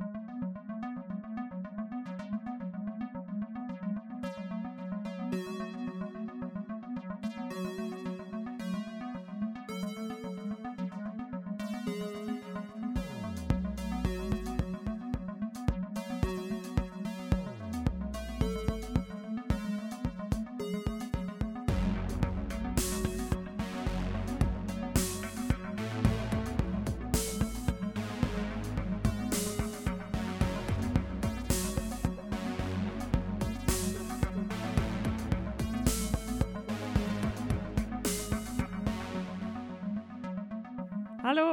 Bye. 0.00 0.25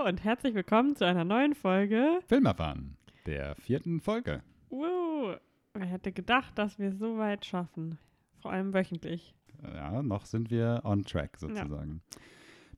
Hallo 0.03 0.09
und 0.09 0.23
herzlich 0.25 0.53
willkommen 0.53 0.97
zu 0.97 1.05
einer 1.05 1.23
neuen 1.23 1.55
Folge. 1.55 2.19
Film 2.27 2.45
erfahren, 2.45 2.97
der 3.25 3.55
vierten 3.55 4.01
Folge. 4.01 4.43
Wow, 4.69 5.37
wer 5.73 5.85
hätte 5.85 6.11
gedacht, 6.11 6.57
dass 6.57 6.77
wir 6.77 6.89
es 6.89 6.99
so 6.99 7.17
weit 7.17 7.45
schaffen? 7.45 7.97
Vor 8.41 8.51
allem 8.51 8.73
wöchentlich. 8.73 9.33
Ja, 9.63 10.03
noch 10.03 10.25
sind 10.25 10.51
wir 10.51 10.81
on 10.83 11.05
track 11.05 11.37
sozusagen. 11.37 12.01
Ja. 12.13 12.21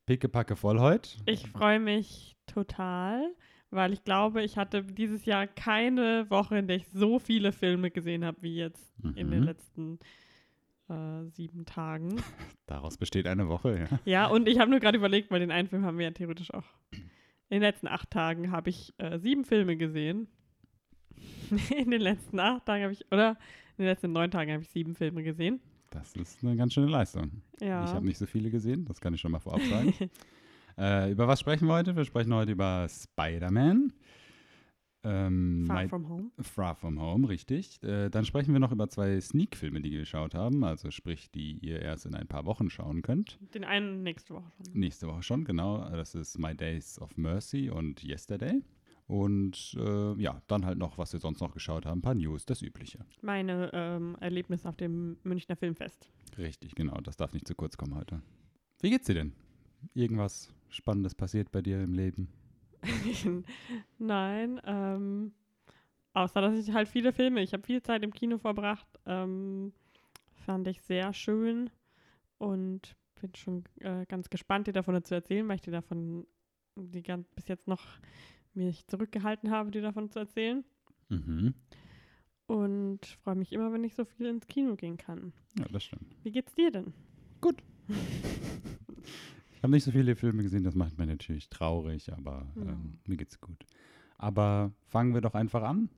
Pickepacke 0.06 0.56
voll 0.56 0.80
heute. 0.80 1.18
Ich 1.26 1.48
freue 1.48 1.80
mich 1.80 2.36
total, 2.46 3.34
weil 3.72 3.94
ich 3.94 4.04
glaube, 4.04 4.44
ich 4.44 4.58
hatte 4.58 4.84
dieses 4.84 5.26
Jahr 5.26 5.48
keine 5.48 6.30
Woche, 6.30 6.60
in 6.60 6.68
der 6.68 6.78
ich 6.78 6.88
so 6.90 7.18
viele 7.18 7.52
Filme 7.52 7.90
gesehen 7.90 8.24
habe 8.24 8.38
wie 8.42 8.56
jetzt 8.56 9.04
mhm. 9.04 9.14
in 9.16 9.32
den 9.32 9.40
mhm. 9.40 9.46
letzten 9.46 10.00
äh, 10.90 11.26
sieben 11.30 11.66
Tagen. 11.66 12.22
Daraus 12.68 12.98
besteht 12.98 13.28
eine 13.28 13.48
Woche, 13.48 13.88
ja. 13.90 14.00
Ja, 14.06 14.28
und 14.28 14.48
ich 14.48 14.60
habe 14.60 14.70
nur 14.72 14.80
gerade 14.80 14.98
überlegt, 14.98 15.32
weil 15.32 15.40
den 15.40 15.52
einen 15.52 15.68
Film 15.68 15.86
haben 15.86 15.98
wir 15.98 16.06
ja 16.06 16.12
theoretisch 16.12 16.54
auch. 16.54 16.66
In 17.50 17.58
den 17.58 17.62
letzten 17.62 17.88
acht 17.88 18.10
Tagen 18.12 18.52
habe 18.52 18.70
ich 18.70 18.94
äh, 18.98 19.20
sieben 19.20 19.46
Filme 19.46 19.78
gesehen. 19.78 20.28
in 21.78 21.92
den 21.92 22.02
letzten 22.02 22.40
acht 22.40 22.66
Tagen 22.66 22.84
habe 22.84 22.94
ich, 22.94 23.06
oder 23.12 23.38
in 23.78 23.84
den 23.84 23.88
letzten 23.88 24.12
neun 24.12 24.32
Tagen 24.32 24.52
habe 24.52 24.64
ich 24.64 24.70
sieben 24.70 24.96
Filme 24.96 25.24
gesehen. 25.24 25.60
Das 25.92 26.14
ist 26.14 26.44
eine 26.44 26.56
ganz 26.56 26.74
schöne 26.74 26.88
Leistung. 26.88 27.42
Ja. 27.60 27.86
Ich 27.86 27.92
habe 27.92 28.06
nicht 28.06 28.18
so 28.18 28.26
viele 28.26 28.50
gesehen, 28.50 28.86
das 28.86 29.00
kann 29.00 29.14
ich 29.14 29.22
schon 29.22 29.32
mal 29.32 29.40
vorab 29.40 29.62
sagen. 29.70 29.94
äh, 30.78 31.12
über 31.12 31.28
was 31.28 31.40
sprechen 31.40 31.68
wir 31.68 31.76
heute? 31.76 31.96
Wir 31.96 32.06
sprechen 32.06 32.34
heute 32.34 32.52
über 32.52 32.88
Spider-Man. 32.90 33.94
Ähm, 35.06 35.66
Far 35.68 35.88
From 35.88 36.10
Home. 36.10 36.32
Far 36.42 36.76
From 36.76 37.00
Home, 37.00 37.30
richtig. 37.30 37.82
Äh, 37.84 38.10
dann 38.10 38.26
sprechen 38.26 38.54
wir 38.54 38.60
noch 38.60 38.72
über 38.72 38.90
zwei 38.90 39.22
Sneak-Filme, 39.22 39.82
die 39.82 39.92
wir 39.92 40.00
geschaut 40.00 40.34
haben, 40.34 40.64
also 40.64 40.90
sprich, 40.90 41.30
die 41.30 41.60
ihr 41.60 41.80
erst 41.82 42.08
in 42.08 42.16
ein 42.16 42.28
paar 42.28 42.46
Wochen 42.46 42.72
schauen 42.72 43.04
könnt. 43.04 43.38
Den 43.54 43.64
einen 43.64 44.02
nächste 44.02 44.34
Woche 44.34 44.52
schon. 44.58 44.74
Nächste 44.74 45.08
Woche 45.08 45.22
schon, 45.22 45.46
genau. 45.46 45.88
Das 45.92 46.16
ist 46.16 46.40
My 46.40 46.56
Days 46.56 47.00
of 47.00 47.16
Mercy 47.18 47.70
und 47.70 48.04
Yesterday. 48.04 48.64
Und 49.08 49.78
äh, 49.80 50.20
ja, 50.20 50.42
dann 50.48 50.66
halt 50.66 50.80
noch, 50.80 50.98
was 50.98 51.14
wir 51.14 51.20
sonst 51.20 51.40
noch 51.40 51.54
geschaut 51.54 51.86
haben, 51.86 52.00
ein 52.00 52.02
paar 52.02 52.16
News, 52.16 52.46
das 52.46 52.64
Übliche. 52.64 53.06
Meine 53.22 53.70
ähm, 53.74 54.18
Erlebnisse 54.20 54.68
auf 54.68 54.78
dem 54.78 55.18
Münchner 55.24 55.56
Filmfest. 55.56 56.10
Richtig, 56.40 56.74
genau. 56.74 57.00
Das 57.02 57.16
darf 57.16 57.32
nicht 57.34 57.48
zu 57.48 57.54
kurz 57.54 57.78
kommen 57.78 57.94
heute. 57.94 58.24
Wie 58.82 58.90
geht's 58.90 59.06
dir 59.06 59.14
denn? 59.14 59.34
Irgendwas 59.94 60.50
Spannendes 60.70 61.14
passiert 61.14 61.52
bei 61.52 61.62
dir 61.62 61.84
im 61.84 61.94
Leben? 61.94 62.30
Nein, 64.00 64.62
ähm, 64.66 65.34
außer 66.14 66.42
dass 66.42 66.58
ich 66.58 66.74
halt 66.74 66.88
viele 66.88 67.14
Filme, 67.14 67.42
ich 67.42 67.54
habe 67.54 67.64
viel 67.64 67.82
Zeit 67.82 68.04
im 68.04 68.14
Kino 68.14 68.38
verbracht, 68.38 68.88
ähm, 69.06 69.74
fand 70.46 70.68
ich 70.68 70.82
sehr 70.82 71.14
schön 71.14 71.70
und 72.38 72.96
bin 73.22 73.34
schon 73.36 73.64
äh, 73.80 74.06
ganz 74.06 74.30
gespannt, 74.30 74.68
dir 74.68 74.74
davon 74.74 75.02
zu 75.04 75.16
erzählen, 75.16 75.48
weil 75.48 75.56
ich 75.56 75.62
dir 75.62 75.72
davon 75.72 76.26
die 76.76 77.04
ganz, 77.04 77.30
bis 77.32 77.48
jetzt 77.48 77.68
noch 77.68 77.84
mich 78.54 78.86
zurückgehalten 78.88 79.52
habe, 79.52 79.72
dir 79.72 79.82
davon 79.82 80.10
zu 80.10 80.20
erzählen. 80.20 80.64
Mhm. 81.10 81.54
Und 82.48 83.06
freue 83.24 83.36
mich 83.36 83.52
immer, 83.54 83.72
wenn 83.74 83.84
ich 83.84 83.96
so 83.96 84.06
viel 84.06 84.28
ins 84.28 84.48
Kino 84.48 84.76
gehen 84.76 84.98
kann. 84.98 85.34
Ja, 85.58 85.66
das 85.72 85.84
stimmt. 85.84 86.16
Wie 86.24 86.32
geht's 86.32 86.54
dir 86.54 86.72
denn? 86.72 86.94
Gut. 87.42 87.58
habe 89.66 89.74
nicht 89.74 89.84
so 89.84 89.92
viele 89.92 90.16
Filme 90.16 90.44
gesehen, 90.44 90.64
das 90.64 90.76
macht 90.76 90.96
mich 91.00 91.08
natürlich 91.08 91.50
traurig, 91.50 92.14
aber 92.14 92.46
ja. 92.56 92.74
ähm, 92.74 93.00
mir 93.08 93.18
geht's 93.18 93.42
gut. 93.42 93.66
Aber 94.16 94.72
fangen 94.86 95.16
wir 95.16 95.22
doch 95.22 95.34
einfach 95.34 95.64
an. 95.64 95.90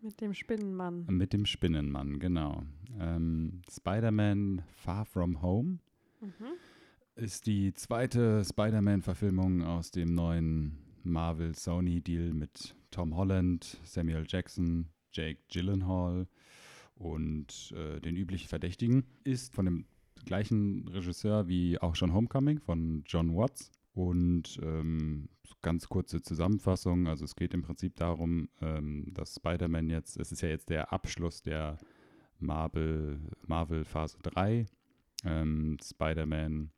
Mit 0.00 0.20
dem 0.22 0.32
Spinnenmann. 0.32 1.04
Mit 1.08 1.34
dem 1.34 1.44
Spinnenmann, 1.44 2.18
genau. 2.18 2.62
Ähm, 2.98 3.60
Spider-Man 3.70 4.62
Far 4.72 5.04
From 5.04 5.42
Home 5.42 5.78
mhm. 6.22 6.56
ist 7.14 7.46
die 7.46 7.74
zweite 7.74 8.42
Spider-Man-Verfilmung 8.44 9.62
aus 9.62 9.90
dem 9.90 10.14
neuen 10.14 10.78
Marvel-Sony-Deal 11.04 12.32
mit 12.32 12.74
Tom 12.90 13.14
Holland, 13.14 13.78
Samuel 13.84 14.24
Jackson, 14.26 14.88
Jake 15.12 15.40
Gyllenhaal 15.52 16.26
und 16.94 17.74
äh, 17.76 18.00
den 18.00 18.16
üblichen 18.16 18.48
Verdächtigen. 18.48 19.04
Ist 19.22 19.54
von 19.54 19.66
dem 19.66 19.84
gleichen 20.26 20.88
Regisseur 20.88 21.48
wie 21.48 21.78
auch 21.78 21.94
schon 21.94 22.12
Homecoming 22.12 22.60
von 22.60 23.04
John 23.06 23.34
Watts. 23.34 23.70
Und 23.94 24.58
ähm, 24.62 25.28
ganz 25.60 25.88
kurze 25.88 26.22
Zusammenfassung, 26.22 27.06
also 27.06 27.24
es 27.24 27.36
geht 27.36 27.52
im 27.52 27.62
Prinzip 27.62 27.96
darum, 27.96 28.48
ähm, 28.60 29.06
dass 29.12 29.34
Spider-Man 29.36 29.90
jetzt, 29.90 30.16
es 30.16 30.32
ist 30.32 30.40
ja 30.40 30.48
jetzt 30.48 30.70
der 30.70 30.92
Abschluss 30.92 31.42
der 31.42 31.78
Marvel, 32.38 33.20
Marvel 33.46 33.84
Phase 33.84 34.18
3. 34.22 34.66
Ähm, 35.24 35.76
Spider-Man 35.82 36.70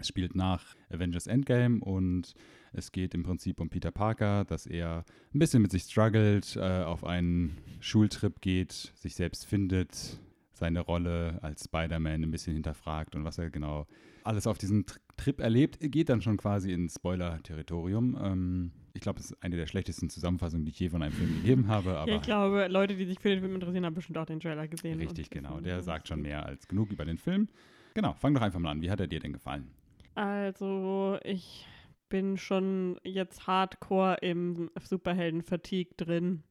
spielt 0.00 0.34
nach 0.34 0.76
Avengers 0.88 1.26
Endgame 1.26 1.80
und 1.80 2.34
es 2.72 2.92
geht 2.92 3.14
im 3.14 3.22
Prinzip 3.22 3.60
um 3.60 3.68
Peter 3.68 3.90
Parker, 3.90 4.44
dass 4.44 4.66
er 4.66 5.04
ein 5.34 5.38
bisschen 5.38 5.62
mit 5.62 5.70
sich 5.70 5.82
struggelt, 5.82 6.56
äh, 6.56 6.82
auf 6.82 7.04
einen 7.04 7.58
Schultrip 7.80 8.40
geht, 8.40 8.72
sich 8.72 9.14
selbst 9.14 9.44
findet, 9.46 10.20
seine 10.60 10.80
Rolle 10.80 11.38
als 11.42 11.64
Spider-Man 11.64 12.22
ein 12.22 12.30
bisschen 12.30 12.54
hinterfragt 12.54 13.16
und 13.16 13.24
was 13.24 13.38
er 13.38 13.50
genau 13.50 13.86
alles 14.22 14.46
auf 14.46 14.58
diesem 14.58 14.84
Trip 15.16 15.40
erlebt, 15.40 15.78
geht 15.80 16.08
dann 16.08 16.20
schon 16.20 16.36
quasi 16.36 16.72
ins 16.72 16.94
Spoiler-Territorium. 16.94 18.18
Ähm, 18.22 18.72
ich 18.92 19.00
glaube, 19.00 19.18
das 19.18 19.30
ist 19.30 19.42
eine 19.42 19.56
der 19.56 19.66
schlechtesten 19.66 20.10
Zusammenfassungen, 20.10 20.64
die 20.64 20.70
ich 20.70 20.78
je 20.78 20.90
von 20.90 21.02
einem 21.02 21.12
Film 21.12 21.34
gegeben 21.36 21.68
habe. 21.68 21.90
Aber 21.98 22.10
ja, 22.10 22.16
ich 22.16 22.22
glaube, 22.22 22.68
Leute, 22.68 22.94
die 22.94 23.06
sich 23.06 23.18
für 23.18 23.30
den 23.30 23.40
Film 23.40 23.54
interessieren, 23.54 23.84
haben 23.84 23.94
bestimmt 23.94 24.18
auch 24.18 24.26
den 24.26 24.40
Trailer 24.40 24.68
gesehen. 24.68 24.98
Richtig, 24.98 25.30
genau. 25.30 25.60
Der 25.60 25.82
sagt 25.82 26.08
schon 26.08 26.22
mehr 26.22 26.44
als 26.44 26.68
genug 26.68 26.90
über 26.92 27.04
den 27.04 27.18
Film. 27.18 27.48
Genau, 27.94 28.12
fang 28.14 28.34
doch 28.34 28.42
einfach 28.42 28.60
mal 28.60 28.70
an. 28.70 28.82
Wie 28.82 28.90
hat 28.90 29.00
er 29.00 29.06
dir 29.06 29.20
denn 29.20 29.32
gefallen? 29.32 29.70
Also, 30.14 31.18
ich 31.24 31.66
bin 32.08 32.36
schon 32.36 32.98
jetzt 33.04 33.46
hardcore 33.46 34.18
im 34.20 34.70
Superhelden-Fatigue 34.80 35.94
drin. 35.96 36.42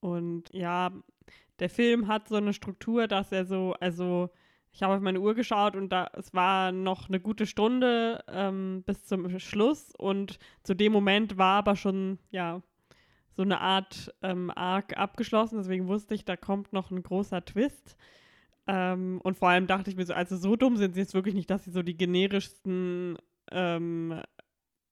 Und 0.00 0.52
ja, 0.52 0.92
der 1.58 1.68
Film 1.68 2.08
hat 2.08 2.28
so 2.28 2.36
eine 2.36 2.52
Struktur, 2.52 3.06
dass 3.08 3.32
er 3.32 3.44
so, 3.44 3.74
also 3.80 4.30
ich 4.72 4.82
habe 4.82 4.94
auf 4.94 5.00
meine 5.00 5.20
Uhr 5.20 5.34
geschaut 5.34 5.76
und 5.76 5.90
da 5.90 6.10
es 6.14 6.32
war 6.32 6.72
noch 6.72 7.08
eine 7.08 7.20
gute 7.20 7.46
Stunde 7.46 8.24
ähm, 8.28 8.82
bis 8.86 9.04
zum 9.04 9.38
Schluss 9.38 9.92
und 9.96 10.38
zu 10.62 10.74
dem 10.74 10.92
Moment 10.92 11.36
war 11.36 11.58
aber 11.58 11.76
schon 11.76 12.18
ja 12.30 12.62
so 13.34 13.42
eine 13.42 13.60
Art 13.60 14.14
ähm, 14.22 14.50
Arc 14.54 14.96
abgeschlossen. 14.96 15.58
Deswegen 15.58 15.88
wusste 15.88 16.14
ich, 16.14 16.24
da 16.24 16.36
kommt 16.36 16.72
noch 16.72 16.90
ein 16.90 17.02
großer 17.02 17.44
Twist. 17.44 17.96
Ähm, 18.66 19.20
und 19.22 19.36
vor 19.36 19.48
allem 19.48 19.66
dachte 19.66 19.90
ich 19.90 19.96
mir 19.96 20.04
so, 20.06 20.14
also 20.14 20.36
so 20.36 20.56
dumm 20.56 20.76
sind 20.76 20.94
sie 20.94 21.00
jetzt 21.00 21.14
wirklich 21.14 21.34
nicht, 21.34 21.50
dass 21.50 21.64
sie 21.64 21.70
so 21.70 21.82
die 21.82 21.96
generischsten 21.96 23.18
ähm, 23.50 24.20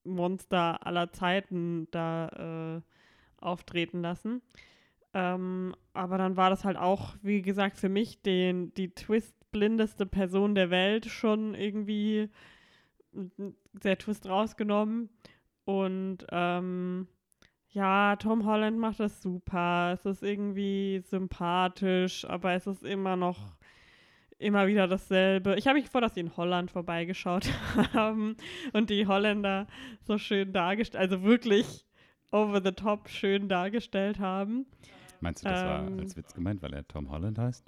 Monster 0.05 0.87
aller 0.87 1.13
Zeiten 1.13 1.89
da 1.91 2.79
äh, 2.79 3.45
auftreten 3.45 4.01
lassen. 4.01 4.43
Ähm, 5.13 5.75
aber 5.93 6.19
dann 6.19 6.37
war 6.37 6.51
das 6.51 6.65
halt 6.65 6.77
auch, 6.77 7.17
wie 7.23 7.43
gesagt, 7.43 7.79
für 7.79 7.89
mich 7.89 8.23
den, 8.23 8.73
die 8.75 8.95
twistblindeste 8.95 10.07
Person 10.07 10.55
der 10.55 10.71
Welt 10.71 11.07
schon 11.07 11.55
irgendwie 11.55 12.29
sehr 13.81 13.99
Twist 13.99 14.29
rausgenommen. 14.29 15.11
Und 15.65 16.27
ähm, 16.31 17.09
ja, 17.69 18.17
Tom 18.17 18.45
Holland 18.47 18.79
macht 18.79 19.01
das 19.01 19.23
super. 19.23 19.93
Es 19.95 20.05
ist 20.05 20.23
irgendwie 20.23 21.01
sympathisch, 21.01 22.25
aber 22.25 22.53
es 22.53 22.67
ist 22.67 22.85
immer 22.85 23.17
noch 23.17 23.57
immer 24.39 24.67
wieder 24.67 24.89
dasselbe. 24.89 25.55
Ich 25.57 25.67
habe 25.67 25.79
mich 25.79 25.91
vor, 25.91 26.01
dass 26.01 26.15
sie 26.15 26.21
in 26.21 26.37
Holland 26.37 26.71
vorbeigeschaut 26.71 27.47
haben 27.93 28.37
und 28.73 28.91
die 28.91 29.07
Holländer 29.07 29.67
so 30.03 30.19
schön 30.19 30.53
dargestellt, 30.53 31.01
also 31.03 31.23
wirklich 31.23 31.85
over 32.33 32.63
the 32.63 32.73
top 32.73 33.09
schön 33.09 33.49
dargestellt 33.49 34.19
haben. 34.19 34.67
Meinst 35.21 35.45
du, 35.45 35.49
das 35.49 35.61
ähm, 35.61 35.67
war 35.67 35.99
als 35.99 36.17
Witz 36.17 36.35
gemeint, 36.35 36.63
weil 36.63 36.73
er 36.73 36.87
Tom 36.87 37.11
Holland 37.11 37.39
heißt? 37.39 37.65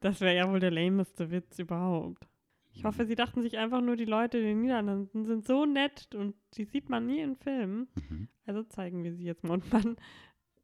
Das 0.00 0.20
wäre 0.20 0.36
ja 0.36 0.50
wohl 0.50 0.60
der 0.60 0.70
lameste 0.70 1.30
Witz 1.30 1.58
überhaupt. 1.58 2.26
Ich 2.74 2.84
hoffe, 2.84 3.04
sie 3.04 3.14
dachten 3.14 3.42
sich 3.42 3.58
einfach 3.58 3.80
nur, 3.80 3.96
die 3.96 4.06
Leute 4.06 4.38
in 4.38 4.44
den 4.44 4.60
Niederlanden 4.62 5.24
sind 5.24 5.44
so 5.46 5.66
nett 5.66 6.14
und 6.14 6.34
die 6.54 6.64
sieht 6.64 6.88
man 6.88 7.06
nie 7.06 7.20
in 7.20 7.36
Filmen. 7.36 7.86
Mhm. 8.08 8.28
Also 8.46 8.62
zeigen 8.62 9.04
wir 9.04 9.14
sie 9.14 9.24
jetzt 9.24 9.44
mal. 9.44 9.54
Und 9.54 9.72
man 9.72 9.96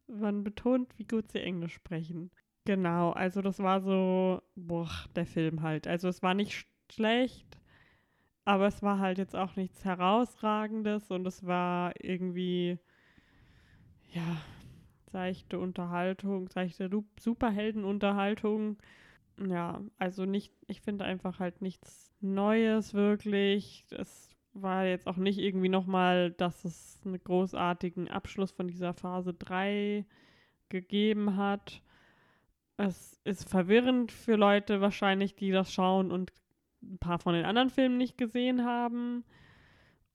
man 0.09 0.43
betont, 0.43 0.97
wie 0.97 1.05
gut 1.05 1.31
sie 1.31 1.39
Englisch 1.39 1.73
sprechen. 1.73 2.31
Genau, 2.65 3.11
also 3.11 3.41
das 3.41 3.59
war 3.59 3.81
so, 3.81 4.41
boah, 4.55 4.89
der 5.15 5.25
Film 5.25 5.61
halt. 5.61 5.87
Also 5.87 6.07
es 6.07 6.21
war 6.21 6.33
nicht 6.33 6.67
schlecht, 6.91 7.59
aber 8.45 8.67
es 8.67 8.81
war 8.81 8.99
halt 8.99 9.17
jetzt 9.17 9.35
auch 9.35 9.55
nichts 9.55 9.85
Herausragendes 9.85 11.09
und 11.11 11.25
es 11.25 11.45
war 11.45 11.93
irgendwie, 12.03 12.77
ja, 14.11 14.41
seichte 15.11 15.59
Unterhaltung, 15.59 16.49
seichte 16.49 16.89
Superheldenunterhaltung. 17.19 18.77
Ja, 19.47 19.81
also 19.97 20.25
nicht, 20.25 20.53
ich 20.67 20.81
finde 20.81 21.05
einfach 21.05 21.39
halt 21.39 21.61
nichts 21.61 22.11
Neues 22.21 22.93
wirklich. 22.93 23.85
Es 23.91 24.29
war 24.53 24.85
jetzt 24.85 25.07
auch 25.07 25.17
nicht 25.17 25.39
irgendwie 25.39 25.69
nochmal, 25.69 26.31
dass 26.31 26.65
es 26.65 26.99
einen 27.05 27.23
großartigen 27.23 28.09
Abschluss 28.09 28.51
von 28.51 28.67
dieser 28.67 28.93
Phase 28.93 29.33
3 29.33 30.05
gegeben 30.69 31.37
hat. 31.37 31.81
Es 32.77 33.19
ist 33.23 33.49
verwirrend 33.49 34.11
für 34.11 34.35
Leute 34.35 34.81
wahrscheinlich, 34.81 35.35
die 35.35 35.51
das 35.51 35.73
schauen 35.73 36.11
und 36.11 36.31
ein 36.81 36.97
paar 36.97 37.19
von 37.19 37.33
den 37.33 37.45
anderen 37.45 37.69
Filmen 37.69 37.97
nicht 37.97 38.17
gesehen 38.17 38.65
haben. 38.65 39.23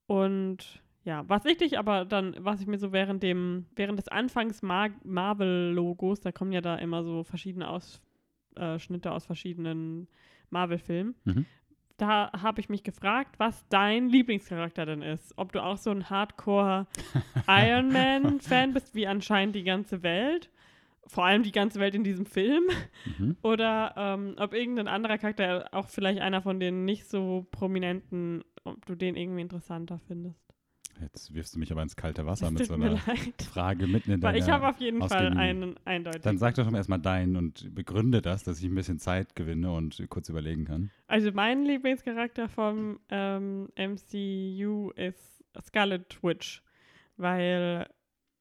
Und 0.06 0.83
ja, 1.04 1.28
was 1.28 1.44
wichtig, 1.44 1.78
aber 1.78 2.04
dann, 2.04 2.34
was 2.38 2.60
ich 2.60 2.66
mir 2.66 2.78
so 2.78 2.92
während 2.92 3.22
dem, 3.22 3.66
während 3.76 3.98
des 3.98 4.08
Anfangs 4.08 4.62
Mar 4.62 4.90
Marvel-Logos, 5.04 6.20
da 6.20 6.32
kommen 6.32 6.52
ja 6.52 6.60
da 6.60 6.76
immer 6.76 7.04
so 7.04 7.24
verschiedene 7.24 7.68
Ausschnitte 7.68 9.12
aus 9.12 9.26
verschiedenen 9.26 10.08
Marvel-Filmen. 10.50 11.14
Mhm. 11.24 11.46
Da 11.96 12.32
habe 12.32 12.60
ich 12.60 12.68
mich 12.68 12.82
gefragt, 12.82 13.38
was 13.38 13.68
dein 13.68 14.08
Lieblingscharakter 14.08 14.84
denn 14.84 15.02
ist. 15.02 15.34
Ob 15.36 15.52
du 15.52 15.62
auch 15.62 15.76
so 15.76 15.90
ein 15.90 16.10
Hardcore 16.10 16.86
Iron 17.46 17.92
Man-Fan 17.92 18.72
bist, 18.72 18.94
wie 18.94 19.06
anscheinend 19.06 19.54
die 19.54 19.62
ganze 19.62 20.02
Welt 20.02 20.50
vor 21.06 21.24
allem 21.24 21.42
die 21.42 21.52
ganze 21.52 21.80
Welt 21.80 21.94
in 21.94 22.04
diesem 22.04 22.26
Film. 22.26 22.64
Mhm. 23.18 23.36
Oder 23.42 23.94
ähm, 23.96 24.36
ob 24.38 24.54
irgendein 24.54 24.88
anderer 24.88 25.18
Charakter, 25.18 25.68
auch 25.72 25.88
vielleicht 25.88 26.20
einer 26.20 26.42
von 26.42 26.60
den 26.60 26.84
nicht 26.84 27.08
so 27.08 27.46
prominenten, 27.50 28.42
ob 28.64 28.84
du 28.86 28.94
den 28.94 29.16
irgendwie 29.16 29.42
interessanter 29.42 29.98
findest. 30.06 30.53
Jetzt 31.00 31.34
wirfst 31.34 31.54
du 31.54 31.58
mich 31.58 31.70
aber 31.72 31.82
ins 31.82 31.96
kalte 31.96 32.26
Wasser 32.26 32.50
mit 32.50 32.66
so 32.66 32.74
einer 32.74 32.96
Frage 33.50 33.86
mitten 33.86 34.12
in 34.12 34.20
deiner 34.20 34.34
Weil 34.34 34.40
ich 34.40 34.48
habe 34.48 34.68
auf 34.68 34.78
jeden 34.78 35.06
Fall 35.06 35.36
einen 35.36 35.76
eindeutig. 35.84 36.22
Dann 36.22 36.38
sag 36.38 36.54
doch 36.54 36.64
schon 36.64 36.74
erstmal 36.74 37.00
deinen 37.00 37.36
und 37.36 37.74
begründe 37.74 38.22
das, 38.22 38.44
dass 38.44 38.58
ich 38.60 38.66
ein 38.66 38.74
bisschen 38.74 38.98
Zeit 38.98 39.34
gewinne 39.34 39.72
und 39.72 40.04
kurz 40.08 40.28
überlegen 40.28 40.64
kann. 40.64 40.90
Also 41.06 41.30
mein 41.32 41.64
Lieblingscharakter 41.64 42.48
vom 42.48 43.00
ähm, 43.10 43.68
MCU 43.76 44.90
ist 44.90 45.44
Scarlet 45.62 46.22
Witch, 46.22 46.62
weil 47.16 47.88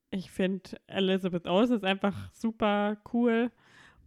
ich 0.10 0.30
finde, 0.32 0.70
Elizabeth 0.88 1.48
Olsen 1.48 1.78
ist 1.78 1.86
einfach 1.86 2.32
super 2.34 2.98
cool 3.14 3.52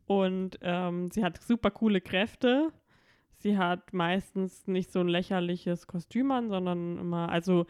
und 0.06 0.58
ähm, 0.62 1.10
sie 1.10 1.24
hat 1.24 1.42
super 1.42 1.70
coole 1.70 2.00
Kräfte. 2.00 2.72
Sie 3.38 3.58
hat 3.58 3.92
meistens 3.92 4.66
nicht 4.66 4.92
so 4.92 5.00
ein 5.00 5.08
lächerliches 5.08 5.86
Kostüm 5.86 6.30
an, 6.30 6.48
sondern 6.48 6.98
immer, 6.98 7.28
also 7.28 7.66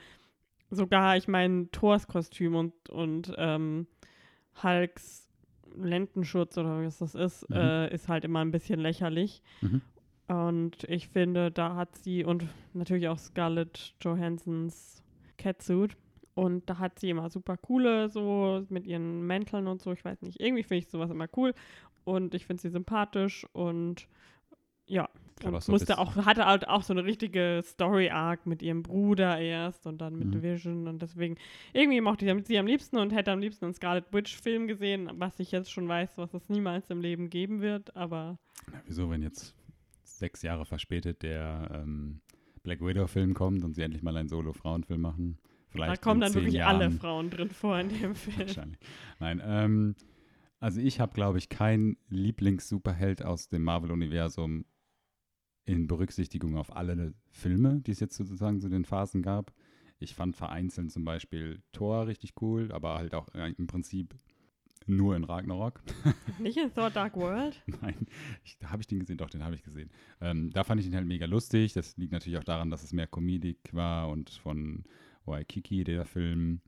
sogar, 0.71 1.17
ich 1.17 1.29
meine, 1.29 1.71
Thors 1.71 2.07
Kostüm 2.09 2.55
und, 2.55 2.91
und 2.91 3.33
ähm, 3.37 3.87
Hulks 4.63 5.29
Lendenschutz 5.77 6.57
oder 6.57 6.85
was 6.85 6.99
das 6.99 7.15
ist, 7.15 7.49
mhm. 7.51 7.57
äh, 7.57 7.95
ist 7.95 8.09
halt 8.09 8.25
immer 8.25 8.41
ein 8.41 8.51
bisschen 8.51 8.81
lächerlich. 8.81 9.43
Mhm. 9.61 9.83
Und 10.29 10.85
ich 10.85 11.09
finde, 11.09 11.51
da 11.51 11.77
hat 11.77 11.97
sie 11.97 12.25
und 12.25 12.47
natürlich 12.73 13.09
auch 13.09 13.19
Scarlett 13.19 13.95
Johansons 14.01 15.03
Catsuit 15.39 15.97
und 16.35 16.69
da 16.69 16.79
hat 16.79 16.99
sie 16.99 17.11
immer 17.11 17.31
super 17.31 17.57
coole, 17.57 18.09
so 18.09 18.65
mit 18.69 18.87
ihren 18.87 19.23
Mänteln 19.27 19.69
und 19.69 19.81
so. 19.81 19.93
Ich 19.93 20.05
weiß 20.05 20.23
nicht, 20.23 20.41
irgendwie 20.41 20.65
finde 20.65 20.79
ich 20.79 20.89
sowas 20.89 21.11
immer 21.11 21.29
cool. 21.37 21.55
Und 22.05 22.35
ich 22.35 22.47
finde 22.47 22.61
sie 22.61 22.71
sympathisch 22.71 23.47
und 23.53 24.07
ja. 24.87 25.09
So 25.43 25.51
musste 25.71 25.99
auch, 25.99 26.17
hatte 26.17 26.47
halt 26.47 26.67
auch 26.67 26.83
so 26.83 26.95
eine 26.95 27.05
richtige 27.05 27.61
Story-Arc 27.63 28.47
mit 28.47 28.63
ihrem 28.63 28.83
Bruder 28.83 29.39
erst 29.39 29.87
und 29.87 29.99
dann 29.99 30.19
mit 30.19 30.29
mhm. 30.29 30.43
Vision. 30.43 30.89
Und 30.89 31.03
deswegen, 31.03 31.37
irgendwie 31.75 32.01
mochte 32.01 32.25
ich 32.25 32.47
sie 32.47 32.59
am 32.59 32.67
liebsten 32.67 32.97
und 32.97 33.13
hätte 33.13 33.33
am 33.33 33.39
liebsten 33.39 33.67
einen 33.67 33.75
Scarlet 33.75 34.07
Witch-Film 34.13 34.67
gesehen, 34.67 35.11
was 35.17 35.39
ich 35.39 35.53
jetzt 35.53 35.71
schon 35.71 35.87
weiß, 35.87 36.17
was 36.17 36.33
es 36.33 36.49
niemals 36.49 36.89
im 36.89 37.03
Leben 37.03 37.29
geben 37.29 37.61
wird. 37.61 37.95
Aber. 37.95 38.39
Na, 38.73 38.81
wieso, 38.87 39.11
wenn 39.11 39.23
jetzt 39.23 39.55
sechs 40.05 40.41
Jahre 40.41 40.65
verspätet 40.65 41.23
der 41.23 41.69
ähm, 41.71 42.23
Black 42.63 42.81
Widow-Film 42.81 43.35
kommt 43.35 43.63
und 43.63 43.75
sie 43.75 43.83
endlich 43.83 44.03
mal 44.03 44.17
einen 44.17 44.31
Solo-Frauenfilm 44.31 45.03
machen? 45.03 45.39
Vielleicht 45.69 45.93
da 45.93 45.97
kommen 45.97 46.23
dann 46.23 46.33
wirklich 46.33 46.55
Jahren. 46.55 46.77
alle 46.77 46.91
Frauen 46.91 47.29
drin 47.29 47.51
vor 47.51 47.79
in 47.79 47.91
dem 47.91 48.15
Film. 48.15 48.39
Wahrscheinlich. 48.39 48.79
Nein, 49.21 49.43
ähm, 49.45 49.97
also 50.61 50.81
ich 50.81 50.99
habe, 50.99 51.13
glaube 51.13 51.37
ich, 51.37 51.51
keinen 51.51 51.99
Lieblings-Superheld 52.09 53.23
aus 53.23 53.49
dem 53.49 53.63
Marvel-Universum 53.63 54.65
in 55.67 55.87
Berücksichtigung 55.89 56.57
auf 56.57 56.75
alle 56.75 57.13
Filme, 57.31 57.81
die 57.81 57.91
es 57.91 58.01
jetzt 58.01 58.17
sozusagen 58.17 58.61
zu 58.61 58.69
den 58.69 58.85
Phasen 58.85 59.21
gab. 59.21 59.53
Ich 59.99 60.15
fand 60.15 60.37
vereinzelt 60.37 60.93
zum 60.93 61.05
Beispiel 61.05 61.61
Thor 61.73 62.07
richtig 62.07 62.35
cool, 62.41 62.71
aber 62.73 62.95
halt 62.95 63.15
auch 63.15 63.29
äh, 63.35 63.53
im 63.59 63.67
Prinzip 63.67 64.15
nur 64.87 65.17
in 65.17 65.25
Ragnarok. 65.25 65.83
Nicht 66.39 66.57
in 66.57 66.73
Thor 66.73 66.91
Dark 66.91 67.17
World? 67.17 67.61
Nein, 67.83 68.07
da 68.61 68.71
habe 68.71 68.83
ich 68.83 68.87
den 68.87 69.01
gesehen, 69.01 69.19
doch, 69.19 69.31
den 69.31 69.43
habe 69.43 69.57
ich 69.57 69.65
gesehen. 69.65 69.91
Ähm, 70.21 70.51
da 70.51 70.63
fand 70.63 70.81
ich 70.81 70.87
den 70.87 70.95
halt 70.95 71.07
mega 71.07 71.27
lustig. 71.27 71.73
Das 71.73 71.97
liegt 71.97 72.13
natürlich 72.13 72.39
auch 72.39 72.45
daran, 72.45 72.71
dass 72.71 72.85
es 72.85 72.93
mehr 72.93 73.09
Comedic 73.09 73.59
war 73.73 74.09
und 74.09 74.31
von 74.31 74.85
Waikiki, 75.25 75.83
der 75.83 76.05
Film. 76.05 76.61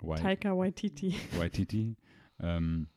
Wai 0.00 0.20
Taika 0.20 0.56
Waititi. 0.56 1.14
Waititi. 1.38 1.96
Ähm, 2.40 2.88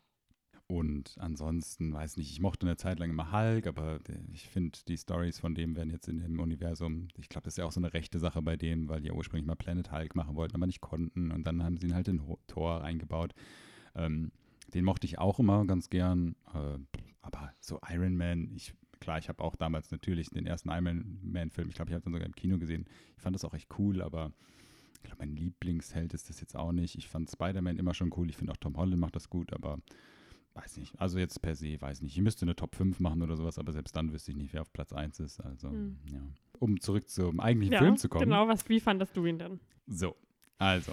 und 0.68 1.16
ansonsten, 1.20 1.94
weiß 1.94 2.18
nicht, 2.18 2.30
ich 2.30 2.42
mochte 2.42 2.66
eine 2.66 2.76
Zeit 2.76 3.00
lang 3.00 3.10
immer 3.10 3.32
Hulk, 3.32 3.68
aber 3.68 4.00
ich 4.34 4.50
finde, 4.50 4.78
die 4.86 4.98
Stories 4.98 5.40
von 5.40 5.56
dem 5.56 5.78
werden 5.78 5.90
jetzt 5.90 6.10
in 6.10 6.20
dem 6.20 6.42
Universum, 6.42 7.08
ich 7.18 7.30
glaube, 7.30 7.46
das 7.46 7.54
ist 7.54 7.58
ja 7.58 7.66
auch 7.66 7.72
so 7.72 7.80
eine 7.80 7.94
rechte 7.94 8.20
Sache 8.20 8.42
bei 8.42 8.58
dem, 8.58 8.90
weil 8.90 9.00
die 9.00 9.08
ja 9.08 9.14
ursprünglich 9.14 9.48
mal 9.48 9.56
Planet 9.56 9.94
Hulk 9.94 10.16
machen 10.16 10.36
wollten, 10.36 10.56
aber 10.56 10.68
nicht 10.68 10.82
konnten. 10.82 11.32
Und 11.32 11.48
dann 11.48 11.64
haben 11.64 11.78
sie 11.78 11.88
ihn 11.88 11.96
halt 11.96 12.10
in 12.10 12.22
Tor 12.48 12.84
eingebaut. 12.84 13.34
Ähm, 13.96 14.34
den 14.74 14.84
mochte 14.84 15.08
ich 15.08 15.20
auch 15.20 15.40
immer 15.40 15.66
ganz 15.66 15.90
gern. 15.90 16.36
Äh, 16.54 16.80
aber 17.22 17.54
so 17.62 17.80
Iron 17.90 18.18
Man, 18.18 18.52
ich, 18.54 18.74
klar, 19.00 19.20
ich 19.20 19.30
habe 19.30 19.42
auch 19.42 19.56
damals 19.56 19.90
natürlich 19.92 20.30
den 20.32 20.46
ersten 20.46 20.70
Iron 20.70 21.18
Man-Film, 21.24 21.70
ich 21.70 21.76
glaube, 21.76 21.92
ich 21.92 21.96
habe 21.96 22.04
den 22.04 22.12
sogar 22.12 22.26
im 22.26 22.36
Kino 22.36 22.58
gesehen. 22.58 22.86
Ich 23.16 23.24
fand 23.24 23.36
das 23.36 23.46
auch 23.46 23.54
echt 23.54 23.70
cool, 23.80 24.02
aber 24.02 24.34
ich 24.96 25.04
glaube, 25.04 25.20
mein 25.20 25.38
Lieblingsheld 25.38 26.14
ist 26.14 26.30
das 26.30 26.42
jetzt 26.42 26.58
auch 26.58 26.74
nicht. 26.74 26.96
Ich 26.96 27.08
fand 27.08 27.32
Spider-Man 27.32 27.78
immer 27.78 27.94
schon 27.94 28.12
cool. 28.18 28.30
Ich 28.30 28.36
finde 28.36 28.52
auch 28.52 28.58
Tom 28.58 28.76
Holland 28.76 29.00
macht 29.00 29.16
das 29.16 29.30
gut, 29.30 29.54
aber 29.54 29.80
weiß 30.58 30.78
nicht. 30.78 31.00
Also 31.00 31.20
jetzt 31.20 31.42
per 31.42 31.56
se, 31.56 31.80
weiß 31.80 32.02
nicht. 32.02 32.16
Ich 32.16 32.22
müsste 32.22 32.46
eine 32.46 32.56
Top 32.56 32.76
5 32.76 33.00
machen 33.00 33.22
oder 33.22 33.36
sowas, 33.36 33.58
aber 33.58 33.72
selbst 33.72 33.96
dann 33.96 34.12
wüsste 34.12 34.32
ich 34.32 34.38
nicht, 34.38 34.54
wer 34.54 34.62
auf 34.62 34.74
Platz 34.74 34.94
1 34.94 35.20
ist. 35.20 35.40
Also, 35.40 35.70
hm. 35.70 35.98
ja. 36.12 36.20
Um 36.60 36.80
zurück 36.80 37.10
zum 37.10 37.40
eigentlichen 37.40 37.74
ja, 37.74 37.80
Film 37.80 37.98
zu 37.98 38.10
kommen. 38.10 38.26
Genau, 38.26 38.48
was, 38.48 38.68
wie 38.70 38.80
fandest 38.80 39.16
du 39.16 39.26
ihn 39.26 39.40
denn? 39.40 39.60
So, 39.86 40.16
also. 40.58 40.92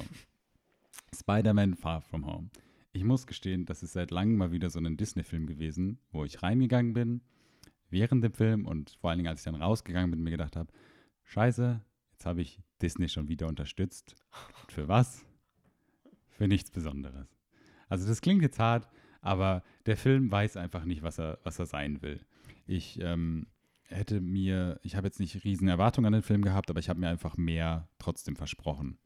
Spider-Man 1.15 1.75
Far 1.75 2.01
From 2.03 2.27
Home. 2.27 2.51
Ich 2.93 3.05
muss 3.05 3.27
gestehen, 3.27 3.65
das 3.65 3.83
ist 3.83 3.93
seit 3.93 4.11
langem 4.11 4.37
mal 4.37 4.53
wieder 4.53 4.71
so 4.71 4.79
ein 4.79 4.97
Disney-Film 4.97 5.47
gewesen, 5.47 5.99
wo 6.13 6.25
ich 6.25 6.43
reingegangen 6.43 6.93
bin, 6.93 7.23
während 7.91 8.23
dem 8.23 8.33
Film 8.33 8.67
und 8.67 8.91
vor 9.01 9.11
allen 9.11 9.19
Dingen, 9.19 9.29
als 9.29 9.41
ich 9.41 9.45
dann 9.45 9.61
rausgegangen 9.61 10.11
bin, 10.11 10.23
mir 10.23 10.31
gedacht 10.31 10.55
habe, 10.55 10.73
scheiße, 11.25 11.81
Jetzt 12.15 12.27
habe 12.27 12.41
ich 12.41 12.59
Disney 12.81 13.09
schon 13.09 13.29
wieder 13.29 13.49
unterstützt. 13.49 14.15
Für 14.69 14.89
was? 14.89 15.27
Für 16.31 16.49
nichts 16.49 16.71
Besonderes. 16.71 17.37
Also 17.89 18.07
das 18.09 18.21
klingt 18.21 18.41
jetzt 18.41 18.59
hart, 18.59 18.89
aber 19.25 19.63
der 19.87 19.97
Film 19.97 20.31
weiß 20.31 20.57
einfach 20.59 20.85
nicht, 20.85 21.03
was 21.03 21.19
er, 21.19 21.39
was 21.43 21.59
er 21.59 21.67
sein 21.67 22.03
will. 22.03 22.21
Ich 22.67 23.01
ähm, 23.01 23.47
hätte 23.85 24.21
mir, 24.21 24.79
ich 24.83 24.97
habe 24.97 25.07
jetzt 25.07 25.19
nicht 25.19 25.45
riesen 25.45 25.67
Erwartungen 25.67 26.07
an 26.07 26.13
den 26.13 26.23
Film 26.23 26.43
gehabt, 26.43 26.71
aber 26.71 26.79
ich 26.79 26.91
habe 26.91 27.01
mir 27.01 27.09
einfach 27.09 27.39
mehr 27.39 27.89
trotzdem 27.99 28.37
versprochen. 28.37 28.99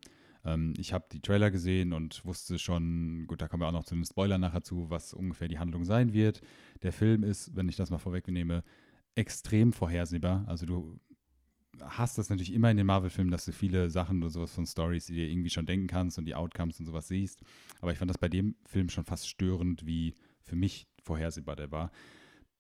Ähm, 0.45 0.75
ich 0.77 0.93
habe 0.93 1.07
die 1.13 1.21
Trailer 1.21 1.53
gesehen 1.53 1.93
und 1.93 2.25
wusste 2.25 2.59
schon, 2.59 3.27
gut, 3.29 3.41
da 3.41 3.47
kommen 3.47 3.63
wir 3.63 3.69
auch 3.69 3.73
noch 3.73 3.85
zu 3.85 3.95
den 3.95 4.05
Spoilern 4.05 4.41
nachher 4.41 4.63
zu, 4.63 4.91
was 4.91 5.15
ungefähr 5.15 5.47
die 5.47 5.61
Handlung 5.61 5.85
sein 5.85 6.13
wird. 6.13 6.41
Der 6.83 6.93
Film 6.93 7.23
ist, 7.23 7.55
wenn 7.55 7.69
ich 7.69 7.77
das 7.77 7.91
mal 7.91 7.99
vorwegnehme, 7.99 8.65
extrem 9.15 9.73
vorhersehbar. 9.73 10.45
Also 10.49 10.67
du 10.67 10.99
hast 11.83 12.19
das 12.19 12.31
natürlich 12.31 12.53
immer 12.53 12.71
in 12.71 12.77
den 12.77 12.87
Marvel-Filmen, 12.87 13.31
dass 13.31 13.45
du 13.45 13.53
viele 13.53 13.91
Sachen 13.91 14.23
oder 14.23 14.31
sowas 14.31 14.55
von 14.55 14.67
Stories, 14.67 15.07
die 15.07 15.15
dir 15.15 15.29
irgendwie 15.29 15.51
schon 15.51 15.67
denken 15.67 15.87
kannst 15.87 16.19
und 16.19 16.25
die 16.25 16.35
Outcomes 16.35 16.79
und 16.81 16.87
sowas 16.87 17.09
siehst. 17.09 17.43
Aber 17.81 17.93
ich 17.93 17.99
fand 17.99 18.11
das 18.11 18.19
bei 18.19 18.29
dem 18.29 18.57
Film 18.67 18.89
schon 18.89 19.05
fast 19.05 19.29
störend, 19.29 19.87
wie 19.87 20.15
für 20.43 20.57
mich 20.57 20.87
vorhersehbar 21.03 21.57
der 21.57 21.71
war. 21.71 21.91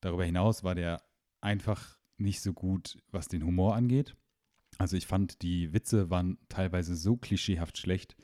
Darüber 0.00 0.24
hinaus 0.24 0.64
war 0.64 0.74
der 0.74 1.02
einfach 1.40 1.98
nicht 2.16 2.40
so 2.40 2.52
gut, 2.52 2.98
was 3.10 3.28
den 3.28 3.44
Humor 3.44 3.74
angeht. 3.74 4.16
Also 4.78 4.96
ich 4.96 5.06
fand, 5.06 5.42
die 5.42 5.72
Witze 5.72 6.10
waren 6.10 6.38
teilweise 6.48 6.94
so 6.96 7.16
klischeehaft 7.16 7.78
schlecht, 7.78 8.16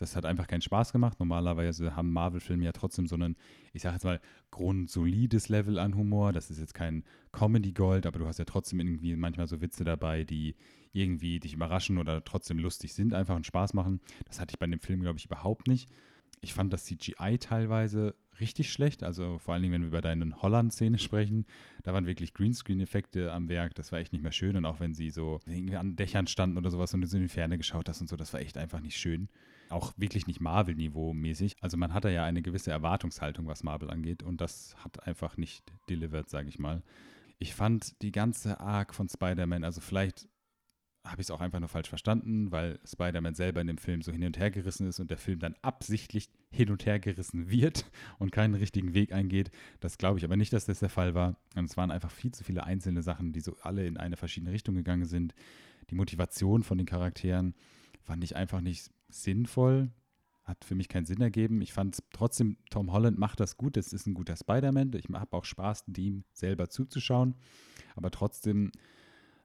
das 0.00 0.16
hat 0.16 0.24
einfach 0.24 0.46
keinen 0.46 0.62
Spaß 0.62 0.92
gemacht. 0.92 1.18
Normalerweise 1.20 1.94
haben 1.94 2.12
Marvel-Filme 2.12 2.64
ja 2.64 2.72
trotzdem 2.72 3.06
so 3.06 3.16
einen, 3.16 3.36
ich 3.74 3.82
sage 3.82 3.96
jetzt 3.96 4.04
mal, 4.04 4.20
grundsolides 4.50 5.50
Level 5.50 5.78
an 5.78 5.94
Humor. 5.94 6.32
Das 6.32 6.50
ist 6.50 6.58
jetzt 6.58 6.72
kein 6.72 7.04
Comedy-Gold, 7.32 8.06
aber 8.06 8.18
du 8.18 8.26
hast 8.26 8.38
ja 8.38 8.46
trotzdem 8.46 8.80
irgendwie 8.80 9.14
manchmal 9.14 9.46
so 9.46 9.60
Witze 9.60 9.84
dabei, 9.84 10.24
die 10.24 10.54
irgendwie 10.92 11.38
dich 11.38 11.52
überraschen 11.52 11.98
oder 11.98 12.24
trotzdem 12.24 12.58
lustig 12.58 12.94
sind, 12.94 13.12
einfach 13.12 13.36
und 13.36 13.46
Spaß 13.46 13.74
machen. 13.74 14.00
Das 14.24 14.40
hatte 14.40 14.52
ich 14.54 14.58
bei 14.58 14.66
dem 14.66 14.80
Film, 14.80 15.02
glaube 15.02 15.18
ich, 15.18 15.26
überhaupt 15.26 15.68
nicht. 15.68 15.90
Ich 16.40 16.54
fand 16.54 16.72
das 16.72 16.86
CGI 16.86 17.36
teilweise 17.38 18.14
richtig 18.40 18.72
schlecht. 18.72 19.02
Also 19.02 19.38
vor 19.38 19.52
allen 19.52 19.62
Dingen, 19.62 19.74
wenn 19.74 19.82
wir 19.82 19.88
über 19.88 20.00
deine 20.00 20.40
Holland-Szene 20.40 20.98
sprechen, 20.98 21.44
da 21.82 21.92
waren 21.92 22.06
wirklich 22.06 22.32
Greenscreen-Effekte 22.32 23.32
am 23.32 23.50
Werk. 23.50 23.74
Das 23.74 23.92
war 23.92 23.98
echt 23.98 24.14
nicht 24.14 24.22
mehr 24.22 24.32
schön. 24.32 24.56
Und 24.56 24.64
auch 24.64 24.80
wenn 24.80 24.94
sie 24.94 25.10
so 25.10 25.40
irgendwie 25.46 25.76
an 25.76 25.96
Dächern 25.96 26.26
standen 26.26 26.56
oder 26.56 26.70
sowas 26.70 26.94
und 26.94 27.02
du 27.02 27.16
in 27.16 27.24
die 27.24 27.28
Ferne 27.28 27.58
geschaut 27.58 27.88
hast 27.90 28.00
und 28.00 28.08
so, 28.08 28.16
das 28.16 28.32
war 28.32 28.40
echt 28.40 28.56
einfach 28.56 28.80
nicht 28.80 28.96
schön. 28.96 29.28
Auch 29.70 29.92
wirklich 29.96 30.26
nicht 30.26 30.40
Marvel-Niveau 30.40 31.14
mäßig. 31.14 31.56
Also 31.60 31.76
man 31.76 31.94
hat 31.94 32.04
da 32.04 32.10
ja 32.10 32.24
eine 32.24 32.42
gewisse 32.42 32.70
Erwartungshaltung, 32.70 33.46
was 33.46 33.62
Marvel 33.62 33.90
angeht. 33.90 34.22
Und 34.22 34.40
das 34.40 34.76
hat 34.84 35.06
einfach 35.06 35.36
nicht 35.36 35.72
delivered, 35.88 36.28
sage 36.28 36.48
ich 36.48 36.58
mal. 36.58 36.82
Ich 37.38 37.54
fand 37.54 38.00
die 38.02 38.12
ganze 38.12 38.60
Arc 38.60 38.94
von 38.94 39.08
Spider-Man, 39.08 39.64
also 39.64 39.80
vielleicht 39.80 40.28
habe 41.04 41.22
ich 41.22 41.26
es 41.26 41.30
auch 41.30 41.40
einfach 41.40 41.60
nur 41.60 41.68
falsch 41.68 41.88
verstanden, 41.88 42.52
weil 42.52 42.78
Spider-Man 42.84 43.34
selber 43.34 43.60
in 43.60 43.66
dem 43.66 43.78
Film 43.78 44.02
so 44.02 44.12
hin 44.12 44.24
und 44.24 44.38
her 44.38 44.50
gerissen 44.50 44.86
ist 44.86 45.00
und 45.00 45.10
der 45.10 45.16
Film 45.16 45.38
dann 45.38 45.54
absichtlich 45.62 46.28
hin 46.50 46.70
und 46.70 46.84
her 46.84 47.00
gerissen 47.00 47.50
wird 47.50 47.90
und 48.18 48.32
keinen 48.32 48.54
richtigen 48.54 48.92
Weg 48.92 49.12
eingeht. 49.12 49.50
Das 49.80 49.96
glaube 49.96 50.18
ich 50.18 50.24
aber 50.24 50.36
nicht, 50.36 50.52
dass 50.52 50.66
das 50.66 50.80
der 50.80 50.90
Fall 50.90 51.14
war. 51.14 51.36
Und 51.56 51.64
es 51.64 51.76
waren 51.76 51.90
einfach 51.90 52.10
viel 52.10 52.32
zu 52.32 52.44
viele 52.44 52.64
einzelne 52.64 53.02
Sachen, 53.02 53.32
die 53.32 53.40
so 53.40 53.56
alle 53.62 53.86
in 53.86 53.96
eine 53.96 54.16
verschiedene 54.16 54.52
Richtung 54.52 54.74
gegangen 54.74 55.06
sind. 55.06 55.34
Die 55.88 55.94
Motivation 55.94 56.62
von 56.62 56.76
den 56.76 56.86
Charakteren 56.86 57.54
fand 58.02 58.22
ich 58.22 58.36
einfach 58.36 58.60
nicht 58.60 58.90
sinnvoll. 59.12 59.90
Hat 60.44 60.64
für 60.64 60.74
mich 60.74 60.88
keinen 60.88 61.06
Sinn 61.06 61.20
ergeben. 61.20 61.60
Ich 61.62 61.72
fand 61.72 62.02
trotzdem, 62.12 62.56
Tom 62.70 62.92
Holland 62.92 63.18
macht 63.18 63.40
das 63.40 63.56
gut. 63.56 63.76
Das 63.76 63.92
ist 63.92 64.06
ein 64.06 64.14
guter 64.14 64.36
Spider-Man. 64.36 64.92
Ich 64.94 65.06
habe 65.12 65.36
auch 65.36 65.44
Spaß, 65.44 65.84
dem 65.86 66.24
selber 66.32 66.68
zuzuschauen. 66.68 67.34
Aber 67.94 68.10
trotzdem 68.10 68.72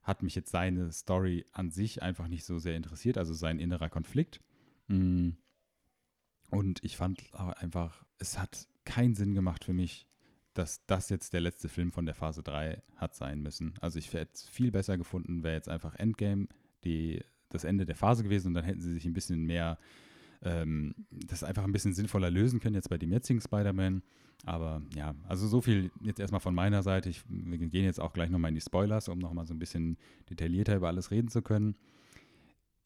hat 0.06 0.24
mich 0.24 0.36
jetzt 0.36 0.52
seine 0.52 0.92
Story 0.92 1.46
an 1.52 1.72
sich 1.72 2.02
einfach 2.02 2.28
nicht 2.28 2.46
so 2.46 2.60
sehr 2.60 2.76
interessiert, 2.76 3.18
also 3.18 3.34
sein 3.34 3.60
innerer 3.60 3.90
Konflikt. 3.90 4.40
Mm. 4.88 5.32
Und 6.52 6.84
ich 6.84 6.96
fand 6.96 7.24
einfach, 7.34 8.06
es 8.20 8.38
hat 8.38 8.68
keinen 8.86 9.16
Sinn 9.16 9.34
gemacht 9.34 9.64
für 9.64 9.74
mich, 9.74 10.08
dass 10.54 10.86
das 10.86 11.10
jetzt 11.10 11.34
der 11.34 11.42
letzte 11.42 11.70
Film 11.70 11.92
von 11.92 12.06
der 12.06 12.16
Phase 12.16 12.44
3 12.44 12.82
hat 12.96 13.16
sein 13.16 13.42
müssen. 13.42 13.74
Also 13.82 14.00
ich 14.00 14.14
hätte 14.14 14.32
es 14.34 14.48
viel 14.48 14.72
besser 14.72 14.98
gefunden, 14.98 15.44
wäre 15.44 15.56
jetzt 15.56 15.70
einfach 15.70 15.96
Endgame 15.96 16.48
die, 16.84 17.24
das 17.50 17.64
Ende 17.64 17.86
der 17.86 17.96
Phase 17.96 18.24
gewesen 18.24 18.50
und 18.50 18.54
dann 18.56 18.66
hätten 18.66 18.82
sie 18.82 18.94
sich 18.94 19.06
ein 19.06 19.14
bisschen 19.14 19.46
mehr, 19.46 19.78
ähm, 20.44 20.96
das 21.12 21.44
einfach 21.44 21.64
ein 21.64 21.72
bisschen 21.72 21.94
sinnvoller 21.94 22.30
lösen 22.30 22.60
können, 22.60 22.76
jetzt 22.76 22.90
bei 22.90 22.98
dem 22.98 23.12
jetzigen 23.12 23.42
Spider-Man. 23.42 24.02
Aber 24.46 24.82
ja, 24.96 25.16
also 25.28 25.48
so 25.48 25.62
viel 25.62 25.92
jetzt 26.02 26.20
erstmal 26.20 26.42
von 26.42 26.54
meiner 26.54 26.84
Seite. 26.84 27.10
Ich, 27.10 27.24
wir 27.30 27.58
gehen 27.58 27.86
jetzt 27.86 28.00
auch 28.00 28.14
gleich 28.14 28.30
nochmal 28.30 28.50
in 28.50 28.56
die 28.56 28.62
Spoilers, 28.62 29.08
um 29.08 29.18
nochmal 29.18 29.46
so 29.46 29.54
ein 29.54 29.60
bisschen 29.60 29.98
detaillierter 30.30 30.76
über 30.76 30.88
alles 30.88 31.10
reden 31.10 31.30
zu 31.30 31.42
können. 31.42 31.76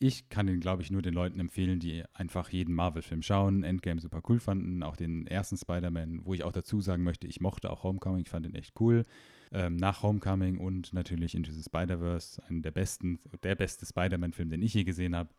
Ich 0.01 0.29
kann 0.29 0.47
den, 0.47 0.61
glaube 0.61 0.81
ich, 0.81 0.91
nur 0.91 1.01
den 1.01 1.13
Leuten 1.13 1.41
empfehlen, 1.41 1.79
die 1.79 2.03
einfach 2.13 2.49
jeden 2.49 2.73
Marvel-Film 2.73 3.21
schauen, 3.21 3.65
Endgame 3.65 3.99
super 3.99 4.21
cool 4.29 4.39
fanden, 4.39 4.81
auch 4.81 4.95
den 4.95 5.27
ersten 5.27 5.57
Spider-Man, 5.57 6.25
wo 6.25 6.33
ich 6.33 6.45
auch 6.45 6.53
dazu 6.53 6.79
sagen 6.79 7.03
möchte, 7.03 7.27
ich 7.27 7.41
mochte 7.41 7.69
auch 7.69 7.83
Homecoming, 7.83 8.21
ich 8.21 8.29
fand 8.29 8.45
den 8.45 8.55
echt 8.55 8.79
cool. 8.79 9.03
Ähm, 9.51 9.75
nach 9.75 10.01
Homecoming 10.01 10.57
und 10.57 10.93
natürlich 10.93 11.35
Into 11.35 11.51
the 11.51 11.61
Spider-Verse, 11.61 12.41
einen 12.47 12.61
der 12.61 12.71
besten, 12.71 13.19
der 13.43 13.55
beste 13.55 13.85
Spider-Man-Film, 13.85 14.49
den 14.49 14.61
ich 14.61 14.73
je 14.73 14.85
gesehen 14.85 15.17
habe, 15.17 15.29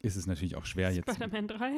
ist 0.00 0.16
es 0.16 0.26
natürlich 0.26 0.56
auch 0.56 0.64
schwer 0.64 0.90
jetzt. 0.90 1.10
Spider-Man 1.10 1.48
3. 1.48 1.76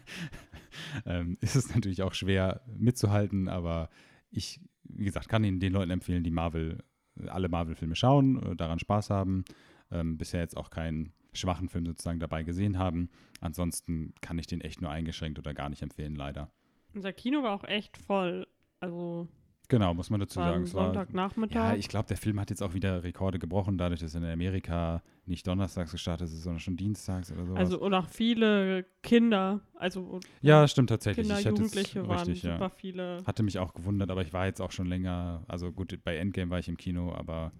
ähm, 1.06 1.38
ist 1.40 1.56
es 1.56 1.74
natürlich 1.74 2.02
auch 2.02 2.12
schwer 2.12 2.60
mitzuhalten, 2.76 3.48
aber 3.48 3.88
ich, 4.30 4.60
wie 4.84 5.04
gesagt, 5.04 5.30
kann 5.30 5.44
Ihnen 5.44 5.60
den 5.60 5.72
Leuten 5.72 5.92
empfehlen, 5.92 6.24
die 6.24 6.30
Marvel, 6.30 6.84
alle 7.26 7.48
Marvel-Filme 7.48 7.96
schauen, 7.96 8.42
äh, 8.42 8.56
daran 8.56 8.78
Spaß 8.78 9.08
haben. 9.08 9.46
Ähm, 9.90 10.18
bisher 10.18 10.40
jetzt 10.40 10.56
auch 10.56 10.68
keinen 10.68 11.12
schwachen 11.32 11.68
Film 11.68 11.86
sozusagen 11.86 12.20
dabei 12.20 12.42
gesehen 12.42 12.78
haben. 12.78 13.10
Ansonsten 13.40 14.14
kann 14.20 14.38
ich 14.38 14.46
den 14.46 14.60
echt 14.60 14.80
nur 14.80 14.90
eingeschränkt 14.90 15.38
oder 15.38 15.54
gar 15.54 15.68
nicht 15.68 15.82
empfehlen, 15.82 16.14
leider. 16.14 16.50
Unser 16.94 17.12
Kino 17.12 17.42
war 17.42 17.54
auch 17.54 17.64
echt 17.64 17.96
voll. 17.96 18.46
Also 18.80 19.28
Genau, 19.72 19.94
muss 19.94 20.10
man 20.10 20.20
dazu 20.20 20.38
war 20.38 20.52
sagen. 20.52 20.66
Sonntagnachmittag. 20.66 21.54
Ja, 21.54 21.74
ich 21.74 21.88
glaube, 21.88 22.06
der 22.06 22.18
Film 22.18 22.38
hat 22.38 22.50
jetzt 22.50 22.62
auch 22.62 22.74
wieder 22.74 23.02
Rekorde 23.04 23.38
gebrochen, 23.38 23.78
dadurch, 23.78 24.00
dass 24.00 24.14
in 24.14 24.22
Amerika 24.22 25.02
nicht 25.24 25.46
donnerstags 25.46 25.92
gestartet 25.92 26.28
ist, 26.28 26.42
sondern 26.42 26.60
schon 26.60 26.76
dienstags 26.76 27.32
oder 27.32 27.46
so. 27.46 27.54
Also 27.54 27.80
und 27.80 27.94
auch 27.94 28.06
viele 28.06 28.84
Kinder, 29.02 29.60
also 29.74 30.20
ja, 30.42 30.68
stimmt 30.68 30.90
tatsächlich. 30.90 31.26
Kinder, 31.26 31.40
Jugendliche 31.40 32.06
waren 32.06 32.18
richtig, 32.18 32.42
super 32.42 32.58
ja. 32.58 32.68
viele. 32.68 33.22
Hatte 33.24 33.42
mich 33.42 33.58
auch 33.58 33.72
gewundert, 33.72 34.10
aber 34.10 34.20
ich 34.20 34.34
war 34.34 34.44
jetzt 34.44 34.60
auch 34.60 34.72
schon 34.72 34.88
länger, 34.88 35.42
also 35.48 35.72
gut, 35.72 35.98
bei 36.04 36.16
Endgame 36.18 36.50
war 36.50 36.58
ich 36.58 36.68
im 36.68 36.76
Kino, 36.76 37.14
aber 37.14 37.52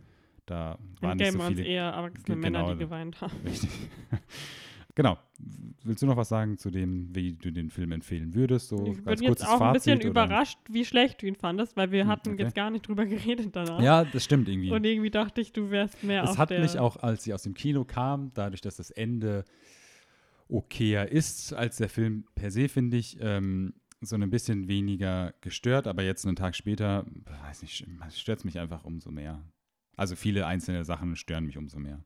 da 0.47 0.79
waren 1.01 1.19
nicht 1.19 1.33
so 1.33 1.41
viele. 1.41 1.63
eher 1.63 1.85
erwachsene 1.85 2.37
genau, 2.37 2.41
Männer, 2.41 2.73
die 2.75 2.79
geweint 2.79 3.21
haben. 3.21 3.37
Richtig. 3.45 3.71
Genau. 4.95 5.19
Willst 5.85 6.03
du 6.03 6.07
noch 6.07 6.17
was 6.17 6.29
sagen 6.29 6.59
zu 6.59 6.71
dem, 6.71 7.15
wie 7.15 7.33
du 7.33 7.51
den 7.51 7.71
Film 7.71 7.93
empfehlen 7.93 8.35
würdest? 8.35 8.69
So 8.69 8.87
ich 8.87 9.03
bin 9.03 9.23
jetzt 9.23 9.47
auch 9.47 9.61
ein 9.61 9.73
bisschen 9.73 9.99
oder? 9.99 10.09
überrascht, 10.09 10.59
wie 10.69 10.85
schlecht 10.85 11.23
du 11.23 11.27
ihn 11.27 11.35
fandest, 11.35 11.77
weil 11.77 11.91
wir 11.91 12.03
hm, 12.03 12.09
hatten 12.11 12.33
okay. 12.33 12.43
jetzt 12.43 12.55
gar 12.55 12.71
nicht 12.71 12.87
drüber 12.87 13.07
geredet 13.07 13.49
danach. 13.53 13.81
Ja, 13.81 14.05
das 14.05 14.23
stimmt 14.23 14.49
irgendwie. 14.49 14.71
Und 14.71 14.85
irgendwie 14.85 15.11
dachte 15.11 15.41
ich, 15.41 15.53
du 15.53 15.71
wärst 15.71 16.05
mehr 16.05 16.23
Es 16.23 16.39
hat 16.39 16.51
mich 16.51 16.79
auch, 16.79 16.97
als 16.97 17.25
sie 17.25 17.35
aus 17.35 17.43
dem 17.43 17.55
Kino 17.55 17.85
kam, 17.85 18.31
dadurch, 18.35 18.61
dass 18.61 18.77
das 18.77 18.91
Ende 18.91 19.45
okayer 20.49 21.11
ist 21.11 21.53
als 21.55 21.79
der 21.79 21.89
Film 21.89 22.27
per 22.35 22.51
se, 22.51 22.69
finde 22.69 22.99
ich, 22.99 23.17
ähm, 23.21 23.73
so 24.03 24.17
ein 24.17 24.31
bisschen 24.31 24.69
weniger 24.69 25.33
gestört. 25.41 25.87
Aber 25.87 26.03
jetzt 26.03 26.27
einen 26.27 26.37
Tag 26.37 26.55
später, 26.55 27.07
weiß 27.47 27.63
nicht, 27.63 27.87
stört 28.11 28.41
es 28.41 28.45
mich 28.45 28.59
einfach 28.59 28.85
umso 28.85 29.11
mehr. 29.11 29.43
Also 29.97 30.17
viele 30.17 30.47
einzelne 30.47 30.85
Sachen 30.85 31.17
stören 31.17 31.45
mich 31.45 31.59
umso 31.59 31.79
mehr. 31.79 32.03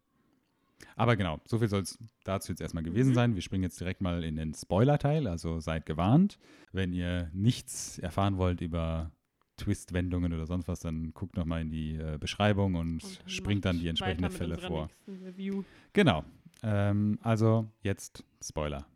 Aber 0.94 1.16
genau, 1.16 1.40
so 1.46 1.58
viel 1.58 1.68
soll 1.68 1.82
es 1.82 1.98
dazu 2.24 2.52
jetzt 2.52 2.60
erstmal 2.60 2.82
gewesen 2.82 3.10
mhm. 3.10 3.14
sein. 3.14 3.34
Wir 3.34 3.42
springen 3.42 3.64
jetzt 3.64 3.80
direkt 3.80 4.00
mal 4.00 4.24
in 4.24 4.36
den 4.36 4.54
Spoiler-Teil, 4.54 5.26
also 5.26 5.60
seid 5.60 5.86
gewarnt. 5.86 6.38
Wenn 6.72 6.92
ihr 6.92 7.30
nichts 7.32 7.98
erfahren 7.98 8.38
wollt 8.38 8.60
über 8.60 9.10
Twist-Wendungen 9.56 10.32
oder 10.32 10.46
sonst 10.46 10.68
was, 10.68 10.80
dann 10.80 11.12
guckt 11.14 11.36
nochmal 11.36 11.62
in 11.62 11.70
die 11.70 11.96
äh, 11.96 12.18
Beschreibung 12.18 12.74
und, 12.74 13.02
und 13.04 13.22
springt 13.26 13.64
dann 13.64 13.78
die 13.78 13.88
entsprechenden 13.88 14.30
Fälle 14.30 14.58
vor. 14.58 14.88
Genau. 15.92 16.24
Ähm, 16.62 17.18
also 17.22 17.68
jetzt 17.82 18.24
Spoiler. 18.42 18.86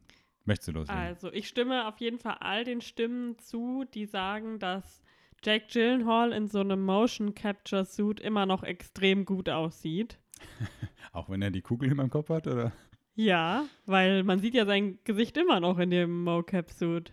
Möchtest 0.44 0.68
du 0.68 0.72
loslegen? 0.72 1.02
Also 1.02 1.32
ich 1.32 1.48
stimme 1.48 1.86
auf 1.86 1.98
jeden 1.98 2.18
Fall 2.18 2.36
all 2.40 2.64
den 2.64 2.80
Stimmen 2.80 3.38
zu, 3.38 3.84
die 3.92 4.06
sagen, 4.06 4.58
dass 4.58 5.02
Jake 5.42 5.66
Gyllenhaal 5.72 6.32
in 6.32 6.48
so 6.48 6.60
einem 6.60 6.84
Motion 6.84 7.34
Capture 7.34 7.84
Suit 7.84 8.20
immer 8.20 8.46
noch 8.46 8.62
extrem 8.62 9.24
gut 9.24 9.48
aussieht. 9.48 10.18
Auch 11.12 11.28
wenn 11.30 11.42
er 11.42 11.50
die 11.50 11.62
Kugel 11.62 11.90
in 11.90 11.96
meinem 11.96 12.10
Kopf 12.10 12.28
hat, 12.28 12.46
oder? 12.46 12.72
Ja, 13.14 13.66
weil 13.86 14.22
man 14.22 14.38
sieht 14.40 14.54
ja 14.54 14.64
sein 14.64 14.98
Gesicht 15.04 15.36
immer 15.36 15.60
noch 15.60 15.78
in 15.78 15.90
dem 15.90 16.24
Mocap-Suit. 16.24 17.12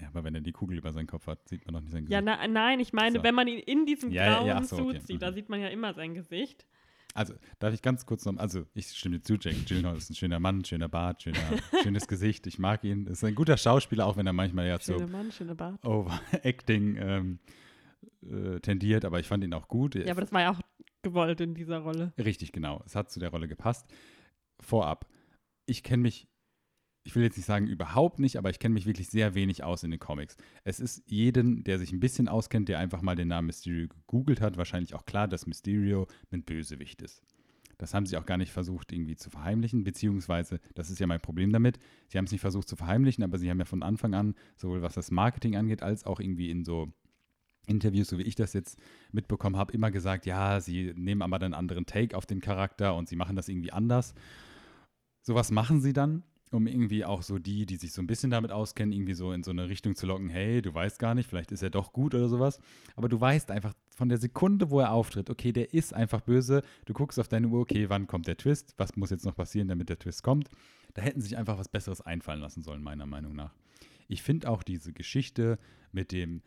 Ja, 0.00 0.08
aber 0.08 0.24
wenn 0.24 0.34
er 0.34 0.40
die 0.40 0.52
Kugel 0.52 0.78
über 0.78 0.92
seinen 0.92 1.06
Kopf 1.06 1.26
hat, 1.26 1.48
sieht 1.48 1.64
man 1.64 1.74
noch 1.74 1.80
nicht 1.80 1.92
sein 1.92 2.04
Gesicht. 2.04 2.12
Ja, 2.12 2.20
na, 2.20 2.46
nein, 2.46 2.80
ich 2.80 2.92
meine, 2.92 3.18
so. 3.18 3.22
wenn 3.22 3.34
man 3.34 3.48
ihn 3.48 3.58
in 3.58 3.86
diesem 3.86 4.10
ja, 4.10 4.34
grauen 4.34 4.46
ja, 4.46 4.62
so, 4.62 4.76
Suit 4.76 4.96
okay. 4.96 5.00
sieht, 5.06 5.16
mhm. 5.16 5.20
da 5.20 5.32
sieht 5.32 5.48
man 5.48 5.60
ja 5.60 5.68
immer 5.68 5.94
sein 5.94 6.14
Gesicht. 6.14 6.66
Also, 7.16 7.34
darf 7.58 7.72
ich 7.72 7.82
ganz 7.82 8.04
kurz 8.06 8.24
noch, 8.24 8.36
also 8.36 8.66
ich 8.74 8.90
stimme 8.90 9.18
dir 9.18 9.22
zu, 9.22 9.34
Jake 9.34 9.56
Gyllenhaal 9.66 9.96
ist 9.96 10.10
ein 10.10 10.14
schöner 10.14 10.38
Mann, 10.38 10.64
schöner 10.64 10.88
Bart, 10.88 11.22
schöner, 11.22 11.38
schönes 11.82 12.06
Gesicht, 12.06 12.46
ich 12.46 12.58
mag 12.58 12.84
ihn. 12.84 13.06
Ist 13.06 13.24
ein 13.24 13.34
guter 13.34 13.56
Schauspieler, 13.56 14.06
auch 14.06 14.16
wenn 14.16 14.26
er 14.26 14.32
manchmal 14.32 14.66
ja 14.66 14.78
Schöner 14.80 15.06
so 15.06 15.12
Mann. 15.56 15.78
Overacting 15.82 16.96
ähm, 16.98 17.38
äh, 18.22 18.60
tendiert, 18.60 19.04
aber 19.04 19.20
ich 19.20 19.26
fand 19.26 19.44
ihn 19.44 19.54
auch 19.54 19.68
gut. 19.68 19.94
Ja, 19.94 20.10
aber 20.10 20.20
das 20.20 20.32
war 20.32 20.42
ja 20.42 20.50
auch 20.52 20.60
gewollt 21.02 21.40
in 21.40 21.54
dieser 21.54 21.78
Rolle. 21.78 22.12
Richtig, 22.18 22.52
genau. 22.52 22.82
Es 22.84 22.94
hat 22.94 23.10
zu 23.10 23.20
der 23.20 23.30
Rolle 23.30 23.48
gepasst. 23.48 23.86
Vorab, 24.60 25.06
ich 25.66 25.82
kenne 25.82 26.02
mich, 26.02 26.28
ich 27.06 27.14
will 27.14 27.22
jetzt 27.22 27.36
nicht 27.36 27.46
sagen 27.46 27.68
überhaupt 27.68 28.18
nicht, 28.18 28.36
aber 28.36 28.50
ich 28.50 28.58
kenne 28.58 28.74
mich 28.74 28.84
wirklich 28.84 29.08
sehr 29.08 29.36
wenig 29.36 29.62
aus 29.62 29.84
in 29.84 29.92
den 29.92 30.00
Comics. 30.00 30.36
Es 30.64 30.80
ist 30.80 31.04
jeden, 31.06 31.62
der 31.62 31.78
sich 31.78 31.92
ein 31.92 32.00
bisschen 32.00 32.28
auskennt, 32.28 32.68
der 32.68 32.80
einfach 32.80 33.00
mal 33.00 33.14
den 33.14 33.28
Namen 33.28 33.46
Mysterio 33.46 33.86
gegoogelt 33.86 34.40
hat, 34.40 34.56
wahrscheinlich 34.56 34.92
auch 34.94 35.06
klar, 35.06 35.28
dass 35.28 35.46
Mysterio 35.46 36.08
ein 36.32 36.42
Bösewicht 36.42 37.02
ist. 37.02 37.22
Das 37.78 37.94
haben 37.94 38.06
sie 38.06 38.16
auch 38.16 38.26
gar 38.26 38.38
nicht 38.38 38.50
versucht 38.50 38.92
irgendwie 38.92 39.14
zu 39.14 39.30
verheimlichen, 39.30 39.84
beziehungsweise, 39.84 40.58
das 40.74 40.90
ist 40.90 40.98
ja 40.98 41.06
mein 41.06 41.20
Problem 41.20 41.52
damit, 41.52 41.78
sie 42.08 42.18
haben 42.18 42.24
es 42.24 42.32
nicht 42.32 42.40
versucht 42.40 42.66
zu 42.66 42.74
verheimlichen, 42.74 43.22
aber 43.22 43.38
sie 43.38 43.50
haben 43.50 43.60
ja 43.60 43.66
von 43.66 43.84
Anfang 43.84 44.14
an, 44.14 44.34
sowohl 44.56 44.82
was 44.82 44.94
das 44.94 45.12
Marketing 45.12 45.54
angeht, 45.54 45.84
als 45.84 46.04
auch 46.04 46.18
irgendwie 46.18 46.50
in 46.50 46.64
so 46.64 46.92
Interviews, 47.68 48.08
so 48.08 48.18
wie 48.18 48.22
ich 48.22 48.34
das 48.34 48.52
jetzt 48.52 48.80
mitbekommen 49.12 49.56
habe, 49.56 49.72
immer 49.72 49.92
gesagt, 49.92 50.26
ja, 50.26 50.60
sie 50.60 50.92
nehmen 50.96 51.22
aber 51.22 51.36
einen 51.40 51.54
anderen 51.54 51.86
Take 51.86 52.16
auf 52.16 52.26
den 52.26 52.40
Charakter 52.40 52.96
und 52.96 53.08
sie 53.08 53.16
machen 53.16 53.36
das 53.36 53.48
irgendwie 53.48 53.72
anders. 53.72 54.12
Sowas 55.22 55.52
machen 55.52 55.80
sie 55.80 55.92
dann, 55.92 56.24
um 56.50 56.66
irgendwie 56.66 57.04
auch 57.04 57.22
so 57.22 57.38
die, 57.38 57.66
die 57.66 57.76
sich 57.76 57.92
so 57.92 58.00
ein 58.00 58.06
bisschen 58.06 58.30
damit 58.30 58.52
auskennen, 58.52 58.92
irgendwie 58.92 59.14
so 59.14 59.32
in 59.32 59.42
so 59.42 59.50
eine 59.50 59.68
Richtung 59.68 59.96
zu 59.96 60.06
locken, 60.06 60.28
hey, 60.28 60.62
du 60.62 60.72
weißt 60.72 60.98
gar 60.98 61.14
nicht, 61.14 61.28
vielleicht 61.28 61.52
ist 61.52 61.62
er 61.62 61.70
doch 61.70 61.92
gut 61.92 62.14
oder 62.14 62.28
sowas. 62.28 62.60
Aber 62.94 63.08
du 63.08 63.20
weißt 63.20 63.50
einfach 63.50 63.74
von 63.90 64.08
der 64.08 64.18
Sekunde, 64.18 64.70
wo 64.70 64.80
er 64.80 64.92
auftritt, 64.92 65.28
okay, 65.28 65.52
der 65.52 65.74
ist 65.74 65.92
einfach 65.92 66.20
böse. 66.20 66.62
Du 66.84 66.92
guckst 66.92 67.18
auf 67.18 67.28
deine 67.28 67.48
Uhr, 67.48 67.60
okay, 67.60 67.88
wann 67.88 68.06
kommt 68.06 68.26
der 68.26 68.36
Twist? 68.36 68.74
Was 68.76 68.96
muss 68.96 69.10
jetzt 69.10 69.24
noch 69.24 69.34
passieren, 69.34 69.68
damit 69.68 69.88
der 69.88 69.98
Twist 69.98 70.22
kommt? 70.22 70.48
Da 70.94 71.02
hätten 71.02 71.20
sich 71.20 71.36
einfach 71.36 71.58
was 71.58 71.68
Besseres 71.68 72.00
einfallen 72.00 72.40
lassen 72.40 72.62
sollen, 72.62 72.82
meiner 72.82 73.06
Meinung 73.06 73.34
nach. 73.34 73.54
Ich 74.08 74.22
finde 74.22 74.48
auch 74.48 74.62
diese 74.62 74.92
Geschichte 74.92 75.58
mit 75.92 76.12
dem 76.12 76.42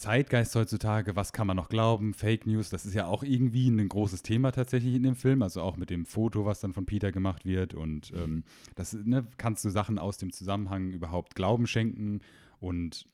Zeitgeist 0.00 0.56
heutzutage, 0.56 1.14
was 1.14 1.32
kann 1.32 1.46
man 1.46 1.56
noch 1.56 1.68
glauben, 1.68 2.14
Fake 2.14 2.46
News, 2.46 2.70
das 2.70 2.86
ist 2.86 2.94
ja 2.94 3.06
auch 3.06 3.22
irgendwie 3.22 3.68
ein 3.68 3.88
großes 3.88 4.22
Thema 4.22 4.50
tatsächlich 4.50 4.94
in 4.94 5.02
dem 5.02 5.14
Film, 5.14 5.42
also 5.42 5.60
auch 5.60 5.76
mit 5.76 5.90
dem 5.90 6.06
Foto, 6.06 6.46
was 6.46 6.60
dann 6.60 6.72
von 6.72 6.86
Peter 6.86 7.12
gemacht 7.12 7.44
wird 7.44 7.74
und 7.74 8.12
ähm, 8.16 8.44
das 8.74 8.94
ne, 8.94 9.26
kannst 9.36 9.64
du 9.64 9.68
Sachen 9.68 9.98
aus 9.98 10.16
dem 10.16 10.32
Zusammenhang 10.32 10.90
überhaupt 10.90 11.34
Glauben 11.34 11.66
schenken 11.66 12.20
und 12.60 13.06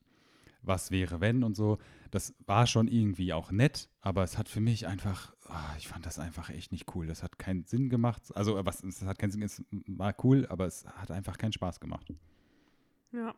was 0.62 0.90
wäre 0.90 1.20
wenn 1.20 1.42
und 1.42 1.56
so. 1.56 1.78
Das 2.10 2.34
war 2.46 2.66
schon 2.66 2.88
irgendwie 2.88 3.32
auch 3.32 3.50
nett, 3.50 3.88
aber 4.00 4.22
es 4.22 4.38
hat 4.38 4.48
für 4.48 4.60
mich 4.60 4.86
einfach, 4.86 5.34
oh, 5.48 5.76
ich 5.78 5.88
fand 5.88 6.06
das 6.06 6.18
einfach 6.18 6.50
echt 6.50 6.72
nicht 6.72 6.94
cool. 6.94 7.06
Das 7.06 7.22
hat 7.22 7.38
keinen 7.38 7.64
Sinn 7.64 7.88
gemacht. 7.88 8.22
Also 8.34 8.64
was, 8.64 8.82
es 8.84 9.02
hat 9.02 9.18
keinen 9.18 9.30
Sinn, 9.32 9.42
es 9.42 9.64
war 9.86 10.14
cool, 10.24 10.46
aber 10.48 10.66
es 10.66 10.86
hat 10.86 11.10
einfach 11.10 11.38
keinen 11.38 11.52
Spaß 11.52 11.80
gemacht. 11.80 12.12
Ja. 13.12 13.34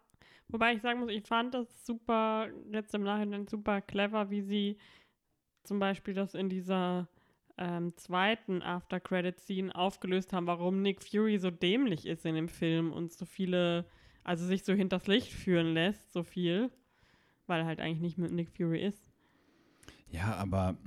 Wobei 0.48 0.74
ich 0.74 0.82
sagen 0.82 1.00
muss, 1.00 1.10
ich 1.10 1.26
fand 1.26 1.54
das 1.54 1.84
super, 1.84 2.48
jetzt 2.72 2.94
im 2.94 3.02
Nachhinein 3.02 3.46
super 3.46 3.80
clever, 3.80 4.30
wie 4.30 4.42
sie 4.42 4.78
zum 5.64 5.78
Beispiel 5.78 6.14
das 6.14 6.34
in 6.34 6.48
dieser 6.48 7.08
ähm, 7.58 7.94
zweiten 7.96 8.62
After-Credit-Scene 8.62 9.74
aufgelöst 9.74 10.32
haben, 10.32 10.46
warum 10.46 10.80
Nick 10.80 11.02
Fury 11.02 11.38
so 11.38 11.50
dämlich 11.50 12.06
ist 12.06 12.24
in 12.24 12.34
dem 12.34 12.48
Film 12.48 12.92
und 12.92 13.12
so 13.12 13.26
viele, 13.26 13.84
also 14.24 14.46
sich 14.46 14.64
so 14.64 14.72
hinters 14.72 15.06
Licht 15.06 15.32
führen 15.32 15.74
lässt, 15.74 16.12
so 16.12 16.22
viel, 16.22 16.70
weil 17.46 17.60
er 17.60 17.66
halt 17.66 17.80
eigentlich 17.80 18.00
nicht 18.00 18.18
mit 18.18 18.32
Nick 18.32 18.50
Fury 18.50 18.82
ist. 18.82 19.10
Ja, 20.10 20.34
aber 20.36 20.78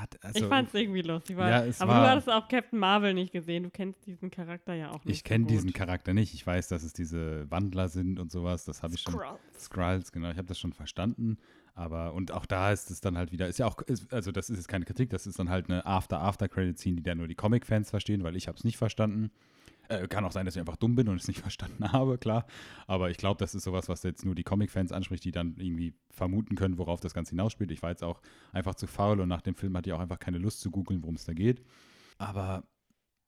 hat, 0.00 0.22
also, 0.24 0.38
ich 0.40 0.46
fand 0.46 0.68
es 0.68 0.74
irgendwie 0.74 1.02
lustig. 1.02 1.36
Weil, 1.36 1.50
Ja, 1.50 1.72
aber 1.80 1.92
war- 1.92 2.02
du 2.04 2.10
hattest 2.10 2.30
auch 2.30 2.48
Captain 2.48 2.78
Marvel 2.78 3.14
nicht 3.14 3.32
gesehen. 3.32 3.64
Du 3.64 3.70
kennst 3.70 4.06
diesen 4.06 4.30
Charakter 4.30 4.74
ja 4.74 4.90
auch 4.90 5.04
nicht. 5.04 5.16
ich 5.16 5.24
kenne 5.24 5.44
so 5.44 5.48
diesen. 5.50 5.72
Charakter 5.72 6.14
nicht. 6.14 6.34
Ich 6.34 6.46
weiß, 6.46 6.68
dass 6.68 6.82
es 6.82 6.92
diese 6.92 7.50
Wandler 7.50 7.88
sind 7.88 8.18
und 8.18 8.30
sowas. 8.30 8.64
Das 8.64 8.82
habe 8.82 8.94
ich 8.94 9.00
schon. 9.00 9.12
Skrulls. 9.14 9.38
Skrulls, 9.58 10.12
genau, 10.12 10.30
ich 10.30 10.36
habe 10.38 10.48
das 10.48 10.58
schon 10.58 10.72
verstanden. 10.72 11.38
Aber, 11.74 12.12
und 12.14 12.32
auch 12.32 12.44
da 12.46 12.72
ist 12.72 12.90
es 12.90 13.00
dann 13.00 13.16
halt 13.16 13.30
wieder, 13.30 13.46
ist 13.46 13.58
ja 13.58 13.66
auch, 13.66 13.80
ist, 13.82 14.12
also 14.12 14.32
das 14.32 14.50
ist 14.50 14.56
jetzt 14.56 14.66
keine 14.68 14.84
Kritik, 14.84 15.10
das 15.10 15.26
ist 15.28 15.38
dann 15.38 15.48
halt 15.48 15.70
eine 15.70 15.86
After-After-Credit-Scene, 15.86 16.96
die 16.96 17.02
dann 17.04 17.18
nur 17.18 17.28
die 17.28 17.36
Comic-Fans 17.36 17.90
verstehen, 17.90 18.24
weil 18.24 18.34
ich 18.36 18.48
habe 18.48 18.58
es 18.58 18.64
nicht 18.64 18.76
verstanden. 18.76 19.30
Äh, 19.88 20.06
kann 20.06 20.24
auch 20.24 20.32
sein, 20.32 20.44
dass 20.44 20.54
ich 20.54 20.60
einfach 20.60 20.76
dumm 20.76 20.94
bin 20.94 21.08
und 21.08 21.16
es 21.20 21.28
nicht 21.28 21.40
verstanden 21.48 21.92
habe, 21.92 22.18
klar. 22.18 22.46
Aber 22.86 23.10
ich 23.10 23.16
glaube, 23.16 23.38
das 23.38 23.54
ist 23.54 23.64
sowas, 23.64 23.88
was 23.88 24.02
jetzt 24.02 24.24
nur 24.24 24.34
die 24.34 24.44
Comic-Fans 24.44 24.92
anspricht, 24.92 25.24
die 25.24 25.32
dann 25.32 25.56
irgendwie 25.56 25.94
vermuten 26.10 26.56
können, 26.56 26.78
worauf 26.78 27.00
das 27.00 27.14
Ganze 27.14 27.30
hinausspielt. 27.30 27.70
Ich 27.70 27.82
war 27.82 27.90
jetzt 27.90 28.04
auch 28.04 28.20
einfach 28.52 28.74
zu 28.74 28.86
faul 28.86 29.20
und 29.20 29.28
nach 29.28 29.42
dem 29.42 29.54
Film 29.54 29.76
hatte 29.76 29.90
ich 29.90 29.94
auch 29.94 30.00
einfach 30.00 30.18
keine 30.18 30.38
Lust 30.38 30.60
zu 30.60 30.70
googeln, 30.70 31.02
worum 31.02 31.16
es 31.16 31.24
da 31.24 31.32
geht. 31.32 31.62
Aber 32.18 32.64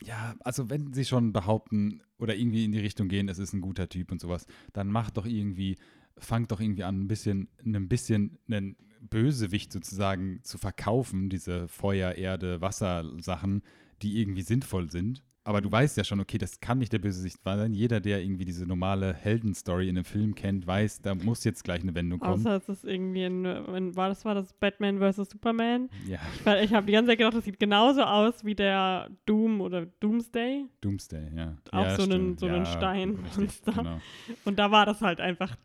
ja, 0.02 0.34
also 0.40 0.70
wenn 0.70 0.92
sie 0.92 1.04
schon 1.04 1.32
behaupten 1.32 2.02
oder 2.18 2.34
irgendwie 2.34 2.64
in 2.64 2.72
die 2.72 2.78
Richtung 2.78 3.08
gehen, 3.08 3.28
es 3.28 3.38
ist 3.38 3.52
ein 3.52 3.60
guter 3.60 3.88
Typ 3.88 4.10
und 4.12 4.20
sowas, 4.20 4.46
dann 4.72 4.88
macht 4.88 5.16
doch 5.16 5.26
irgendwie, 5.26 5.76
fangt 6.16 6.52
doch 6.52 6.60
irgendwie 6.60 6.84
an, 6.84 7.02
ein 7.02 7.08
bisschen, 7.08 7.48
ein 7.64 7.88
bisschen 7.88 8.38
einen 8.48 8.76
Bösewicht 9.00 9.72
sozusagen 9.72 10.40
zu 10.42 10.58
verkaufen, 10.58 11.30
diese 11.30 11.68
Feuer, 11.68 12.12
Erde, 12.12 12.60
Wasser-Sachen, 12.60 13.62
die 14.02 14.20
irgendwie 14.20 14.42
sinnvoll 14.42 14.90
sind. 14.90 15.22
Aber 15.42 15.62
du 15.62 15.72
weißt 15.72 15.96
ja 15.96 16.04
schon, 16.04 16.20
okay, 16.20 16.36
das 16.36 16.60
kann 16.60 16.78
nicht 16.78 16.92
der 16.92 16.98
Bösewicht 16.98 17.38
sein. 17.42 17.72
Jeder, 17.72 18.00
der 18.00 18.22
irgendwie 18.22 18.44
diese 18.44 18.66
normale 18.66 19.14
Heldenstory 19.14 19.88
in 19.88 19.96
einem 19.96 20.04
Film 20.04 20.34
kennt, 20.34 20.66
weiß, 20.66 21.00
da 21.00 21.14
muss 21.14 21.44
jetzt 21.44 21.64
gleich 21.64 21.80
eine 21.82 21.94
Wendung 21.94 22.20
kommen. 22.20 22.34
Außer 22.46 22.56
es 22.56 22.68
ist 22.68 22.84
irgendwie 22.84 23.24
ein, 23.24 23.46
ein 23.46 23.96
war 23.96 24.10
das 24.10 24.24
war 24.26 24.34
das 24.34 24.52
Batman 24.52 24.98
vs. 24.98 25.30
Superman. 25.30 25.88
ja, 26.06 26.18
Weil 26.44 26.62
ich 26.64 26.74
habe 26.74 26.86
die 26.86 26.92
ganze 26.92 27.08
Zeit 27.10 27.18
gedacht, 27.18 27.34
das 27.34 27.44
sieht 27.46 27.58
genauso 27.58 28.02
aus 28.02 28.44
wie 28.44 28.54
der 28.54 29.08
Doom 29.24 29.62
oder 29.62 29.86
Doomsday. 29.86 30.66
Doomsday, 30.82 31.34
ja. 31.34 31.56
Auch 31.72 31.84
ja, 31.84 31.96
so 31.96 32.02
einen- 32.02 32.36
so 32.36 32.46
einen 32.46 32.66
ja, 32.66 32.66
Stein 32.66 33.10
Richtig, 33.16 33.36
Monster. 33.38 33.72
genau. 33.72 34.00
Und 34.44 34.58
da 34.58 34.70
war 34.70 34.84
das 34.84 35.00
halt 35.00 35.20
einfach. 35.22 35.56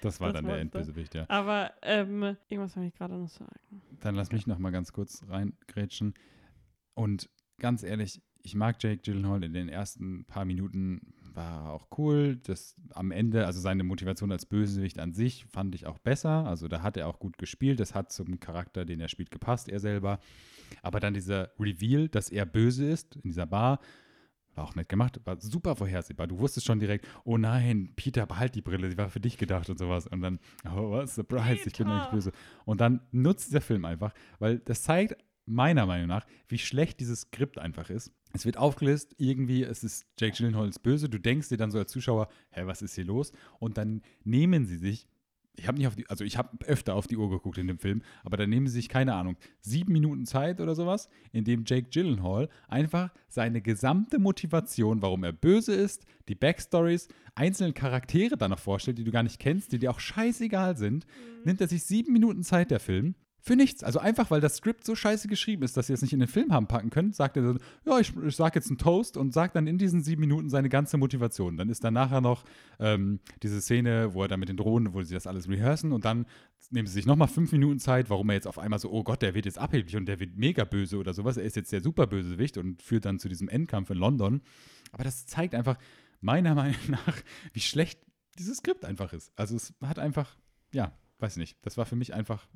Das 0.00 0.20
war 0.20 0.32
Das 0.32 0.42
dann 0.42 0.46
der. 0.50 0.58
Endbösewicht, 0.58 1.14
ja. 1.14 1.24
Aber 1.28 1.70
ähm, 1.82 2.36
irgendwas 2.48 2.76
wollte 2.76 2.88
ich 2.88 2.94
gerade 2.96 3.14
noch 3.14 3.28
sagen. 3.28 3.52
Dann 4.00 4.16
lass 4.16 4.32
mich 4.32 4.46
noch 4.48 4.58
mal 4.58 4.70
ganz 4.70 4.92
kurz 4.92 5.24
reingrätschen. 5.28 6.14
Und 6.94 7.30
ganz 7.60 7.84
ehrlich, 7.84 8.20
ich 8.48 8.54
mag 8.54 8.82
Jake 8.82 9.02
Gyllenhaal 9.02 9.44
in 9.44 9.52
den 9.52 9.68
ersten 9.68 10.24
paar 10.24 10.46
Minuten 10.46 11.12
war 11.34 11.66
er 11.66 11.72
auch 11.72 11.88
cool. 11.98 12.36
Das 12.44 12.74
am 12.94 13.10
Ende, 13.10 13.44
also 13.44 13.60
seine 13.60 13.84
Motivation 13.84 14.32
als 14.32 14.46
Bösewicht 14.46 14.98
an 14.98 15.12
sich, 15.12 15.44
fand 15.44 15.74
ich 15.74 15.86
auch 15.86 15.98
besser. 15.98 16.46
Also 16.46 16.66
da 16.66 16.82
hat 16.82 16.96
er 16.96 17.08
auch 17.08 17.18
gut 17.18 17.36
gespielt. 17.36 17.78
Das 17.78 17.94
hat 17.94 18.10
zum 18.10 18.40
Charakter, 18.40 18.86
den 18.86 19.00
er 19.00 19.08
spielt, 19.08 19.30
gepasst, 19.30 19.68
er 19.68 19.80
selber. 19.80 20.18
Aber 20.80 20.98
dann 20.98 21.12
dieser 21.12 21.50
Reveal, 21.60 22.08
dass 22.08 22.30
er 22.30 22.46
böse 22.46 22.88
ist 22.88 23.16
in 23.16 23.28
dieser 23.30 23.44
Bar, 23.44 23.80
war 24.54 24.64
auch 24.64 24.74
nett 24.74 24.88
gemacht, 24.88 25.20
war 25.24 25.38
super 25.38 25.76
vorhersehbar. 25.76 26.26
Du 26.26 26.38
wusstest 26.38 26.66
schon 26.66 26.80
direkt, 26.80 27.06
oh 27.24 27.36
nein, 27.36 27.92
Peter, 27.96 28.24
behalt 28.24 28.54
die 28.54 28.62
Brille, 28.62 28.88
die 28.88 28.96
war 28.96 29.10
für 29.10 29.20
dich 29.20 29.36
gedacht 29.36 29.68
und 29.68 29.78
sowas. 29.78 30.06
Und 30.06 30.22
dann, 30.22 30.38
oh, 30.64 30.90
was, 30.92 31.16
Surprise, 31.16 31.52
ich 31.52 31.64
bin 31.64 31.72
Peter. 31.72 31.90
eigentlich 31.90 32.10
böse. 32.10 32.32
Und 32.64 32.80
dann 32.80 33.02
nutzt 33.12 33.52
der 33.52 33.60
Film 33.60 33.84
einfach, 33.84 34.14
weil 34.38 34.58
das 34.60 34.84
zeigt 34.84 35.22
meiner 35.48 35.86
Meinung 35.86 36.08
nach, 36.08 36.26
wie 36.48 36.58
schlecht 36.58 37.00
dieses 37.00 37.22
Skript 37.22 37.58
einfach 37.58 37.90
ist. 37.90 38.12
Es 38.32 38.44
wird 38.44 38.56
aufgelöst, 38.56 39.14
irgendwie, 39.18 39.62
es 39.62 39.84
ist 39.84 40.06
Jake 40.18 40.36
Gyllenhaal 40.36 40.68
ist 40.68 40.82
böse, 40.82 41.08
du 41.08 41.18
denkst 41.18 41.48
dir 41.48 41.56
dann 41.56 41.70
so 41.70 41.78
als 41.78 41.90
Zuschauer, 41.90 42.28
hä, 42.50 42.62
was 42.64 42.82
ist 42.82 42.94
hier 42.94 43.04
los? 43.04 43.32
Und 43.58 43.78
dann 43.78 44.02
nehmen 44.24 44.66
sie 44.66 44.76
sich, 44.76 45.06
ich 45.58 45.66
habe 45.66 45.78
nicht 45.78 45.86
auf 45.88 45.96
die, 45.96 46.08
also 46.08 46.24
ich 46.24 46.38
habe 46.38 46.56
öfter 46.66 46.94
auf 46.94 47.06
die 47.06 47.16
Uhr 47.16 47.28
geguckt 47.30 47.58
in 47.58 47.66
dem 47.66 47.78
Film, 47.78 48.02
aber 48.22 48.36
dann 48.36 48.50
nehmen 48.50 48.66
sie 48.66 48.74
sich, 48.74 48.88
keine 48.88 49.14
Ahnung, 49.14 49.36
sieben 49.60 49.92
Minuten 49.92 50.24
Zeit 50.24 50.60
oder 50.60 50.74
sowas, 50.74 51.08
in 51.32 51.44
dem 51.44 51.64
Jake 51.66 51.88
Gyllenhaal 51.90 52.48
einfach 52.68 53.12
seine 53.28 53.60
gesamte 53.60 54.18
Motivation, 54.18 55.02
warum 55.02 55.24
er 55.24 55.32
böse 55.32 55.74
ist, 55.74 56.06
die 56.28 56.34
Backstories, 56.34 57.08
einzelne 57.34 57.72
Charaktere 57.72 58.36
dann 58.36 58.50
noch 58.50 58.58
vorstellt, 58.58 58.98
die 58.98 59.04
du 59.04 59.10
gar 59.10 59.22
nicht 59.22 59.40
kennst, 59.40 59.72
die 59.72 59.78
dir 59.78 59.90
auch 59.90 60.00
scheißegal 60.00 60.76
sind, 60.76 61.06
nimmt 61.44 61.60
er 61.60 61.68
sich 61.68 61.82
sieben 61.82 62.12
Minuten 62.12 62.44
Zeit, 62.44 62.70
der 62.70 62.80
Film, 62.80 63.14
für 63.48 63.56
nichts. 63.56 63.82
Also 63.82 63.98
einfach, 63.98 64.30
weil 64.30 64.40
das 64.40 64.56
Skript 64.56 64.84
so 64.84 64.94
scheiße 64.94 65.26
geschrieben 65.26 65.64
ist, 65.64 65.76
dass 65.76 65.88
sie 65.88 65.92
es 65.92 66.02
nicht 66.02 66.12
in 66.12 66.20
den 66.20 66.28
Film 66.28 66.52
haben 66.52 66.68
packen 66.68 66.90
können, 66.90 67.12
sagt 67.12 67.36
er 67.36 67.42
so, 67.42 67.58
ja, 67.84 67.98
ich, 67.98 68.16
ich 68.16 68.36
sag 68.36 68.54
jetzt 68.54 68.68
einen 68.68 68.78
Toast 68.78 69.16
und 69.16 69.32
sagt 69.32 69.56
dann 69.56 69.66
in 69.66 69.78
diesen 69.78 70.02
sieben 70.02 70.20
Minuten 70.20 70.48
seine 70.50 70.68
ganze 70.68 70.98
Motivation. 70.98 71.56
Dann 71.56 71.68
ist 71.68 71.82
dann 71.82 71.94
nachher 71.94 72.20
noch 72.20 72.44
ähm, 72.78 73.18
diese 73.42 73.60
Szene, 73.60 74.14
wo 74.14 74.22
er 74.22 74.28
dann 74.28 74.38
mit 74.38 74.48
den 74.48 74.56
Drohnen, 74.56 74.94
wo 74.94 75.02
sie 75.02 75.14
das 75.14 75.26
alles 75.26 75.48
rehearsen 75.48 75.92
und 75.92 76.04
dann 76.04 76.26
nehmen 76.70 76.86
sie 76.86 76.94
sich 76.94 77.06
nochmal 77.06 77.28
fünf 77.28 77.50
Minuten 77.50 77.80
Zeit, 77.80 78.10
warum 78.10 78.28
er 78.30 78.34
jetzt 78.34 78.46
auf 78.46 78.58
einmal 78.58 78.78
so, 78.78 78.92
oh 78.92 79.02
Gott, 79.02 79.22
der 79.22 79.34
wird 79.34 79.46
jetzt 79.46 79.58
abhängig 79.58 79.96
und 79.96 80.06
der 80.06 80.20
wird 80.20 80.36
mega 80.36 80.64
böse 80.64 80.98
oder 80.98 81.14
sowas. 81.14 81.36
Er 81.36 81.44
ist 81.44 81.56
jetzt 81.56 81.72
der 81.72 81.80
Superbösewicht 81.80 82.58
und 82.58 82.82
führt 82.82 83.06
dann 83.06 83.18
zu 83.18 83.28
diesem 83.28 83.48
Endkampf 83.48 83.90
in 83.90 83.96
London. 83.96 84.42
Aber 84.92 85.04
das 85.04 85.26
zeigt 85.26 85.54
einfach, 85.54 85.78
meiner 86.20 86.54
Meinung 86.54 86.76
nach, 86.88 87.16
wie 87.52 87.60
schlecht 87.60 88.00
dieses 88.38 88.58
Skript 88.58 88.84
einfach 88.84 89.12
ist. 89.12 89.32
Also 89.36 89.56
es 89.56 89.74
hat 89.82 89.98
einfach, 89.98 90.36
ja, 90.72 90.92
weiß 91.18 91.38
nicht, 91.38 91.56
das 91.62 91.76
war 91.76 91.86
für 91.86 91.96
mich 91.96 92.14
einfach 92.14 92.46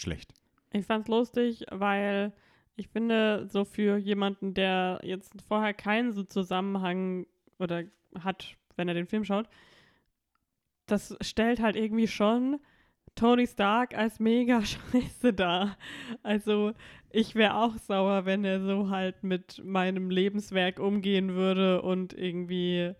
schlecht. 0.00 0.32
Ich 0.72 0.86
fand's 0.86 1.08
lustig, 1.08 1.64
weil 1.70 2.32
ich 2.76 2.88
finde, 2.88 3.46
so 3.48 3.64
für 3.64 3.96
jemanden, 3.96 4.54
der 4.54 5.00
jetzt 5.02 5.32
vorher 5.48 5.74
keinen 5.74 6.12
so 6.12 6.22
Zusammenhang 6.22 7.26
oder 7.58 7.84
hat, 8.20 8.56
wenn 8.76 8.88
er 8.88 8.94
den 8.94 9.06
Film 9.06 9.24
schaut, 9.24 9.48
das 10.86 11.16
stellt 11.20 11.60
halt 11.60 11.76
irgendwie 11.76 12.06
schon 12.06 12.60
Tony 13.14 13.46
Stark 13.46 13.96
als 13.96 14.20
mega 14.20 14.62
scheiße 14.92 15.32
dar. 15.32 15.76
Also 16.22 16.72
ich 17.10 17.34
wäre 17.34 17.56
auch 17.56 17.76
sauer, 17.78 18.26
wenn 18.26 18.44
er 18.44 18.60
so 18.60 18.90
halt 18.90 19.24
mit 19.24 19.60
meinem 19.64 20.10
Lebenswerk 20.10 20.78
umgehen 20.78 21.34
würde 21.34 21.82
und 21.82 22.12
irgendwie 22.12 22.92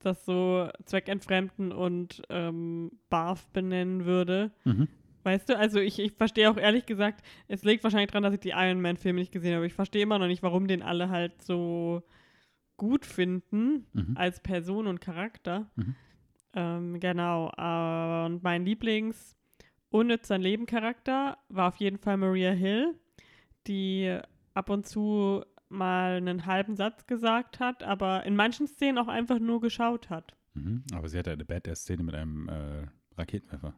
das 0.00 0.24
so 0.24 0.68
zweckentfremden 0.84 1.72
und 1.72 2.22
ähm, 2.28 2.90
barf 3.08 3.48
benennen 3.50 4.04
würde. 4.04 4.50
Mhm. 4.64 4.88
Weißt 5.24 5.48
du, 5.48 5.56
also 5.58 5.78
ich, 5.78 5.98
ich 5.98 6.12
verstehe 6.12 6.50
auch 6.50 6.56
ehrlich 6.56 6.86
gesagt, 6.86 7.24
es 7.48 7.62
liegt 7.64 7.84
wahrscheinlich 7.84 8.08
daran, 8.10 8.24
dass 8.24 8.34
ich 8.34 8.40
die 8.40 8.50
Iron 8.50 8.80
Man-Filme 8.80 9.20
nicht 9.20 9.32
gesehen 9.32 9.50
habe. 9.52 9.58
aber 9.58 9.66
Ich 9.66 9.74
verstehe 9.74 10.02
immer 10.02 10.18
noch 10.18 10.26
nicht, 10.26 10.42
warum 10.42 10.66
den 10.66 10.82
alle 10.82 11.08
halt 11.10 11.40
so 11.42 12.02
gut 12.76 13.06
finden 13.06 13.86
Mhm. 13.92 14.16
als 14.16 14.40
Person 14.40 14.86
und 14.86 15.00
Charakter. 15.00 15.70
Mhm. 15.76 15.94
Ähm, 16.54 17.00
genau. 17.00 17.50
äh, 17.56 18.26
und 18.26 18.42
mein 18.42 18.64
Lieblings 18.64 19.36
unnützer 19.90 20.38
Leben-Charakter 20.38 21.38
war 21.48 21.68
auf 21.68 21.76
jeden 21.76 21.98
Fall 21.98 22.16
Maria 22.16 22.50
Hill, 22.50 22.94
die 23.66 24.18
ab 24.54 24.70
und 24.70 24.86
zu 24.86 25.44
mal 25.68 26.16
einen 26.16 26.44
halben 26.46 26.76
Satz 26.76 27.06
gesagt 27.06 27.60
hat, 27.60 27.82
aber 27.82 28.24
in 28.24 28.36
manchen 28.36 28.66
Szenen 28.66 28.98
auch 28.98 29.08
einfach 29.08 29.38
nur 29.38 29.60
geschaut 29.60 30.10
hat. 30.10 30.36
Mhm. 30.54 30.82
Aber 30.94 31.08
sie 31.08 31.18
hatte 31.18 31.30
eine 31.30 31.44
Badass-Szene 31.44 32.02
mit 32.02 32.14
einem 32.14 32.48
äh, 32.48 32.86
Raketenwerfer. 33.16 33.74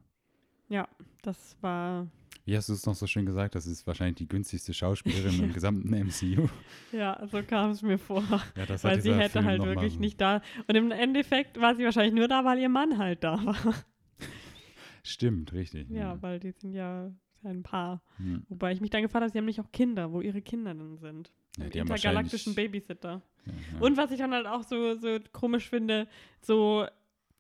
Ja, 0.69 0.89
das 1.23 1.57
war 1.61 2.07
Wie 2.45 2.57
hast 2.57 2.69
du 2.69 2.73
es 2.73 2.87
noch 2.87 2.95
so 2.95 3.07
schön 3.07 3.27
gesagt? 3.27 3.55
Das 3.55 3.67
ist 3.67 3.87
wahrscheinlich 3.87 4.17
die 4.17 4.29
günstigste 4.29 4.73
Schauspielerin 4.73 5.45
im 5.45 5.53
gesamten 5.55 5.91
MCU. 5.91 6.49
Ja, 6.93 7.27
so 7.31 7.43
kam 7.43 7.71
es 7.71 7.83
mir 7.83 7.99
vor. 7.99 8.25
Ja, 8.57 8.67
das 8.67 8.85
weil 8.85 9.01
sie 9.01 9.15
hätte 9.15 9.33
Film 9.33 9.45
halt 9.47 9.63
wirklich 9.63 9.99
nicht 9.99 10.21
da. 10.21 10.43
Und 10.67 10.75
im 10.75 10.91
Endeffekt 10.91 11.61
war 11.61 11.75
sie 11.75 11.85
wahrscheinlich 11.85 12.15
nur 12.15 12.29
da, 12.29 12.45
weil 12.45 12.59
ihr 12.59 12.69
Mann 12.69 12.99
halt 12.99 13.25
da 13.25 13.45
war. 13.45 13.57
Stimmt, 15.03 15.53
richtig. 15.53 15.91
Ja, 15.91 16.21
weil 16.23 16.41
die 16.41 16.53
sind 16.53 16.73
ja 16.73 17.13
ein 17.45 17.63
Paar. 17.63 18.03
Hm. 18.17 18.45
Wobei 18.49 18.73
ich 18.73 18.81
mich 18.81 18.91
dann 18.91 19.03
gefragt 19.03 19.23
habe, 19.23 19.31
sie 19.31 19.39
haben 19.39 19.45
nicht 19.45 19.61
auch 19.61 19.71
Kinder, 19.71 20.13
wo 20.13 20.21
ihre 20.21 20.41
Kinder 20.41 20.75
dann 20.75 20.97
sind. 20.97 21.31
Ja, 21.59 21.69
die 21.69 21.81
haben 21.81 21.89
intergalaktischen 21.89 22.55
Babysitter. 22.55 23.23
Ja, 23.45 23.53
ja. 23.53 23.81
Und 23.81 23.97
was 23.97 24.11
ich 24.11 24.19
dann 24.19 24.33
halt 24.33 24.47
auch 24.47 24.63
so, 24.63 24.97
so 24.97 25.19
komisch 25.33 25.69
finde, 25.69 26.09
so, 26.41 26.87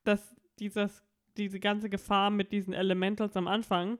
dass 0.04 0.36
dieses 0.58 1.02
diese 1.36 1.60
ganze 1.60 1.88
Gefahr 1.90 2.30
mit 2.30 2.52
diesen 2.52 2.72
Elementals 2.74 3.36
am 3.36 3.48
Anfang, 3.48 3.98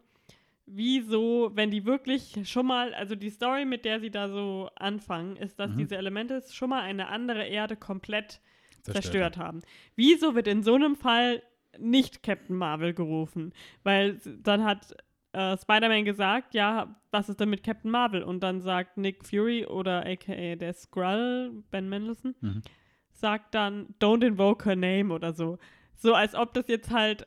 wieso, 0.66 1.50
wenn 1.54 1.70
die 1.70 1.84
wirklich 1.84 2.48
schon 2.48 2.66
mal, 2.66 2.94
also 2.94 3.14
die 3.14 3.30
Story, 3.30 3.64
mit 3.64 3.84
der 3.84 4.00
sie 4.00 4.10
da 4.10 4.28
so 4.28 4.70
anfangen, 4.76 5.36
ist, 5.36 5.58
dass 5.58 5.72
Mhm. 5.72 5.76
diese 5.78 5.96
Elementals 5.96 6.54
schon 6.54 6.70
mal 6.70 6.80
eine 6.82 7.08
andere 7.08 7.44
Erde 7.46 7.76
komplett 7.76 8.40
Zerstört 8.82 9.02
zerstört 9.04 9.36
haben. 9.38 9.62
Wieso 9.96 10.34
wird 10.34 10.46
in 10.46 10.62
so 10.62 10.74
einem 10.74 10.94
Fall 10.96 11.42
nicht 11.78 12.22
Captain 12.22 12.56
Marvel 12.56 12.92
gerufen? 12.94 13.52
Weil 13.82 14.18
dann 14.42 14.64
hat 14.64 14.94
äh, 15.32 15.56
Spider-Man 15.56 16.04
gesagt, 16.04 16.54
ja, 16.54 16.94
was 17.10 17.28
ist 17.28 17.40
denn 17.40 17.48
mit 17.50 17.64
Captain 17.64 17.90
Marvel? 17.90 18.22
Und 18.22 18.40
dann 18.42 18.60
sagt 18.60 18.96
Nick 18.98 19.24
Fury 19.24 19.64
oder 19.66 20.06
aka 20.06 20.54
der 20.56 20.72
Skrull, 20.74 21.64
Ben 21.70 21.88
Mendelsohn, 21.88 22.34
Mhm. 22.40 22.62
sagt 23.10 23.54
dann, 23.54 23.88
don't 24.00 24.24
invoke 24.24 24.64
her 24.64 24.76
name 24.76 25.12
oder 25.12 25.32
so. 25.32 25.58
So 25.96 26.14
als 26.14 26.34
ob 26.34 26.54
das 26.54 26.68
jetzt 26.68 26.90
halt 26.90 27.24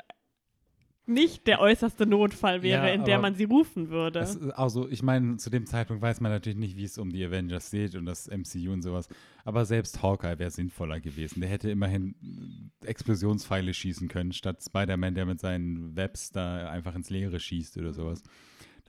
nicht 1.08 1.48
der 1.48 1.62
äußerste 1.62 2.06
Notfall 2.06 2.62
wäre, 2.64 2.88
Ja, 2.88 2.94
in 2.94 3.06
der 3.06 3.20
man 3.20 3.34
sie 3.34 3.46
rufen 3.46 3.90
würde. 3.90 4.28
Also, 4.56 4.90
ich 4.90 5.02
meine, 5.02 5.38
zu 5.38 5.50
dem 5.50 5.66
Zeitpunkt 5.66 6.02
weiß 6.02 6.20
man 6.20 6.34
natürlich 6.34 6.58
nicht, 6.58 6.76
wie 6.76 6.84
es 6.84 6.98
um 6.98 7.10
die 7.10 7.24
Avengers 7.24 7.70
steht 7.70 7.96
und 7.96 8.06
das 8.06 8.28
MCU 8.28 8.74
und 8.74 8.82
sowas. 8.82 9.08
Aber 9.46 9.64
selbst 9.64 10.04
Hawkeye 10.04 10.38
wäre 10.38 10.52
sinnvoller 10.52 11.00
gewesen. 11.00 11.40
Der 11.40 11.50
hätte 11.50 11.70
immerhin 11.72 12.70
äh, 12.84 12.88
Explosionspfeile 12.88 13.74
schießen 13.74 14.10
können, 14.10 14.34
statt 14.34 14.62
Spider-Man, 14.62 15.16
der 15.16 15.26
mit 15.26 15.40
seinen 15.40 15.96
Webs 15.96 16.32
da 16.32 16.70
einfach 16.70 16.94
ins 16.94 17.10
Leere 17.10 17.40
schießt 17.40 17.78
oder 17.78 17.94
sowas. 17.94 18.22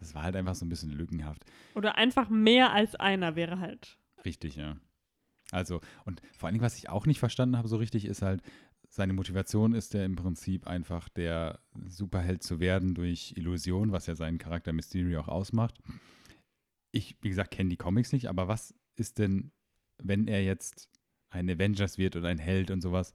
Das 0.01 0.15
war 0.17 0.25
halt 0.25 0.35
einfach 0.35 0.57
so 0.57 0.67
ein 0.67 0.69
bisschen 0.69 0.91
lückenhaft. 0.91 1.45
Oder 1.77 1.97
einfach 1.99 2.29
mehr 2.29 2.73
als 2.73 2.97
einer 2.97 3.37
wäre 3.37 3.61
halt. 3.61 3.97
Richtig, 4.25 4.57
ja. 4.57 4.77
Also, 5.51 5.81
und 6.05 6.21
vor 6.37 6.47
allen 6.49 6.55
Dingen, 6.55 6.65
was 6.65 6.77
ich 6.77 6.89
auch 6.91 7.07
nicht 7.07 7.21
verstanden 7.21 7.57
habe 7.57 7.69
so 7.69 7.77
richtig, 7.77 8.05
ist 8.05 8.23
halt, 8.23 8.43
seine 8.89 9.13
Motivation 9.13 9.75
ist 9.75 9.95
ja 9.95 10.05
im 10.05 10.17
Prinzip 10.17 10.67
einfach 10.67 11.09
der 11.09 11.61
Superheld 11.87 12.43
zu 12.43 12.59
werden 12.59 12.95
durch 12.95 13.35
Illusion, 13.37 13.93
was 13.93 14.07
ja 14.07 14.15
seinen 14.15 14.39
Charakter 14.39 14.73
Mysterio 14.73 15.21
auch 15.21 15.29
ausmacht. 15.29 15.79
Ich, 16.91 17.17
wie 17.21 17.29
gesagt, 17.29 17.51
kenne 17.51 17.71
die 17.71 17.77
Comics 17.77 18.13
nicht, 18.13 18.29
aber 18.29 18.49
was 18.49 18.75
ist 18.97 19.19
denn, 19.19 19.53
wenn 19.99 20.27
er 20.27 20.43
jetzt 20.43 20.89
ein 21.31 21.51
Avengers 21.51 21.99
wird 21.99 22.17
oder 22.17 22.29
ein 22.29 22.39
Held 22.39 22.71
und 22.71 22.81
sowas, 22.81 23.13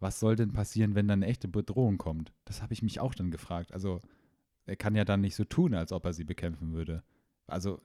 was 0.00 0.18
soll 0.18 0.34
denn 0.34 0.52
passieren, 0.52 0.96
wenn 0.96 1.06
dann 1.06 1.22
eine 1.22 1.30
echte 1.30 1.46
Bedrohung 1.46 1.96
kommt? 1.96 2.32
Das 2.44 2.60
habe 2.60 2.72
ich 2.72 2.82
mich 2.82 2.98
auch 2.98 3.14
dann 3.14 3.30
gefragt. 3.30 3.72
Also, 3.72 4.02
er 4.66 4.76
kann 4.76 4.96
ja 4.96 5.04
dann 5.04 5.20
nicht 5.20 5.36
so 5.36 5.44
tun, 5.44 5.74
als 5.74 5.92
ob 5.92 6.04
er 6.04 6.12
sie 6.12 6.24
bekämpfen 6.24 6.72
würde. 6.72 7.04
Also, 7.46 7.80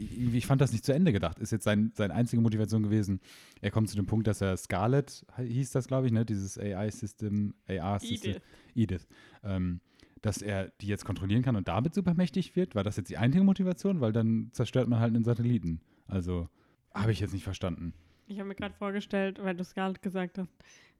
ich 0.00 0.46
fand 0.46 0.60
das 0.60 0.72
nicht 0.72 0.84
zu 0.84 0.92
Ende 0.92 1.12
gedacht. 1.12 1.38
Ist 1.38 1.52
jetzt 1.52 1.64
sein, 1.64 1.92
seine 1.94 2.14
einzige 2.14 2.40
Motivation 2.42 2.82
gewesen, 2.82 3.20
er 3.60 3.70
kommt 3.70 3.88
zu 3.88 3.96
dem 3.96 4.06
Punkt, 4.06 4.26
dass 4.26 4.40
er 4.40 4.56
Scarlet, 4.56 5.24
hieß 5.36 5.70
das, 5.70 5.86
glaube 5.86 6.06
ich, 6.06 6.12
ne? 6.12 6.24
dieses 6.24 6.58
AI-System, 6.58 7.54
AR-System, 7.68 8.36
Edith. 8.36 8.42
Edith, 8.74 9.08
ähm, 9.44 9.80
dass 10.22 10.42
er 10.42 10.72
die 10.80 10.86
jetzt 10.86 11.04
kontrollieren 11.04 11.42
kann 11.42 11.56
und 11.56 11.68
damit 11.68 11.94
supermächtig 11.94 12.56
wird? 12.56 12.74
War 12.74 12.84
das 12.84 12.96
jetzt 12.96 13.10
die 13.10 13.18
einzige 13.18 13.44
Motivation? 13.44 14.00
Weil 14.00 14.12
dann 14.12 14.50
zerstört 14.52 14.88
man 14.88 15.00
halt 15.00 15.14
einen 15.14 15.24
Satelliten. 15.24 15.80
Also, 16.06 16.48
habe 16.94 17.12
ich 17.12 17.20
jetzt 17.20 17.32
nicht 17.32 17.44
verstanden. 17.44 17.94
Ich 18.26 18.38
habe 18.38 18.48
mir 18.48 18.54
gerade 18.54 18.74
vorgestellt, 18.74 19.42
weil 19.42 19.56
du 19.56 19.64
gerade 19.64 19.98
gesagt 20.00 20.38
hast, 20.38 20.52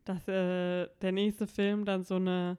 dass 0.04 0.26
äh, 0.28 0.88
der 1.02 1.12
nächste 1.12 1.46
Film 1.46 1.84
dann 1.84 2.04
so 2.04 2.16
eine 2.16 2.58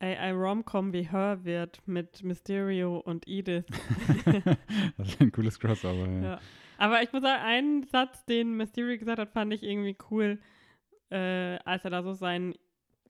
AI-Rom-Com 0.00 0.92
wie 0.92 1.10
Her 1.10 1.40
wird 1.44 1.86
mit 1.86 2.22
Mysterio 2.24 2.98
und 2.98 3.28
Edith. 3.28 3.64
das 4.96 5.08
ist 5.08 5.20
ein 5.20 5.32
cooles 5.32 5.58
Crossover, 5.60 6.06
ja. 6.08 6.22
Ja. 6.22 6.40
Aber 6.78 7.02
ich 7.02 7.12
muss 7.12 7.22
sagen, 7.22 7.42
einen 7.44 7.82
Satz, 7.84 8.24
den 8.24 8.56
Mysterio 8.56 8.98
gesagt 8.98 9.18
hat, 9.18 9.32
fand 9.32 9.52
ich 9.52 9.62
irgendwie 9.62 9.96
cool, 10.10 10.38
äh, 11.10 11.58
als 11.64 11.84
er 11.84 11.90
da 11.90 12.02
so 12.02 12.14
seinen 12.14 12.54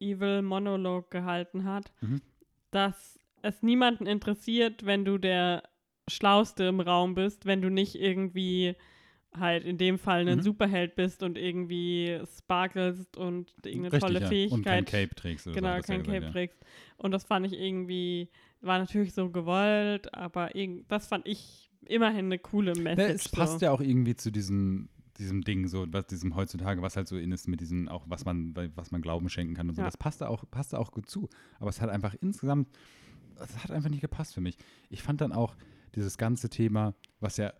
Evil 0.00 0.42
Monolog 0.42 1.10
gehalten 1.10 1.64
hat, 1.64 1.92
Mhm. 2.00 2.20
dass 2.72 3.18
es 3.42 3.62
niemanden 3.62 4.06
interessiert, 4.06 4.84
wenn 4.84 5.04
du 5.04 5.18
der 5.18 5.62
Schlauste 6.08 6.64
im 6.64 6.80
Raum 6.80 7.14
bist, 7.14 7.46
wenn 7.46 7.62
du 7.62 7.70
nicht 7.70 7.94
irgendwie 7.94 8.74
halt 9.38 9.64
in 9.64 9.78
dem 9.78 9.98
Fall 9.98 10.26
ein 10.28 10.38
Mhm. 10.38 10.42
Superheld 10.42 10.96
bist 10.96 11.22
und 11.22 11.38
irgendwie 11.38 12.20
sparkelst 12.38 13.16
und 13.16 13.52
irgendeine 13.64 13.92
Richtig, 13.92 14.00
tolle 14.00 14.20
ja. 14.20 14.26
Fähigkeit. 14.28 14.56
Und 14.58 14.64
kein 14.64 14.84
Cape 14.84 15.14
trägst. 15.14 15.46
Oder 15.46 15.54
Genau, 15.54 15.76
so, 15.76 15.82
kein 15.82 16.02
gesagt, 16.02 16.06
Cape 16.14 16.26
ja. 16.26 16.32
trägst. 16.32 16.58
Und 16.96 17.12
das 17.12 17.24
fand 17.24 17.46
ich 17.46 17.52
irgendwie, 17.52 18.28
war 18.60 18.78
natürlich 18.78 19.14
so 19.14 19.30
gewollt, 19.30 20.12
aber 20.14 20.50
das 20.88 21.06
fand 21.06 21.26
ich 21.28 21.70
immerhin 21.86 22.26
eine 22.26 22.38
coole 22.38 22.72
Ne, 22.72 22.80
Message. 22.82 23.26
es 23.26 23.28
passt 23.28 23.60
so. 23.60 23.66
ja 23.66 23.70
auch 23.72 23.80
irgendwie 23.80 24.16
zu 24.16 24.30
diesem, 24.32 24.88
diesem 25.18 25.42
Ding, 25.42 25.68
so, 25.68 25.86
was 25.92 26.06
diesem 26.08 26.34
heutzutage, 26.34 26.82
was 26.82 26.96
halt 26.96 27.06
so 27.08 27.16
in 27.16 27.30
ist, 27.32 27.46
mit 27.48 27.60
diesem, 27.60 27.88
auch 27.88 28.04
was 28.08 28.24
man, 28.24 28.54
was 28.74 28.90
man 28.90 29.00
Glauben 29.00 29.28
schenken 29.28 29.54
kann 29.54 29.68
und 29.68 29.76
so. 29.76 29.82
Ja. 29.82 29.86
Das 29.86 29.96
passt 29.96 30.20
da 30.22 30.28
auch, 30.28 30.44
passt 30.50 30.72
da 30.72 30.78
auch 30.78 30.90
gut 30.90 31.08
zu. 31.08 31.28
Aber 31.58 31.70
es 31.70 31.80
hat 31.80 31.88
einfach 31.88 32.14
insgesamt, 32.20 32.68
es 33.38 33.62
hat 33.62 33.70
einfach 33.70 33.90
nicht 33.90 34.00
gepasst 34.00 34.34
für 34.34 34.40
mich. 34.40 34.56
Ich 34.90 35.02
fand 35.02 35.20
dann 35.20 35.32
auch 35.32 35.56
dieses 35.94 36.18
ganze 36.18 36.48
Thema, 36.50 36.94
was 37.20 37.36
ja 37.36 37.52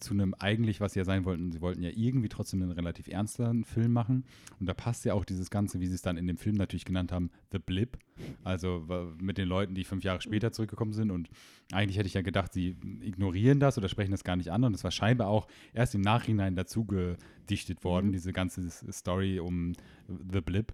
zu 0.00 0.14
einem 0.14 0.34
eigentlich, 0.38 0.80
was 0.80 0.92
sie 0.92 1.00
ja 1.00 1.04
sein 1.04 1.24
wollten, 1.24 1.50
sie 1.52 1.60
wollten 1.60 1.82
ja 1.82 1.90
irgendwie 1.94 2.28
trotzdem 2.28 2.62
einen 2.62 2.72
relativ 2.72 3.08
ernsten 3.08 3.64
Film 3.64 3.92
machen. 3.92 4.24
Und 4.60 4.66
da 4.66 4.74
passt 4.74 5.04
ja 5.04 5.14
auch 5.14 5.24
dieses 5.24 5.50
Ganze, 5.50 5.80
wie 5.80 5.86
sie 5.86 5.94
es 5.94 6.02
dann 6.02 6.16
in 6.16 6.26
dem 6.26 6.36
Film 6.36 6.56
natürlich 6.56 6.84
genannt 6.84 7.12
haben, 7.12 7.30
The 7.52 7.58
Blip. 7.58 7.98
Also 8.44 8.86
mit 9.20 9.38
den 9.38 9.48
Leuten, 9.48 9.74
die 9.74 9.84
fünf 9.84 10.02
Jahre 10.04 10.20
später 10.20 10.52
zurückgekommen 10.52 10.92
sind. 10.92 11.10
Und 11.10 11.28
eigentlich 11.72 11.98
hätte 11.98 12.08
ich 12.08 12.14
ja 12.14 12.22
gedacht, 12.22 12.52
sie 12.52 12.76
ignorieren 13.00 13.60
das 13.60 13.78
oder 13.78 13.88
sprechen 13.88 14.10
das 14.10 14.24
gar 14.24 14.36
nicht 14.36 14.50
an. 14.50 14.64
Und 14.64 14.74
es 14.74 14.84
war 14.84 14.90
scheinbar 14.90 15.28
auch 15.28 15.46
erst 15.72 15.94
im 15.94 16.00
Nachhinein 16.00 16.56
dazu 16.56 16.84
gedichtet 16.84 17.84
worden, 17.84 18.08
Mhm. 18.08 18.12
diese 18.12 18.32
ganze 18.32 18.68
Story 18.92 19.38
um 19.40 19.72
The 20.32 20.40
Blip, 20.40 20.72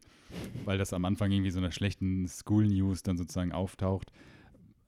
weil 0.65 0.79
das 0.79 0.93
am 0.93 1.05
Anfang 1.05 1.31
irgendwie 1.31 1.51
so 1.51 1.59
einer 1.59 1.73
schlechten 1.73 2.27
School 2.29 2.67
News 2.67 3.03
dann 3.03 3.17
sozusagen 3.19 3.53
auftaucht. 3.53 4.11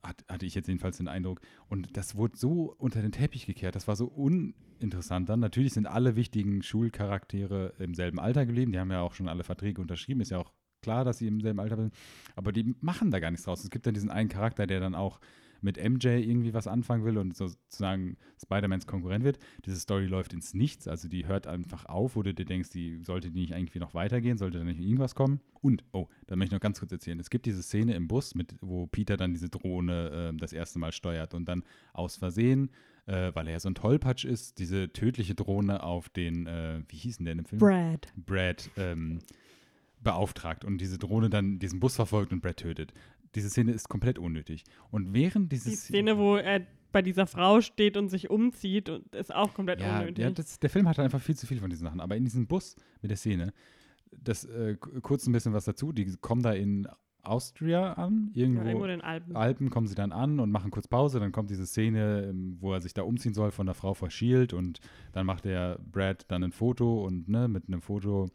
Hat, 0.07 0.23
hatte 0.29 0.45
ich 0.45 0.55
jetzt 0.55 0.67
jedenfalls 0.67 0.97
den 0.97 1.07
Eindruck. 1.07 1.41
Und 1.67 1.97
das 1.97 2.15
wurde 2.15 2.37
so 2.37 2.73
unter 2.77 3.01
den 3.01 3.11
Teppich 3.11 3.45
gekehrt. 3.45 3.75
Das 3.75 3.87
war 3.87 3.95
so 3.95 4.05
uninteressant 4.05 5.27
dann. 5.27 5.41
Natürlich 5.41 5.73
sind 5.73 5.85
alle 5.85 6.15
wichtigen 6.15 6.63
Schulcharaktere 6.63 7.73
im 7.79 7.93
selben 7.93 8.19
Alter 8.19 8.45
geblieben. 8.45 8.71
Die 8.71 8.79
haben 8.79 8.91
ja 8.91 9.01
auch 9.01 9.13
schon 9.13 9.27
alle 9.27 9.43
Verträge 9.43 9.81
unterschrieben. 9.81 10.21
Ist 10.21 10.31
ja 10.31 10.37
auch 10.37 10.53
klar, 10.81 11.03
dass 11.03 11.17
sie 11.17 11.27
im 11.27 11.41
selben 11.41 11.59
Alter 11.59 11.75
sind. 11.75 11.93
Aber 12.35 12.53
die 12.53 12.73
machen 12.79 13.11
da 13.11 13.19
gar 13.19 13.31
nichts 13.31 13.45
draus. 13.45 13.63
Es 13.63 13.69
gibt 13.69 13.85
dann 13.85 13.93
diesen 13.93 14.09
einen 14.09 14.29
Charakter, 14.29 14.65
der 14.65 14.79
dann 14.79 14.95
auch 14.95 15.19
mit 15.61 15.77
MJ 15.77 16.07
irgendwie 16.07 16.53
was 16.53 16.67
anfangen 16.67 17.05
will 17.05 17.17
und 17.17 17.35
sozusagen 17.35 18.17
Spider-Mans 18.41 18.87
Konkurrent 18.87 19.23
wird. 19.23 19.39
Diese 19.65 19.77
Story 19.77 20.05
läuft 20.05 20.33
ins 20.33 20.53
Nichts, 20.53 20.87
also 20.87 21.07
die 21.07 21.27
hört 21.27 21.47
einfach 21.47 21.85
auf, 21.85 22.15
wo 22.15 22.23
du 22.23 22.33
dir 22.33 22.45
denkst, 22.45 22.69
die 22.69 23.03
sollte 23.03 23.31
die 23.31 23.41
nicht 23.41 23.51
irgendwie 23.51 23.79
noch 23.79 23.93
weitergehen, 23.93 24.37
sollte 24.37 24.59
da 24.59 24.63
nicht 24.63 24.79
irgendwas 24.79 25.15
kommen. 25.15 25.41
Und, 25.61 25.83
oh, 25.91 26.07
da 26.27 26.35
möchte 26.35 26.55
ich 26.55 26.59
noch 26.59 26.63
ganz 26.63 26.79
kurz 26.79 26.91
erzählen. 26.91 27.19
Es 27.19 27.29
gibt 27.29 27.45
diese 27.45 27.63
Szene 27.63 27.95
im 27.95 28.07
Bus, 28.07 28.35
mit, 28.35 28.55
wo 28.61 28.87
Peter 28.87 29.17
dann 29.17 29.33
diese 29.33 29.49
Drohne 29.49 30.31
äh, 30.33 30.37
das 30.37 30.53
erste 30.53 30.79
Mal 30.79 30.91
steuert 30.91 31.33
und 31.33 31.45
dann 31.45 31.63
aus 31.93 32.17
Versehen, 32.17 32.71
äh, 33.07 33.31
weil 33.33 33.47
er 33.47 33.53
ja 33.53 33.59
so 33.59 33.69
ein 33.69 33.75
Tollpatsch 33.75 34.25
ist, 34.25 34.59
diese 34.59 34.91
tödliche 34.91 35.35
Drohne 35.35 35.83
auf 35.83 36.09
den, 36.09 36.45
äh, 36.47 36.81
wie 36.87 36.97
hieß 36.97 37.17
denn 37.17 37.25
der 37.25 37.33
im 37.33 37.45
Film? 37.45 37.59
Brad. 37.59 38.07
Brad 38.15 38.69
ähm, 38.77 39.19
beauftragt 40.01 40.63
und 40.63 40.79
diese 40.79 40.97
Drohne 40.97 41.29
dann 41.29 41.59
diesen 41.59 41.79
Bus 41.79 41.95
verfolgt 41.95 42.31
und 42.31 42.41
Brad 42.41 42.57
tötet. 42.57 42.93
Diese 43.35 43.49
Szene 43.49 43.71
ist 43.71 43.89
komplett 43.89 44.19
unnötig. 44.19 44.63
Und 44.91 45.13
während 45.13 45.51
Die 45.51 45.57
dieses 45.57 45.85
Szene, 45.85 46.17
wo 46.17 46.37
er 46.37 46.65
bei 46.91 47.01
dieser 47.01 47.27
Frau 47.27 47.61
steht 47.61 47.97
und 47.97 48.09
sich 48.09 48.29
umzieht, 48.29 48.89
und 48.89 49.13
ist 49.13 49.33
auch 49.33 49.53
komplett 49.53 49.81
ja, 49.81 49.99
unnötig. 49.99 50.23
ja 50.23 50.31
das, 50.31 50.59
der 50.59 50.69
Film 50.69 50.87
hat 50.87 50.99
einfach 50.99 51.21
viel 51.21 51.35
zu 51.35 51.45
viel 51.45 51.59
von 51.59 51.69
diesen 51.69 51.85
Sachen. 51.85 51.99
Aber 51.99 52.15
in 52.15 52.23
diesem 52.23 52.47
Bus 52.47 52.75
mit 53.01 53.11
der 53.11 53.17
Szene, 53.17 53.53
das 54.11 54.45
äh, 54.45 54.75
kurz 54.75 55.27
ein 55.27 55.33
bisschen 55.33 55.53
was 55.53 55.65
dazu. 55.65 55.91
Die 55.91 56.15
kommen 56.17 56.41
da 56.41 56.53
in 56.53 56.87
Austria 57.23 57.93
an, 57.93 58.31
ja, 58.33 58.43
irgendwo. 58.43 58.63
irgendwo 58.63 58.85
in 58.85 58.91
den 58.91 59.01
Alpen. 59.01 59.35
Alpen 59.35 59.69
kommen 59.69 59.87
sie 59.87 59.95
dann 59.95 60.11
an 60.11 60.39
und 60.39 60.49
machen 60.49 60.71
kurz 60.71 60.87
Pause. 60.87 61.19
Dann 61.19 61.31
kommt 61.31 61.49
diese 61.49 61.65
Szene, 61.65 62.27
ähm, 62.29 62.57
wo 62.59 62.73
er 62.73 62.81
sich 62.81 62.93
da 62.93 63.03
umziehen 63.03 63.33
soll 63.33 63.51
von 63.51 63.65
der 63.65 63.75
Frau 63.75 63.93
vor 63.93 64.09
Shield 64.09 64.53
und 64.53 64.79
dann 65.11 65.25
macht 65.25 65.45
der 65.45 65.79
Brad 65.91 66.25
dann 66.31 66.43
ein 66.43 66.51
Foto 66.51 67.05
und 67.05 67.27
ne, 67.27 67.47
mit 67.47 67.67
einem 67.67 67.81
Foto 67.81 68.29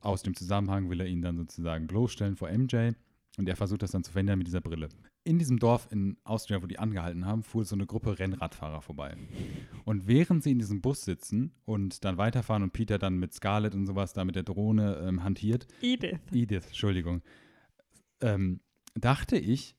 aus 0.00 0.22
dem 0.22 0.34
Zusammenhang 0.34 0.90
will 0.90 1.00
er 1.00 1.06
ihn 1.06 1.22
dann 1.22 1.36
sozusagen 1.36 1.86
bloßstellen 1.86 2.36
vor 2.36 2.50
MJ 2.50 2.92
und 3.36 3.48
er 3.48 3.56
versucht 3.56 3.82
das 3.82 3.90
dann 3.90 4.04
zu 4.04 4.12
verhindern 4.12 4.38
mit 4.38 4.46
dieser 4.46 4.60
Brille. 4.60 4.88
In 5.24 5.38
diesem 5.38 5.58
Dorf 5.58 5.88
in 5.90 6.16
Austria, 6.24 6.62
wo 6.62 6.66
die 6.66 6.78
angehalten 6.78 7.26
haben, 7.26 7.42
fuhr 7.42 7.64
so 7.64 7.74
eine 7.74 7.86
Gruppe 7.86 8.18
Rennradfahrer 8.18 8.80
vorbei. 8.80 9.16
Und 9.84 10.06
während 10.06 10.42
sie 10.42 10.52
in 10.52 10.58
diesem 10.58 10.80
Bus 10.80 11.04
sitzen 11.04 11.52
und 11.64 12.04
dann 12.04 12.16
weiterfahren 12.16 12.62
und 12.62 12.72
Peter 12.72 12.98
dann 12.98 13.18
mit 13.18 13.34
Scarlett 13.34 13.74
und 13.74 13.86
sowas 13.86 14.12
da 14.12 14.24
mit 14.24 14.36
der 14.36 14.44
Drohne 14.44 14.96
ähm, 15.04 15.24
hantiert, 15.24 15.66
Edith. 15.80 16.20
Edith, 16.32 16.66
Entschuldigung, 16.66 17.22
ähm, 18.20 18.60
dachte 18.94 19.36
ich 19.36 19.76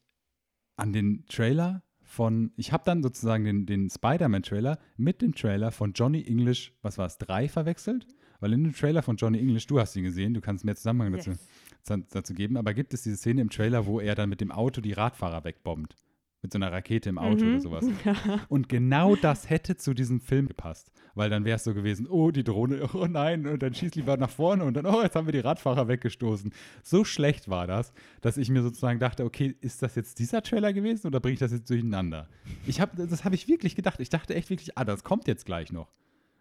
an 0.76 0.92
den 0.92 1.26
Trailer 1.28 1.84
von, 2.02 2.52
ich 2.58 2.72
habe 2.72 2.84
dann 2.86 3.02
sozusagen 3.02 3.46
den, 3.46 3.66
den 3.66 3.90
Spider-Man-Trailer 3.90 4.78
mit 4.98 5.22
dem 5.22 5.34
Trailer 5.34 5.72
von 5.72 5.94
Johnny 5.94 6.24
English, 6.26 6.74
was 6.82 6.98
war 6.98 7.08
es, 7.08 7.18
3 7.18 7.48
verwechselt? 7.48 8.06
Weil 8.40 8.54
in 8.54 8.64
dem 8.64 8.74
Trailer 8.74 9.02
von 9.02 9.16
Johnny 9.16 9.40
English, 9.40 9.66
du 9.68 9.80
hast 9.80 9.96
ihn 9.96 10.04
gesehen, 10.04 10.34
du 10.34 10.42
kannst 10.42 10.66
mehr 10.66 10.76
Zusammenhang 10.76 11.14
dazu, 11.14 11.32
Yes. 11.32 11.48
Dazu 11.86 12.34
geben, 12.34 12.58
aber 12.58 12.74
gibt 12.74 12.94
es 12.94 13.04
diese 13.04 13.18
Szene 13.18 13.42
im 13.42 13.50
Trailer, 13.50 13.86
wo 13.86 14.00
er 14.00 14.16
dann 14.16 14.30
mit 14.30 14.42
dem 14.42 14.52
Auto 14.52 14.82
die 14.82 14.94
Radfahrer 14.94 15.44
wegbombt? 15.44 15.96
mit 16.42 16.54
so 16.54 16.60
einer 16.60 16.72
Rakete 16.72 17.10
im 17.10 17.18
Auto 17.18 17.44
Mhm. 17.44 17.54
oder 17.54 17.60
sowas. 17.60 17.86
Ja. 18.06 18.16
Und 18.50 18.70
genau 18.70 19.16
das 19.16 19.50
hätte 19.50 19.78
zu 19.78 19.96
diesem 19.96 20.20
Film 20.22 20.46
gepasst. 20.48 20.92
Weil 21.16 21.32
dann 21.32 21.44
wäre 21.44 21.56
es 21.56 21.64
so 21.64 21.74
gewesen, 21.74 22.06
oh, 22.08 22.30
die 22.30 22.44
Drohne, 22.44 22.88
oh 22.94 23.08
nein, 23.08 23.48
und 23.48 23.64
dann 23.64 23.74
schießt 23.74 23.96
lieber 23.96 24.16
nach 24.18 24.30
vorne 24.30 24.64
und 24.64 24.76
dann, 24.76 24.86
oh, 24.86 25.02
jetzt 25.02 25.16
haben 25.16 25.26
wir 25.28 25.32
die 25.32 25.40
Radfahrer 25.40 25.88
weggestoßen. 25.88 26.54
So 26.84 27.04
schlecht 27.04 27.50
war 27.50 27.66
das, 27.66 27.94
dass 28.22 28.38
ich 28.38 28.52
mir 28.52 28.62
sozusagen 28.62 29.00
dachte, 29.00 29.26
okay, 29.26 29.56
ist 29.62 29.82
das 29.82 29.96
jetzt 29.96 30.20
dieser 30.20 30.44
Trailer 30.44 30.72
gewesen 30.72 31.08
oder 31.08 31.20
bringe 31.20 31.34
ich 31.34 31.40
das 31.40 31.52
jetzt 31.52 31.68
durcheinander? 31.68 32.30
Ich 32.68 32.80
hab, 32.80 32.96
das 32.96 33.26
habe 33.26 33.34
ich 33.34 33.48
wirklich 33.48 33.76
gedacht. 33.76 34.00
Ich 34.00 34.10
dachte 34.10 34.36
echt 34.36 34.52
wirklich, 34.52 34.78
ah, 34.78 34.86
das 34.86 35.04
kommt 35.04 35.28
jetzt 35.28 35.48
gleich 35.48 35.72
noch. 35.72 35.92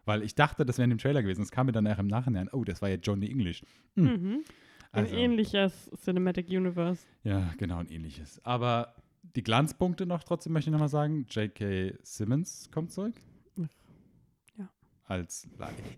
Weil 0.05 0.23
ich 0.23 0.35
dachte, 0.35 0.67
das 0.67 0.77
wäre 0.77 0.85
in 0.85 0.91
dem 0.91 0.99
Trailer 0.99 1.23
gewesen. 1.23 1.41
Es 1.41 1.51
kam 1.51 1.65
mir 1.65 1.73
dann 1.73 1.85
nachher 1.85 2.01
im 2.01 2.09
Nachhinein, 2.09 2.51
oh, 2.53 2.63
das 2.65 2.83
war 2.83 2.91
ja 2.91 2.97
Johnny 2.97 3.31
English. 3.31 3.63
Hm. 3.97 4.05
Mhm. 4.05 4.45
Ein 4.95 5.05
Also, 5.05 5.17
ähnliches 5.17 5.91
Cinematic 6.03 6.49
Universe. 6.49 7.05
ja, 7.23 7.53
genau, 7.59 7.79
ein 7.79 7.89
ähnliches. 7.89 8.41
Aber 8.45 8.95
die 9.35 9.43
Glanzpunkte 9.43 10.07
noch 10.07 10.23
trotzdem 10.25 10.53
möchte 10.53 10.71
ich 10.71 10.73
nochmal 10.73 10.89
sagen. 10.89 11.27
J.K. 11.31 11.95
Simmons 12.03 12.69
kommt 12.73 12.93
zurück. 12.93 13.15
Ja. 14.57 14.69
Als, 15.07 15.49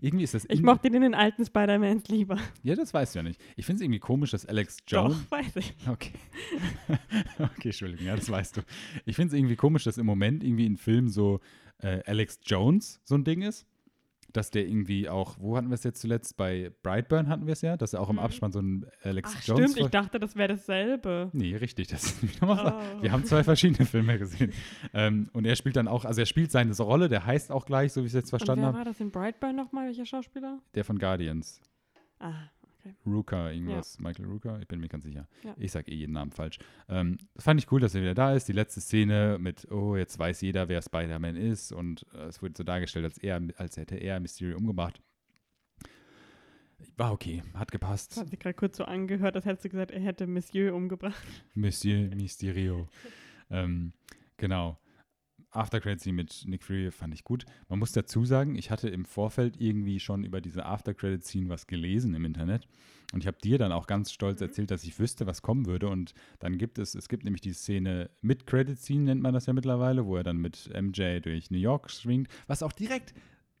irgendwie 0.01 0.23
ist 0.23 0.33
das. 0.33 0.45
Ich 0.49 0.61
mochte 0.61 0.83
den 0.89 0.95
in 0.95 1.01
den 1.03 1.13
alten 1.15 1.45
Spider-Mans 1.45 2.07
lieber. 2.07 2.37
Ja, 2.63 2.75
das 2.75 2.93
weißt 2.93 3.15
du 3.15 3.19
ja 3.19 3.23
nicht. 3.23 3.39
Ich 3.55 3.65
finde 3.65 3.77
es 3.77 3.81
irgendwie 3.83 3.99
komisch, 3.99 4.31
dass 4.31 4.45
Alex 4.45 4.77
Jones. 4.87 5.17
Doch, 5.29 5.31
weiß 5.31 5.55
ich. 5.57 5.73
Okay. 5.87 6.13
okay, 7.39 7.69
Entschuldigung, 7.69 8.05
ja, 8.07 8.15
das 8.15 8.29
weißt 8.29 8.57
du. 8.57 8.61
Ich 9.05 9.15
finde 9.15 9.35
es 9.35 9.39
irgendwie 9.39 9.55
komisch, 9.55 9.83
dass 9.83 9.97
im 9.97 10.05
Moment 10.05 10.43
irgendwie 10.43 10.65
in 10.65 10.77
Filmen 10.77 11.09
so 11.09 11.39
äh, 11.79 12.01
Alex 12.05 12.39
Jones 12.45 12.99
so 13.03 13.15
ein 13.15 13.23
Ding 13.23 13.41
ist. 13.43 13.65
Dass 14.33 14.51
der 14.51 14.67
irgendwie 14.67 15.07
auch, 15.09 15.37
wo 15.39 15.55
hatten 15.57 15.69
wir 15.69 15.75
es 15.75 15.83
jetzt 15.83 16.01
zuletzt? 16.01 16.35
Bei 16.37 16.71
Brightburn 16.83 17.29
hatten 17.29 17.45
wir 17.47 17.53
es 17.53 17.61
ja, 17.61 17.77
dass 17.77 17.93
er 17.93 18.01
auch 18.01 18.09
im 18.09 18.17
Mhm. 18.17 18.21
Abspann 18.23 18.51
so 18.51 18.59
ein 18.59 18.85
Alex 19.01 19.33
Ach, 19.37 19.43
Jones. 19.43 19.71
stimmt, 19.71 19.85
ich 19.85 19.91
dachte, 19.91 20.19
das 20.19 20.35
wäre 20.35 20.49
dasselbe. 20.49 21.29
Nee, 21.33 21.55
richtig, 21.55 21.87
das 21.87 22.15
Oh. 22.41 22.47
Wir 23.01 23.11
haben 23.11 23.23
zwei 23.25 23.43
verschiedene 23.43 23.85
Filme 23.87 24.19
gesehen. 24.19 24.51
Ähm, 24.93 25.29
und 25.33 25.45
er 25.45 25.55
spielt 25.55 25.75
dann 25.77 25.87
auch, 25.87 26.03
also 26.05 26.21
er 26.21 26.25
spielt 26.25 26.51
seine 26.51 26.75
Rolle, 26.77 27.07
der 27.09 27.25
heißt 27.25 27.51
auch 27.51 27.65
gleich, 27.65 27.93
so 27.93 28.01
wie 28.01 28.05
ich 28.07 28.11
es 28.11 28.15
jetzt 28.15 28.29
verstanden 28.29 28.61
wer 28.63 28.67
habe, 28.67 28.77
war 28.79 28.85
das 28.85 28.99
in 28.99 29.11
Brightburn 29.11 29.55
nochmal? 29.55 29.87
Welcher 29.87 30.05
Schauspieler? 30.05 30.59
der 30.75 30.83
von 30.83 30.99
Guardians. 30.99 31.61
Ah, 32.19 32.33
okay. 32.89 32.95
Ruka, 33.05 33.51
irgendwas, 33.51 33.99
Michael 33.99 34.25
Ruka, 34.25 34.59
ich 34.59 34.67
bin 34.67 34.79
mir 34.79 34.87
ganz 34.87 35.03
sicher. 35.03 35.27
Ja. 35.43 35.55
Ich 35.57 35.71
sage 35.71 35.91
eh 35.91 35.95
jeden 35.95 36.13
Namen 36.13 36.31
falsch. 36.31 36.59
Ähm, 36.89 37.17
das 37.33 37.43
fand 37.43 37.59
ich 37.59 37.71
cool, 37.71 37.79
dass 37.79 37.95
er 37.95 38.01
wieder 38.01 38.15
da 38.15 38.33
ist. 38.33 38.47
Die 38.47 38.53
letzte 38.53 38.81
Szene 38.81 39.37
mit, 39.39 39.69
oh, 39.71 39.95
jetzt 39.95 40.17
weiß 40.17 40.41
jeder, 40.41 40.67
wer 40.69 40.81
Spider-Man 40.81 41.35
ist 41.35 41.71
und 41.71 42.05
äh, 42.13 42.25
es 42.27 42.41
wurde 42.41 42.53
so 42.57 42.63
dargestellt, 42.63 43.05
als, 43.05 43.17
er, 43.17 43.41
als 43.57 43.77
hätte 43.77 43.95
er 43.95 44.19
Mysterio 44.19 44.57
umgebracht. 44.57 45.01
War 46.95 47.11
okay, 47.11 47.41
hat 47.53 47.67
Das 47.67 47.71
gepasst. 47.71 48.17
hat 48.17 48.29
sich 48.29 48.39
gerade 48.39 48.53
kurz 48.53 48.77
so 48.77 48.83
angehört, 48.85 49.35
als 49.35 49.45
hättest 49.45 49.65
du 49.65 49.69
gesagt, 49.69 49.91
er 49.91 49.99
hätte 50.01 50.27
Monsieur 50.27 50.73
umgebracht. 50.75 51.21
Monsieur 51.53 52.13
Mysterio. 52.15 52.87
ähm, 53.49 53.93
genau. 54.37 54.77
After 55.57 55.79
Credit 55.81 55.99
Scene 55.99 56.15
mit 56.15 56.43
Nick 56.45 56.63
Fury 56.63 56.91
fand 56.91 57.13
ich 57.13 57.23
gut. 57.23 57.45
Man 57.67 57.79
muss 57.79 57.91
dazu 57.91 58.25
sagen, 58.25 58.55
ich 58.55 58.71
hatte 58.71 58.89
im 58.89 59.05
Vorfeld 59.05 59.59
irgendwie 59.59 59.99
schon 59.99 60.23
über 60.23 60.39
diese 60.41 60.65
After 60.65 60.93
Credit 60.93 61.23
Scene 61.23 61.49
was 61.49 61.67
gelesen 61.67 62.13
im 62.13 62.25
Internet 62.25 62.67
und 63.13 63.21
ich 63.21 63.27
habe 63.27 63.37
dir 63.43 63.57
dann 63.57 63.71
auch 63.71 63.87
ganz 63.87 64.11
stolz 64.11 64.39
Mhm. 64.39 64.47
erzählt, 64.47 64.71
dass 64.71 64.83
ich 64.83 64.97
wüsste, 64.99 65.25
was 65.25 65.41
kommen 65.41 65.65
würde 65.65 65.87
und 65.89 66.13
dann 66.39 66.57
gibt 66.57 66.77
es, 66.79 66.95
es 66.95 67.09
gibt 67.09 67.23
nämlich 67.23 67.41
die 67.41 67.53
Szene 67.53 68.09
mit 68.21 68.45
Credit 68.47 68.77
Scene 68.79 69.01
nennt 69.03 69.21
man 69.21 69.33
das 69.33 69.45
ja 69.47 69.53
mittlerweile, 69.53 70.05
wo 70.05 70.15
er 70.17 70.23
dann 70.23 70.37
mit 70.37 70.69
MJ 70.79 71.19
durch 71.21 71.49
New 71.51 71.57
York 71.57 71.89
schwingt, 71.91 72.27
was 72.47 72.63
auch 72.63 72.71
direkt 72.71 73.13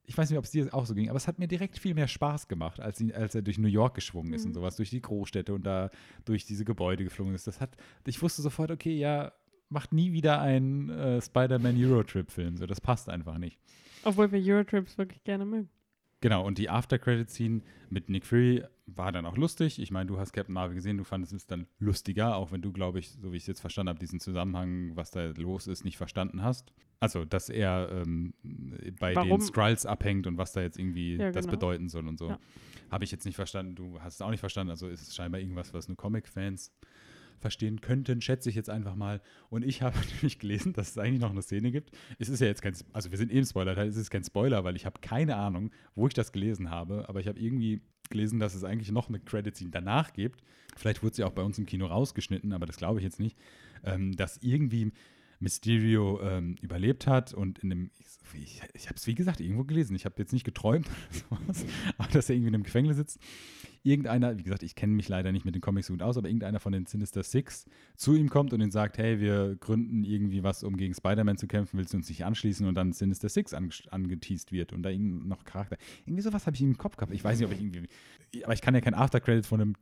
ich 0.09 0.17
weiß 0.17 0.29
nicht, 0.29 0.39
ob 0.39 0.45
es 0.45 0.51
dir 0.51 0.73
auch 0.73 0.85
so 0.85 0.95
ging, 0.95 1.09
aber 1.09 1.17
es 1.17 1.27
hat 1.27 1.37
mir 1.37 1.49
direkt 1.49 1.77
viel 1.79 1.93
mehr 1.93 2.07
Spaß 2.07 2.47
gemacht, 2.47 2.79
als, 2.79 3.01
ihn, 3.01 3.11
als 3.11 3.35
er 3.35 3.41
durch 3.41 3.57
New 3.57 3.67
York 3.67 3.93
geschwungen 3.93 4.31
ist 4.31 4.43
Mhm. 4.45 4.51
und 4.51 4.53
sowas, 4.53 4.77
durch 4.77 4.89
die 4.89 5.01
Großstädte 5.01 5.53
und 5.53 5.63
da 5.65 5.89
durch 6.23 6.45
diese 6.45 6.63
Gebäude 6.63 7.03
geflogen 7.03 7.35
ist. 7.35 7.45
Das 7.45 7.59
hat, 7.59 7.75
ich 8.05 8.21
wusste 8.21 8.41
sofort, 8.41 8.71
okay, 8.71 8.97
ja, 8.97 9.33
macht 9.69 9.93
nie 9.93 10.11
wieder 10.13 10.41
einen 10.41 10.89
äh, 10.89 11.21
Spider-Man 11.21 11.75
Eurotrip-Film. 11.77 12.57
So, 12.57 12.65
das 12.65 12.81
passt 12.81 13.09
einfach 13.09 13.37
nicht. 13.37 13.59
Obwohl 14.03 14.31
wir 14.31 14.39
Eurotrips 14.41 14.97
wirklich 14.97 15.23
gerne 15.23 15.45
mögen. 15.45 15.69
Genau, 16.21 16.45
und 16.45 16.57
die 16.57 16.69
After-Credit-Scene 16.69 17.61
mit 17.89 18.09
Nick 18.09 18.25
Fury 18.25 18.63
war 18.87 19.11
dann 19.11 19.25
auch 19.25 19.37
lustig. 19.37 19.79
Ich 19.79 19.91
meine, 19.91 20.07
du 20.07 20.17
hast 20.17 20.33
Captain 20.33 20.53
Marvel 20.53 20.73
gesehen, 20.75 20.97
du 20.97 21.03
fandest 21.03 21.33
es 21.33 21.45
dann 21.45 21.67
lustiger, 21.77 22.35
auch 22.35 22.51
wenn 22.51 22.61
du, 22.61 22.71
glaube 22.71 22.99
ich, 22.99 23.09
so 23.11 23.31
wie 23.31 23.37
ich 23.37 23.43
es 23.43 23.47
jetzt 23.47 23.59
verstanden 23.59 23.89
habe, 23.89 23.99
diesen 23.99 24.19
Zusammenhang, 24.19 24.95
was 24.95 25.11
da 25.11 25.27
los 25.35 25.67
ist, 25.67 25.83
nicht 25.83 25.97
verstanden 25.97 26.41
hast. 26.41 26.73
Also, 26.99 27.25
dass 27.25 27.49
er 27.49 27.89
ähm, 27.91 28.33
bei 28.99 29.15
Warum? 29.15 29.29
den 29.29 29.41
Skrulls 29.41 29.85
abhängt 29.85 30.25
und 30.25 30.37
was 30.37 30.53
da 30.53 30.61
jetzt 30.61 30.79
irgendwie 30.79 31.17
Ja, 31.17 31.31
das 31.31 31.45
genau. 31.45 31.57
bedeuten 31.57 31.89
soll 31.89 32.07
und 32.07 32.17
so. 32.17 32.29
Ja. 32.29 32.39
Habe 32.89 33.03
ich 33.03 33.11
jetzt 33.11 33.25
nicht 33.25 33.35
verstanden, 33.35 33.75
du 33.75 33.99
hast 34.01 34.15
es 34.15 34.21
auch 34.21 34.31
nicht 34.31 34.39
verstanden. 34.39 34.71
Also 34.71 34.87
ist 34.87 35.01
es 35.01 35.15
scheinbar 35.15 35.39
irgendwas, 35.39 35.73
was 35.73 35.87
nur 35.87 35.97
Comic-Fans 35.97 36.73
verstehen 37.39 37.81
könnten, 37.81 38.21
schätze 38.21 38.49
ich 38.49 38.55
jetzt 38.55 38.69
einfach 38.69 38.95
mal. 38.95 39.21
Und 39.49 39.63
ich 39.63 39.81
habe 39.81 39.97
natürlich 40.11 40.39
gelesen, 40.39 40.73
dass 40.73 40.89
es 40.89 40.97
eigentlich 40.97 41.21
noch 41.21 41.31
eine 41.31 41.41
Szene 41.41 41.71
gibt. 41.71 41.91
Es 42.19 42.29
ist 42.29 42.39
ja 42.39 42.47
jetzt 42.47 42.61
kein, 42.61 42.75
also 42.93 43.11
wir 43.11 43.17
sind 43.17 43.31
eben 43.31 43.45
Spoiler, 43.45 43.77
es 43.77 43.95
ist 43.95 44.09
kein 44.09 44.23
Spoiler, 44.23 44.63
weil 44.63 44.75
ich 44.75 44.85
habe 44.85 44.99
keine 45.01 45.35
Ahnung, 45.35 45.71
wo 45.95 46.07
ich 46.07 46.13
das 46.13 46.31
gelesen 46.31 46.69
habe, 46.69 47.07
aber 47.07 47.19
ich 47.19 47.27
habe 47.27 47.39
irgendwie 47.39 47.81
gelesen, 48.09 48.39
dass 48.39 48.55
es 48.55 48.63
eigentlich 48.63 48.91
noch 48.91 49.09
eine 49.09 49.19
Credit-Scene 49.19 49.71
danach 49.71 50.13
gibt. 50.13 50.41
Vielleicht 50.75 51.03
wurde 51.03 51.15
sie 51.15 51.23
auch 51.23 51.33
bei 51.33 51.43
uns 51.43 51.57
im 51.57 51.65
Kino 51.65 51.87
rausgeschnitten, 51.87 52.53
aber 52.53 52.65
das 52.65 52.77
glaube 52.77 52.99
ich 52.99 53.03
jetzt 53.03 53.19
nicht, 53.19 53.37
ähm, 53.83 54.15
dass 54.15 54.37
irgendwie 54.37 54.91
Mysterio 55.39 56.19
ähm, 56.21 56.55
überlebt 56.61 57.07
hat 57.07 57.33
und 57.33 57.59
in 57.59 57.69
dem, 57.69 57.91
ich, 57.99 58.41
ich, 58.41 58.61
ich 58.73 58.85
habe 58.87 58.95
es 58.95 59.05
wie 59.07 59.15
gesagt 59.15 59.39
irgendwo 59.39 59.63
gelesen, 59.63 59.95
ich 59.95 60.05
habe 60.05 60.15
jetzt 60.17 60.33
nicht 60.33 60.43
geträumt 60.43 60.87
oder 61.29 61.43
sowas, 61.53 61.65
aber 61.97 62.09
dass 62.11 62.29
er 62.29 62.35
irgendwie 62.35 62.49
in 62.49 62.55
einem 62.55 62.63
Gefängnis 62.63 62.97
sitzt. 62.97 63.19
Irgendeiner, 63.83 64.37
wie 64.37 64.43
gesagt, 64.43 64.63
ich 64.63 64.75
kenne 64.75 64.93
mich 64.93 65.07
leider 65.07 65.31
nicht 65.31 65.45
mit 65.45 65.55
den 65.55 65.61
Comics 65.61 65.87
so 65.87 65.93
gut 65.93 66.01
aus, 66.01 66.17
aber 66.17 66.27
irgendeiner 66.27 66.59
von 66.59 66.73
den 66.73 66.85
Sinister 66.87 67.23
Six 67.23 67.65
zu 67.95 68.15
ihm 68.15 68.29
kommt 68.29 68.51
und 68.51 68.59
ihm 68.59 68.71
sagt, 68.71 68.97
hey, 68.97 69.19
wir 69.19 69.55
gründen 69.55 70.03
irgendwie 70.03 70.43
was, 70.43 70.63
um 70.63 70.75
gegen 70.75 70.93
Spider-Man 70.93 71.37
zu 71.37 71.47
kämpfen, 71.47 71.77
willst 71.77 71.93
du 71.93 71.97
uns 71.97 72.09
nicht 72.09 72.25
anschließen? 72.25 72.67
Und 72.67 72.75
dann 72.75 72.91
Sinister 72.91 73.29
Six 73.29 73.53
ange 73.53 73.69
angeteased 73.91 74.51
wird 74.51 74.73
und 74.73 74.83
da 74.83 74.89
irgendwie 74.89 75.25
noch 75.25 75.45
Charakter. 75.45 75.77
Irgendwie 76.05 76.23
sowas 76.23 76.45
habe 76.47 76.55
ich 76.55 76.61
im 76.61 76.77
Kopf 76.77 76.97
gehabt. 76.97 77.13
Ich 77.13 77.23
weiß 77.23 77.39
nicht, 77.39 77.47
ob 77.47 77.53
ich 77.53 77.61
irgendwie, 77.61 77.87
aber 78.43 78.53
ich 78.53 78.61
kann 78.61 78.73
ja 78.73 78.81
kein 78.81 78.95
Aftercredit 78.95 79.45
von 79.45 79.61
einem 79.61 79.75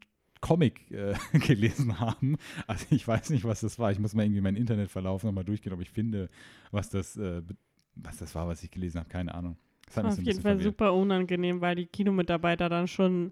Comic 0.45 0.91
äh, 0.91 1.13
gelesen 1.39 1.99
haben. 1.99 2.37
Also 2.67 2.85
ich 2.91 3.07
weiß 3.07 3.29
nicht, 3.31 3.43
was 3.45 3.61
das 3.61 3.79
war. 3.79 3.91
Ich 3.91 3.99
muss 3.99 4.13
mal 4.13 4.23
irgendwie 4.23 4.41
meinen 4.41 4.57
Internetverlauf 4.57 5.23
nochmal 5.23 5.43
durchgehen, 5.43 5.73
ob 5.73 5.81
ich 5.81 5.89
finde, 5.89 6.29
was 6.71 6.89
das, 6.89 7.17
äh, 7.17 7.41
was 7.95 8.17
das 8.17 8.35
war, 8.35 8.47
was 8.47 8.61
ich 8.63 8.69
gelesen 8.71 8.99
habe. 8.99 9.09
Keine 9.09 9.33
Ahnung. 9.33 9.57
Das 9.87 9.97
hat 9.97 10.03
mich 10.05 10.11
Auf 10.11 10.15
so 10.17 10.21
jeden 10.21 10.41
Fall 10.41 10.55
verwirrt. 10.57 10.73
super 10.77 10.93
unangenehm, 10.93 11.61
weil 11.61 11.75
die 11.75 11.85
Kinomitarbeiter 11.85 12.69
dann 12.69 12.87
schon 12.87 13.31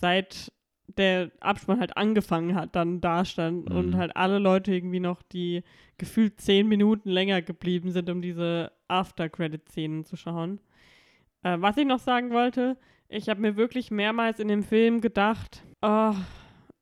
seit 0.00 0.52
der 0.96 1.30
Abspann 1.40 1.80
halt 1.80 1.96
angefangen 1.98 2.54
hat, 2.54 2.74
dann 2.74 3.00
da 3.02 3.24
stand 3.24 3.68
Mhm. 3.68 3.76
und 3.76 3.96
halt 3.96 4.16
alle 4.16 4.38
Leute 4.38 4.72
irgendwie 4.74 5.00
noch, 5.00 5.22
die 5.22 5.62
gefühlt 5.98 6.40
zehn 6.40 6.66
Minuten 6.66 7.10
länger 7.10 7.42
geblieben 7.42 7.90
sind, 7.92 8.08
um 8.08 8.22
diese 8.22 8.72
After-Credit-Szenen 8.88 10.04
zu 10.04 10.16
schauen. 10.16 10.60
Äh, 11.42 11.56
was 11.60 11.76
ich 11.76 11.86
noch 11.86 11.98
sagen 11.98 12.30
wollte, 12.30 12.76
ich 13.10 13.28
habe 13.28 13.40
mir 13.40 13.56
wirklich 13.56 13.90
mehrmals 13.90 14.38
in 14.40 14.48
dem 14.48 14.62
Film 14.62 15.00
gedacht, 15.00 15.62
oh, 15.82 16.14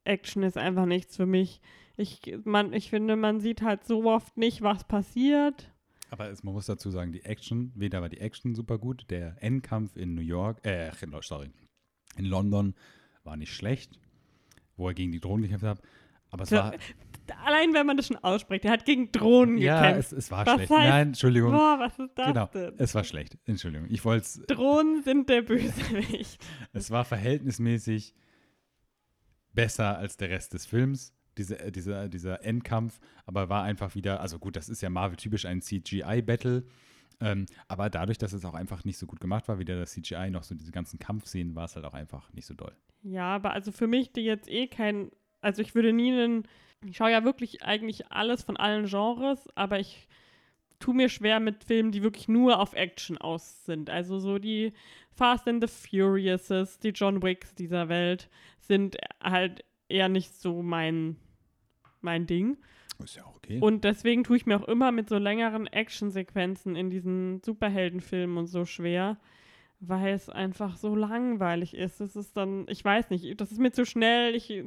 Action 0.07 0.43
ist 0.43 0.57
einfach 0.57 0.85
nichts 0.85 1.15
für 1.15 1.25
mich. 1.25 1.61
Ich, 1.97 2.21
man, 2.43 2.73
ich 2.73 2.89
finde, 2.89 3.15
man 3.15 3.39
sieht 3.39 3.61
halt 3.61 3.83
so 3.85 4.05
oft 4.05 4.37
nicht, 4.37 4.61
was 4.61 4.83
passiert. 4.83 5.71
Aber 6.09 6.29
es, 6.29 6.43
man 6.43 6.53
muss 6.53 6.67
dazu 6.67 6.89
sagen, 6.89 7.11
die 7.11 7.25
Action, 7.25 7.71
weder 7.75 8.01
war 8.01 8.09
die 8.09 8.19
Action 8.21 8.55
super 8.55 8.77
gut, 8.77 9.05
der 9.09 9.35
Endkampf 9.41 9.95
in 9.97 10.15
New 10.15 10.21
York, 10.21 10.65
äh, 10.65 10.89
in- 11.01 11.13
sorry, 11.21 11.49
in 12.15 12.25
London 12.25 12.75
war 13.23 13.35
nicht 13.35 13.53
schlecht, 13.53 13.99
wo 14.77 14.87
er 14.87 14.93
gegen 14.93 15.11
die 15.11 15.19
Drohnen 15.19 15.41
gekämpft 15.43 15.65
hat. 15.65 15.81
Aber 16.29 16.43
es 16.43 16.49
Ja, 16.49 16.65
war, 16.71 16.73
Allein 17.45 17.73
wenn 17.73 17.85
man 17.85 17.97
das 17.97 18.07
schon 18.07 18.15
ausspricht, 18.17 18.63
er 18.63 18.71
hat 18.71 18.85
gegen 18.85 19.11
Drohnen 19.11 19.57
ja, 19.57 19.81
gekämpft. 19.81 20.13
es, 20.13 20.17
es 20.17 20.31
war 20.31 20.45
Was 20.45 20.53
schlecht. 20.53 20.71
heißt- 20.71 20.89
Nein, 20.89 21.07
Entschuldigung. 21.09 21.51
Boah, 21.51 21.75
was 21.77 21.99
ist 21.99 22.11
das 22.17 22.27
genau, 22.27 22.45
denn? 22.53 22.73
es 22.77 22.95
war 22.95 23.03
schlecht. 23.03 23.37
Entschuldigung. 23.45 23.87
Ich 23.89 24.05
wollte 24.05 24.25
Drohnen 24.47 25.03
sind 25.03 25.27
der 25.29 25.41
Bösewicht. 25.41 26.41
es 26.73 26.89
war 26.89 27.03
verhältnismäßig 27.03 28.13
besser 29.57 29.97
als 29.97 30.17
der 30.17 30.29
Rest 30.29 30.53
des 30.53 30.67
Films, 30.67 31.15
diese, 31.35 31.59
äh, 31.59 31.71
dieser, 31.71 32.07
dieser 32.09 32.45
Endkampf, 32.45 32.99
aber 33.25 33.49
war 33.49 33.63
einfach 33.63 33.95
wieder, 33.95 34.21
also 34.21 34.37
gut, 34.37 34.55
das 34.55 34.69
ist 34.69 34.81
ja 34.81 34.89
Marvel-typisch 34.91 35.45
ein 35.45 35.63
CGI-Battle, 35.63 36.63
ähm, 37.19 37.47
aber 37.67 37.89
dadurch, 37.89 38.19
dass 38.19 38.33
es 38.33 38.45
auch 38.45 38.53
einfach 38.53 38.85
nicht 38.85 38.99
so 38.99 39.07
gut 39.07 39.19
gemacht 39.19 39.47
war, 39.47 39.57
wie 39.57 39.65
der 39.65 39.79
das 39.79 39.93
CGI, 39.93 40.29
noch 40.29 40.43
so 40.43 40.53
diese 40.53 40.71
ganzen 40.71 40.99
Kampfszenen, 40.99 41.55
war 41.55 41.65
es 41.65 41.75
halt 41.75 41.85
auch 41.85 41.95
einfach 41.95 42.31
nicht 42.33 42.45
so 42.45 42.53
doll. 42.53 42.75
Ja, 43.01 43.33
aber 43.33 43.51
also 43.51 43.71
für 43.71 43.87
mich, 43.87 44.13
die 44.13 44.21
jetzt 44.21 44.47
eh 44.47 44.67
kein, 44.67 45.09
also 45.41 45.63
ich 45.63 45.73
würde 45.73 45.91
nie 45.91 46.11
einen, 46.11 46.47
ich 46.85 46.97
schaue 46.97 47.11
ja 47.11 47.23
wirklich 47.23 47.63
eigentlich 47.63 48.11
alles 48.11 48.43
von 48.43 48.57
allen 48.57 48.85
Genres, 48.85 49.49
aber 49.55 49.79
ich 49.79 50.07
tue 50.77 50.93
mir 50.93 51.09
schwer 51.09 51.39
mit 51.39 51.63
Filmen, 51.63 51.91
die 51.91 52.03
wirklich 52.03 52.27
nur 52.27 52.59
auf 52.59 52.73
Action 52.73 53.17
aus 53.17 53.65
sind. 53.65 53.89
Also 53.89 54.19
so 54.19 54.37
die 54.37 54.73
Fast 55.17 55.47
and 55.47 55.61
the 55.61 55.67
Furiouses, 55.67 56.79
die 56.79 56.89
John 56.89 57.23
Wicks 57.23 57.55
dieser 57.55 57.89
Welt 57.89 58.29
sind 58.59 58.97
halt 59.21 59.65
eher 59.89 60.09
nicht 60.09 60.31
so 60.33 60.61
mein, 60.61 61.17
mein 62.01 62.27
Ding. 62.27 62.57
Ist 63.03 63.15
ja 63.15 63.25
auch 63.25 63.35
okay. 63.35 63.59
Und 63.59 63.83
deswegen 63.83 64.23
tue 64.23 64.37
ich 64.37 64.45
mir 64.45 64.57
auch 64.57 64.67
immer 64.67 64.91
mit 64.91 65.09
so 65.09 65.17
längeren 65.17 65.65
Actionsequenzen 65.65 66.75
in 66.75 66.91
diesen 66.91 67.41
Superheldenfilmen 67.43 68.37
und 68.37 68.45
so 68.45 68.65
schwer, 68.65 69.17
weil 69.79 70.13
es 70.13 70.29
einfach 70.29 70.77
so 70.77 70.95
langweilig 70.95 71.75
ist. 71.75 71.99
Es 71.99 72.15
ist 72.15 72.37
dann, 72.37 72.65
ich 72.69 72.85
weiß 72.85 73.09
nicht, 73.09 73.41
das 73.41 73.51
ist 73.51 73.59
mir 73.59 73.71
zu 73.71 73.85
schnell. 73.85 74.35
Ich 74.35 74.63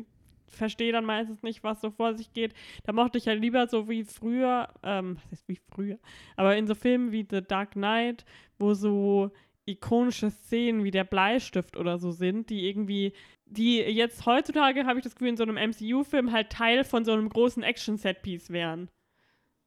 verstehe 0.49 0.93
dann 0.93 1.05
meistens 1.05 1.45
nicht, 1.45 1.63
was 1.63 1.81
so 1.81 1.91
vor 1.91 2.15
sich 2.15 2.33
geht. 2.33 2.55
Da 2.85 2.93
mochte 2.93 3.19
ich 3.19 3.27
ja 3.27 3.33
halt 3.33 3.43
lieber 3.43 3.69
so 3.69 3.89
wie 3.89 4.03
früher, 4.03 4.69
ähm, 4.83 5.17
was 5.17 5.31
heißt 5.31 5.49
wie 5.49 5.61
früher, 5.73 5.99
aber 6.37 6.57
in 6.57 6.67
so 6.67 6.75
Filmen 6.75 7.13
wie 7.13 7.27
The 7.29 7.43
Dark 7.43 7.73
Knight, 7.73 8.25
wo 8.59 8.75
so 8.75 9.31
ikonische 9.71 10.31
Szenen 10.31 10.85
wie 10.85 10.91
der 10.91 11.05
Bleistift 11.05 11.77
oder 11.77 11.99
so 11.99 12.11
sind, 12.11 12.51
die 12.51 12.69
irgendwie, 12.69 13.13
die 13.47 13.79
jetzt 13.79 14.27
heutzutage, 14.27 14.87
habe 14.87 14.99
ich 14.99 15.05
das 15.05 15.15
Gefühl, 15.15 15.29
in 15.29 15.37
so 15.37 15.43
einem 15.43 15.57
MCU-Film 15.57 16.33
halt 16.33 16.51
Teil 16.51 16.85
von 16.85 17.05
so 17.05 17.13
einem 17.13 17.29
großen 17.29 17.63
Action-Set-Piece 17.63 18.51
wären. 18.51 18.89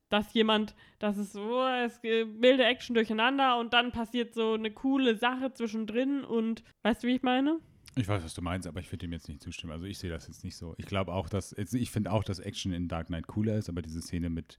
Dass 0.10 0.34
jemand, 0.34 0.76
das 1.00 1.18
ist 1.18 1.34
so, 1.34 1.66
es 1.66 2.02
wilde 2.04 2.64
Action 2.66 2.94
durcheinander 2.94 3.58
und 3.58 3.74
dann 3.74 3.92
passiert 3.92 4.34
so 4.34 4.54
eine 4.54 4.72
coole 4.72 5.16
Sache 5.16 5.54
zwischendrin 5.54 6.24
und 6.24 6.64
weißt 6.84 7.04
du, 7.04 7.08
wie 7.08 7.16
ich 7.16 7.24
meine? 7.24 7.60
Ich 7.96 8.08
weiß, 8.08 8.24
was 8.24 8.34
du 8.34 8.42
meinst, 8.42 8.68
aber 8.68 8.80
ich 8.80 8.92
würde 8.92 9.00
dem 9.00 9.12
jetzt 9.12 9.28
nicht 9.28 9.42
zustimmen. 9.42 9.74
Also 9.74 9.86
ich 9.86 10.00
sehe 10.00 10.10
das 10.10 10.28
jetzt 10.28 10.44
nicht 10.44 10.56
so. 10.56 10.74
Ich 10.78 10.86
glaube 10.86 11.14
auch, 11.14 11.30
dass, 11.30 11.54
ich 11.54 11.92
finde 11.92 12.12
auch, 12.12 12.24
dass 12.24 12.40
Action 12.40 12.74
in 12.74 12.88
Dark 12.88 13.08
Knight 13.08 13.28
cooler 13.28 13.56
ist, 13.56 13.70
aber 13.70 13.82
diese 13.82 14.02
Szene 14.02 14.30
mit 14.30 14.58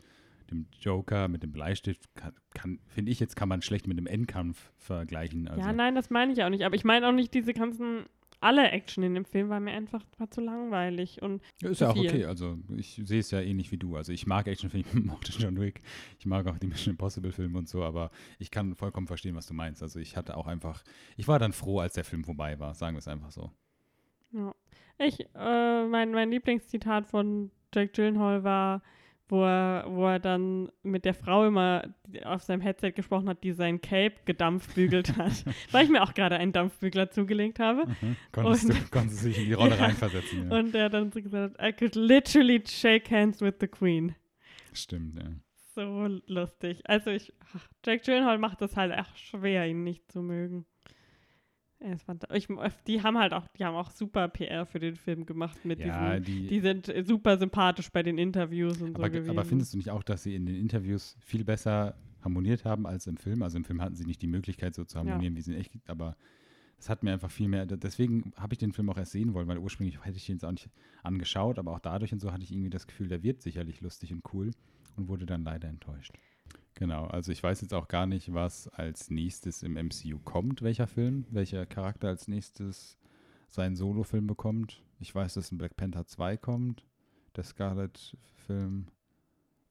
dem 0.50 0.66
Joker, 0.80 1.28
mit 1.28 1.42
dem 1.42 1.52
Bleistift, 1.52 2.08
finde 2.88 3.10
ich 3.10 3.20
jetzt, 3.20 3.36
kann 3.36 3.48
man 3.48 3.62
schlecht 3.62 3.86
mit 3.86 3.98
dem 3.98 4.06
Endkampf 4.06 4.72
vergleichen. 4.76 5.48
Also. 5.48 5.60
Ja, 5.60 5.72
nein, 5.72 5.94
das 5.94 6.10
meine 6.10 6.32
ich 6.32 6.42
auch 6.42 6.50
nicht. 6.50 6.64
Aber 6.64 6.74
ich 6.74 6.84
meine 6.84 7.08
auch 7.08 7.12
nicht 7.12 7.34
diese 7.34 7.52
ganzen 7.52 8.06
alle 8.44 8.70
Action 8.70 9.02
in 9.02 9.14
dem 9.14 9.24
Film 9.24 9.48
war 9.48 9.58
mir 9.58 9.72
einfach 9.72 10.04
war 10.18 10.30
zu 10.30 10.42
langweilig 10.42 11.22
und 11.22 11.42
ist 11.62 11.80
ja 11.80 11.88
auch 11.88 11.94
viel. 11.94 12.10
okay. 12.10 12.24
Also 12.26 12.58
ich 12.76 13.00
sehe 13.02 13.20
es 13.20 13.30
ja 13.30 13.40
ähnlich 13.40 13.72
wie 13.72 13.78
du. 13.78 13.96
Also 13.96 14.12
ich 14.12 14.26
mag 14.26 14.46
Actionfilme, 14.46 14.84
ich 14.94 15.04
mochte 15.04 15.32
John 15.32 15.58
Wick, 15.58 15.80
ich 16.18 16.26
mag 16.26 16.46
auch 16.46 16.58
die 16.58 16.66
Mission 16.66 16.92
Impossible 16.92 17.32
Filme 17.32 17.56
und 17.56 17.68
so, 17.68 17.82
aber 17.82 18.10
ich 18.38 18.50
kann 18.50 18.74
vollkommen 18.74 19.06
verstehen, 19.06 19.34
was 19.34 19.46
du 19.46 19.54
meinst. 19.54 19.82
Also 19.82 19.98
ich 19.98 20.16
hatte 20.16 20.36
auch 20.36 20.46
einfach, 20.46 20.84
ich 21.16 21.26
war 21.26 21.38
dann 21.38 21.54
froh, 21.54 21.78
als 21.80 21.94
der 21.94 22.04
Film 22.04 22.22
vorbei 22.22 22.58
war. 22.58 22.74
Sagen 22.74 22.96
wir 22.96 22.98
es 22.98 23.08
einfach 23.08 23.30
so. 23.30 23.50
Ja, 24.32 24.54
ich 24.98 25.20
äh, 25.34 25.86
mein 25.86 26.12
mein 26.12 26.30
Lieblingszitat 26.30 27.06
von 27.06 27.50
Jack 27.74 27.94
Gyllenhaal 27.94 28.44
war 28.44 28.82
wo 29.28 29.44
er, 29.44 29.84
wo 29.88 30.06
er 30.06 30.18
dann 30.18 30.70
mit 30.82 31.04
der 31.04 31.14
Frau 31.14 31.46
immer 31.46 31.94
auf 32.24 32.42
seinem 32.42 32.60
Headset 32.60 32.92
gesprochen 32.92 33.28
hat, 33.28 33.42
die 33.42 33.52
sein 33.52 33.80
Cape 33.80 34.16
gedampfbügelt 34.24 35.16
hat, 35.16 35.44
weil 35.70 35.84
ich 35.84 35.90
mir 35.90 36.02
auch 36.02 36.14
gerade 36.14 36.36
einen 36.36 36.52
Dampfbügler 36.52 37.10
zugelegt 37.10 37.58
habe. 37.58 37.86
Mhm. 37.86 38.16
Konntest, 38.32 38.64
und, 38.66 38.74
du, 38.74 38.90
konntest 38.90 39.24
dich 39.24 39.38
in 39.38 39.46
die 39.46 39.52
Rolle 39.54 39.76
ja. 39.78 39.84
reinversetzen. 39.84 40.50
Ja. 40.50 40.58
Und 40.58 40.74
er 40.74 40.84
hat 40.84 40.94
dann 40.94 41.10
so 41.10 41.22
gesagt, 41.22 41.56
I 41.60 41.72
could 41.72 41.94
literally 41.94 42.62
shake 42.66 43.10
hands 43.10 43.40
with 43.40 43.54
the 43.60 43.68
Queen. 43.68 44.14
Stimmt, 44.72 45.18
ja. 45.18 45.30
So 45.74 46.06
lustig. 46.26 46.82
Also 46.84 47.10
ich, 47.10 47.32
ach, 47.54 47.66
Jack 47.84 48.04
Gyllenhaal 48.04 48.38
macht 48.38 48.60
das 48.60 48.76
halt 48.76 48.92
echt 48.92 49.18
schwer, 49.18 49.66
ihn 49.66 49.82
nicht 49.82 50.10
zu 50.12 50.22
mögen. 50.22 50.66
Ich, 52.32 52.48
die 52.86 53.02
haben 53.02 53.18
halt 53.18 53.34
auch, 53.34 53.46
die 53.48 53.64
haben 53.64 53.74
auch 53.74 53.90
super 53.90 54.28
PR 54.28 54.64
für 54.64 54.78
den 54.78 54.96
Film 54.96 55.26
gemacht 55.26 55.64
mit 55.64 55.80
ja, 55.80 56.18
diesen, 56.18 56.24
die, 56.24 56.46
die 56.46 56.60
sind 56.60 56.92
super 57.06 57.36
sympathisch 57.36 57.90
bei 57.90 58.02
den 58.02 58.18
Interviews 58.18 58.80
und 58.80 58.96
aber, 58.96 59.06
so 59.06 59.12
gewesen. 59.12 59.30
Aber 59.30 59.44
findest 59.44 59.74
du 59.74 59.76
nicht 59.76 59.90
auch, 59.90 60.02
dass 60.02 60.22
sie 60.22 60.34
in 60.34 60.46
den 60.46 60.56
Interviews 60.56 61.16
viel 61.20 61.44
besser 61.44 61.94
harmoniert 62.22 62.64
haben 62.64 62.86
als 62.86 63.06
im 63.06 63.16
Film? 63.16 63.42
Also 63.42 63.58
im 63.58 63.64
Film 63.64 63.82
hatten 63.82 63.96
sie 63.96 64.06
nicht 64.06 64.22
die 64.22 64.26
Möglichkeit 64.26 64.74
so 64.74 64.84
zu 64.84 64.98
harmonieren, 64.98 65.34
ja. 65.34 65.38
wie 65.38 65.42
sie 65.42 65.52
in 65.52 65.60
echt 65.60 65.72
gibt, 65.72 65.90
aber 65.90 66.16
es 66.78 66.88
hat 66.90 67.02
mir 67.02 67.12
einfach 67.12 67.30
viel 67.30 67.48
mehr, 67.48 67.66
deswegen 67.66 68.32
habe 68.36 68.54
ich 68.54 68.58
den 68.58 68.72
Film 68.72 68.90
auch 68.90 68.98
erst 68.98 69.12
sehen 69.12 69.32
wollen, 69.32 69.48
weil 69.48 69.58
ursprünglich 69.58 70.04
hätte 70.04 70.16
ich 70.16 70.28
ihn 70.28 70.36
jetzt 70.36 70.44
auch 70.44 70.50
nicht 70.50 70.68
angeschaut, 71.02 71.58
aber 71.58 71.72
auch 71.72 71.78
dadurch 71.78 72.12
und 72.12 72.20
so 72.20 72.32
hatte 72.32 72.42
ich 72.42 72.52
irgendwie 72.52 72.70
das 72.70 72.86
Gefühl, 72.86 73.08
der 73.08 73.22
wird 73.22 73.42
sicherlich 73.42 73.80
lustig 73.80 74.12
und 74.12 74.22
cool 74.32 74.50
und 74.96 75.08
wurde 75.08 75.24
dann 75.24 75.44
leider 75.44 75.68
enttäuscht. 75.68 76.12
Genau, 76.76 77.06
also 77.06 77.30
ich 77.30 77.42
weiß 77.42 77.60
jetzt 77.60 77.72
auch 77.72 77.86
gar 77.86 78.06
nicht, 78.06 78.34
was 78.34 78.68
als 78.68 79.08
nächstes 79.10 79.62
im 79.62 79.74
MCU 79.74 80.18
kommt, 80.18 80.62
welcher 80.62 80.88
Film, 80.88 81.24
welcher 81.30 81.66
Charakter 81.66 82.08
als 82.08 82.26
nächstes 82.26 82.98
seinen 83.48 83.76
Solo-Film 83.76 84.26
bekommt. 84.26 84.82
Ich 84.98 85.14
weiß, 85.14 85.34
dass 85.34 85.52
ein 85.52 85.58
Black 85.58 85.76
Panther 85.76 86.06
2 86.06 86.36
kommt, 86.36 86.84
der 87.36 87.44
Scarlet-Film, 87.44 88.88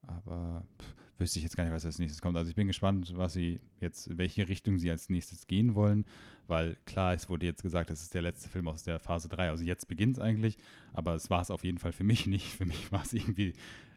aber 0.01 0.65
pff, 0.81 0.95
wüsste 1.17 1.39
ich 1.39 1.43
jetzt 1.43 1.57
gar 1.57 1.65
nicht, 1.65 1.73
was 1.73 1.85
als 1.85 1.99
nächstes 1.99 2.21
kommt. 2.21 2.37
Also 2.37 2.49
ich 2.49 2.55
bin 2.55 2.67
gespannt, 2.67 3.11
was 3.17 3.33
sie 3.33 3.59
jetzt, 3.81 4.07
in 4.07 4.17
welche 4.17 4.47
Richtung 4.47 4.77
sie 4.77 4.89
als 4.89 5.09
nächstes 5.09 5.47
gehen 5.47 5.75
wollen, 5.75 6.05
weil 6.47 6.77
klar, 6.85 7.13
es 7.13 7.29
wurde 7.29 7.45
jetzt 7.45 7.63
gesagt, 7.63 7.89
das 7.89 8.01
ist 8.01 8.13
der 8.13 8.21
letzte 8.21 8.47
Film 8.47 8.69
aus 8.69 8.83
der 8.83 8.99
Phase 8.99 9.27
3, 9.27 9.49
also 9.49 9.63
jetzt 9.63 9.89
beginnt 9.89 10.17
es 10.17 10.23
eigentlich, 10.23 10.57
aber 10.93 11.15
es 11.15 11.29
war 11.29 11.41
es 11.41 11.51
auf 11.51 11.65
jeden 11.65 11.79
Fall 11.79 11.91
für 11.91 12.05
mich 12.05 12.27
nicht. 12.27 12.47
Für 12.47 12.65
mich 12.65 12.91
war 12.93 13.03
es 13.03 13.13
irgendwie 13.13 13.53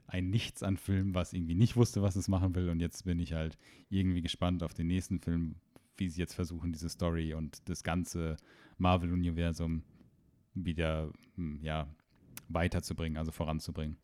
ein 0.07 0.31
Nichts 0.31 0.63
an 0.63 0.77
Film, 0.77 1.15
was 1.15 1.33
irgendwie 1.33 1.55
nicht 1.55 1.77
wusste, 1.77 2.03
was 2.03 2.17
es 2.17 2.29
machen 2.29 2.55
will. 2.55 2.69
Und 2.69 2.81
jetzt 2.81 3.05
bin 3.05 3.19
ich 3.19 3.33
halt 3.33 3.59
irgendwie 3.89 4.23
gespannt 4.23 4.63
auf 4.63 4.75
den 4.75 4.87
nächsten 4.87 5.21
Film, 5.21 5.57
wie 5.97 6.09
sie 6.09 6.21
jetzt 6.21 6.35
versuchen, 6.35 6.73
diese 6.73 6.89
Story 6.89 7.35
und 7.35 7.69
das 7.69 7.83
ganze 7.83 8.37
Marvel-Universum 8.79 9.83
wieder 10.55 11.11
hm, 11.37 11.61
ja, 11.63 11.89
weiterzubringen, 12.49 13.19
also 13.19 13.33
voranzubringen. 13.33 13.97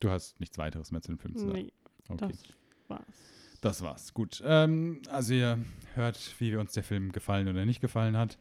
Du 0.00 0.10
hast 0.10 0.38
nichts 0.40 0.58
weiteres 0.58 0.90
mehr 0.90 1.02
zu 1.02 1.12
dem 1.12 1.18
Film 1.18 1.36
zu 1.36 1.46
sagen. 1.46 1.52
Nee, 1.52 1.72
okay. 2.08 2.28
das 2.28 2.42
war's. 2.88 3.36
Das 3.62 3.82
war's. 3.82 4.14
Gut. 4.14 4.42
Ähm, 4.44 5.00
also 5.08 5.34
ihr 5.34 5.58
hört, 5.94 6.34
wie 6.38 6.54
uns 6.56 6.72
der 6.72 6.82
Film 6.82 7.12
gefallen 7.12 7.48
oder 7.48 7.64
nicht 7.64 7.80
gefallen 7.80 8.16
hat. 8.16 8.38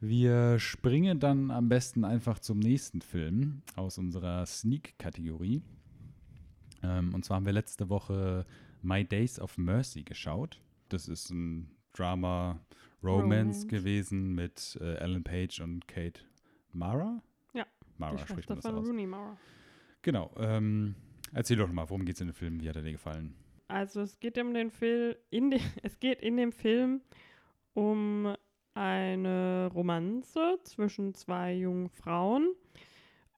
Wir 0.00 0.58
springen 0.58 1.20
dann 1.20 1.50
am 1.50 1.68
besten 1.68 2.04
einfach 2.04 2.38
zum 2.38 2.58
nächsten 2.58 3.02
Film 3.02 3.62
aus 3.76 3.98
unserer 3.98 4.44
Sneak-Kategorie. 4.46 5.62
Ähm, 6.84 7.14
und 7.14 7.24
zwar 7.24 7.36
haben 7.36 7.46
wir 7.46 7.52
letzte 7.52 7.88
Woche 7.88 8.44
My 8.82 9.04
Days 9.04 9.40
of 9.40 9.56
Mercy 9.56 10.02
geschaut. 10.02 10.60
Das 10.88 11.08
ist 11.08 11.30
ein 11.30 11.70
Drama 11.92 12.60
Romance, 13.02 13.66
gewesen 13.66 14.34
mit 14.34 14.78
äh, 14.80 14.96
Ellen 14.96 15.24
Page 15.24 15.60
und 15.60 15.86
Kate 15.88 16.20
Mara. 16.72 17.22
Ja. 17.52 17.66
Mara 17.98 18.18
spricht 18.18 18.48
man 18.48 18.58
das 18.58 18.66
aus. 18.66 18.86
Rooney 18.86 19.06
Mara. 19.06 19.36
Genau. 20.02 20.30
Ähm, 20.38 20.94
erzähl 21.32 21.56
doch 21.56 21.70
mal, 21.72 21.88
worum 21.88 22.04
geht 22.04 22.16
es 22.16 22.20
in 22.20 22.28
dem 22.28 22.34
Film? 22.34 22.60
Wie 22.60 22.68
hat 22.68 22.76
er 22.76 22.82
dir 22.82 22.92
gefallen? 22.92 23.34
Also 23.68 24.02
es 24.02 24.18
geht 24.20 24.38
um 24.38 24.52
den 24.52 24.70
Film, 24.70 25.14
de, 25.32 25.60
es 25.82 25.98
geht 26.00 26.20
in 26.20 26.36
dem 26.36 26.52
Film 26.52 27.00
um 27.74 28.34
eine 28.74 29.70
Romanze 29.72 30.58
zwischen 30.64 31.14
zwei 31.14 31.54
jungen 31.54 31.88
Frauen. 31.88 32.54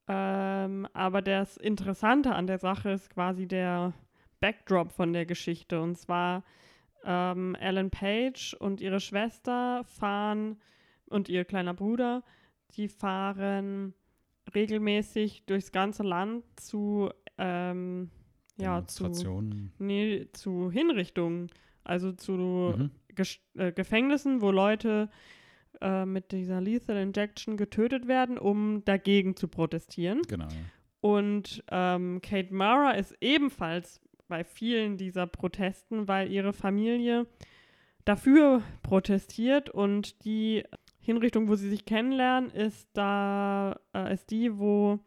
Ähm, 0.09 0.87
aber 0.92 1.23
das 1.23 1.57
Interessante 1.57 2.35
an 2.35 2.47
der 2.47 2.59
Sache 2.59 2.90
ist 2.90 3.11
quasi 3.11 3.47
der 3.47 3.92
Backdrop 4.40 4.92
von 4.92 5.12
der 5.12 5.27
Geschichte. 5.27 5.81
Und 5.81 5.97
zwar 5.97 6.45
ähm, 7.05 7.55
Ellen 7.57 7.90
Page 7.90 8.55
und 8.55 8.81
ihre 8.81 9.01
Schwester 9.01 9.85
fahren 9.85 10.59
und 11.07 11.29
ihr 11.29 11.45
kleiner 11.45 11.75
Bruder, 11.75 12.23
die 12.77 12.88
fahren 12.88 13.95
regelmäßig 14.55 15.45
durchs 15.47 15.73
ganze 15.73 16.03
Land 16.03 16.45
zu, 16.57 17.11
ähm, 17.38 18.11
ja, 18.59 18.87
zu, 18.87 19.11
nee, 19.79 20.29
zu 20.33 20.71
Hinrichtungen, 20.71 21.51
also 21.85 22.12
zu 22.12 22.33
mhm. 22.33 22.90
äh, 23.55 23.73
Gefängnissen, 23.73 24.40
wo 24.40 24.51
Leute 24.51 25.11
äh, 25.81 26.05
mit 26.07 26.33
dieser 26.33 26.61
Lethal 26.61 26.97
Injection 26.97 27.57
getötet 27.57 28.09
werden, 28.09 28.39
um 28.39 28.85
dagegen 28.85 29.37
zu 29.37 29.49
protestieren. 29.49 30.23
Genau. 30.29 30.49
Und 31.01 31.62
ähm, 31.71 32.21
Kate 32.23 32.53
Mara 32.53 32.93
ist 32.93 33.15
ebenfalls 33.21 34.01
bei 34.29 34.45
vielen 34.45 34.97
dieser 34.97 35.27
Protesten, 35.27 36.09
weil 36.09 36.31
ihre 36.33 36.53
Familie 36.53 37.27
dafür 38.05 38.62
protestiert 38.83 39.71
und 39.71 40.25
die 40.25 40.65
Hinrichtung, 41.01 41.49
wo 41.49 41.55
sie 41.55 41.69
sich 41.69 41.85
kennenlernen, 41.85 42.51
ist 42.51 42.89
da 42.93 43.79
äh, 43.95 44.12
ist 44.12 44.31
die, 44.31 44.59
wo 44.59 44.99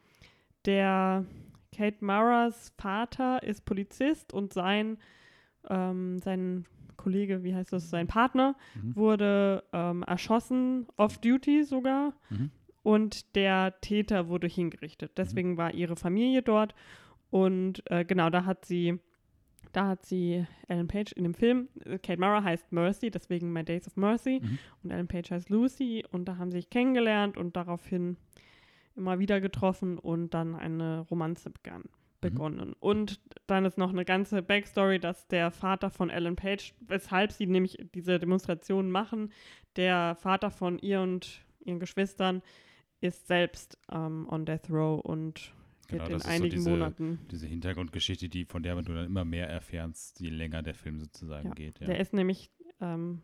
der 0.66 1.26
Kate 1.76 2.04
Maras 2.04 2.74
Vater 2.78 3.44
ist 3.44 3.66
Polizist 3.66 4.34
und 4.34 4.54
sein 4.54 4.98
ähm, 5.70 6.20
sein 6.20 6.66
Kollege, 7.00 7.44
wie 7.44 7.56
heißt 7.56 7.72
das, 7.72 7.90
sein 7.90 8.08
Partner, 8.08 8.56
mhm. 8.76 8.96
wurde 8.96 9.64
ähm, 9.74 10.04
erschossen, 10.04 10.86
off-duty 10.98 11.64
sogar. 11.64 12.14
Mhm. 12.30 12.52
Und 12.84 13.36
der 13.36 13.80
Täter 13.82 14.28
wurde 14.28 14.48
hingerichtet. 14.48 15.14
Deswegen 15.18 15.52
mhm. 15.52 15.58
war 15.58 15.74
ihre 15.74 15.96
Familie 15.96 16.42
dort. 16.42 16.76
Und 17.30 17.84
äh, 17.90 18.04
genau, 18.04 18.30
da 18.30 18.46
hat 18.46 18.66
sie, 18.66 19.00
da 19.72 19.88
hat 19.88 20.06
sie 20.06 20.46
Ellen 20.68 20.88
Page 20.88 21.14
in 21.14 21.24
dem 21.24 21.34
Film, 21.34 21.70
äh, 21.86 22.00
Kate 22.00 22.20
Mara 22.20 22.44
heißt 22.44 22.72
Mercy, 22.72 23.12
deswegen 23.12 23.54
My 23.54 23.64
Days 23.64 23.88
of 23.88 23.96
Mercy. 23.96 24.42
Mhm. 24.42 24.60
Und 24.84 24.92
Ellen 24.92 25.08
Page 25.08 25.32
heißt 25.32 25.50
Lucy. 25.50 26.04
Und 26.12 26.26
da 26.26 26.38
haben 26.38 26.52
sie 26.52 26.58
sich 26.58 26.70
kennengelernt 26.70 27.38
und 27.38 27.56
daraufhin 27.56 28.18
immer 28.96 29.20
wieder 29.20 29.40
getroffen 29.40 29.98
und 29.98 30.34
dann 30.34 30.56
eine 30.56 31.00
Romanze 31.10 31.50
begann. 31.50 31.84
Mhm. 32.22 32.30
begonnen. 32.30 32.68
Mhm. 32.70 32.76
Und 32.80 33.22
dann 33.48 33.66
ist 33.66 33.78
noch 33.78 33.92
eine 33.92 34.06
ganze 34.06 34.42
Backstory, 34.42 35.00
dass 35.00 35.28
der 35.28 35.52
Vater 35.52 35.90
von 35.90 36.10
Ellen 36.10 36.36
Page, 36.36 36.74
weshalb 36.82 37.32
sie 37.32 37.48
nämlich 37.48 37.78
diese 37.94 38.20
Demonstrationen 38.20 38.92
machen, 38.92 39.32
der 39.76 40.16
Vater 40.16 40.52
von 40.52 40.80
ihr 40.80 41.02
und 41.02 41.42
ihren 41.60 41.80
Geschwistern 41.80 42.42
ist 43.02 43.28
selbst 43.28 43.78
ähm, 43.92 44.28
on 44.30 44.46
Death 44.46 44.70
Row 44.70 45.00
und 45.00 45.54
genau, 45.88 46.06
in 46.06 46.22
einigen 46.24 46.60
so 46.60 46.70
diese, 46.70 46.70
Monaten. 46.70 47.20
Diese 47.32 47.48
Hintergrundgeschichte, 47.48 48.30
die, 48.30 48.46
von 48.46 48.64
der 48.64 48.76
du 48.82 48.94
dann 48.94 49.06
immer 49.06 49.26
mehr 49.26 49.50
erfährst, 49.50 50.20
je 50.20 50.30
länger 50.30 50.62
der 50.62 50.74
Film 50.74 51.00
sozusagen 51.00 51.50
ja, 51.50 51.54
geht. 51.54 51.80
Ja. 51.80 51.88
Der 51.88 52.00
ist 52.00 52.14
nämlich 52.14 52.52
ähm, 52.82 53.22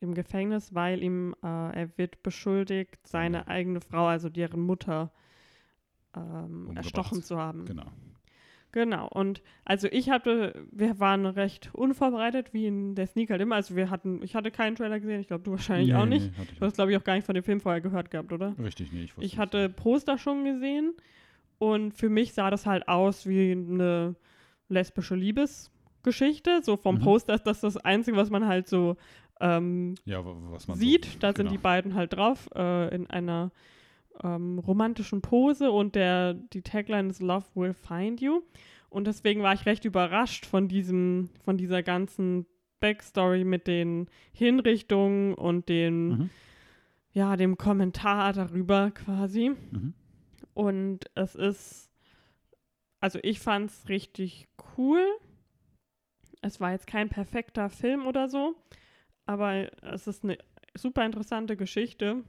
im 0.00 0.14
Gefängnis, 0.14 0.74
weil 0.74 1.02
ihm, 1.02 1.34
äh, 1.42 1.46
er 1.46 1.90
wird 1.96 2.22
beschuldigt, 2.22 3.06
seine 3.06 3.48
eigene 3.48 3.80
Frau, 3.80 4.06
also 4.06 4.28
deren 4.28 4.60
Mutter, 4.60 5.12
ähm, 6.16 6.70
erstochen 6.76 7.22
zu 7.22 7.36
haben. 7.38 7.64
Genau. 7.66 7.84
Genau, 8.72 9.08
und 9.08 9.42
also 9.64 9.88
ich 9.90 10.10
hatte, 10.10 10.66
wir 10.70 11.00
waren 11.00 11.24
recht 11.24 11.70
unvorbereitet, 11.72 12.52
wie 12.52 12.66
in 12.66 12.94
der 12.94 13.06
Sneak 13.06 13.30
halt 13.30 13.40
immer. 13.40 13.54
Also 13.54 13.74
wir 13.74 13.88
hatten, 13.88 14.22
ich 14.22 14.34
hatte 14.34 14.50
keinen 14.50 14.76
Trailer 14.76 15.00
gesehen, 15.00 15.20
ich 15.20 15.28
glaube, 15.28 15.44
du 15.44 15.52
wahrscheinlich 15.52 15.88
Nee, 15.90 15.94
auch 15.94 16.04
nee, 16.04 16.16
nicht. 16.18 16.32
ich 16.36 16.58
Du 16.58 16.66
hast, 16.66 16.74
glaube 16.74 16.90
ich, 16.90 16.98
auch 16.98 17.04
gar 17.04 17.14
nicht 17.14 17.24
von 17.24 17.34
dem 17.34 17.44
Film 17.44 17.60
vorher 17.60 17.80
gehört 17.80 18.10
gehabt, 18.10 18.32
oder? 18.32 18.50
nicht. 18.50 18.60
Richtig, 18.60 18.92
nee, 18.92 19.04
ich 19.04 19.16
wusste 19.16 19.24
Ich 19.24 19.38
hatte 19.38 19.70
Poster 19.70 20.18
schon 20.18 20.44
gesehen 20.44 20.92
und 21.58 21.92
für 21.94 22.10
mich 22.10 22.34
sah 22.34 22.50
das 22.50 22.66
halt 22.66 22.86
aus 22.86 23.26
wie 23.26 23.52
eine 23.52 24.14
lesbische 24.68 25.14
Liebesgeschichte. 25.14 26.60
So 26.62 26.76
vom 26.76 26.96
Mhm. 26.96 27.00
Poster 27.00 27.34
ist 27.34 27.46
das 27.46 27.60
das 27.60 27.76
Einzige, 27.78 28.16
was 28.16 28.28
man 28.30 28.46
halt 28.46 28.68
so 28.68 28.96
ähm, 29.40 29.90
nicht. 29.90 30.06
Ja, 30.06 30.24
wa- 30.24 30.36
was 30.50 30.68
man 30.68 30.76
sieht. 30.76 31.04
So, 31.06 31.18
da 31.20 31.28
sind 31.28 31.36
genau. 31.46 31.50
die 31.50 31.58
beiden 31.58 31.94
halt 31.94 32.12
drauf 32.12 32.48
äh, 32.54 32.94
in 32.94 33.06
einer 33.08 33.52
ähm, 34.22 34.58
romantischen 34.58 35.22
Pose 35.22 35.70
und 35.70 35.94
der, 35.94 36.34
die 36.34 36.62
Tagline 36.62 37.10
ist 37.10 37.20
Love 37.20 37.46
will 37.54 37.74
find 37.74 38.20
you. 38.20 38.42
Und 38.88 39.06
deswegen 39.06 39.42
war 39.42 39.52
ich 39.54 39.66
recht 39.66 39.84
überrascht 39.84 40.46
von 40.46 40.68
diesem, 40.68 41.30
von 41.44 41.56
dieser 41.58 41.82
ganzen 41.82 42.46
Backstory 42.80 43.44
mit 43.44 43.66
den 43.66 44.08
Hinrichtungen 44.32 45.34
und 45.34 45.68
den, 45.68 46.08
Mhm. 46.08 46.30
ja, 47.12 47.36
dem 47.36 47.56
Kommentar 47.58 48.32
darüber 48.32 48.90
quasi. 48.92 49.50
Mhm. 49.70 49.94
Und 50.54 51.10
es 51.14 51.34
ist, 51.34 51.90
also 53.00 53.18
ich 53.22 53.40
fand 53.40 53.70
es 53.70 53.88
richtig 53.88 54.48
cool. 54.76 55.04
Es 56.42 56.60
war 56.60 56.72
jetzt 56.72 56.86
kein 56.86 57.08
perfekter 57.08 57.68
Film 57.70 58.06
oder 58.06 58.28
so, 58.28 58.54
aber 59.24 59.70
es 59.82 60.06
ist 60.06 60.22
eine 60.22 60.38
super 60.74 61.04
interessante 61.04 61.56
Geschichte 61.56 62.22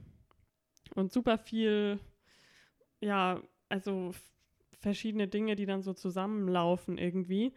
und 0.94 1.12
super 1.12 1.38
viel, 1.38 1.98
ja, 3.00 3.40
also 3.68 4.12
verschiedene 4.80 5.28
Dinge, 5.28 5.56
die 5.56 5.66
dann 5.66 5.82
so 5.82 5.92
zusammenlaufen 5.92 6.98
irgendwie. 6.98 7.52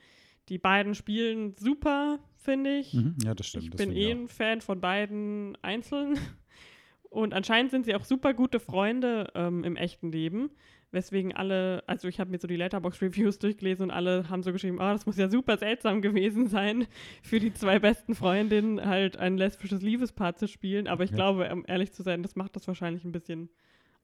Die 0.49 0.57
beiden 0.57 0.95
spielen 0.95 1.55
super, 1.55 2.19
finde 2.37 2.77
ich. 2.77 2.93
Mhm. 2.93 3.15
Ja, 3.23 3.33
das 3.35 3.47
stimmt. 3.47 3.65
Ich 3.65 3.71
bin 3.71 3.95
eh 3.95 4.11
ein 4.11 4.27
Fan 4.27 4.61
von 4.61 4.81
beiden 4.81 5.57
einzeln. 5.61 6.17
Und 7.09 7.33
anscheinend 7.33 7.71
sind 7.71 7.85
sie 7.85 7.93
auch 7.95 8.05
super 8.05 8.33
gute 8.33 8.59
Freunde 8.59 9.31
ähm, 9.35 9.63
im 9.63 9.75
echten 9.75 10.11
Leben. 10.11 10.49
Weswegen 10.91 11.33
alle, 11.33 11.83
also 11.87 12.07
ich 12.09 12.19
habe 12.19 12.31
mir 12.31 12.37
so 12.37 12.47
die 12.47 12.57
Letterbox-Reviews 12.57 13.39
durchgelesen 13.39 13.83
und 13.85 13.91
alle 13.91 14.29
haben 14.29 14.43
so 14.43 14.51
geschrieben, 14.51 14.81
ah, 14.81 14.91
das 14.91 15.05
muss 15.05 15.17
ja 15.17 15.29
super 15.29 15.57
seltsam 15.57 16.01
gewesen 16.01 16.47
sein, 16.47 16.85
für 17.23 17.39
die 17.39 17.53
zwei 17.53 17.79
besten 17.79 18.13
Freundinnen 18.13 18.85
halt 18.85 19.15
ein 19.17 19.37
lesbisches 19.37 19.81
Liebespaar 19.81 20.35
zu 20.35 20.47
spielen. 20.47 20.87
Aber 20.87 21.03
ich 21.05 21.11
Ja. 21.11 21.15
glaube, 21.15 21.49
um 21.53 21.63
ehrlich 21.65 21.93
zu 21.93 22.03
sein, 22.03 22.23
das 22.23 22.35
macht 22.35 22.55
das 22.57 22.67
wahrscheinlich 22.67 23.05
ein 23.05 23.13
bisschen 23.13 23.49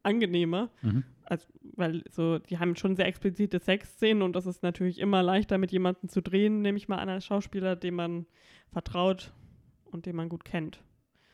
angenehmer. 0.03 0.69
Mhm. 0.81 1.03
Also, 1.25 1.47
weil 1.75 2.03
so, 2.09 2.39
die 2.39 2.57
haben 2.57 2.77
schon 2.77 2.95
sehr 2.95 3.07
explizite 3.07 3.59
Sexszenen 3.59 4.21
und 4.23 4.33
das 4.37 4.45
ist 4.45 4.63
natürlich 4.63 4.99
immer 4.99 5.21
leichter 5.21 5.57
mit 5.57 5.73
jemandem 5.73 6.07
zu 6.07 6.21
drehen, 6.21 6.61
nehme 6.61 6.77
ich 6.77 6.87
mal 6.87 6.99
an, 6.99 7.09
als 7.09 7.25
Schauspieler, 7.25 7.75
dem 7.75 7.95
man 7.95 8.25
vertraut 8.71 9.33
und 9.91 10.05
den 10.05 10.15
man 10.15 10.29
gut 10.29 10.45
kennt. 10.45 10.81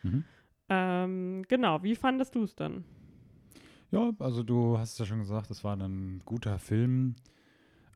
Mhm. 0.02 0.24
Ähm, 0.70 1.44
genau, 1.48 1.84
wie 1.84 1.96
fandest 1.96 2.34
du 2.34 2.42
es 2.44 2.56
dann? 2.56 2.86
Ja, 3.94 4.12
also 4.18 4.42
du 4.42 4.80
hast 4.80 4.94
es 4.94 4.98
ja 4.98 5.06
schon 5.06 5.20
gesagt, 5.20 5.52
es 5.52 5.64
war 5.64 5.78
ein 5.78 6.24
guter 6.26 6.58
Film. 6.58 7.14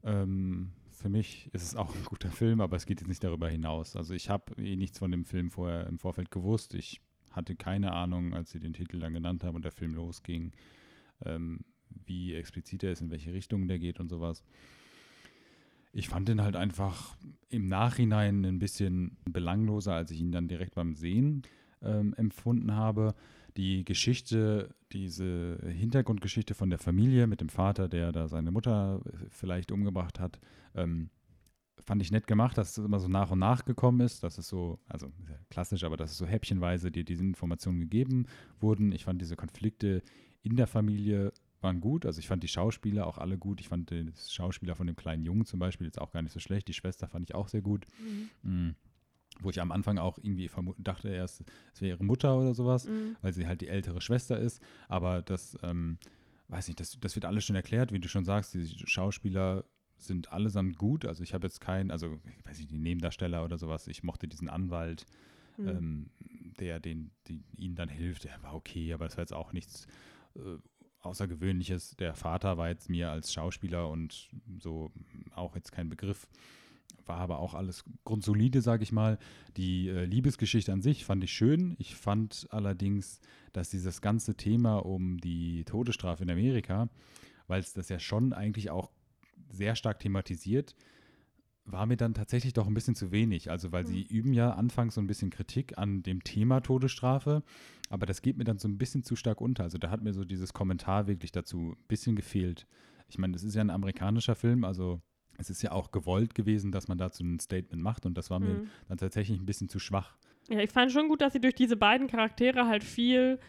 Ähm, 0.04 0.70
für 0.92 1.10
mich 1.10 1.50
ist 1.54 1.64
es 1.64 1.76
auch 1.76 1.96
ein 1.96 2.04
guter 2.06 2.30
Film, 2.30 2.62
aber 2.62 2.78
es 2.78 2.86
geht 2.86 3.00
jetzt 3.00 3.08
nicht 3.08 3.24
darüber 3.24 3.50
hinaus. 3.50 3.96
Also 3.96 4.14
ich 4.14 4.30
habe 4.30 4.54
eh 4.62 4.76
nichts 4.76 5.00
von 5.00 5.10
dem 5.10 5.26
Film 5.26 5.50
vorher 5.50 5.88
im 5.88 5.98
Vorfeld 5.98 6.30
gewusst. 6.30 6.76
Ich 6.76 7.02
hatte 7.32 7.56
keine 7.56 7.94
Ahnung, 7.94 8.36
als 8.36 8.52
sie 8.52 8.60
den 8.60 8.74
Titel 8.74 9.00
dann 9.00 9.16
genannt 9.16 9.44
haben 9.44 9.56
und 9.56 9.66
der 9.66 9.72
Film 9.72 9.96
losging, 9.96 10.52
ähm, 11.26 11.62
wie 12.06 12.36
explizit 12.36 12.84
er 12.84 12.92
ist, 12.92 13.02
in 13.02 13.10
welche 13.10 13.34
Richtung 13.34 13.68
der 13.68 13.80
geht 13.80 14.00
und 14.00 14.10
sowas. 14.10 14.44
Ich 15.94 16.10
fand 16.10 16.30
den 16.30 16.44
halt 16.44 16.56
einfach 16.56 17.18
im 17.50 17.66
Nachhinein 17.66 18.46
ein 18.46 18.60
bisschen 18.60 19.18
belangloser, 19.26 19.96
als 19.96 20.12
ich 20.12 20.20
ihn 20.20 20.32
dann 20.32 20.48
direkt 20.48 20.76
beim 20.76 20.94
Sehen 20.94 21.42
ähm, 21.82 22.14
empfunden 22.14 22.76
habe 22.76 23.16
die 23.58 23.84
Geschichte, 23.84 24.76
diese 24.92 25.60
Hintergrundgeschichte 25.66 26.54
von 26.54 26.70
der 26.70 26.80
Familie 26.80 27.28
mit 27.28 27.42
dem 27.42 27.50
Vater, 27.50 27.90
der 27.90 28.12
da 28.12 28.28
seine 28.28 28.52
Mutter 28.52 29.02
äh, 29.06 29.26
vielleicht 29.30 29.72
umgebracht 29.72 30.20
hat, 30.20 30.40
ähm, 30.76 31.10
fand 31.84 32.02
ich 32.02 32.12
nett 32.12 32.28
gemacht, 32.28 32.58
dass 32.58 32.78
es 32.78 32.86
immer 32.86 33.00
so 33.00 33.08
nach 33.08 33.32
und 33.32 33.40
nach 33.40 33.66
gekommen 33.66 34.02
ist. 34.02 34.24
Das 34.24 34.38
ist 34.38 34.48
so, 34.48 34.80
also 34.88 35.12
klassisch, 35.50 35.84
aber 35.84 35.98
dass 35.98 36.12
es 36.12 36.18
so 36.18 36.26
häppchenweise 36.26 36.92
dir 36.92 37.04
diese 37.04 37.24
Informationen 37.24 37.80
gegeben 37.80 38.26
wurden. 38.60 38.92
Ich 38.92 39.06
fand 39.06 39.22
diese 39.22 39.36
Konflikte 39.36 40.02
in 40.44 40.56
der 40.56 40.68
Familie 40.68 41.34
waren 41.62 41.82
gut. 41.82 42.06
Also 42.06 42.20
ich 42.20 42.28
fand 42.28 42.44
die 42.44 42.48
Schauspieler 42.48 43.08
auch 43.08 43.18
alle 43.18 43.38
gut. 43.38 43.62
Ich 43.62 43.70
fand 43.70 43.90
den 43.90 44.14
Schauspieler 44.16 44.76
von 44.76 44.88
dem 44.88 44.96
kleinen 44.96 45.24
Jungen 45.24 45.46
zum 45.46 45.60
Beispiel 45.60 45.88
jetzt 45.88 46.00
auch 46.00 46.12
gar 46.12 46.22
nicht 46.22 46.34
so 46.34 46.40
schlecht. 46.40 46.68
Die 46.68 46.74
Schwester 46.74 47.08
fand 47.08 47.30
ich 47.30 47.36
auch 47.36 47.48
sehr 47.48 47.62
gut. 47.62 47.86
Mhm. 48.44 48.76
Wo 49.42 49.50
ich 49.50 49.62
am 49.62 49.72
Anfang 49.72 49.98
auch 49.98 50.18
irgendwie 50.18 50.50
dachte 50.80 51.10
erst, 51.10 51.44
es 51.74 51.82
wäre 51.82 51.96
ihre 51.98 52.04
Mutter 52.04 52.38
oder 52.38 52.54
sowas 52.54 52.86
Mhm. 52.88 53.16
weil 53.22 53.34
sie 53.34 53.46
halt 53.48 53.62
die 53.62 53.68
ältere 53.68 54.02
Schwester 54.02 54.40
ist. 54.40 54.62
Aber 54.88 55.22
das, 55.22 55.58
ähm, 55.64 55.98
weiß 56.48 56.68
nicht, 56.68 56.80
das, 56.80 57.00
das 57.00 57.16
wird 57.16 57.26
alles 57.26 57.46
schon 57.46 57.56
erklärt, 57.56 57.92
wie 57.92 58.00
du 58.00 58.08
schon 58.08 58.26
sagst, 58.26 58.54
die 58.54 58.66
Schauspieler 58.86 59.64
sind 59.98 60.32
allesamt 60.32 60.78
gut. 60.78 61.06
Also 61.06 61.24
ich 61.24 61.34
habe 61.34 61.46
jetzt 61.48 61.60
keinen, 61.62 61.92
also 61.92 62.20
ich 62.40 62.46
weiß 62.46 62.58
nicht, 62.60 62.72
die 62.72 62.78
Nebendarsteller 62.78 63.44
oder 63.44 63.58
sowas. 63.58 63.88
Ich 63.88 64.04
mochte 64.04 64.28
diesen 64.28 64.50
Anwalt, 64.50 65.06
Mhm. 65.58 65.68
ähm, 65.68 66.10
der 66.60 66.80
den, 66.80 67.10
die, 67.28 67.44
ihnen 67.58 67.76
dann 67.76 67.90
hilft. 67.90 68.24
Der 68.26 68.42
war 68.44 68.54
okay, 68.56 68.94
aber 68.94 69.06
es 69.08 69.18
war 69.18 69.24
jetzt 69.24 69.34
auch 69.34 69.54
nichts 69.54 69.88
äh, 70.36 70.58
Außergewöhnliches. 71.02 71.96
Der 71.98 72.14
Vater 72.16 72.58
war 72.58 72.70
jetzt 72.70 72.90
mir 72.90 73.10
als 73.12 73.34
Schauspieler 73.34 73.90
und 73.90 74.30
so 74.60 74.92
auch 75.36 75.56
jetzt 75.56 75.72
kein 75.72 75.90
Begriff. 75.90 76.28
War 77.08 77.18
aber 77.18 77.40
auch 77.40 77.54
alles 77.54 77.84
grundsolide, 78.04 78.62
sage 78.62 78.84
ich 78.84 78.92
mal. 78.92 79.18
Die 79.56 79.90
äh, 79.90 80.06
Liebesgeschichte 80.06 80.72
an 80.72 80.82
sich 80.82 81.06
fand 81.06 81.24
ich 81.24 81.32
schön. 81.32 81.76
Ich 81.80 81.96
fand 81.96 82.48
allerdings, 82.52 83.20
dass 83.54 83.70
dieses 83.70 84.02
ganze 84.02 84.36
Thema 84.36 84.78
um 84.78 85.18
die 85.18 85.64
Todesstrafe 85.66 86.24
in 86.24 86.30
Amerika, 86.30 86.90
weil 87.48 87.60
es 87.60 87.74
das 87.74 87.90
ja 87.90 88.00
schon 88.00 88.34
eigentlich 88.34 88.70
auch 88.70 88.92
sehr 89.50 89.76
stark 89.76 90.00
thematisiert, 90.00 90.76
war 91.68 91.86
mir 91.86 91.98
dann 91.98 92.14
tatsächlich 92.14 92.54
doch 92.54 92.68
ein 92.68 92.74
bisschen 92.74 92.96
zu 92.96 93.12
wenig. 93.12 93.52
Also, 93.52 93.72
weil 93.72 93.86
sie 93.86 94.02
üben 94.02 94.34
ja 94.34 94.52
anfangs 94.52 94.96
so 94.96 95.02
ein 95.02 95.08
bisschen 95.08 95.30
Kritik 95.30 95.78
an 95.78 96.02
dem 96.02 96.24
Thema 96.24 96.62
Todesstrafe, 96.62 97.44
aber 97.90 98.06
das 98.06 98.22
geht 98.22 98.38
mir 98.38 98.46
dann 98.46 98.58
so 98.58 98.68
ein 98.68 98.78
bisschen 98.78 99.04
zu 99.04 99.16
stark 99.16 99.42
unter. 99.42 99.64
Also, 99.64 99.78
da 99.78 99.90
hat 99.90 100.02
mir 100.02 100.14
so 100.14 100.24
dieses 100.24 100.54
Kommentar 100.54 101.08
wirklich 101.08 101.32
dazu 101.32 101.76
ein 101.78 101.88
bisschen 101.88 102.16
gefehlt. 102.16 102.68
Ich 103.10 103.18
meine, 103.18 103.34
das 103.34 103.44
ist 103.44 103.56
ja 103.56 103.62
ein 103.62 103.70
amerikanischer 103.70 104.36
Film, 104.36 104.64
also 104.64 105.02
es 105.38 105.50
ist 105.50 105.62
ja 105.62 105.72
auch 105.72 105.92
gewollt 105.92 106.36
gewesen, 106.36 106.72
dass 106.72 106.88
man 106.88 106.98
dazu 106.98 107.24
ein 107.24 107.40
Statement 107.40 107.82
macht 107.84 108.06
und 108.06 108.18
das 108.18 108.30
war 108.30 108.40
mir 108.40 108.56
Mhm. 108.56 108.70
dann 108.90 108.98
tatsächlich 108.98 109.40
ein 109.40 109.46
bisschen 109.46 109.70
zu 109.70 109.80
schwach. 109.80 110.16
Ja, 110.50 110.60
ich 110.60 110.72
fand 110.72 110.92
schon 110.92 111.08
gut, 111.10 111.22
dass 111.22 111.34
sie 111.34 111.42
durch 111.42 111.56
diese 111.56 111.76
beiden 111.78 112.08
Charaktere 112.08 112.68
halt 112.68 112.84
viel, 112.84 113.40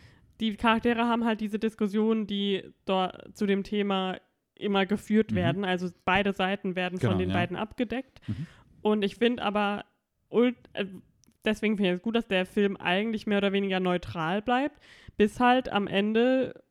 die 0.41 0.57
Charaktere 0.57 1.07
haben 1.07 1.25
halt 1.25 1.41
diese 1.41 1.59
Diskussionen, 1.59 2.27
die 2.27 2.63
dort 2.85 3.37
zu 3.37 3.47
dem 3.47 3.63
Thema 3.63 4.19
immer 4.55 4.87
geführt 4.87 5.31
Mhm. 5.31 5.37
werden. 5.37 5.65
Also 5.65 5.89
beide 6.05 6.33
Seiten 6.33 6.75
werden 6.77 6.99
Genau, 6.99 7.13
von 7.13 7.19
den 7.19 7.29
ja. 7.31 7.35
beiden 7.35 7.57
abgedeckt. 7.57 8.21
Mhm. 8.29 8.47
Und 8.83 9.03
ich 9.05 9.17
finde 9.17 9.43
aber, 9.45 9.85
äh, 10.31 10.53
deswegen 11.45 11.77
finde 11.77 11.91
ich 11.91 11.97
es 11.97 12.03
gut, 12.03 12.17
dass 12.17 12.27
der 12.27 12.45
Film 12.47 12.77
eigentlich 12.77 13.27
mehr 13.27 13.39
oder 13.39 13.53
weniger 13.53 13.79
neutral 13.81 14.43
bleibt, 14.43 14.81
bis 15.17 15.39
halt 15.41 15.69
am 15.69 15.87
Ende, 15.87 16.63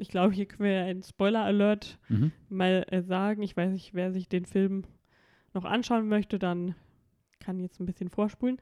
ich 0.00 0.08
glaube, 0.08 0.34
hier 0.34 0.46
können 0.46 0.68
wir 0.68 0.82
einen 0.84 1.02
Spoiler-Alert 1.02 1.98
Mhm. 2.08 2.32
mal 2.48 2.84
äh, 2.90 3.02
sagen. 3.02 3.42
Ich 3.42 3.56
weiß 3.56 3.70
nicht, 3.72 3.94
wer 3.94 4.12
sich 4.12 4.28
den 4.28 4.46
Film 4.46 4.84
noch 5.54 5.64
anschauen 5.64 6.08
möchte, 6.08 6.38
dann 6.38 6.74
kann 7.40 7.58
jetzt 7.58 7.80
ein 7.80 7.86
bisschen 7.86 8.08
vorspulen. 8.10 8.60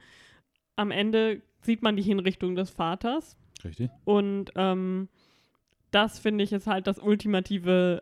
Am 0.75 0.91
Ende 0.91 1.41
sieht 1.61 1.81
man 1.81 1.95
die 1.95 2.01
Hinrichtung 2.03 2.55
des 2.55 2.69
Vaters 2.69 3.37
Richtig? 3.63 3.91
und 4.05 4.51
ähm, 4.55 5.09
das 5.91 6.19
finde 6.19 6.43
ich 6.43 6.53
ist 6.53 6.67
halt 6.67 6.87
das 6.87 6.99
ultimative 6.99 8.01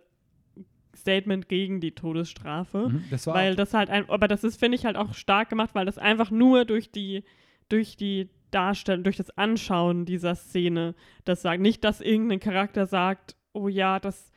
Statement 0.95 1.47
gegen 1.49 1.79
die 1.79 1.93
Todesstrafe. 1.93 2.89
Mhm. 2.89 3.03
Das 3.09 3.27
war 3.27 3.33
Weil 3.35 3.55
das 3.55 3.73
halt 3.73 3.89
ein, 3.89 4.09
aber 4.09 4.27
das 4.27 4.43
ist, 4.43 4.59
finde 4.59 4.75
ich, 4.75 4.85
halt 4.85 4.95
auch 4.97 5.13
stark 5.13 5.49
gemacht, 5.49 5.71
weil 5.73 5.85
das 5.85 5.97
einfach 5.97 6.31
nur 6.31 6.65
durch 6.65 6.91
die, 6.91 7.23
durch 7.69 7.95
die 7.97 8.29
Darstellung, 8.52 9.04
durch 9.04 9.18
das 9.18 9.36
Anschauen 9.38 10.06
dieser 10.06 10.36
Szene 10.36 10.95
das 11.26 11.41
sagt. 11.41 11.62
Nicht, 11.62 11.84
dass 11.84 12.02
irgendein 12.02 12.39
Charakter 12.39 12.86
sagt, 12.86 13.36
oh 13.54 13.68
ja, 13.68 14.00
das, 14.00 14.32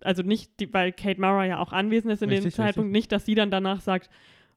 also 0.00 0.22
nicht, 0.22 0.60
die, 0.60 0.72
weil 0.72 0.92
Kate 0.92 1.20
Mara 1.20 1.44
ja 1.44 1.58
auch 1.58 1.72
anwesend 1.72 2.12
ist 2.12 2.22
in 2.22 2.30
dem 2.30 2.36
Richtig, 2.36 2.54
Zeitpunkt, 2.54 2.88
richtig. 2.88 2.92
nicht, 2.92 3.12
dass 3.12 3.26
sie 3.26 3.34
dann 3.34 3.50
danach 3.50 3.80
sagt, 3.80 4.10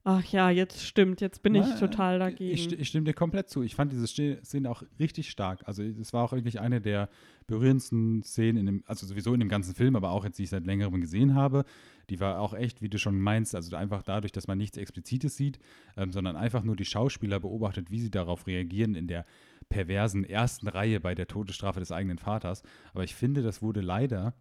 ach 0.06 0.24
ja, 0.32 0.50
jetzt 0.50 0.82
stimmt, 0.86 1.20
jetzt 1.20 1.44
bin 1.44 1.56
ich 1.56 1.68
Nein, 1.68 1.78
total 1.80 2.16
Ich, 2.16 2.20
dagegen. 2.20 2.58
sti- 2.58 2.76
ich 2.80 2.88
stimme 2.88 3.04
dir 3.06 3.14
komplett 3.14 3.50
zu. 3.50 3.64
Ich 3.64 3.76
fand 3.76 3.92
diese 3.92 4.08
Szene 4.08 4.70
auch 4.70 4.84
richtig 5.00 5.30
stark. 5.30 5.62
Also 5.66 5.84
es 5.84 6.14
war 6.14 6.24
auch 6.24 6.32
wirklich 6.32 6.60
eine 6.62 6.80
der 6.80 7.10
berührendsten 7.48 8.24
Szenen 8.24 8.58
in 8.58 8.66
dem, 8.68 8.84
also 8.88 9.06
sowieso 9.06 9.34
in 9.34 9.40
dem 9.40 9.50
ganzen 9.50 9.76
Film, 9.76 9.96
aber 9.96 10.12
auch 10.12 10.24
jetzt, 10.24 10.40
die 10.40 10.44
ich 10.44 10.50
seit 10.50 10.66
längerem 10.66 11.02
gesehen 11.02 11.34
habe. 11.36 11.66
Die 12.10 12.20
war 12.20 12.40
auch 12.40 12.54
echt, 12.54 12.82
wie 12.82 12.90
du 12.90 12.98
schon 13.00 13.20
meinst, 13.20 13.56
also 13.56 13.76
einfach 13.76 14.04
dadurch, 14.04 14.32
dass 14.32 14.48
man 14.48 14.58
nichts 14.60 14.78
Explizites 14.78 15.36
sieht, 15.36 15.60
ähm, 15.98 16.12
sondern 16.12 16.36
einfach 16.36 16.64
nur 16.64 16.76
die 16.76 16.86
Schauspieler 16.86 17.40
beobachtet, 17.40 17.90
wie 17.92 18.00
sie 18.00 18.12
darauf 18.12 18.46
reagieren 18.48 18.94
in 18.96 19.08
der 19.08 19.26
perversen 19.70 20.24
ersten 20.24 20.68
Reihe 20.68 21.00
bei 21.00 21.16
der 21.16 21.28
Todesstrafe 21.28 21.80
des 21.80 21.92
eigenen 21.92 22.20
Vaters. 22.20 22.62
Aber 22.94 23.04
ich 23.04 23.16
finde, 23.16 23.42
das 23.42 23.64
wurde 23.64 23.82
leider 23.82 24.36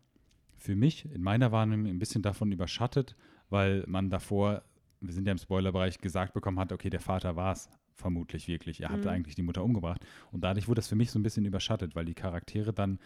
für 0.58 0.76
mich 0.76 1.06
in 1.10 1.22
meiner 1.22 1.52
Wahrnehmung 1.52 1.86
ein 1.86 1.98
bisschen 1.98 2.20
davon 2.22 2.52
überschattet, 2.52 3.16
weil 3.48 3.84
man 3.86 4.10
davor, 4.10 4.62
wir 5.06 5.14
sind 5.14 5.26
ja 5.26 5.32
im 5.32 5.38
Spoilerbereich, 5.38 5.98
gesagt 5.98 6.32
bekommen 6.34 6.58
hat, 6.58 6.72
okay, 6.72 6.90
der 6.90 7.00
Vater 7.00 7.36
war 7.36 7.52
es 7.52 7.68
vermutlich 7.94 8.48
wirklich. 8.48 8.80
Er 8.80 8.88
hatte 8.90 9.08
Mhm. 9.08 9.14
eigentlich 9.14 9.34
die 9.34 9.42
Mutter 9.42 9.62
umgebracht. 9.62 10.04
Und 10.32 10.42
dadurch 10.42 10.66
wurde 10.68 10.78
das 10.80 10.88
für 10.88 10.96
mich 10.96 11.10
so 11.10 11.18
ein 11.18 11.22
bisschen 11.22 11.44
überschattet, 11.44 11.94
weil 11.94 12.04
die 12.04 12.14
Charaktere 12.14 12.72
dann 12.72 12.98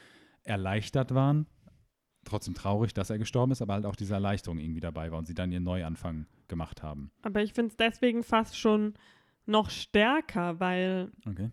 erleichtert 0.44 1.14
waren, 1.14 1.46
trotzdem 2.24 2.54
traurig, 2.54 2.94
dass 2.94 3.10
er 3.10 3.18
gestorben 3.18 3.52
ist, 3.52 3.62
aber 3.62 3.74
halt 3.74 3.86
auch 3.86 3.96
diese 3.96 4.14
Erleichterung 4.14 4.58
irgendwie 4.58 4.80
dabei 4.80 5.10
war 5.10 5.18
und 5.18 5.26
sie 5.26 5.34
dann 5.34 5.52
ihren 5.52 5.64
Neuanfang 5.64 6.26
gemacht 6.48 6.82
haben. 6.82 7.10
Aber 7.22 7.42
ich 7.42 7.52
finde 7.52 7.70
es 7.70 7.76
deswegen 7.76 8.22
fast 8.22 8.58
schon 8.58 8.94
noch 9.46 9.70
stärker, 9.70 10.60
weil, 10.60 11.10
Okay. 11.26 11.50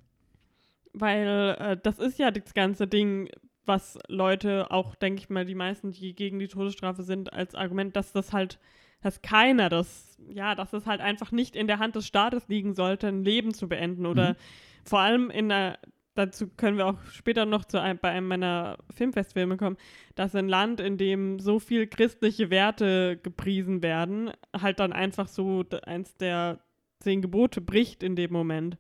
weil 0.94 1.56
äh, 1.60 1.78
das 1.82 2.00
ist 2.00 2.20
ja 2.20 2.32
das 2.32 2.54
ganze 2.54 2.88
Ding, 2.88 3.30
was 3.66 3.98
Leute, 4.08 4.70
auch 4.72 4.96
denke 4.96 5.22
ich 5.22 5.30
mal, 5.30 5.46
die 5.46 5.56
meisten, 5.56 5.92
die 5.92 6.14
gegen 6.14 6.40
die 6.40 6.48
Todesstrafe 6.48 7.04
sind, 7.04 7.34
als 7.34 7.56
Argument, 7.56 7.96
dass 7.96 8.12
das 8.14 8.32
halt, 8.34 8.60
dass 9.06 9.22
keiner 9.22 9.70
das, 9.70 10.18
ja, 10.30 10.56
dass 10.56 10.74
es 10.74 10.88
halt 10.88 11.00
einfach 11.00 11.32
nicht 11.32 11.56
in 11.56 11.68
der 11.68 11.78
Hand 11.78 11.96
des 11.96 12.08
Staates 12.08 12.48
liegen 12.48 12.74
sollte, 12.74 13.08
ein 13.08 13.24
Leben 13.24 13.54
zu 13.54 13.70
beenden 13.70 14.08
oder 14.08 14.32
Mhm. 14.32 14.36
vor 14.84 15.00
allem 15.00 15.30
in 15.30 15.50
der 15.50 15.78
dazu 16.16 16.48
können 16.48 16.78
wir 16.78 16.88
auch 16.88 17.02
später 17.12 17.46
noch 17.46 17.66
zu 17.66 17.80
einem, 17.80 18.00
bei 18.00 18.10
einem 18.10 18.28
meiner 18.28 18.78
Filmfestfilme 18.90 19.58
kommen, 19.58 19.78
dass 20.16 20.34
ein 20.34 20.48
Land, 20.48 20.80
in 20.80 20.98
dem 20.98 21.40
so 21.40 21.60
viel 21.60 21.88
christliche 21.88 22.50
Werte 22.50 23.20
gepriesen 23.22 23.84
werden, 23.84 24.32
halt 24.60 24.80
dann 24.80 24.94
einfach 24.94 25.28
so 25.28 25.66
eins 25.86 26.16
der 26.16 26.62
zehn 27.00 27.22
Gebote 27.22 27.62
bricht 27.62 28.02
in 28.02 28.16
dem 28.16 28.32
Moment. 28.32 28.78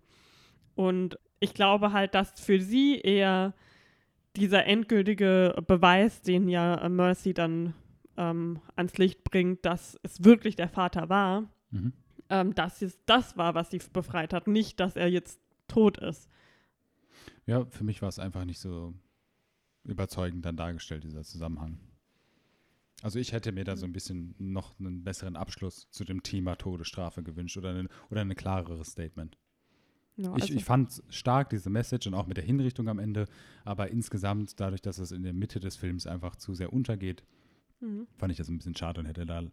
Und 0.75 1.19
ich 1.41 1.53
glaube 1.53 1.91
halt, 1.91 2.15
dass 2.15 2.39
für 2.39 2.61
sie 2.61 2.99
eher 2.99 3.53
dieser 4.37 4.65
endgültige 4.65 5.61
Beweis, 5.67 6.21
den 6.21 6.47
ja 6.47 6.87
Mercy 6.87 7.33
dann 7.33 7.73
ähm, 8.17 8.59
ans 8.75 8.97
Licht 8.97 9.23
bringt, 9.23 9.65
dass 9.65 9.97
es 10.03 10.23
wirklich 10.23 10.55
der 10.55 10.69
Vater 10.69 11.09
war, 11.09 11.49
Mhm. 11.71 11.93
ähm, 12.29 12.55
dass 12.55 12.81
es 12.81 12.97
das 13.05 13.37
war, 13.37 13.55
was 13.55 13.71
sie 13.71 13.81
befreit 13.91 14.33
hat, 14.33 14.47
nicht, 14.47 14.79
dass 14.79 14.95
er 14.95 15.09
jetzt 15.09 15.39
tot 15.67 15.97
ist. 15.97 16.29
Ja, 17.45 17.65
für 17.65 17.83
mich 17.83 18.01
war 18.01 18.09
es 18.09 18.19
einfach 18.19 18.45
nicht 18.45 18.59
so 18.59 18.93
überzeugend 19.83 20.45
dann 20.45 20.57
dargestellt, 20.57 21.03
dieser 21.03 21.23
Zusammenhang. 21.23 21.77
Also 23.01 23.19
ich 23.19 23.33
hätte 23.33 23.51
mir 23.51 23.65
da 23.65 23.75
so 23.75 23.85
ein 23.85 23.93
bisschen 23.93 24.33
noch 24.39 24.79
einen 24.79 25.03
besseren 25.03 25.35
Abschluss 25.35 25.87
zu 25.91 26.05
dem 26.05 26.23
Thema 26.23 26.55
Todesstrafe 26.55 27.21
gewünscht 27.23 27.57
oder 27.57 27.69
ein 27.75 27.89
oder 28.09 28.21
eine 28.21 28.35
klareres 28.35 28.89
Statement. 28.91 29.37
Ich, 30.17 30.27
also- 30.27 30.53
ich 30.53 30.63
fand 30.63 31.03
stark 31.09 31.49
diese 31.49 31.69
Message 31.69 32.07
und 32.07 32.13
auch 32.13 32.25
mit 32.25 32.37
der 32.37 32.43
Hinrichtung 32.45 32.87
am 32.87 32.99
Ende, 32.99 33.25
aber 33.65 33.91
insgesamt, 33.91 34.59
dadurch, 34.59 34.81
dass 34.81 34.97
es 34.97 35.11
in 35.11 35.23
der 35.23 35.33
Mitte 35.33 35.59
des 35.59 35.75
Films 35.75 36.07
einfach 36.07 36.37
zu 36.37 36.53
sehr 36.55 36.71
untergeht, 36.71 37.23
Mhm. 37.81 38.07
fand 38.17 38.31
ich 38.31 38.37
das 38.37 38.47
ein 38.49 38.57
bisschen 38.57 38.75
schade 38.75 38.99
und 39.01 39.05
hätte 39.05 39.25
da 39.25 39.43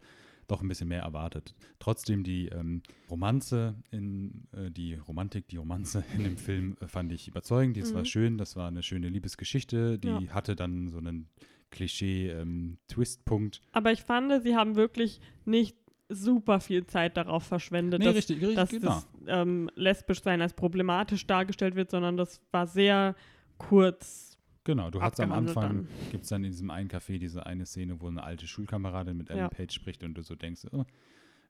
doch 0.47 0.61
ein 0.61 0.67
bisschen 0.67 0.89
mehr 0.89 1.01
erwartet. 1.03 1.55
Trotzdem 1.79 2.23
die 2.23 2.47
ähm, 2.49 2.81
Romanze 3.09 3.75
in 3.91 4.45
äh, 4.51 4.69
die 4.71 4.95
Romantik, 4.95 5.47
die 5.47 5.57
Romanze 5.57 6.03
in 6.15 6.23
dem 6.25 6.37
Film 6.37 6.75
äh, 6.81 6.87
fand 6.87 7.11
ich 7.13 7.27
überzeugend. 7.29 7.77
Das 7.77 7.93
war 7.93 8.01
Mhm. 8.01 8.05
schön, 8.05 8.37
das 8.37 8.55
war 8.55 8.67
eine 8.67 8.83
schöne 8.83 9.07
Liebesgeschichte, 9.09 9.97
die 9.99 10.07
Ja. 10.07 10.27
hatte 10.33 10.55
dann 10.55 10.89
so 10.89 10.97
einen 10.97 11.29
Klischee-Twist-Punkt. 11.71 13.61
Aber 13.71 13.91
ich 13.91 14.01
fand, 14.03 14.43
sie 14.43 14.55
haben 14.55 14.75
wirklich 14.75 15.19
nicht 15.45 15.77
super 16.09 16.59
viel 16.59 16.85
Zeit 16.85 17.17
darauf 17.17 17.43
verschwendet, 17.43 17.99
Nee, 17.99 18.05
dass, 18.05 18.15
richtig, 18.15 18.41
richtig, 18.41 18.55
dass 18.55 18.69
genau. 18.69 18.85
das 18.87 19.07
ähm, 19.27 19.69
Lesbischsein 19.75 20.41
als 20.41 20.53
problematisch 20.53 21.25
dargestellt 21.25 21.75
wird, 21.75 21.89
sondern 21.89 22.17
das 22.17 22.41
war 22.51 22.67
sehr 22.67 23.15
kurz. 23.57 24.32
Genau, 24.65 24.89
du 24.89 25.01
hast 25.01 25.19
am 25.19 25.31
Anfang, 25.33 25.87
gibt 26.11 26.23
es 26.23 26.29
dann 26.29 26.43
in 26.43 26.51
diesem 26.51 26.69
einen 26.71 26.89
Café 26.89 27.17
diese 27.19 27.45
eine 27.45 27.65
Szene, 27.65 27.99
wo 27.99 28.07
eine 28.07 28.23
alte 28.23 28.47
Schulkameradin 28.47 29.17
mit 29.17 29.29
Ellen 29.29 29.39
Ja. 29.41 29.49
Page 29.49 29.73
spricht 29.73 30.03
und 30.03 30.13
du 30.13 30.21
so 30.21 30.35
denkst, 30.35 30.67
oh, 30.71 30.85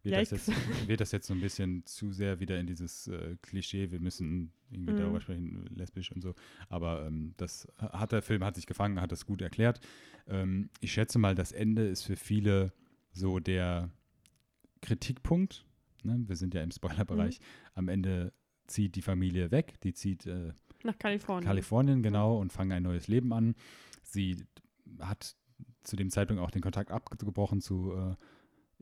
wird, 0.01 0.15
das 0.15 0.31
jetzt, 0.31 0.87
wird 0.87 0.99
das 0.99 1.11
jetzt 1.11 1.27
so 1.27 1.33
ein 1.33 1.39
bisschen 1.39 1.85
zu 1.85 2.11
sehr 2.11 2.39
wieder 2.39 2.59
in 2.59 2.65
dieses 2.67 3.07
äh, 3.07 3.37
Klischee, 3.41 3.91
wir 3.91 3.99
müssen 3.99 4.51
irgendwie 4.71 4.93
Mhm. 4.93 4.97
darüber 4.97 5.21
sprechen, 5.21 5.65
lesbisch 5.75 6.11
und 6.11 6.21
so. 6.21 6.33
Aber 6.69 7.05
ähm, 7.05 7.33
das 7.37 7.67
hat 7.77 8.11
der 8.11 8.21
Film, 8.23 8.43
hat 8.43 8.55
sich 8.55 8.65
gefangen, 8.65 8.99
hat 8.99 9.11
das 9.11 9.25
gut 9.25 9.41
erklärt. 9.41 9.79
Ähm, 10.27 10.69
ich 10.81 10.91
schätze 10.91 11.19
mal, 11.19 11.35
das 11.35 11.51
Ende 11.51 11.87
ist 11.87 12.01
für 12.03 12.15
viele 12.15 12.73
so 13.11 13.39
der 13.39 13.91
Kritikpunkt. 14.81 15.65
Ne? 16.03 16.23
Wir 16.27 16.35
sind 16.35 16.53
ja 16.53 16.61
im 16.63 16.71
Spoilerbereich. 16.71 17.39
Mhm. 17.39 17.43
Am 17.75 17.87
Ende 17.89 18.33
zieht 18.67 18.95
die 18.95 19.01
Familie 19.01 19.51
weg, 19.51 19.79
die 19.83 19.93
zieht 19.93 20.25
äh, 20.25 20.53
Nach 20.83 20.97
Kalifornien. 20.97 21.47
Kalifornien, 21.47 22.03
genau, 22.03 22.37
und 22.37 22.51
fangen 22.51 22.71
ein 22.71 22.83
neues 22.83 23.07
Leben 23.07 23.33
an. 23.33 23.55
Sie 24.03 24.43
hat 24.99 25.35
zu 25.83 25.95
dem 25.95 26.09
Zeitpunkt 26.09 26.41
auch 26.41 26.51
den 26.51 26.61
Kontakt 26.61 26.91
abgebrochen 26.91 27.61
zu 27.61 27.93
äh, 27.93 28.15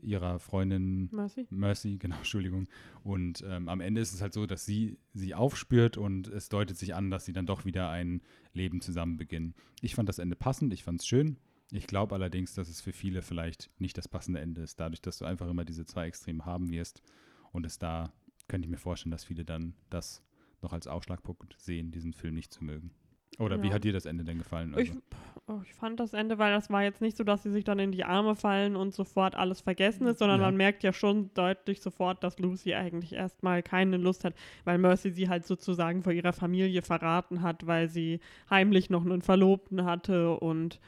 ihrer 0.02 0.38
Freundin 0.38 1.08
Mercy? 1.12 1.46
Mercy, 1.50 1.96
genau, 2.00 2.16
Entschuldigung. 2.16 2.68
Und 3.02 3.44
ähm, 3.46 3.68
am 3.68 3.80
Ende 3.80 4.00
ist 4.00 4.12
es 4.12 4.20
halt 4.20 4.32
so, 4.32 4.46
dass 4.46 4.64
sie 4.64 4.98
sie 5.14 5.34
aufspürt 5.34 5.96
und 5.96 6.28
es 6.28 6.48
deutet 6.48 6.76
sich 6.76 6.94
an, 6.94 7.10
dass 7.10 7.24
sie 7.24 7.32
dann 7.32 7.46
doch 7.46 7.64
wieder 7.64 7.88
ein 7.88 8.22
Leben 8.52 8.80
zusammen 8.80 9.16
beginnen. 9.16 9.54
Ich 9.80 9.94
fand 9.94 10.08
das 10.08 10.18
Ende 10.18 10.36
passend, 10.36 10.72
ich 10.72 10.84
fand 10.84 11.00
es 11.00 11.06
schön. 11.06 11.38
Ich 11.70 11.86
glaube 11.86 12.14
allerdings, 12.14 12.54
dass 12.54 12.68
es 12.68 12.82
für 12.82 12.92
viele 12.92 13.22
vielleicht 13.22 13.70
nicht 13.78 13.96
das 13.96 14.06
passende 14.06 14.40
Ende 14.40 14.60
ist, 14.60 14.78
dadurch, 14.78 15.00
dass 15.00 15.18
du 15.18 15.24
einfach 15.24 15.48
immer 15.48 15.64
diese 15.64 15.86
zwei 15.86 16.06
Extreme 16.06 16.44
haben 16.44 16.70
wirst. 16.70 17.02
Und 17.50 17.64
es 17.64 17.78
da 17.78 18.12
könnte 18.48 18.66
ich 18.66 18.70
mir 18.70 18.78
vorstellen, 18.78 19.10
dass 19.10 19.24
viele 19.24 19.44
dann 19.44 19.74
das 19.88 20.22
noch 20.62 20.72
als 20.72 20.86
Ausschlagpunkt 20.86 21.54
sehen, 21.58 21.90
diesen 21.92 22.12
Film 22.12 22.34
nicht 22.34 22.52
zu 22.52 22.64
mögen. 22.64 22.90
Oder 23.38 23.62
wie 23.62 23.68
Ja. 23.68 23.74
hat 23.74 23.84
dir 23.84 23.92
das 23.92 24.04
Ende 24.04 24.24
denn 24.24 24.38
gefallen? 24.38 24.74
Ich, 24.76 24.90
Also, 24.90 25.00
oh, 25.48 25.60
ich 25.64 25.72
fand 25.74 25.98
das 26.00 26.12
Ende, 26.12 26.38
weil 26.38 26.52
das 26.52 26.68
war 26.70 26.82
jetzt 26.82 27.00
nicht 27.00 27.16
so, 27.16 27.24
dass 27.24 27.42
sie 27.42 27.50
sich 27.50 27.64
dann 27.64 27.78
in 27.78 27.90
die 27.92 28.04
Arme 28.04 28.36
fallen 28.36 28.76
und 28.76 28.92
sofort 28.94 29.34
alles 29.34 29.62
vergessen 29.62 30.06
ist, 30.06 30.18
sondern 30.18 30.40
Ja. 30.40 30.46
man 30.46 30.56
merkt 30.56 30.82
ja 30.82 30.92
schon 30.92 31.32
deutlich 31.34 31.80
sofort, 31.80 32.22
dass 32.22 32.38
Lucy 32.38 32.74
eigentlich 32.74 33.14
erstmal 33.14 33.62
keine 33.62 33.96
Lust 33.96 34.24
hat, 34.24 34.34
weil 34.64 34.76
Mercy 34.78 35.10
sie 35.10 35.28
halt 35.30 35.46
sozusagen 35.46 36.02
vor 36.02 36.12
ihrer 36.12 36.34
Familie 36.34 36.82
verraten 36.82 37.40
hat, 37.42 37.66
weil 37.66 37.88
sie 37.88 38.20
heimlich 38.50 38.90
noch 38.90 39.04
einen 39.04 39.22
Verlobten 39.22 39.84
hatte 39.84 40.36
und 40.38 40.78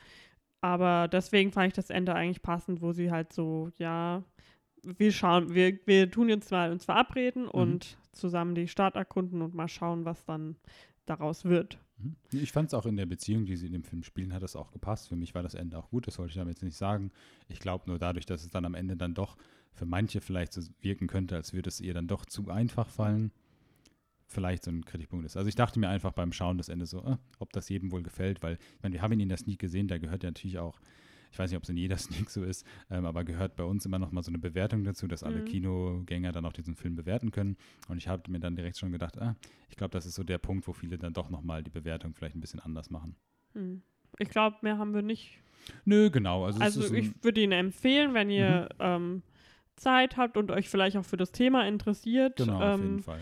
aber 0.61 1.09
deswegen 1.09 1.53
fand 1.53 1.69
ich 1.69 1.75
das 1.75 1.91
Ende 1.91 2.15
eigentlich 2.15 2.41
passend, 2.41 2.81
wo 2.81 2.93
sie 2.93 3.11
halt 3.11 3.33
so, 3.35 3.71
ja, 3.77 4.23
wir 4.99 5.13
schauen, 5.13 5.55
wir, 5.55 5.79
wir 5.87 6.11
tun 6.11 6.29
jetzt 6.29 6.51
mal 6.51 6.73
uns 6.73 6.85
verabreden 6.85 7.47
und 7.49 7.99
zusammen 8.13 8.55
die 8.55 8.69
Stadt 8.69 8.97
erkunden 8.97 9.43
und 9.43 9.55
mal 9.55 9.69
schauen, 9.69 10.05
was 10.05 10.25
dann 10.25 10.57
daraus 11.07 11.45
wird. 11.45 11.79
Mhm. 11.99 12.17
Ich 12.33 12.53
fand 12.53 12.69
es 12.69 12.75
auch 12.75 12.87
in 12.87 12.97
der 12.97 13.07
Beziehung, 13.07 13.45
die 13.47 13.57
sie 13.57 13.67
in 13.67 13.73
dem 13.73 13.85
Film 13.85 14.03
spielen, 14.03 14.33
hat 14.33 14.43
das 14.43 14.57
auch 14.57 14.71
gepasst. 14.71 15.09
Für 15.09 15.17
mich 15.17 15.35
war 15.35 15.43
das 15.43 15.55
Ende 15.55 15.79
auch 15.79 15.91
gut, 15.91 16.07
das 16.07 16.19
wollte 16.19 16.31
ich 16.31 16.37
damit 16.37 16.57
jetzt 16.57 16.63
nicht 16.63 16.77
sagen. 16.77 17.11
Ich 17.49 17.61
glaube 17.61 17.85
nur 17.87 17.99
dadurch, 17.99 18.27
dass 18.27 18.43
es 18.43 18.51
dann 18.51 18.65
am 18.65 18.75
Ende 18.75 18.97
dann 18.97 19.15
doch 19.15 19.37
für 19.73 19.87
manche 19.87 20.21
vielleicht 20.21 20.53
so 20.53 20.63
wirken 20.81 21.07
könnte, 21.07 21.35
als 21.35 21.53
würde 21.53 21.69
es 21.69 21.81
ihr 21.81 21.95
dann 21.95 22.07
doch 22.07 22.25
zu 22.25 22.49
einfach 22.49 22.89
fallen, 22.89 23.33
vielleicht 24.27 24.65
so 24.65 24.71
ein 24.71 24.85
Kritikpunkt 24.85 25.27
ist. 25.27 25.37
Also 25.37 25.49
ich 25.49 25.55
dachte 25.55 25.79
mir 25.79 25.89
einfach 25.89 26.13
beim 26.13 26.33
Schauen 26.33 26.59
des 26.59 26.69
Ende 26.69 26.87
so, 26.87 27.05
äh, 27.05 27.17
ob 27.39 27.53
das 27.53 27.69
jedem 27.69 27.93
wohl 27.93 28.03
gefällt, 28.03 28.43
weil, 28.43 28.55
ich 28.55 28.83
meine, 28.83 28.95
wir 28.95 29.03
haben 29.03 29.13
ihn 29.13 29.21
in 29.21 29.29
der 29.29 29.39
Sneak 29.39 29.59
gesehen, 29.59 29.89
da 29.89 29.99
gehört 29.99 30.23
ja 30.23 30.31
natürlich 30.31 30.59
auch, 30.59 30.81
ich 31.35 31.39
weiß 31.41 31.51
nicht, 31.51 31.57
ob 31.57 31.65
es 31.65 31.69
in 31.69 31.77
jeder 31.77 31.97
Sneak 31.99 32.31
so 32.31 32.45
ist, 32.45 32.65
ähm, 32.91 33.05
aber 33.07 33.25
gehört 33.25 33.57
bei 33.57 33.65
uns 33.65 33.85
immer 33.85 33.99
noch 33.99 34.13
mal 34.13 34.23
so 34.23 34.31
eine 34.31 34.39
Bewertung 34.39 34.85
dazu, 34.85 35.09
dass 35.09 35.25
alle 35.25 35.41
Mhm. 35.41 35.45
Kinogänger 35.47 36.31
dann 36.31 36.47
auch 36.47 36.53
diesen 36.53 36.77
Film 36.77 36.95
bewerten 36.95 37.33
können. 37.33 37.57
Und 37.89 37.99
ich 37.99 38.07
habe 38.07 38.31
mir 38.31 38.39
dann 38.39 38.55
direkt 38.55 38.79
schon 38.79 38.93
gedacht, 38.93 39.21
ah, 39.21 39.35
ich 39.69 39.77
glaube, 39.77 39.91
das 39.91 40.07
ist 40.07 40.15
so 40.15 40.23
der 40.23 40.39
Punkt, 40.39 40.69
wo 40.69 40.73
viele 40.73 40.97
dann 40.97 41.13
doch 41.13 41.31
noch 41.31 41.43
mal 41.43 41.65
die 41.65 41.73
Bewertung 41.73 42.15
vielleicht 42.15 42.37
ein 42.37 42.41
bisschen 42.41 42.61
anders 42.61 42.89
machen. 42.89 43.17
Hm. 43.55 43.83
Ich 44.21 44.31
glaube, 44.31 44.59
mehr 44.63 44.79
haben 44.79 44.95
wir 44.95 45.03
nicht. 45.03 45.41
Nö, 45.85 46.09
genau. 46.09 46.45
Also, 46.45 46.61
Also 46.61 46.95
ich 46.95 47.11
würde 47.25 47.41
Ihnen 47.41 47.53
empfehlen, 47.53 48.15
wenn 48.15 48.31
ihr 48.31 48.69
ähm, 48.79 49.25
Zeit 49.75 50.17
habt 50.17 50.37
und 50.37 50.53
euch 50.53 50.69
vielleicht 50.69 50.97
auch 50.97 51.05
für 51.05 51.17
das 51.17 51.33
Thema 51.33 51.67
interessiert. 51.67 52.37
genau, 52.37 52.61
auf 52.63 52.81
jeden 52.81 52.95
ähm, 52.95 53.03
Fall, 53.03 53.19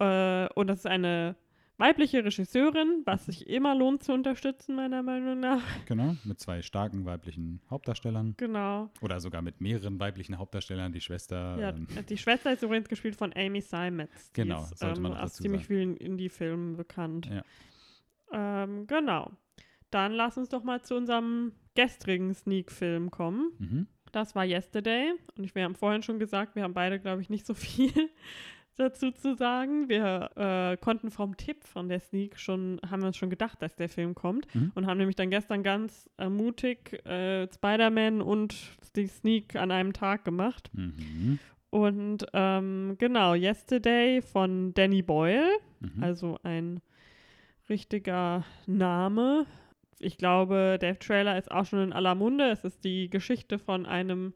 ja. 0.00 0.46
äh, 0.46 0.48
und 0.54 0.66
das 0.66 0.80
ist 0.80 0.86
eine 0.86 1.36
weibliche 1.78 2.24
Regisseurin, 2.24 3.02
was 3.06 3.26
sich 3.26 3.48
immer 3.48 3.74
lohnt 3.74 4.02
zu 4.04 4.12
unterstützen, 4.12 4.76
meiner 4.76 5.02
Meinung 5.02 5.40
nach. 5.40 5.62
Genau, 5.86 6.14
mit 6.24 6.38
zwei 6.38 6.62
starken 6.62 7.04
weiblichen 7.04 7.60
Hauptdarstellern 7.70 8.34
Genau. 8.36 8.90
oder 9.00 9.18
sogar 9.20 9.42
mit 9.42 9.60
mehreren 9.60 9.98
weiblichen 9.98 10.38
Hauptdarstellern. 10.38 10.92
Die 10.92 11.00
Schwester, 11.00 11.58
Ja, 11.58 11.70
ähm, 11.70 11.86
die 12.08 12.18
Schwester 12.18 12.52
ist 12.52 12.62
übrigens 12.62 12.88
gespielt 12.88 13.16
von 13.16 13.32
Amy 13.34 13.60
Simons. 13.60 14.30
Die 14.32 14.42
Genau, 14.42 14.62
ist, 14.62 14.78
sollte 14.78 14.96
ähm, 14.98 15.02
man 15.02 15.12
noch 15.12 15.18
aus 15.20 15.32
dazu 15.32 15.42
ziemlich 15.42 15.62
sagen. 15.62 15.74
vielen 15.74 15.96
Indie-Filmen 15.96 16.76
bekannt. 16.76 17.26
Ja. 17.26 17.42
Ähm, 18.32 18.86
genau. 18.86 19.30
Dann 19.90 20.12
lass 20.12 20.38
uns 20.38 20.48
doch 20.48 20.62
mal 20.62 20.82
zu 20.82 20.94
unserem 20.94 21.52
gestrigen 21.74 22.32
Sneak-Film 22.34 23.10
kommen. 23.10 23.52
mhm. 23.58 23.86
Das 24.12 24.34
war 24.34 24.44
Yesterday. 24.44 25.14
Und 25.38 25.44
ich, 25.44 25.54
wir 25.54 25.64
haben 25.64 25.74
vorhin 25.74 26.02
schon 26.02 26.18
gesagt, 26.18 26.54
wir 26.54 26.64
haben 26.64 26.74
beide, 26.74 27.00
glaube 27.00 27.22
ich, 27.22 27.30
nicht 27.30 27.46
so 27.46 27.54
viel 27.54 27.90
dazu 28.76 29.10
zu 29.12 29.34
sagen. 29.34 29.88
Wir 29.88 30.30
äh, 30.36 30.76
konnten 30.76 31.10
vom 31.10 31.36
Tipp 31.36 31.64
von 31.64 31.88
der 31.88 32.00
Sneak 32.00 32.38
schon, 32.38 32.80
haben 32.88 33.02
wir 33.02 33.08
uns 33.08 33.16
schon 33.16 33.30
gedacht, 33.30 33.60
dass 33.62 33.76
der 33.76 33.88
Film 33.88 34.14
kommt. 34.14 34.52
Mhm. 34.54 34.72
Und 34.74 34.86
haben 34.86 34.98
nämlich 34.98 35.16
dann 35.16 35.30
gestern 35.30 35.62
ganz 35.62 36.08
äh, 36.18 36.28
mutig 36.28 37.04
äh, 37.06 37.46
Spider-Man 37.52 38.22
und 38.22 38.54
die 38.96 39.06
Sneak 39.06 39.56
an 39.56 39.70
einem 39.70 39.92
Tag 39.92 40.24
gemacht. 40.24 40.70
Mhm. 40.72 41.38
Und 41.70 42.26
ähm, 42.34 42.96
genau, 42.98 43.34
Yesterday 43.34 44.20
von 44.20 44.74
Danny 44.74 45.02
Boyle, 45.02 45.48
Mhm. 45.80 46.02
also 46.02 46.38
ein 46.44 46.80
richtiger 47.68 48.44
Name. 48.66 49.46
ich 49.98 50.16
glaube, 50.18 50.78
der 50.80 50.98
Trailer 50.98 51.38
ist 51.38 51.50
auch 51.50 51.64
schon 51.64 51.78
in 51.80 51.92
aller 51.92 52.14
Munde. 52.14 52.50
Es 52.50 52.64
ist 52.64 52.84
die 52.84 53.08
Geschichte 53.08 53.58
von 53.58 53.86
einem 53.86 54.32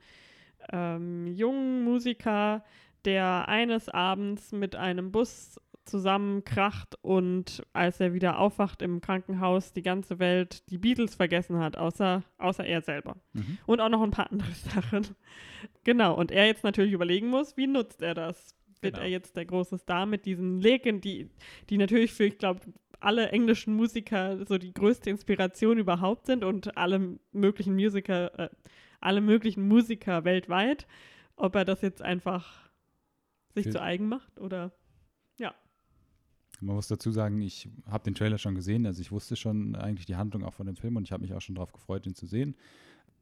ähm, 0.72 1.26
jungen 1.26 1.82
Musiker, 1.84 2.64
der 3.06 3.48
eines 3.48 3.88
Abends 3.88 4.52
mit 4.52 4.76
einem 4.76 5.12
Bus 5.12 5.58
zusammenkracht 5.86 6.96
und 7.02 7.62
als 7.72 8.00
er 8.00 8.12
wieder 8.12 8.38
aufwacht 8.38 8.82
im 8.82 9.00
Krankenhaus, 9.00 9.72
die 9.72 9.82
ganze 9.82 10.18
Welt 10.18 10.68
die 10.70 10.78
Beatles 10.78 11.14
vergessen 11.14 11.58
hat, 11.58 11.76
außer, 11.76 12.22
außer 12.38 12.66
er 12.66 12.82
selber. 12.82 13.16
Mhm. 13.32 13.58
Und 13.66 13.80
auch 13.80 13.88
noch 13.88 14.02
ein 14.02 14.10
paar 14.10 14.30
andere 14.30 14.50
Sachen. 14.74 15.06
Genau, 15.84 16.14
und 16.14 16.30
er 16.30 16.46
jetzt 16.46 16.64
natürlich 16.64 16.92
überlegen 16.92 17.28
muss, 17.28 17.56
wie 17.56 17.68
nutzt 17.68 18.02
er 18.02 18.14
das? 18.14 18.54
Wird 18.80 18.94
genau. 18.94 19.06
er 19.06 19.10
jetzt 19.10 19.36
der 19.36 19.46
große 19.46 19.78
Star 19.78 20.04
mit 20.04 20.26
diesen 20.26 20.60
Legen, 20.60 21.00
die, 21.00 21.30
die 21.70 21.78
natürlich 21.78 22.12
für, 22.12 22.24
ich 22.24 22.38
glaube, 22.38 22.60
alle 23.00 23.30
englischen 23.30 23.74
Musiker 23.74 24.44
so 24.46 24.58
die 24.58 24.74
größte 24.74 25.08
Inspiration 25.08 25.78
überhaupt 25.78 26.26
sind 26.26 26.44
und 26.44 26.76
alle 26.76 27.18
möglichen 27.32 27.74
Musiker, 27.74 28.38
äh, 28.38 28.48
alle 29.00 29.20
möglichen 29.20 29.68
Musiker 29.68 30.24
weltweit, 30.24 30.86
ob 31.36 31.54
er 31.54 31.64
das 31.64 31.82
jetzt 31.82 32.02
einfach 32.02 32.65
sich 33.62 33.72
zu 33.72 33.82
eigen 33.82 34.08
macht 34.08 34.38
oder 34.38 34.72
ja. 35.38 35.54
Man 36.60 36.76
muss 36.76 36.88
dazu 36.88 37.10
sagen, 37.10 37.40
ich 37.40 37.68
habe 37.86 38.04
den 38.04 38.14
Trailer 38.14 38.38
schon 38.38 38.54
gesehen, 38.54 38.86
also 38.86 39.00
ich 39.00 39.12
wusste 39.12 39.36
schon 39.36 39.74
eigentlich 39.76 40.06
die 40.06 40.16
Handlung 40.16 40.44
auch 40.44 40.54
von 40.54 40.66
dem 40.66 40.76
Film 40.76 40.96
und 40.96 41.04
ich 41.04 41.12
habe 41.12 41.22
mich 41.22 41.34
auch 41.34 41.40
schon 41.40 41.54
darauf 41.54 41.72
gefreut, 41.72 42.06
ihn 42.06 42.14
zu 42.14 42.26
sehen. 42.26 42.56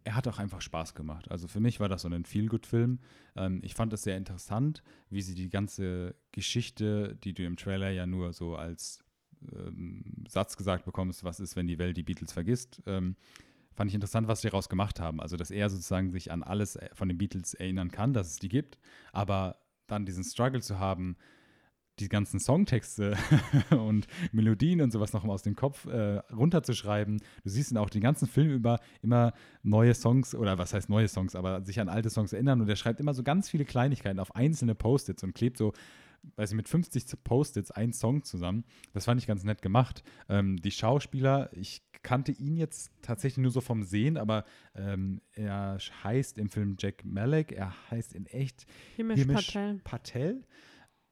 Er 0.05 0.15
hat 0.15 0.29
auch 0.29 0.39
einfach 0.39 0.61
Spaß 0.61 0.95
gemacht. 0.95 1.31
Also 1.31 1.49
für 1.49 1.61
mich 1.61 1.81
war 1.81 1.89
das 1.89 2.03
so 2.03 2.09
ein 2.09 2.25
Feel-Good-Film. 2.27 3.01
Ähm, 3.37 3.61
ich 3.65 3.75
fand 3.75 3.93
es 3.95 4.03
sehr 4.03 4.19
interessant, 4.19 4.83
wie 5.09 5.23
sie 5.23 5.35
die 5.35 5.49
ganze 5.49 6.15
Geschichte, 6.31 7.17
die 7.25 7.33
du 7.33 7.45
im 7.45 7.57
Trailer 7.57 7.91
ja 7.91 8.07
nur 8.07 8.35
so 8.35 8.55
als 8.55 9.03
ähm, 9.53 10.25
Satz 10.29 10.57
gesagt 10.57 10.85
bekommst, 10.85 11.25
was 11.25 11.41
ist, 11.41 11.57
wenn 11.57 11.67
die 11.67 11.79
Welt 11.79 11.97
die 11.97 12.03
Beatles 12.03 12.33
vergisst, 12.33 12.83
ähm, 12.87 13.17
fand 13.75 13.91
ich 13.91 13.95
interessant, 13.95 14.29
was 14.29 14.41
sie 14.41 14.49
daraus 14.49 14.69
gemacht 14.69 15.01
haben. 15.01 15.21
Also, 15.21 15.37
dass 15.37 15.51
er 15.51 15.69
sozusagen 15.69 16.11
sich 16.11 16.31
an 16.31 16.43
alles 16.43 16.77
äh, 16.77 16.89
von 16.93 17.09
den 17.09 17.19
Beatles 17.19 17.55
erinnern 17.55 17.91
kann, 17.91 18.13
dass 18.13 18.29
es 18.29 18.39
die 18.39 18.49
gibt, 18.49 18.79
aber 19.13 19.59
dann 19.87 20.07
diesen 20.07 20.25
Struggle 20.25 20.61
zu 20.61 20.79
haben, 20.79 21.17
die 22.01 22.09
ganzen 22.09 22.41
Songtexte 22.41 23.17
und 23.71 24.07
Melodien 24.33 24.81
und 24.81 24.91
sowas 24.91 25.13
noch 25.13 25.25
aus 25.25 25.43
dem 25.43 25.55
Kopf 25.55 25.87
äh, 25.87 26.19
runterzuschreiben. 26.33 27.19
Du 27.45 27.51
siehst 27.51 27.71
ihn 27.71 27.79
auch 27.79 27.91
den 27.91 28.01
ganzen 28.01 28.27
Film 28.27 28.51
über 28.51 28.81
immer 29.03 29.33
neue 29.63 29.95
Songs 29.95 30.35
oder 30.35 30.59
was 30.59 30.75
heißt 30.75 30.89
neue 30.89 31.09
Songs, 31.09 31.37
aber 31.37 31.63
sich 31.63 31.81
an 31.81 31.89
alte 31.89 32.11
Songs 32.11 32.33
erinnern 32.33 32.61
und 32.61 32.69
er 32.69 32.77
schreibt 32.77 33.01
immer 33.01 33.15
so 33.15 33.23
ganz 33.23 33.49
viele 33.49 33.65
Kleinigkeiten 33.65 34.19
auf 34.19 34.35
einzelne 34.35 34.75
Post-its 34.75 35.23
und 35.23 35.35
klebt 35.35 35.57
so 35.57 35.73
weiß 36.37 36.51
ich, 36.51 36.57
mit 36.57 36.69
50 36.69 37.23
Post-its 37.23 37.71
einen 37.71 37.93
Song 37.93 38.25
zusammen. 38.25 38.65
Das 38.93 39.05
fand 39.05 39.21
ich 39.21 39.27
ganz 39.27 39.45
nett 39.45 39.63
gemacht. 39.63 40.03
Ähm, 40.29 40.57
die 40.57 40.71
Schauspieler, 40.71 41.51
ich 41.53 41.83
kannte 42.05 42.31
ihn 42.31 42.57
jetzt 42.57 42.93
tatsächlich 43.03 43.43
nur 43.43 43.51
so 43.51 43.61
vom 43.61 43.83
Sehen, 43.83 44.17
aber 44.17 44.45
ähm, 44.77 45.21
er 45.33 45.79
heißt 46.05 46.39
im 46.39 46.49
Film 46.49 46.77
Jack 46.79 47.05
Malek, 47.05 47.51
er 47.51 47.75
heißt 47.91 48.15
in 48.15 48.27
echt 48.27 48.67
Himish, 48.95 49.21
Himish 49.21 49.47
Patel. 49.47 49.81
Patel. 49.83 50.45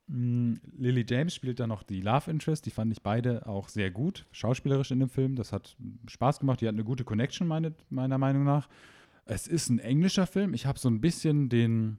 Mm, 0.07 0.55
Lily 0.76 1.05
James 1.09 1.34
spielt 1.34 1.59
da 1.59 1.66
noch 1.66 1.82
die 1.82 2.01
Love 2.01 2.30
Interest, 2.30 2.64
die 2.64 2.70
fand 2.70 2.93
ich 2.93 3.03
beide 3.03 3.47
auch 3.47 3.68
sehr 3.68 3.90
gut, 3.90 4.26
schauspielerisch 4.30 4.93
in 4.93 5.01
dem 5.01 5.09
Film. 5.09 5.34
Das 5.34 5.53
hat 5.53 5.76
Spaß 6.07 6.38
gemacht, 6.38 6.61
die 6.61 6.68
hat 6.68 6.74
eine 6.74 6.84
gute 6.84 7.05
Connection, 7.05 7.49
meine, 7.49 7.74
meiner 7.88 8.18
Meinung 8.18 8.45
nach. 8.45 8.68
Es 9.24 9.47
ist 9.47 9.70
ein 9.70 9.78
englischer 9.78 10.26
Film. 10.26 10.53
Ich 10.53 10.66
habe 10.66 10.78
so 10.78 10.88
ein 10.88 11.01
bisschen 11.01 11.49
den 11.49 11.99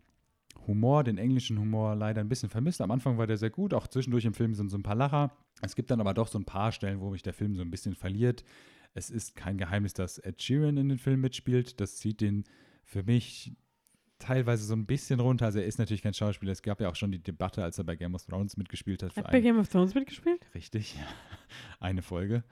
Humor, 0.67 1.03
den 1.03 1.17
englischen 1.17 1.57
Humor 1.59 1.95
leider 1.95 2.21
ein 2.21 2.29
bisschen 2.29 2.49
vermisst. 2.49 2.81
Am 2.81 2.91
Anfang 2.91 3.17
war 3.17 3.27
der 3.27 3.37
sehr 3.37 3.49
gut, 3.49 3.73
auch 3.73 3.87
zwischendurch 3.87 4.25
im 4.25 4.33
Film 4.33 4.53
sind 4.53 4.69
so 4.69 4.77
ein 4.77 4.83
paar 4.83 4.95
Lacher. 4.95 5.31
Es 5.61 5.75
gibt 5.75 5.91
dann 5.91 6.01
aber 6.01 6.13
doch 6.13 6.27
so 6.27 6.37
ein 6.37 6.45
paar 6.45 6.71
Stellen, 6.71 6.99
wo 6.99 7.09
mich 7.09 7.23
der 7.23 7.33
Film 7.33 7.55
so 7.55 7.61
ein 7.61 7.71
bisschen 7.71 7.95
verliert. 7.95 8.43
Es 8.93 9.09
ist 9.09 9.35
kein 9.35 9.57
Geheimnis, 9.57 9.93
dass 9.93 10.19
Ed 10.19 10.41
Sheeran 10.41 10.77
in 10.77 10.89
den 10.89 10.97
Film 10.97 11.21
mitspielt. 11.21 11.79
Das 11.79 11.97
zieht 11.97 12.21
den 12.21 12.43
für 12.83 13.03
mich 13.03 13.53
teilweise 14.19 14.65
so 14.65 14.75
ein 14.75 14.85
bisschen 14.85 15.19
runter. 15.19 15.45
Also 15.45 15.59
er 15.59 15.65
ist 15.65 15.79
natürlich 15.79 16.01
kein 16.01 16.13
Schauspieler. 16.13 16.51
Es 16.51 16.61
gab 16.61 16.79
ja 16.79 16.89
auch 16.89 16.95
schon 16.95 17.11
die 17.11 17.21
Debatte, 17.21 17.63
als 17.63 17.77
er 17.77 17.83
bei 17.83 17.95
Game 17.95 18.15
of 18.15 18.25
Thrones 18.25 18.55
mitgespielt 18.57 19.03
hat. 19.03 19.15
Hat 19.15 19.31
bei 19.31 19.41
Game 19.41 19.59
of 19.59 19.67
Thrones 19.67 19.93
mitgespielt? 19.95 20.45
Richtig, 20.53 20.95
eine 21.79 22.01
Folge 22.01 22.43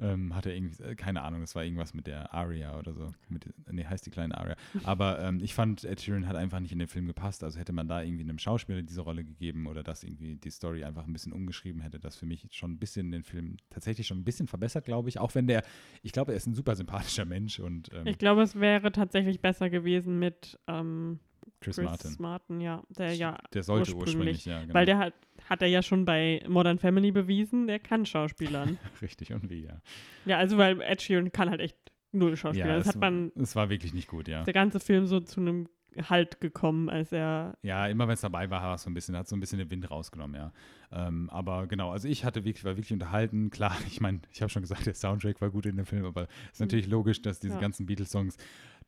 ähm, 0.00 0.34
hat 0.34 0.46
er 0.46 0.54
irgendwie, 0.54 0.82
äh, 0.82 0.94
keine 0.94 1.22
Ahnung, 1.22 1.42
es 1.42 1.54
war 1.54 1.64
irgendwas 1.64 1.94
mit 1.94 2.06
der 2.06 2.32
Aria 2.32 2.78
oder 2.78 2.94
so. 2.94 3.10
Mit, 3.28 3.52
nee, 3.70 3.84
heißt 3.84 4.06
die 4.06 4.10
kleine 4.10 4.36
Aria. 4.36 4.56
Aber 4.84 5.20
ähm, 5.20 5.40
ich 5.42 5.54
fand, 5.54 5.84
Ed 5.84 6.00
Sheeran 6.00 6.26
hat 6.26 6.36
einfach 6.36 6.60
nicht 6.60 6.72
in 6.72 6.78
den 6.78 6.88
Film 6.88 7.06
gepasst. 7.06 7.44
Also 7.44 7.58
hätte 7.58 7.72
man 7.72 7.88
da 7.88 8.02
irgendwie 8.02 8.22
einem 8.24 8.38
Schauspieler 8.38 8.82
diese 8.82 9.02
Rolle 9.02 9.24
gegeben 9.24 9.66
oder 9.66 9.82
dass 9.82 10.02
irgendwie 10.02 10.36
die 10.36 10.50
Story 10.50 10.84
einfach 10.84 11.06
ein 11.06 11.12
bisschen 11.12 11.32
umgeschrieben 11.32 11.80
hätte, 11.82 12.00
das 12.00 12.16
für 12.16 12.26
mich 12.26 12.46
schon 12.50 12.72
ein 12.72 12.78
bisschen 12.78 13.10
den 13.10 13.22
Film 13.22 13.56
tatsächlich 13.68 14.06
schon 14.06 14.18
ein 14.18 14.24
bisschen 14.24 14.46
verbessert, 14.46 14.84
glaube 14.84 15.08
ich. 15.08 15.18
Auch 15.18 15.34
wenn 15.34 15.46
der, 15.46 15.62
ich 16.02 16.12
glaube, 16.12 16.32
er 16.32 16.36
ist 16.36 16.46
ein 16.46 16.54
super 16.54 16.74
sympathischer 16.76 17.24
Mensch 17.24 17.60
und 17.60 17.92
ähm, 17.92 18.06
Ich 18.06 18.18
glaube, 18.18 18.42
es 18.42 18.58
wäre 18.58 18.92
tatsächlich 18.92 19.40
besser 19.40 19.70
gewesen 19.70 20.18
mit 20.18 20.58
ähm, 20.66 21.20
Chris, 21.60 21.76
Chris 21.76 21.84
Martin. 21.84 22.16
Martin, 22.18 22.60
ja. 22.60 22.82
Der 22.96 23.12
ja 23.14 23.38
der 23.52 23.62
sollte 23.62 23.94
ursprünglich, 23.94 24.16
ursprünglich 24.16 24.44
ja. 24.46 24.62
Genau. 24.62 24.74
Weil 24.74 24.86
der 24.86 24.98
hat, 24.98 25.14
hat 25.50 25.62
er 25.62 25.68
ja 25.68 25.82
schon 25.82 26.04
bei 26.04 26.42
Modern 26.48 26.78
Family 26.78 27.10
bewiesen, 27.10 27.66
der 27.66 27.80
kann 27.80 28.06
Schauspielern. 28.06 28.78
Richtig, 29.02 29.32
und 29.32 29.50
wie, 29.50 29.64
ja. 29.64 29.82
Ja, 30.24 30.38
also 30.38 30.56
weil 30.56 30.80
Ed 30.80 31.02
Sheeran 31.02 31.32
kann 31.32 31.50
halt 31.50 31.60
echt 31.60 31.76
null 32.12 32.36
Schauspieler. 32.36 32.68
Ja, 32.68 32.76
das 32.76 32.86
hat 32.86 32.96
man. 32.96 33.32
Es 33.34 33.56
war 33.56 33.68
wirklich 33.68 33.92
nicht 33.92 34.08
gut, 34.08 34.28
ja. 34.28 34.44
Der 34.44 34.54
ganze 34.54 34.78
Film 34.78 35.06
so 35.06 35.18
zu 35.20 35.40
einem 35.40 35.68
Halt 36.08 36.40
gekommen, 36.40 36.88
als 36.88 37.10
er. 37.10 37.58
Ja, 37.62 37.88
immer 37.88 38.06
wenn 38.06 38.14
es 38.14 38.20
dabei 38.20 38.48
war, 38.48 38.62
war 38.62 38.74
es 38.76 38.82
so 38.82 38.90
ein 38.90 38.94
bisschen, 38.94 39.16
hat 39.16 39.26
so 39.26 39.34
ein 39.34 39.40
bisschen 39.40 39.58
den 39.58 39.70
Wind 39.72 39.90
rausgenommen, 39.90 40.36
ja. 40.36 40.52
Ähm, 40.92 41.28
aber 41.30 41.66
genau, 41.66 41.90
also 41.90 42.06
ich 42.06 42.24
hatte 42.24 42.44
wirklich, 42.44 42.64
war 42.64 42.76
wirklich 42.76 42.92
unterhalten. 42.92 43.50
Klar, 43.50 43.76
ich 43.88 44.00
meine, 44.00 44.20
ich 44.30 44.40
habe 44.40 44.50
schon 44.50 44.62
gesagt, 44.62 44.86
der 44.86 44.94
Soundtrack 44.94 45.40
war 45.40 45.50
gut 45.50 45.66
in 45.66 45.76
dem 45.76 45.86
Film, 45.86 46.04
aber 46.04 46.28
es 46.46 46.52
ist 46.54 46.60
natürlich 46.60 46.86
mhm. 46.86 46.92
logisch, 46.92 47.22
dass 47.22 47.40
diese 47.40 47.54
ja. 47.54 47.60
ganzen 47.60 47.86
Beatles-Songs 47.86 48.36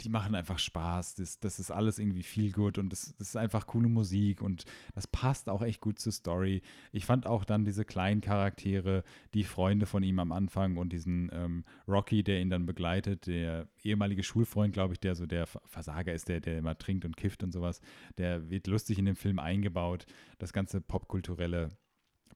die 0.03 0.09
machen 0.09 0.35
einfach 0.35 0.59
Spaß. 0.59 1.15
Das, 1.17 1.39
das 1.41 1.59
ist 1.59 1.71
alles 1.71 1.99
irgendwie 1.99 2.23
viel 2.23 2.53
gut 2.53 2.79
und 2.79 2.91
das, 2.91 3.15
das, 3.19 3.29
ist 3.29 3.37
einfach 3.37 3.67
coole 3.67 3.89
Musik 3.89 4.43
und 4.43 4.65
das 4.95 5.07
passt 5.07 5.49
auch 5.49 5.63
echt 5.63 5.81
gut 5.81 5.99
zur 5.99 6.13
Story. 6.13 6.63
Ich 6.93 7.07
fand 7.07 7.27
auch 7.27 7.45
dann 7.45 7.65
diese 7.65 7.85
kleinen 7.85 8.21
Charaktere, 8.21 9.05
die 9.35 9.45
Freunde 9.45 9.87
von 9.87 10.03
ihm 10.03 10.19
am 10.19 10.33
Anfang 10.33 10.77
und 10.77 10.93
diesen 10.93 11.31
ähm, 11.33 11.65
Rocky, 11.89 12.23
der 12.23 12.41
ihn 12.41 12.51
dann 12.51 12.67
begleitet, 12.67 13.27
der 13.27 13.69
ehemalige 13.83 14.23
Schulfreund, 14.23 14.73
glaube 14.73 14.95
ich, 14.95 15.01
der 15.01 15.15
so 15.15 15.27
der 15.27 15.47
Versager 15.47 16.13
ist, 16.13 16.29
der, 16.29 16.41
der 16.41 16.59
immer 16.59 16.77
trinkt 16.77 17.05
und 17.05 17.17
kifft 17.17 17.43
und 17.43 17.53
sowas, 17.53 17.81
der 18.19 18.51
wird 18.51 18.67
lustig 18.67 18.99
in 18.99 19.05
den 19.05 19.17
Film 19.17 19.39
eingebaut. 19.39 20.07
Das 20.39 20.53
ganze 20.53 20.81
Popkulturelle 20.81 21.71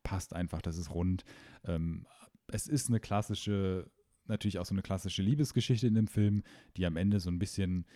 passt 0.03 0.35
einfach, 0.35 0.63
das 0.63 0.79
ist 0.79 0.91
rund. 0.91 1.25
Ähm, 1.65 2.07
es 2.49 2.69
ist 2.69 2.89
eine 2.89 3.01
klassische 3.01 3.91
natürlich 4.29 4.59
auch 4.59 4.67
so 4.67 4.75
eine 4.75 4.83
klassische 4.83 5.23
Liebesgeschichte 5.23 5.87
in 5.87 5.95
dem 5.95 6.07
Film, 6.07 6.43
die 6.77 6.87
am 6.87 6.97
Ende 6.97 7.21
so 7.21 7.31
ein 7.31 7.39
bisschen 7.39 7.87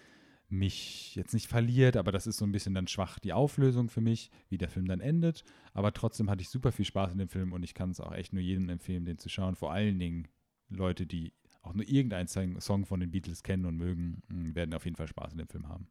mich 0.50 1.14
jetzt 1.14 1.32
nicht 1.32 1.46
verliert, 1.46 1.96
aber 1.96 2.10
das 2.10 2.26
ist 2.26 2.38
so 2.38 2.44
ein 2.44 2.52
bisschen 2.52 2.74
dann 2.74 2.88
schwach 2.88 3.18
die 3.20 3.32
Auflösung 3.32 3.88
für 3.88 4.00
mich, 4.00 4.30
wie 4.48 4.58
der 4.58 4.68
Film 4.68 4.86
dann 4.86 5.00
endet. 5.00 5.44
Aber 5.74 5.92
trotzdem 5.92 6.28
hatte 6.28 6.42
ich 6.42 6.48
super 6.48 6.72
viel 6.72 6.84
Spaß 6.84 7.12
in 7.12 7.18
dem 7.18 7.28
Film 7.28 7.52
und 7.52 7.62
ich 7.62 7.74
kann 7.74 7.90
es 7.90 8.00
auch 8.00 8.12
echt 8.12 8.32
nur 8.32 8.42
jedem 8.42 8.68
empfehlen, 8.68 9.04
den 9.04 9.18
zu 9.18 9.28
schauen. 9.28 9.54
Vor 9.54 9.72
allen 9.72 9.98
Dingen 9.98 10.26
Leute, 10.68 11.06
die 11.06 11.32
auch 11.62 11.74
nur 11.74 11.86
irgendeinen 11.86 12.26
Song 12.60 12.84
von 12.84 13.00
den 13.00 13.10
Beatles 13.10 13.42
kennen 13.42 13.64
und 13.64 13.76
mögen, 13.76 14.22
hm, 14.28 14.54
werden 14.54 14.74
auf 14.74 14.84
jeden 14.84 14.96
Fall 14.96 15.08
Spaß 15.08 15.32
in 15.32 15.38
dem 15.38 15.48
Film 15.48 15.68
haben. 15.68 15.88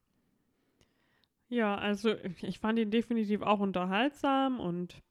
Ja, 1.47 1.75
also 1.75 2.15
ich 2.41 2.59
fand 2.59 2.77
ihn 2.79 2.91
definitiv 2.91 3.41
auch 3.41 3.59
unterhaltsam 3.59 4.59
und 4.59 5.01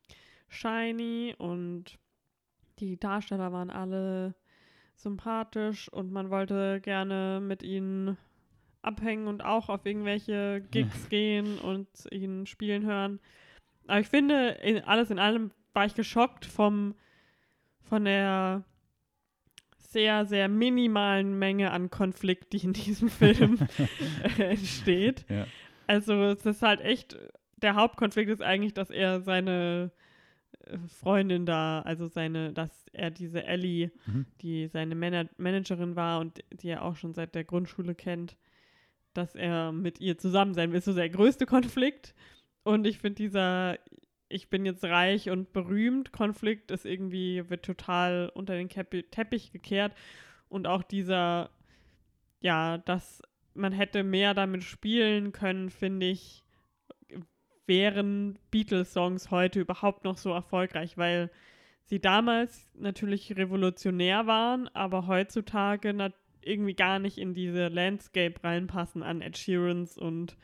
shiny 0.48 1.34
und 1.36 1.98
die 2.78 2.98
Darsteller 2.98 3.52
waren 3.52 3.70
alle 3.70 4.34
sympathisch 4.98 5.88
und 5.92 6.12
man 6.12 6.30
wollte 6.30 6.80
gerne 6.80 7.40
mit 7.42 7.62
ihnen 7.62 8.16
abhängen 8.82 9.26
und 9.26 9.44
auch 9.44 9.68
auf 9.68 9.86
irgendwelche 9.86 10.62
Gigs 10.70 11.08
gehen 11.08 11.58
und 11.58 11.88
ihn 12.10 12.46
spielen 12.46 12.84
hören. 12.84 13.20
Aber 13.86 14.00
ich 14.00 14.08
finde, 14.08 14.50
in, 14.62 14.82
alles 14.84 15.10
in 15.10 15.18
allem 15.18 15.50
war 15.72 15.86
ich 15.86 15.94
geschockt 15.94 16.44
vom, 16.44 16.94
von 17.82 18.04
der 18.04 18.64
sehr, 19.78 20.26
sehr 20.26 20.48
minimalen 20.48 21.38
Menge 21.38 21.70
an 21.70 21.90
Konflikt, 21.90 22.52
die 22.52 22.58
in 22.64 22.72
diesem 22.72 23.08
Film 23.08 23.58
entsteht. 24.38 25.24
Ja. 25.28 25.46
Also 25.86 26.24
es 26.24 26.44
ist 26.44 26.62
halt 26.62 26.80
echt, 26.80 27.16
der 27.56 27.74
Hauptkonflikt 27.74 28.30
ist 28.30 28.42
eigentlich, 28.42 28.74
dass 28.74 28.90
er 28.90 29.22
seine 29.22 29.90
Freundin 30.88 31.46
da, 31.46 31.80
also 31.82 32.06
seine, 32.06 32.52
dass 32.52 32.86
er 32.92 33.10
diese 33.10 33.44
Ellie, 33.44 33.90
mhm. 34.06 34.26
die 34.40 34.68
seine 34.68 34.94
Man 34.94 35.28
Managerin 35.36 35.96
war 35.96 36.20
und 36.20 36.42
die 36.52 36.68
er 36.68 36.84
auch 36.84 36.96
schon 36.96 37.14
seit 37.14 37.34
der 37.34 37.44
Grundschule 37.44 37.94
kennt, 37.94 38.36
dass 39.14 39.34
er 39.34 39.72
mit 39.72 40.00
ihr 40.00 40.18
zusammen 40.18 40.54
sein 40.54 40.70
will. 40.70 40.78
ist 40.78 40.84
so 40.84 40.94
der 40.94 41.08
größte 41.08 41.46
Konflikt. 41.46 42.14
Und 42.64 42.86
ich 42.86 42.98
finde 42.98 43.16
dieser 43.16 43.78
ich 44.28 44.50
bin 44.50 44.66
jetzt 44.66 44.84
reich 44.84 45.30
und 45.30 45.52
berühmt 45.52 46.12
Konflikt 46.12 46.70
ist 46.70 46.84
irgendwie, 46.84 47.48
wird 47.48 47.64
total 47.64 48.30
unter 48.34 48.54
den 48.54 48.68
Teppich 48.68 49.52
gekehrt. 49.52 49.94
Und 50.48 50.66
auch 50.66 50.82
dieser, 50.82 51.50
ja, 52.40 52.78
dass 52.78 53.22
man 53.54 53.72
hätte 53.72 54.04
mehr 54.04 54.34
damit 54.34 54.64
spielen 54.64 55.32
können, 55.32 55.70
finde 55.70 56.06
ich, 56.06 56.44
wären 57.68 58.38
Beatles-Songs 58.50 59.30
heute 59.30 59.60
überhaupt 59.60 60.04
noch 60.04 60.16
so 60.16 60.32
erfolgreich, 60.32 60.96
weil 60.96 61.30
sie 61.84 62.00
damals 62.00 62.70
natürlich 62.74 63.36
revolutionär 63.36 64.26
waren, 64.26 64.68
aber 64.68 65.06
heutzutage 65.06 65.94
irgendwie 66.42 66.74
gar 66.74 66.98
nicht 66.98 67.18
in 67.18 67.34
diese 67.34 67.68
Landscape 67.68 68.42
reinpassen 68.42 69.02
an 69.02 69.20
Ed 69.20 69.36
Sheerans 69.38 69.96
und 69.96 70.36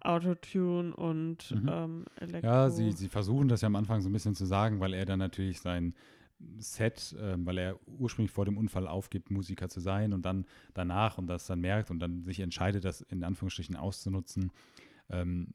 Autotune 0.00 0.94
und 0.94 1.50
mhm. 1.50 1.68
ähm, 1.70 2.04
Elektro. 2.16 2.50
Ja, 2.50 2.70
sie, 2.70 2.92
sie 2.92 3.08
versuchen 3.08 3.48
das 3.48 3.60
ja 3.60 3.66
am 3.66 3.76
Anfang 3.76 4.00
so 4.00 4.08
ein 4.08 4.12
bisschen 4.12 4.34
zu 4.34 4.46
sagen, 4.46 4.80
weil 4.80 4.94
er 4.94 5.04
dann 5.04 5.18
natürlich 5.18 5.60
sein 5.60 5.94
Set, 6.58 7.14
äh, 7.20 7.34
weil 7.44 7.58
er 7.58 7.78
ursprünglich 7.86 8.32
vor 8.32 8.46
dem 8.46 8.56
Unfall 8.56 8.88
aufgibt, 8.88 9.30
Musiker 9.30 9.68
zu 9.68 9.80
sein 9.80 10.12
und 10.12 10.22
dann 10.22 10.46
danach 10.72 11.18
und 11.18 11.26
das 11.26 11.46
dann 11.46 11.60
merkt 11.60 11.90
und 11.90 11.98
dann 11.98 12.22
sich 12.22 12.40
entscheidet, 12.40 12.84
das 12.84 13.02
in 13.02 13.24
Anführungsstrichen 13.24 13.76
auszunutzen, 13.76 14.50
ähm, 15.10 15.48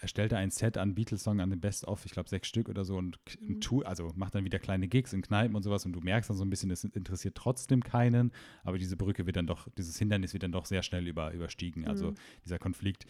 erstellt 0.00 0.32
er 0.32 0.38
ein 0.38 0.50
Set 0.50 0.76
an 0.76 0.94
Beatles-Song, 0.94 1.40
an 1.40 1.50
den 1.50 1.60
Best-of, 1.60 2.04
ich 2.04 2.12
glaube 2.12 2.28
sechs 2.28 2.48
Stück 2.48 2.68
oder 2.68 2.84
so 2.84 2.96
und 2.96 3.18
mhm. 3.40 3.60
tu, 3.60 3.82
also 3.82 4.12
macht 4.16 4.34
dann 4.34 4.44
wieder 4.44 4.58
kleine 4.58 4.86
Gigs 4.86 5.12
in 5.12 5.22
Kneipen 5.22 5.56
und 5.56 5.62
sowas 5.62 5.86
und 5.86 5.92
du 5.92 6.00
merkst 6.00 6.28
dann 6.28 6.36
so 6.36 6.44
ein 6.44 6.50
bisschen, 6.50 6.70
es 6.70 6.84
interessiert 6.84 7.34
trotzdem 7.34 7.82
keinen, 7.82 8.30
aber 8.64 8.78
diese 8.78 8.96
Brücke 8.96 9.26
wird 9.26 9.36
dann 9.36 9.46
doch, 9.46 9.66
dieses 9.78 9.98
Hindernis 9.98 10.34
wird 10.34 10.42
dann 10.42 10.52
doch 10.52 10.66
sehr 10.66 10.82
schnell 10.82 11.06
über, 11.08 11.32
überstiegen. 11.32 11.86
Also 11.88 12.10
mhm. 12.10 12.14
dieser 12.44 12.58
Konflikt 12.58 13.06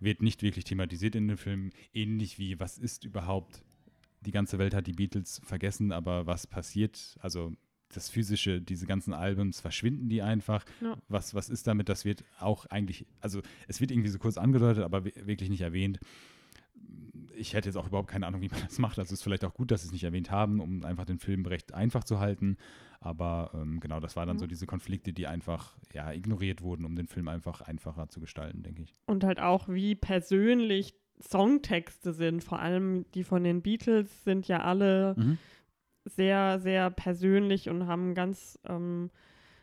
wird 0.00 0.22
nicht 0.22 0.42
wirklich 0.42 0.64
thematisiert 0.64 1.14
in 1.14 1.28
dem 1.28 1.38
Film, 1.38 1.70
ähnlich 1.92 2.38
wie 2.38 2.58
was 2.58 2.78
ist 2.78 3.04
überhaupt, 3.04 3.62
die 4.20 4.30
ganze 4.30 4.58
Welt 4.58 4.74
hat 4.74 4.86
die 4.86 4.92
Beatles 4.92 5.40
vergessen, 5.44 5.92
aber 5.92 6.26
was 6.26 6.46
passiert, 6.46 7.16
also 7.20 7.52
das 7.92 8.08
physische, 8.08 8.60
diese 8.60 8.86
ganzen 8.86 9.12
Albums, 9.12 9.60
verschwinden 9.60 10.08
die 10.08 10.22
einfach. 10.22 10.64
Ja. 10.80 10.96
Was, 11.08 11.34
was 11.34 11.48
ist 11.48 11.66
damit? 11.66 11.88
Das 11.88 12.04
wird 12.04 12.24
auch 12.38 12.66
eigentlich, 12.66 13.06
also 13.20 13.40
es 13.66 13.80
wird 13.80 13.90
irgendwie 13.90 14.10
so 14.10 14.18
kurz 14.18 14.36
angedeutet, 14.36 14.84
aber 14.84 15.04
wirklich 15.04 15.48
nicht 15.48 15.62
erwähnt. 15.62 15.98
Ich 17.34 17.54
hätte 17.54 17.68
jetzt 17.68 17.76
auch 17.76 17.86
überhaupt 17.86 18.08
keine 18.08 18.26
Ahnung, 18.26 18.40
wie 18.40 18.48
man 18.48 18.60
das 18.66 18.78
macht. 18.78 18.98
Also 18.98 19.08
es 19.08 19.20
ist 19.20 19.22
vielleicht 19.22 19.44
auch 19.44 19.54
gut, 19.54 19.70
dass 19.70 19.82
sie 19.82 19.88
es 19.88 19.92
nicht 19.92 20.04
erwähnt 20.04 20.30
haben, 20.30 20.60
um 20.60 20.84
einfach 20.84 21.06
den 21.06 21.18
Film 21.18 21.46
recht 21.46 21.72
einfach 21.72 22.04
zu 22.04 22.20
halten. 22.20 22.56
Aber 23.00 23.52
ähm, 23.54 23.80
genau, 23.80 24.00
das 24.00 24.16
war 24.16 24.26
dann 24.26 24.36
mhm. 24.36 24.40
so 24.40 24.46
diese 24.46 24.66
Konflikte, 24.66 25.12
die 25.12 25.26
einfach 25.26 25.76
ja, 25.94 26.12
ignoriert 26.12 26.62
wurden, 26.62 26.84
um 26.84 26.96
den 26.96 27.06
Film 27.06 27.28
einfach 27.28 27.60
einfacher 27.62 28.08
zu 28.08 28.20
gestalten, 28.20 28.62
denke 28.62 28.82
ich. 28.82 28.94
Und 29.06 29.24
halt 29.24 29.40
auch, 29.40 29.68
wie 29.68 29.94
persönlich 29.94 30.94
Songtexte 31.20 32.12
sind. 32.12 32.44
Vor 32.44 32.60
allem 32.60 33.06
die 33.14 33.24
von 33.24 33.44
den 33.44 33.62
Beatles 33.62 34.24
sind 34.24 34.46
ja 34.46 34.60
alle. 34.60 35.14
Mhm 35.16 35.38
sehr, 36.04 36.58
sehr 36.60 36.90
persönlich 36.90 37.68
und 37.68 37.86
haben 37.86 38.14
ganz 38.14 38.58
ähm, 38.66 39.10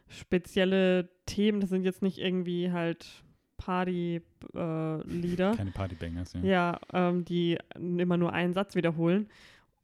spezielle 0.07 1.09
Themen. 1.25 1.59
Das 1.61 1.69
sind 1.69 1.83
jetzt 1.83 2.01
nicht 2.01 2.17
irgendwie 2.17 2.71
halt 2.71 3.23
Party-Lieder. 3.57 5.51
Äh, 5.51 5.55
Keine 5.55 5.71
Partybangers, 5.71 6.33
ja. 6.33 6.41
Ja, 6.41 6.79
ähm, 6.93 7.25
die 7.25 7.57
immer 7.75 8.17
nur 8.17 8.33
einen 8.33 8.53
Satz 8.53 8.75
wiederholen. 8.75 9.29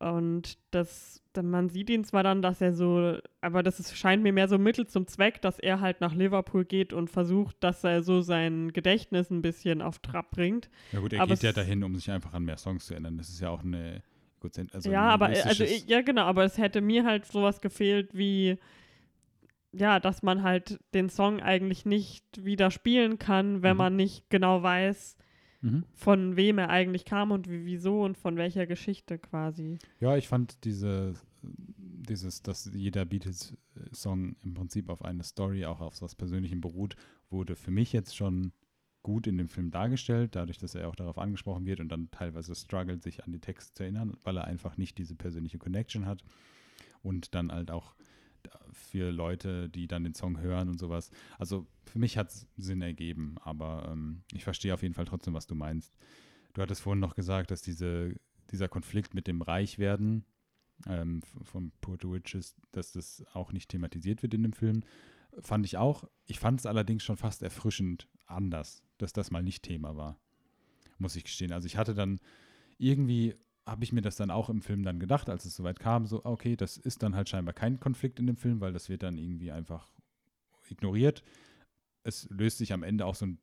Und 0.02 0.58
das, 0.72 1.22
man 1.40 1.70
sieht 1.70 1.92
ihn 1.92 2.04
zwar 2.04 2.24
dann, 2.24 2.42
dass 2.42 2.60
er 2.60 2.74
so, 2.74 3.20
aber 3.40 3.62
das 3.62 3.80
ist, 3.80 3.96
scheint 3.96 4.24
mir 4.24 4.34
mehr 4.34 4.48
so 4.48 4.58
Mittel 4.58 4.88
zum 4.88 5.06
Zweck, 5.06 5.42
dass 5.44 5.60
er 5.60 5.80
halt 5.80 6.02
nach 6.02 6.16
Liverpool 6.16 6.66
geht 6.66 6.92
und 6.92 7.12
versucht, 7.12 7.56
dass 7.60 7.84
er 7.84 8.02
so 8.02 8.22
sein 8.22 8.74
Gedächtnis 8.74 9.30
ein 9.30 9.44
bisschen 9.44 9.84
auf 9.84 10.00
Trab 10.00 10.32
bringt. 10.32 10.72
Ja 10.92 11.02
gut, 11.02 11.14
er 11.14 11.22
aber 11.22 11.36
geht 11.36 11.44
ja 11.44 11.54
dahin, 11.54 11.84
um 11.84 11.96
sich 11.96 12.10
einfach 12.10 12.34
an 12.34 12.46
mehr 12.46 12.58
Songs 12.58 12.88
zu 12.88 12.96
erinnern. 12.96 13.20
Das 13.20 13.30
ist 13.30 13.42
ja 13.42 13.50
auch 13.52 13.64
eine 13.64 14.02
Gut, 14.42 14.58
also 14.74 14.92
ja, 14.92 15.04
aber 15.04 15.28
also 15.28 15.64
ja 15.64 16.02
genau, 16.02 16.24
aber 16.24 16.44
es 16.44 16.58
hätte 16.58 16.82
mir 16.82 17.06
halt 17.06 17.26
sowas 17.26 17.62
gefehlt 17.62 18.10
wie 18.14 18.58
ja, 19.72 20.02
dass 20.02 20.22
man 20.22 20.44
halt 20.44 20.80
den 20.94 21.10
Song 21.10 21.40
eigentlich 21.40 21.86
nicht 21.86 22.26
wieder 22.44 22.72
spielen 22.72 23.20
kann, 23.20 23.62
wenn 23.62 23.74
mhm. 23.74 23.78
man 23.78 23.96
nicht 23.96 24.30
genau 24.30 24.62
weiß, 24.62 25.16
mhm. 25.62 25.86
von 25.94 26.36
wem 26.36 26.58
er 26.58 26.70
eigentlich 26.70 27.06
kam 27.06 27.32
und 27.32 27.50
wie, 27.50 27.66
wieso 27.66 28.04
und 28.04 28.18
von 28.18 28.36
welcher 28.36 28.68
Geschichte 28.68 29.18
quasi. 29.18 29.80
Ja, 30.02 30.18
ich 30.18 30.28
fand 30.28 30.66
diese 30.66 31.14
dieses, 31.44 32.42
dass 32.42 32.70
jeder 32.74 33.06
Beatles-Song 33.06 34.36
im 34.44 34.54
Prinzip 34.54 34.90
auf 34.90 35.04
eine 35.04 35.24
Story, 35.24 35.66
auch 35.66 35.80
auf 35.80 36.02
was 36.02 36.16
Persönlichem 36.16 36.62
beruht, 36.62 36.96
wurde 37.30 37.56
für 37.56 37.72
mich 37.72 37.94
jetzt 37.94 38.16
schon 38.16 38.52
gut 39.04 39.28
in 39.28 39.38
dem 39.38 39.50
Film 39.50 39.72
dargestellt, 39.72 40.36
dadurch, 40.36 40.58
dass 40.58 40.76
er 40.76 40.88
auch 40.88 40.96
darauf 40.96 41.18
angesprochen 41.18 41.66
wird 41.66 41.80
und 41.80 41.90
dann 41.90 42.12
teilweise 42.12 42.54
struggelt, 42.56 43.04
sich 43.04 43.24
an 43.24 43.32
die 43.32 43.40
Texte 43.40 43.74
zu 43.74 43.84
erinnern, 43.84 44.18
weil 44.24 44.38
er 44.38 44.46
einfach 44.46 44.78
nicht 44.78 44.98
diese 44.98 45.16
persönliche 45.16 45.58
Connection 45.58 46.06
hat. 46.06 46.24
Und 47.04 47.34
dann 47.34 47.52
halt 47.52 47.72
auch 47.72 47.96
für 48.72 49.12
Leute, 49.12 49.70
die 49.70 49.88
dann 49.88 50.04
den 50.04 50.14
Song 50.14 50.40
hören 50.40 50.70
und 50.70 50.80
sowas. 50.80 51.12
Also 51.38 51.68
für 51.86 52.00
mich 52.00 52.18
hat 52.18 52.30
es 52.30 52.48
Sinn 52.58 52.82
ergeben, 52.82 53.36
aber 53.42 53.90
ähm, 53.92 54.24
ich 54.34 54.44
verstehe 54.44 54.74
auf 54.74 54.82
jeden 54.82 54.94
Fall 54.94 55.06
trotzdem, 55.06 55.34
was 55.34 55.48
du 55.48 55.56
meinst. 55.56 55.94
Du 56.54 56.62
hattest 56.62 56.82
vorhin 56.82 57.00
noch 57.00 57.16
gesagt, 57.16 57.52
dass 57.52 57.62
diese, 57.62 58.16
dieser 58.52 58.68
Konflikt 58.68 59.14
mit 59.14 59.28
dem 59.28 59.42
Reichwerden 59.42 60.26
ähm, 60.88 61.22
von 61.44 61.72
Puerto 61.82 62.12
Witches, 62.12 62.56
dass 62.72 62.92
das 62.92 63.24
auch 63.34 63.52
nicht 63.52 63.70
thematisiert 63.70 64.24
wird 64.24 64.34
in 64.34 64.44
dem 64.44 64.54
Film. 64.54 64.84
Fand 65.40 65.66
ich 65.66 65.78
auch. 65.78 66.04
Ich 66.26 66.40
fand 66.40 66.60
es 66.60 66.66
allerdings 66.66 67.04
schon 67.04 67.18
fast 67.18 67.42
erfrischend 67.42 68.08
anders, 68.26 68.84
dass 69.02 69.14
das 69.14 69.32
mal 69.32 69.44
nicht 69.44 69.64
Thema 69.64 69.96
war. 69.96 70.18
Muss 70.98 71.16
ich 71.16 71.24
gestehen. 71.24 71.52
Also 71.52 71.66
ich 71.66 71.78
hatte 71.78 71.94
dann 71.94 72.20
irgendwie, 72.78 73.36
habe 73.66 73.84
ich 73.84 73.94
mir 73.94 74.02
das 74.02 74.16
dann 74.16 74.32
auch 74.32 74.50
im 74.50 74.62
Film 74.62 74.84
dann 74.84 75.00
gedacht, 75.00 75.30
als 75.30 75.46
es 75.46 75.56
soweit 75.56 75.80
kam, 75.80 76.06
so, 76.06 76.24
okay, 76.26 76.56
das 76.56 76.78
ist 76.78 77.04
dann 77.04 77.16
halt 77.16 77.30
scheinbar 77.30 77.54
kein 77.54 77.80
Konflikt 77.80 78.20
in 78.20 78.28
dem 78.28 78.38
Film, 78.38 78.62
weil 78.62 78.74
das 78.74 78.90
wird 78.90 79.04
dann 79.04 79.18
irgendwie 79.18 79.52
einfach 79.52 79.92
ignoriert. 80.70 81.24
Es 82.04 82.30
löst 82.30 82.60
sich 82.60 82.74
am 82.74 82.84
Ende 82.84 83.06
auch 83.06 83.16
so 83.16 83.26
ein, 83.26 83.40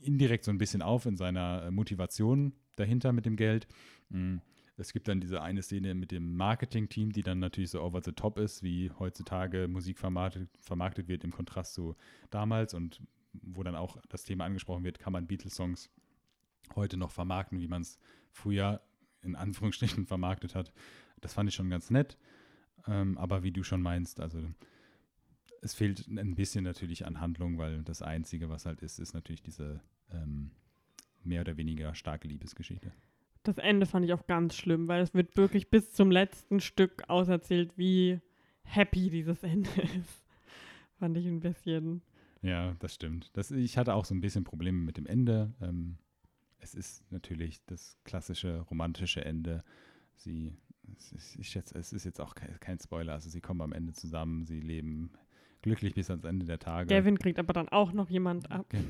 indirekt 0.00 0.44
so 0.44 0.50
ein 0.50 0.58
bisschen 0.58 0.82
auf 0.82 1.06
in 1.06 1.16
seiner 1.16 1.70
Motivation 1.70 2.52
dahinter 2.76 3.12
mit 3.12 3.26
dem 3.26 3.36
Geld. 3.36 3.66
Mhm 4.10 4.40
es 4.76 4.92
gibt 4.92 5.08
dann 5.08 5.20
diese 5.20 5.42
eine 5.42 5.62
Szene 5.62 5.94
mit 5.94 6.10
dem 6.10 6.36
Marketing-Team, 6.36 7.12
die 7.12 7.22
dann 7.22 7.38
natürlich 7.38 7.70
so 7.70 7.82
over 7.82 8.00
the 8.02 8.12
top 8.12 8.38
ist, 8.38 8.62
wie 8.62 8.90
heutzutage 8.98 9.68
Musik 9.68 9.98
vermarktet, 9.98 10.48
vermarktet 10.58 11.08
wird 11.08 11.24
im 11.24 11.30
Kontrast 11.30 11.74
zu 11.74 11.94
damals 12.30 12.74
und 12.74 13.00
wo 13.42 13.62
dann 13.62 13.76
auch 13.76 13.98
das 14.08 14.24
Thema 14.24 14.44
angesprochen 14.44 14.84
wird, 14.84 14.98
kann 14.98 15.12
man 15.12 15.26
Beatles-Songs 15.26 15.90
heute 16.74 16.96
noch 16.96 17.10
vermarkten, 17.10 17.60
wie 17.60 17.68
man 17.68 17.82
es 17.82 17.98
früher 18.30 18.80
in 19.22 19.36
Anführungsstrichen 19.36 20.06
vermarktet 20.06 20.54
hat. 20.54 20.72
Das 21.20 21.34
fand 21.34 21.48
ich 21.48 21.54
schon 21.54 21.70
ganz 21.70 21.90
nett. 21.90 22.18
Ähm, 22.86 23.16
aber 23.18 23.42
wie 23.42 23.52
du 23.52 23.62
schon 23.62 23.82
meinst, 23.82 24.20
also 24.20 24.42
es 25.62 25.74
fehlt 25.74 26.06
ein 26.08 26.34
bisschen 26.34 26.64
natürlich 26.64 27.06
an 27.06 27.20
Handlung, 27.20 27.58
weil 27.58 27.82
das 27.82 28.02
Einzige, 28.02 28.50
was 28.50 28.66
halt 28.66 28.82
ist, 28.82 28.98
ist 28.98 29.14
natürlich 29.14 29.42
diese 29.42 29.80
ähm, 30.10 30.50
mehr 31.22 31.40
oder 31.40 31.56
weniger 31.56 31.94
starke 31.94 32.28
Liebesgeschichte. 32.28 32.92
Das 33.42 33.58
Ende 33.58 33.86
fand 33.86 34.04
ich 34.04 34.12
auch 34.12 34.26
ganz 34.26 34.54
schlimm, 34.54 34.88
weil 34.88 35.02
es 35.02 35.14
wird 35.14 35.36
wirklich 35.36 35.70
bis 35.70 35.92
zum 35.92 36.10
letzten 36.10 36.60
Stück 36.60 37.08
auserzählt, 37.08 37.76
wie 37.76 38.20
happy 38.62 39.10
dieses 39.10 39.42
Ende 39.42 39.70
ist. 39.82 40.24
fand 40.98 41.16
ich 41.16 41.26
ein 41.26 41.40
bisschen. 41.40 42.02
Ja, 42.44 42.74
das 42.78 42.94
stimmt. 42.94 43.30
Das, 43.32 43.50
ich 43.50 43.78
hatte 43.78 43.94
auch 43.94 44.04
so 44.04 44.14
ein 44.14 44.20
bisschen 44.20 44.44
Probleme 44.44 44.78
mit 44.78 44.98
dem 44.98 45.06
Ende. 45.06 45.54
Ähm, 45.62 45.96
es 46.58 46.74
ist 46.74 47.10
natürlich 47.10 47.64
das 47.64 47.98
klassische 48.04 48.60
romantische 48.60 49.24
Ende. 49.24 49.64
Sie, 50.14 50.52
es 50.96 51.12
ist, 51.12 51.36
ich 51.36 51.48
schätze, 51.48 51.78
es 51.78 51.92
ist 51.92 52.04
jetzt 52.04 52.20
auch 52.20 52.34
kein, 52.34 52.60
kein 52.60 52.78
Spoiler. 52.78 53.14
Also 53.14 53.30
sie 53.30 53.40
kommen 53.40 53.62
am 53.62 53.72
Ende 53.72 53.94
zusammen, 53.94 54.44
sie 54.44 54.60
leben 54.60 55.10
glücklich 55.62 55.94
bis 55.94 56.10
ans 56.10 56.24
Ende 56.24 56.44
der 56.44 56.58
Tage. 56.58 56.94
Gavin 56.94 57.18
kriegt 57.18 57.38
aber 57.38 57.54
dann 57.54 57.70
auch 57.70 57.92
noch 57.92 58.10
jemand 58.10 58.50
ab. 58.52 58.66
Genau. 58.68 58.84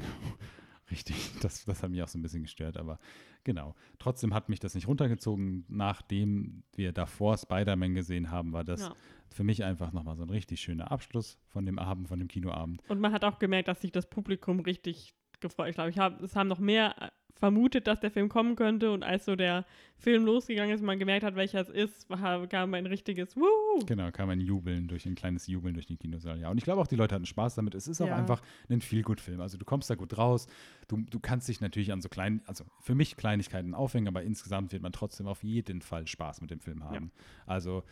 Richtig, 0.90 1.16
das, 1.42 1.64
das 1.64 1.82
hat 1.82 1.90
mich 1.90 2.02
auch 2.02 2.08
so 2.08 2.18
ein 2.18 2.22
bisschen 2.22 2.42
gestört, 2.42 2.76
aber 2.76 2.98
genau. 3.42 3.74
Trotzdem 3.98 4.34
hat 4.34 4.48
mich 4.48 4.60
das 4.60 4.74
nicht 4.74 4.88
runtergezogen. 4.88 5.64
Nachdem 5.68 6.62
wir 6.74 6.92
davor 6.92 7.38
Spider-Man 7.38 7.94
gesehen 7.94 8.30
haben, 8.30 8.52
war 8.52 8.64
das 8.64 8.80
ja. 8.80 8.94
für 9.30 9.44
mich 9.44 9.64
einfach 9.64 9.92
nochmal 9.92 10.16
so 10.16 10.22
ein 10.22 10.30
richtig 10.30 10.60
schöner 10.60 10.90
Abschluss 10.90 11.38
von 11.46 11.66
dem 11.66 11.78
Abend, 11.78 12.08
von 12.08 12.18
dem 12.18 12.28
Kinoabend. 12.28 12.82
Und 12.88 13.00
man 13.00 13.12
hat 13.12 13.24
auch 13.24 13.38
gemerkt, 13.38 13.68
dass 13.68 13.80
sich 13.80 13.92
das 13.92 14.08
Publikum 14.08 14.60
richtig 14.60 15.14
gefreut. 15.40 15.68
Ich 15.70 15.74
glaube, 15.74 15.90
ich 15.90 15.98
hab, 15.98 16.20
es 16.22 16.36
haben 16.36 16.48
noch 16.48 16.58
mehr 16.58 17.12
vermutet, 17.34 17.86
dass 17.86 18.00
der 18.00 18.10
Film 18.10 18.28
kommen 18.28 18.56
könnte 18.56 18.92
und 18.92 19.02
als 19.02 19.24
so 19.24 19.36
der 19.36 19.64
Film 19.96 20.24
losgegangen 20.24 20.74
ist 20.74 20.80
und 20.80 20.86
man 20.86 20.98
gemerkt 20.98 21.24
hat, 21.24 21.34
welcher 21.34 21.60
es 21.60 21.68
ist, 21.68 22.08
war, 22.10 22.46
kam 22.46 22.74
ein 22.74 22.86
richtiges 22.86 23.36
Wuhu. 23.36 23.84
Genau, 23.86 24.10
kam 24.10 24.30
ein 24.30 24.40
Jubeln 24.40 24.86
durch 24.86 25.06
ein 25.06 25.14
kleines 25.14 25.46
Jubeln 25.46 25.74
durch 25.74 25.86
den 25.86 25.98
Kinosaal. 25.98 26.40
Ja, 26.40 26.50
und 26.50 26.58
ich 26.58 26.64
glaube 26.64 26.80
auch, 26.80 26.86
die 26.86 26.96
Leute 26.96 27.14
hatten 27.14 27.26
Spaß 27.26 27.56
damit. 27.56 27.74
Es 27.74 27.88
ist 27.88 28.00
auch 28.00 28.08
ja. 28.08 28.16
einfach 28.16 28.40
ein 28.68 28.80
Feel-Good-Film. 28.80 29.40
Also 29.40 29.58
du 29.58 29.64
kommst 29.64 29.90
da 29.90 29.94
gut 29.94 30.16
raus. 30.16 30.46
Du, 30.88 30.98
du 30.98 31.20
kannst 31.20 31.48
dich 31.48 31.60
natürlich 31.60 31.92
an 31.92 32.00
so 32.00 32.08
kleinen, 32.08 32.42
also 32.46 32.64
für 32.80 32.94
mich 32.94 33.16
Kleinigkeiten 33.16 33.74
aufhängen, 33.74 34.08
aber 34.08 34.22
insgesamt 34.22 34.72
wird 34.72 34.82
man 34.82 34.92
trotzdem 34.92 35.26
auf 35.26 35.42
jeden 35.42 35.80
Fall 35.82 36.06
Spaß 36.06 36.40
mit 36.40 36.50
dem 36.50 36.60
Film 36.60 36.84
haben. 36.84 37.12
Ja. 37.14 37.24
Also 37.46 37.82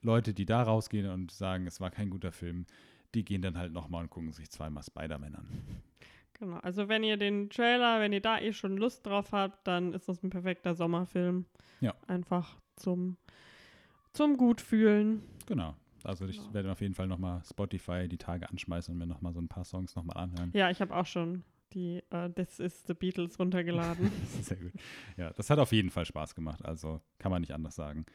Leute, 0.00 0.32
die 0.32 0.46
da 0.46 0.62
rausgehen 0.62 1.10
und 1.10 1.30
sagen, 1.30 1.66
es 1.66 1.80
war 1.80 1.90
kein 1.90 2.10
guter 2.10 2.32
Film, 2.32 2.66
die 3.14 3.24
gehen 3.24 3.42
dann 3.42 3.56
halt 3.56 3.72
nochmal 3.72 4.02
und 4.02 4.10
gucken 4.10 4.32
sich 4.32 4.50
zweimal 4.50 4.82
Spider-Man 4.82 5.34
an. 5.34 5.48
Genau, 6.38 6.58
also 6.58 6.88
wenn 6.88 7.02
ihr 7.02 7.16
den 7.16 7.50
Trailer, 7.50 8.00
wenn 8.00 8.12
ihr 8.12 8.20
da 8.20 8.38
eh 8.38 8.52
schon 8.52 8.76
Lust 8.76 9.04
drauf 9.06 9.32
habt, 9.32 9.66
dann 9.66 9.92
ist 9.92 10.08
das 10.08 10.22
ein 10.22 10.30
perfekter 10.30 10.74
Sommerfilm. 10.74 11.46
Ja. 11.80 11.94
Einfach 12.06 12.56
zum, 12.76 13.16
zum 14.12 14.36
Gutfühlen. 14.36 15.22
Genau. 15.46 15.74
Also 16.04 16.26
ich 16.26 16.38
genau. 16.38 16.54
werde 16.54 16.72
auf 16.72 16.80
jeden 16.80 16.94
Fall 16.94 17.08
nochmal 17.08 17.42
Spotify 17.44 18.08
die 18.08 18.18
Tage 18.18 18.48
anschmeißen 18.48 18.92
und 18.92 18.98
mir 18.98 19.06
nochmal 19.06 19.32
so 19.32 19.40
ein 19.40 19.48
paar 19.48 19.64
Songs 19.64 19.96
nochmal 19.96 20.16
anhören. 20.16 20.50
Ja, 20.54 20.70
ich 20.70 20.80
habe 20.80 20.94
auch 20.94 21.06
schon 21.06 21.42
die 21.74 22.02
uh, 22.14 22.28
This 22.28 22.60
is 22.60 22.84
the 22.86 22.94
Beatles 22.94 23.38
runtergeladen. 23.38 24.10
Sehr 24.42 24.56
gut. 24.56 24.72
Ja, 25.16 25.30
das 25.32 25.50
hat 25.50 25.58
auf 25.58 25.72
jeden 25.72 25.90
Fall 25.90 26.06
Spaß 26.06 26.34
gemacht. 26.34 26.64
Also 26.64 27.00
kann 27.18 27.30
man 27.30 27.40
nicht 27.40 27.52
anders 27.52 27.74
sagen. 27.74 28.06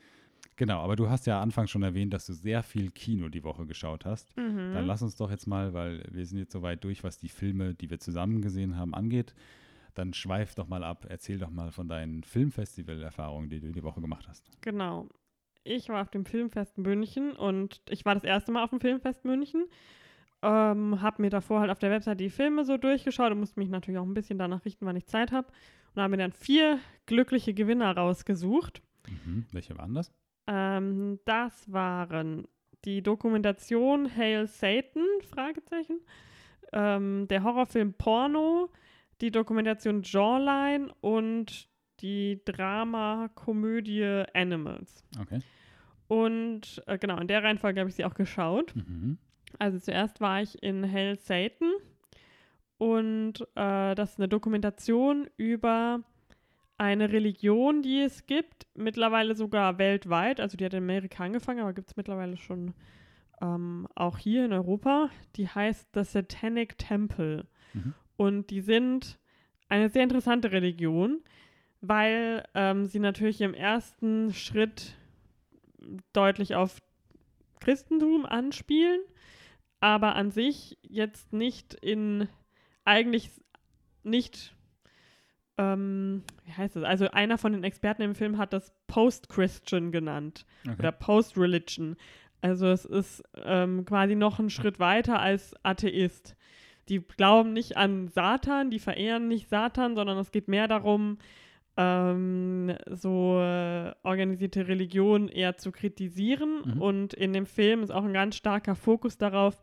Genau, 0.55 0.81
aber 0.81 0.95
du 0.95 1.09
hast 1.09 1.25
ja 1.25 1.41
anfangs 1.41 1.71
schon 1.71 1.83
erwähnt, 1.83 2.13
dass 2.13 2.25
du 2.25 2.33
sehr 2.33 2.61
viel 2.63 2.91
Kino 2.91 3.29
die 3.29 3.43
Woche 3.43 3.65
geschaut 3.65 4.05
hast. 4.05 4.35
Mhm. 4.37 4.73
Dann 4.73 4.85
lass 4.85 5.01
uns 5.01 5.15
doch 5.15 5.31
jetzt 5.31 5.47
mal, 5.47 5.73
weil 5.73 6.03
wir 6.11 6.25
sind 6.25 6.37
jetzt 6.37 6.53
so 6.53 6.61
weit 6.61 6.83
durch, 6.83 7.03
was 7.03 7.17
die 7.17 7.29
Filme, 7.29 7.73
die 7.73 7.89
wir 7.89 7.99
zusammen 7.99 8.41
gesehen 8.41 8.77
haben, 8.77 8.93
angeht. 8.93 9.33
Dann 9.95 10.13
schweif 10.13 10.55
doch 10.55 10.67
mal 10.67 10.83
ab, 10.83 11.05
erzähl 11.09 11.37
doch 11.37 11.49
mal 11.49 11.71
von 11.71 11.87
deinen 11.87 12.23
Filmfestival-Erfahrungen, 12.23 13.49
die 13.49 13.59
du 13.59 13.71
die 13.71 13.83
Woche 13.83 14.01
gemacht 14.01 14.27
hast. 14.27 14.49
Genau. 14.61 15.07
Ich 15.63 15.89
war 15.89 16.01
auf 16.01 16.09
dem 16.09 16.25
Filmfest 16.25 16.77
München 16.77 17.33
und 17.33 17.81
ich 17.89 18.05
war 18.05 18.15
das 18.15 18.23
erste 18.23 18.51
Mal 18.51 18.63
auf 18.63 18.71
dem 18.71 18.81
Filmfest 18.81 19.23
München. 19.23 19.65
Ähm, 20.41 21.01
habe 21.01 21.21
mir 21.21 21.29
davor 21.29 21.61
halt 21.61 21.71
auf 21.71 21.79
der 21.79 21.89
Website 21.89 22.19
die 22.19 22.29
Filme 22.29 22.65
so 22.65 22.77
durchgeschaut 22.77 23.31
und 23.31 23.39
musste 23.39 23.59
mich 23.59 23.69
natürlich 23.69 23.97
auch 23.97 24.05
ein 24.05 24.13
bisschen 24.13 24.37
danach 24.37 24.65
richten, 24.65 24.85
wann 24.85 24.97
ich 24.97 25.05
Zeit 25.05 25.31
habe. 25.31 25.47
Und 25.95 26.01
habe 26.01 26.11
mir 26.11 26.17
dann 26.17 26.33
vier 26.33 26.79
glückliche 27.05 27.53
Gewinner 27.53 27.95
rausgesucht. 27.95 28.81
Mhm. 29.07 29.45
Welche 29.51 29.77
waren 29.77 29.93
das? 29.93 30.11
Ähm, 30.47 31.19
das 31.25 31.71
waren 31.71 32.47
die 32.85 33.01
Dokumentation 33.01 34.13
Hail 34.13 34.47
Satan, 34.47 35.05
Fragezeichen, 35.29 36.01
ähm, 36.73 37.27
der 37.29 37.43
Horrorfilm 37.43 37.93
Porno, 37.93 38.69
die 39.21 39.31
Dokumentation 39.31 40.01
Jawline 40.03 40.93
und 41.01 41.69
die 42.01 42.41
Drama-Komödie 42.43 44.25
Animals. 44.33 45.03
Okay. 45.19 45.39
Und 46.07 46.83
äh, 46.87 46.97
genau, 46.97 47.17
in 47.19 47.27
der 47.27 47.43
Reihenfolge 47.43 47.79
habe 47.79 47.89
ich 47.89 47.95
sie 47.95 48.05
auch 48.05 48.15
geschaut. 48.15 48.75
Mhm. 48.75 49.17
Also 49.59 49.79
zuerst 49.79 50.19
war 50.19 50.41
ich 50.41 50.61
in 50.61 50.83
Hell 50.83 51.17
Satan 51.19 51.71
und 52.77 53.41
äh, 53.55 53.95
das 53.95 54.11
ist 54.11 54.19
eine 54.19 54.27
Dokumentation 54.27 55.29
über 55.37 56.01
eine 56.77 57.11
Religion, 57.11 57.81
die 57.81 58.01
es 58.01 58.25
gibt, 58.25 58.67
mittlerweile 58.75 59.35
sogar 59.35 59.77
weltweit. 59.77 60.39
Also 60.39 60.57
die 60.57 60.65
hat 60.65 60.73
in 60.73 60.83
Amerika 60.83 61.23
angefangen, 61.23 61.59
aber 61.59 61.73
gibt 61.73 61.89
es 61.89 61.97
mittlerweile 61.97 62.37
schon 62.37 62.73
ähm, 63.41 63.87
auch 63.95 64.17
hier 64.17 64.45
in 64.45 64.53
Europa. 64.53 65.09
Die 65.35 65.47
heißt 65.47 65.89
The 65.93 66.03
Satanic 66.03 66.77
Temple. 66.77 67.47
Mhm. 67.73 67.93
Und 68.15 68.49
die 68.49 68.61
sind 68.61 69.19
eine 69.69 69.89
sehr 69.89 70.03
interessante 70.03 70.51
Religion, 70.51 71.21
weil 71.81 72.43
ähm, 72.53 72.85
sie 72.85 72.99
natürlich 72.99 73.41
im 73.41 73.53
ersten 73.53 74.33
Schritt 74.33 74.95
deutlich 76.13 76.55
auf 76.55 76.81
Christentum 77.59 78.25
anspielen, 78.25 79.01
aber 79.79 80.15
an 80.15 80.31
sich 80.31 80.77
jetzt 80.83 81.33
nicht 81.33 81.73
in, 81.73 82.27
eigentlich 82.85 83.31
nicht, 84.03 84.52
ähm, 85.57 86.23
wie 86.45 86.51
heißt 86.51 86.75
es? 86.75 86.83
Also 86.83 87.09
einer 87.11 87.37
von 87.37 87.51
den 87.53 87.63
Experten 87.63 88.01
im 88.01 88.15
Film 88.15 88.37
hat 88.37 88.53
das 88.53 88.73
Post-Christian 88.87 89.91
genannt 89.91 90.45
Okay. 90.67 90.75
oder 90.79 90.91
Post-Religion. 90.91 91.95
Also 92.41 92.67
es 92.67 92.85
ist 92.85 93.23
ähm, 93.43 93.85
quasi 93.85 94.15
noch 94.15 94.39
einen 94.39 94.49
Schritt 94.49 94.79
weiter 94.79 95.19
als 95.19 95.55
Atheist. 95.63 96.35
Die 96.89 96.99
glauben 96.99 97.53
nicht 97.53 97.77
an 97.77 98.09
Satan, 98.09 98.69
die 98.69 98.79
verehren 98.79 99.27
nicht 99.29 99.47
Satan, 99.49 99.95
sondern 99.95 100.17
es 100.17 100.31
geht 100.31 100.49
mehr 100.49 100.67
darum, 100.67 101.17
ähm, 101.77 102.75
so 102.89 103.39
äh, 103.39 103.93
organisierte 104.03 104.67
Religion 104.67 105.29
eher 105.29 105.57
zu 105.57 105.71
kritisieren. 105.71 106.61
Mhm. 106.75 106.81
Und 106.81 107.13
in 107.13 107.31
dem 107.33 107.45
Film 107.45 107.81
ist 107.83 107.91
auch 107.91 108.03
ein 108.03 108.13
ganz 108.13 108.35
starker 108.35 108.75
Fokus 108.75 109.17
darauf, 109.17 109.61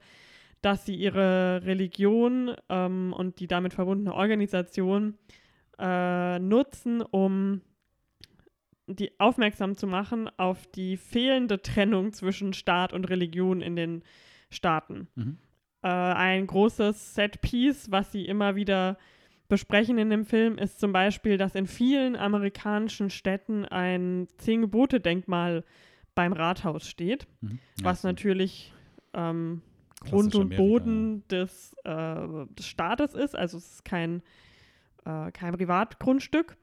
dass 0.63 0.85
sie 0.87 0.95
ihre 0.95 1.63
Religion 1.65 2.55
ähm, 2.69 3.15
und 3.17 3.41
die 3.41 3.47
damit 3.47 3.75
verbundene 3.75 4.15
Organisation 4.15 5.15
äh, 5.81 6.39
nutzen, 6.39 7.03
um 7.03 7.63
die 8.87 9.19
aufmerksam 9.19 9.77
zu 9.77 9.87
machen 9.87 10.29
auf 10.37 10.67
die 10.67 10.97
fehlende 10.97 11.63
Trennung 11.63 12.13
zwischen 12.13 12.53
Staat 12.53 12.93
und 12.93 13.09
Religion 13.09 13.63
in 13.63 13.77
den 13.77 14.03
Staaten. 14.51 15.09
Mhm. 15.15 15.39
Äh, 15.83 15.89
ein 15.89 16.47
großes 16.47 17.15
Set-Piece, 17.15 17.91
was 17.91 18.13
sie 18.13 18.27
immer 18.27 18.57
wieder 18.57 18.99
besprechen 19.49 19.99
in 19.99 20.11
dem 20.11 20.25
Film, 20.25 20.59
ist 20.59 20.81
zum 20.81 20.93
Beispiel, 20.93 21.37
dass 21.37 21.55
in 21.55 21.67
vielen 21.67 22.17
amerikanischen 22.17 23.11
Städten 23.11 23.65
ein 23.65 24.29
Zehn-Gebote-Denkmal 24.39 25.65
beim 26.15 26.33
Rathaus 26.33 26.87
steht, 26.87 27.27
Mhm. 27.41 27.59
Ja, 27.79 27.85
was 27.85 28.03
natürlich 28.03 28.75
ähm, 29.15 29.63
Grund 30.01 30.35
und 30.35 30.57
Boden 30.57 31.27
des, 31.29 31.75
äh, 31.85 32.47
des 32.51 32.67
Staates 32.67 33.15
ist. 33.15 33.37
Also 33.37 33.59
es 33.59 33.75
ist 33.75 33.85
kein, 33.85 34.23
äh, 35.05 35.31
kein 35.33 35.55
Privatgrundstück. 35.55 36.57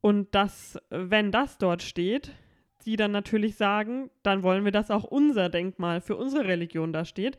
Und 0.00 0.34
dass, 0.34 0.78
wenn 0.90 1.30
das 1.32 1.58
dort 1.58 1.82
steht, 1.82 2.32
sie 2.78 2.96
dann 2.96 3.12
natürlich 3.12 3.56
sagen, 3.56 4.10
dann 4.22 4.42
wollen 4.42 4.64
wir, 4.64 4.72
dass 4.72 4.90
auch 4.90 5.04
unser 5.04 5.48
Denkmal 5.48 6.00
für 6.00 6.16
unsere 6.16 6.46
Religion 6.46 6.92
da 6.92 7.04
steht, 7.04 7.36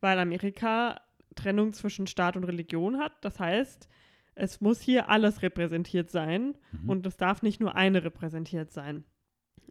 weil 0.00 0.18
Amerika 0.18 1.00
Trennung 1.34 1.72
zwischen 1.72 2.06
Staat 2.06 2.36
und 2.36 2.44
Religion 2.44 2.98
hat. 2.98 3.12
Das 3.22 3.40
heißt, 3.40 3.88
es 4.34 4.60
muss 4.60 4.80
hier 4.80 5.08
alles 5.08 5.42
repräsentiert 5.42 6.10
sein 6.10 6.56
Mhm. 6.72 6.90
und 6.90 7.06
es 7.06 7.16
darf 7.16 7.42
nicht 7.42 7.60
nur 7.60 7.76
eine 7.76 8.02
repräsentiert 8.04 8.72
sein. 8.72 9.04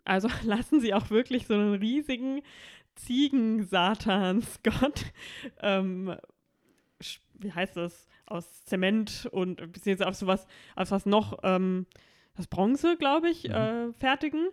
Also 0.06 0.30
lassen 0.44 0.80
sie 0.80 0.94
auch 0.94 1.10
wirklich 1.10 1.48
so 1.48 1.54
einen 1.54 1.76
riesigen 1.76 2.42
Ziegen-Satans-Gott, 2.96 5.06
ähm, 5.62 6.16
wie 7.34 7.52
heißt 7.52 7.76
das, 7.78 8.08
aus 8.30 8.64
Zement 8.66 9.28
und 9.32 9.58
beziehungsweise 9.72 10.08
auf 10.10 10.16
sowas, 10.16 10.48
auf 10.76 10.92
was 10.92 11.06
noch, 11.06 11.40
ähm, 11.44 11.86
das 12.36 12.48
Bronze, 12.48 12.96
glaube 12.98 13.30
ich, 13.30 13.48
Mhm. 13.50 13.54
äh, 13.56 13.94
fertigen. 13.94 14.48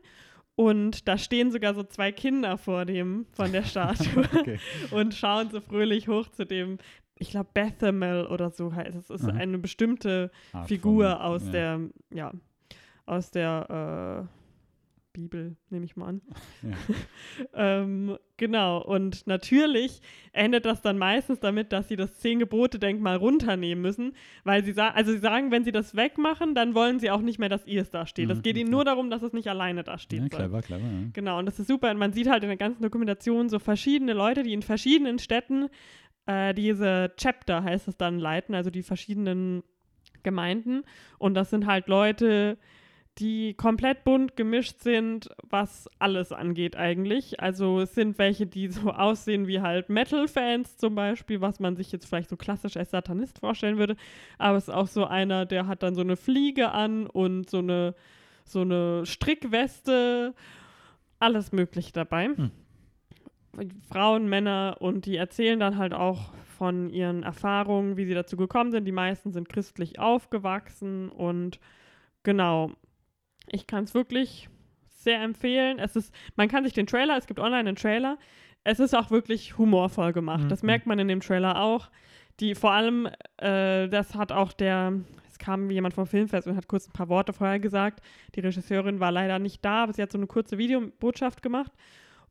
Und 0.55 1.07
da 1.07 1.19
stehen 1.19 1.51
sogar 1.53 1.75
so 1.75 1.83
zwei 1.83 2.13
Kinder 2.13 2.57
vor 2.57 2.87
dem, 2.87 3.27
von 3.33 3.53
der 3.53 3.63
Statue 3.65 4.25
okay. 4.35 4.59
und 4.91 5.15
schauen 5.15 5.51
so 5.51 5.61
fröhlich 5.61 6.09
hoch 6.09 6.29
zu 6.29 6.47
dem, 6.47 6.79
ich 7.19 7.31
glaube, 7.31 7.51
Bethamel 7.55 8.27
oder 8.27 8.51
so 8.51 8.75
heißt 8.75 8.97
es. 8.97 9.11
Es 9.11 9.21
ist 9.23 9.33
Mhm. 9.33 9.39
eine 9.39 9.59
bestimmte 9.59 10.31
Art 10.53 10.69
Figur 10.69 11.11
von- 11.13 11.21
aus 11.21 11.45
ja. 11.47 11.51
der, 11.53 11.81
ja, 12.11 12.33
aus 13.07 13.31
der 13.31 14.29
äh, 14.31 14.36
Bibel, 15.17 15.57
nehme 15.71 15.85
ich 15.85 15.97
mal 15.97 16.07
an. 16.09 16.21
Ja. 16.63 16.77
ähm, 17.83 18.19
genau, 18.37 18.83
und 18.83 19.27
natürlich 19.27 20.01
endet 20.33 20.65
das 20.65 20.83
dann 20.83 20.99
meistens 20.99 21.41
damit, 21.41 21.73
dass 21.73 21.89
sie 21.89 21.97
das 21.97 22.15
Zehn-Gebote-Denkmal 22.21 23.17
runternehmen 23.17 23.83
müssen, 23.83 24.13
weil 24.45 24.65
sie 24.65 24.73
sagen, 24.73 24.95
also 24.97 25.13
sie 25.13 25.19
sagen, 25.19 25.51
wenn 25.51 25.65
sie 25.65 25.73
das 25.73 25.97
wegmachen, 25.97 26.55
dann 26.55 26.75
wollen 26.75 27.01
sie 27.01 27.11
auch 27.11 27.21
nicht 27.21 27.39
mehr, 27.39 27.49
dass 27.49 27.67
ihr 27.67 27.83
es 27.83 27.91
da 27.91 28.07
steht. 28.07 28.31
Es 28.31 28.39
Mhm, 28.39 28.43
geht 28.43 28.57
ihnen 28.57 28.67
okay. 28.69 28.73
nur 28.73 28.85
darum, 28.85 29.11
dass 29.11 29.23
es 29.23 29.33
nicht 29.33 29.49
alleine 29.49 29.83
da 29.85 29.99
steht. 29.99 30.23
Ja, 30.23 30.29
clever, 30.29 30.63
clever. 30.63 30.83
Ja. 30.83 31.09
Genau, 31.13 31.39
und 31.39 31.47
das 31.47 31.59
ist 31.59 31.69
super. 31.69 31.91
Und 31.91 31.99
man 31.99 32.13
sieht 32.13 32.29
halt 32.29 32.43
in 32.43 32.49
der 32.49 32.57
ganzen 32.59 32.83
Dokumentation 32.83 33.49
so 33.49 33.59
verschiedene 33.59 34.13
Leute, 34.13 34.43
die 34.43 34.53
in 34.53 34.63
verschiedenen 34.63 35.19
Städten 35.19 35.69
äh, 36.27 36.55
diese 36.55 37.13
Chapter, 37.17 37.63
heißt 37.63 37.89
es 37.89 37.97
dann, 37.97 38.19
leiten, 38.19 38.55
also 38.55 38.71
die 38.71 38.83
verschiedenen 38.83 39.63
Gemeinden. 40.23 40.83
Und 41.19 41.35
das 41.35 41.51
sind 41.51 41.67
halt 41.67 41.87
Leute, 41.87 42.57
die 42.57 42.86
komplett 43.55 44.05
bunt 44.05 44.37
gemischt 44.37 44.81
sind, 44.81 45.31
was 45.49 45.89
alles 45.99 46.33
angeht 46.33 46.77
eigentlich. 46.77 47.41
Also 47.41 47.81
es 47.81 47.95
sind 47.95 48.19
welche, 48.19 48.47
die 48.47 48.69
so 48.69 48.91
aussehen 48.93 49.47
wie 49.47 49.61
halt 49.61 49.89
Metal-Fans 49.89 50.77
zum 50.77 50.95
Beispiel, 50.95 51.41
was 51.41 51.59
man 51.59 51.77
sich 51.77 51.93
jetzt 51.93 52.07
vielleicht 52.07 52.29
so 52.29 52.37
klassisch 52.37 52.77
als 52.77 52.91
Satanist 52.91 53.39
vorstellen 53.39 53.79
würde. 53.79 53.97
Aber 54.39 54.59
es 54.59 54.69
ist 54.69 54.75
auch 54.75 54.87
so 54.87 55.07
einer, 55.07 55.47
der 55.47 55.67
hat 55.67 55.83
dann 55.83 55.95
so 55.95 56.03
eine 56.03 56.17
Fliege 56.17 56.73
an 56.73 57.07
und 57.07 57.49
so 57.49 57.59
eine, 57.59 57.95
so 58.45 58.61
eine 58.61 59.07
Strickweste, 59.07 60.35
alles 61.19 61.53
Mögliche 61.53 61.93
dabei. 61.93 62.27
Hm. 62.27 62.51
Frauen, 63.89 64.29
Männer 64.29 64.77
und 64.81 65.07
die 65.07 65.17
erzählen 65.17 65.59
dann 65.59 65.79
halt 65.79 65.95
auch 65.95 66.35
von 66.59 66.91
ihren 66.91 67.23
Erfahrungen, 67.23 67.97
wie 67.97 68.05
sie 68.05 68.15
dazu 68.15 68.37
gekommen 68.37 68.71
sind. 68.71 68.85
Die 68.85 68.93
meisten 68.93 69.33
sind 69.33 69.49
christlich 69.49 69.99
aufgewachsen 69.99 71.09
und 71.09 71.59
genau, 72.23 72.73
ich 73.49 73.67
kann 73.67 73.85
es 73.85 73.95
wirklich 73.95 74.49
sehr 74.89 75.21
empfehlen. 75.23 75.79
Es 75.79 75.95
ist, 75.97 76.13
man 76.37 76.49
kann 76.49 76.65
sich 76.65 76.73
den 76.73 76.87
Trailer, 76.87 77.17
es 77.17 77.27
gibt 77.27 77.39
online 77.41 77.61
einen 77.69 77.77
Trailer. 77.77 78.19
Es 78.65 78.81
ist 78.81 78.95
auch 78.95 79.11
wirklich 79.11 79.57
humorvoll 79.59 80.13
gemacht. 80.13 80.51
Das 80.51 80.63
Mhm. 80.63 80.67
merkt 80.67 80.87
man 80.87 80.99
in 80.99 81.09
dem 81.09 81.21
Trailer 81.21 81.61
auch. 81.61 81.89
Die 82.41 82.55
vor 82.55 82.73
allem, 82.73 83.07
äh, 83.39 83.89
das 83.89 84.15
hat 84.15 84.33
auch 84.33 84.53
der, 84.53 84.93
es 85.29 85.39
kam 85.39 85.71
jemand 85.71 85.95
vom 85.95 86.07
Filmfest 86.07 86.47
und 86.49 86.57
hat 86.57 86.67
kurz 86.69 86.89
ein 86.89 86.93
paar 86.93 87.09
Worte 87.09 87.33
vorher 87.33 87.61
gesagt. 87.61 88.01
Die 88.35 88.41
Regisseurin 88.41 89.01
war 89.01 89.13
leider 89.13 89.39
nicht 89.39 89.65
da, 89.65 89.85
aber 89.85 89.93
sie 89.93 90.03
hat 90.03 90.11
so 90.13 90.19
eine 90.19 90.27
kurze 90.27 90.59
Videobotschaft 90.59 91.43
gemacht. 91.43 91.73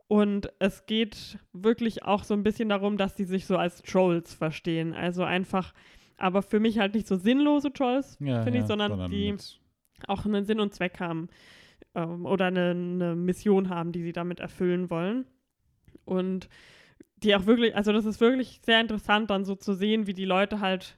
Und 0.07 0.51
es 0.59 0.85
geht 0.85 1.39
wirklich 1.53 2.03
auch 2.03 2.23
so 2.23 2.35
ein 2.35 2.43
bisschen 2.43 2.69
darum, 2.69 2.97
dass 2.97 3.15
die 3.15 3.23
sich 3.23 3.47
so 3.47 3.57
als 3.57 3.81
Trolls 3.81 4.33
verstehen. 4.35 4.93
Also 4.93 5.23
einfach, 5.23 5.73
aber 6.17 6.43
für 6.43 6.59
mich 6.59 6.77
halt 6.77 6.93
nicht 6.93 7.07
so 7.07 7.15
sinnlose 7.15 7.73
Trolls, 7.73 8.17
Ja, 8.19 8.43
finde 8.43 8.59
ja, 8.59 8.63
ich, 8.63 8.67
sondern 8.67 9.09
die 9.09 9.31
mit- 9.31 9.59
auch 10.07 10.25
einen 10.25 10.45
Sinn 10.45 10.59
und 10.59 10.73
Zweck 10.73 10.99
haben 10.99 11.29
ähm, 11.93 12.25
oder 12.25 12.45
eine, 12.45 12.71
eine 12.71 13.15
Mission 13.15 13.69
haben, 13.69 13.91
die 13.91 14.03
sie 14.03 14.13
damit 14.13 14.39
erfüllen 14.39 14.89
wollen. 14.89 15.25
Und 16.05 16.49
die 17.17 17.35
auch 17.35 17.45
wirklich, 17.45 17.75
also 17.75 17.91
das 17.91 18.05
ist 18.05 18.21
wirklich 18.21 18.61
sehr 18.63 18.81
interessant 18.81 19.29
dann 19.29 19.45
so 19.45 19.55
zu 19.55 19.73
sehen, 19.73 20.07
wie 20.07 20.13
die 20.13 20.25
Leute 20.25 20.59
halt 20.59 20.97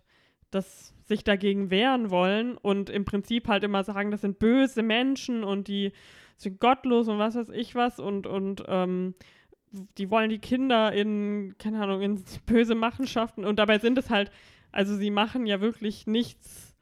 das 0.52 0.94
sich 1.06 1.24
dagegen 1.24 1.70
wehren 1.70 2.10
wollen 2.10 2.58
und 2.58 2.90
im 2.90 3.06
Prinzip 3.06 3.48
halt 3.48 3.64
immer 3.64 3.84
sagen, 3.84 4.12
das 4.12 4.22
sind 4.22 4.40
böse 4.40 4.84
Menschen 4.84 5.44
und 5.44 5.68
die 5.68 5.94
sind 6.38 6.60
gottlos 6.60 7.08
und 7.08 7.18
was 7.18 7.36
weiß 7.36 7.50
ich 7.50 7.76
was 7.76 8.00
und, 8.00 8.28
und 8.28 8.64
ähm, 8.68 9.16
die 9.98 10.10
wollen 10.10 10.30
die 10.30 10.40
Kinder 10.40 10.92
in, 10.92 11.56
keine 11.58 11.82
Ahnung, 11.82 12.02
in 12.02 12.24
böse 12.46 12.76
Machenschaften 12.76 13.46
und 13.46 13.58
dabei 13.58 13.80
sind 13.80 13.98
es 13.98 14.10
halt, 14.10 14.32
also 14.72 14.96
sie 14.96 15.12
machen 15.12 15.46
ja 15.46 15.62
wirklich 15.62 16.08
nichts, 16.08 16.76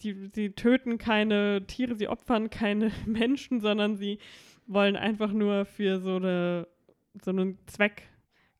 die, 0.00 0.28
sie 0.32 0.50
töten 0.50 0.98
keine 0.98 1.66
Tiere, 1.66 1.94
sie 1.94 2.08
opfern 2.08 2.50
keine 2.50 2.90
Menschen, 3.06 3.60
sondern 3.60 3.96
sie 3.96 4.18
wollen 4.66 4.96
einfach 4.96 5.32
nur 5.32 5.64
für 5.64 6.00
so, 6.00 6.16
eine, 6.16 6.68
so 7.22 7.30
einen 7.30 7.58
Zweck 7.66 8.02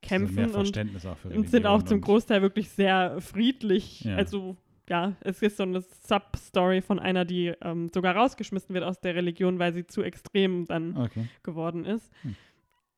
kämpfen 0.01 0.39
also 0.39 0.61
und, 0.61 1.07
auch 1.07 1.25
und 1.25 1.51
sind 1.51 1.67
auch 1.67 1.83
zum 1.83 2.01
Großteil 2.01 2.43
wirklich 2.43 2.71
sehr 2.71 3.21
friedlich. 3.21 4.05
Ja. 4.05 4.17
Also 4.17 4.57
ja, 4.89 5.17
es 5.21 5.43
ist 5.43 5.59
so 5.59 5.65
eine 5.65 5.83
Sub-Story 5.83 6.81
von 6.81 6.99
einer, 6.99 7.25
die 7.25 7.53
ähm, 7.61 7.91
sogar 7.93 8.17
rausgeschmissen 8.17 8.75
wird 8.75 8.85
aus 8.85 9.01
der 9.01 9.15
Religion, 9.15 9.59
weil 9.59 9.75
sie 9.75 9.87
zu 9.87 10.03
extrem 10.03 10.67
dann 10.67 10.97
okay. 10.97 11.29
geworden 11.43 11.85
ist. 11.85 12.11
Hm. 12.23 12.37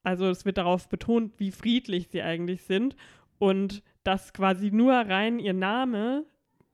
Also 0.03 0.29
es 0.29 0.45
wird 0.45 0.57
darauf 0.57 0.89
betont, 0.89 1.39
wie 1.39 1.51
friedlich 1.51 2.09
sie 2.09 2.23
eigentlich 2.23 2.63
sind 2.63 2.97
und 3.39 3.83
dass 4.05 4.33
quasi 4.33 4.71
nur 4.71 4.93
rein 4.93 5.39
ihr 5.39 5.53
Name, 5.53 6.25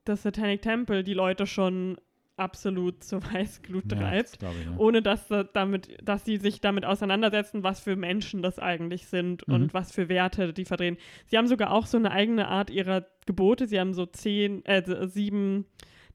das 0.07 0.23
Satanic 0.23 0.61
Temple, 0.61 1.03
die 1.03 1.13
Leute 1.13 1.45
schon 1.45 1.97
absolut 2.37 3.03
zur 3.03 3.21
Weißglut 3.33 3.89
treibt, 3.89 4.41
ja, 4.41 4.51
ich, 4.51 4.65
ja. 4.65 4.77
ohne 4.77 5.01
dass, 5.01 5.27
damit, 5.53 5.97
dass 6.03 6.23
sie 6.23 6.37
sich 6.37 6.61
damit 6.61 6.85
auseinandersetzen, 6.85 7.63
was 7.63 7.79
für 7.79 7.95
Menschen 7.95 8.41
das 8.41 8.59
eigentlich 8.59 9.07
sind 9.07 9.47
mhm. 9.47 9.53
und 9.53 9.73
was 9.73 9.91
für 9.91 10.07
Werte 10.07 10.53
die 10.53 10.65
verdrehen. 10.65 10.97
Sie 11.25 11.37
haben 11.37 11.47
sogar 11.47 11.71
auch 11.71 11.85
so 11.85 11.97
eine 11.97 12.11
eigene 12.11 12.47
Art 12.47 12.69
ihrer 12.69 13.05
Gebote. 13.25 13.67
Sie 13.67 13.79
haben 13.79 13.93
so 13.93 14.05
zehn, 14.05 14.63
äh, 14.65 15.07
sieben 15.07 15.65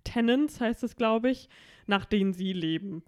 Tenants, 0.05 0.61
heißt 0.61 0.83
es, 0.85 0.97
glaube 0.97 1.31
ich, 1.31 1.49
nach 1.87 2.05
denen 2.05 2.33
sie 2.33 2.53
leben. 2.53 3.03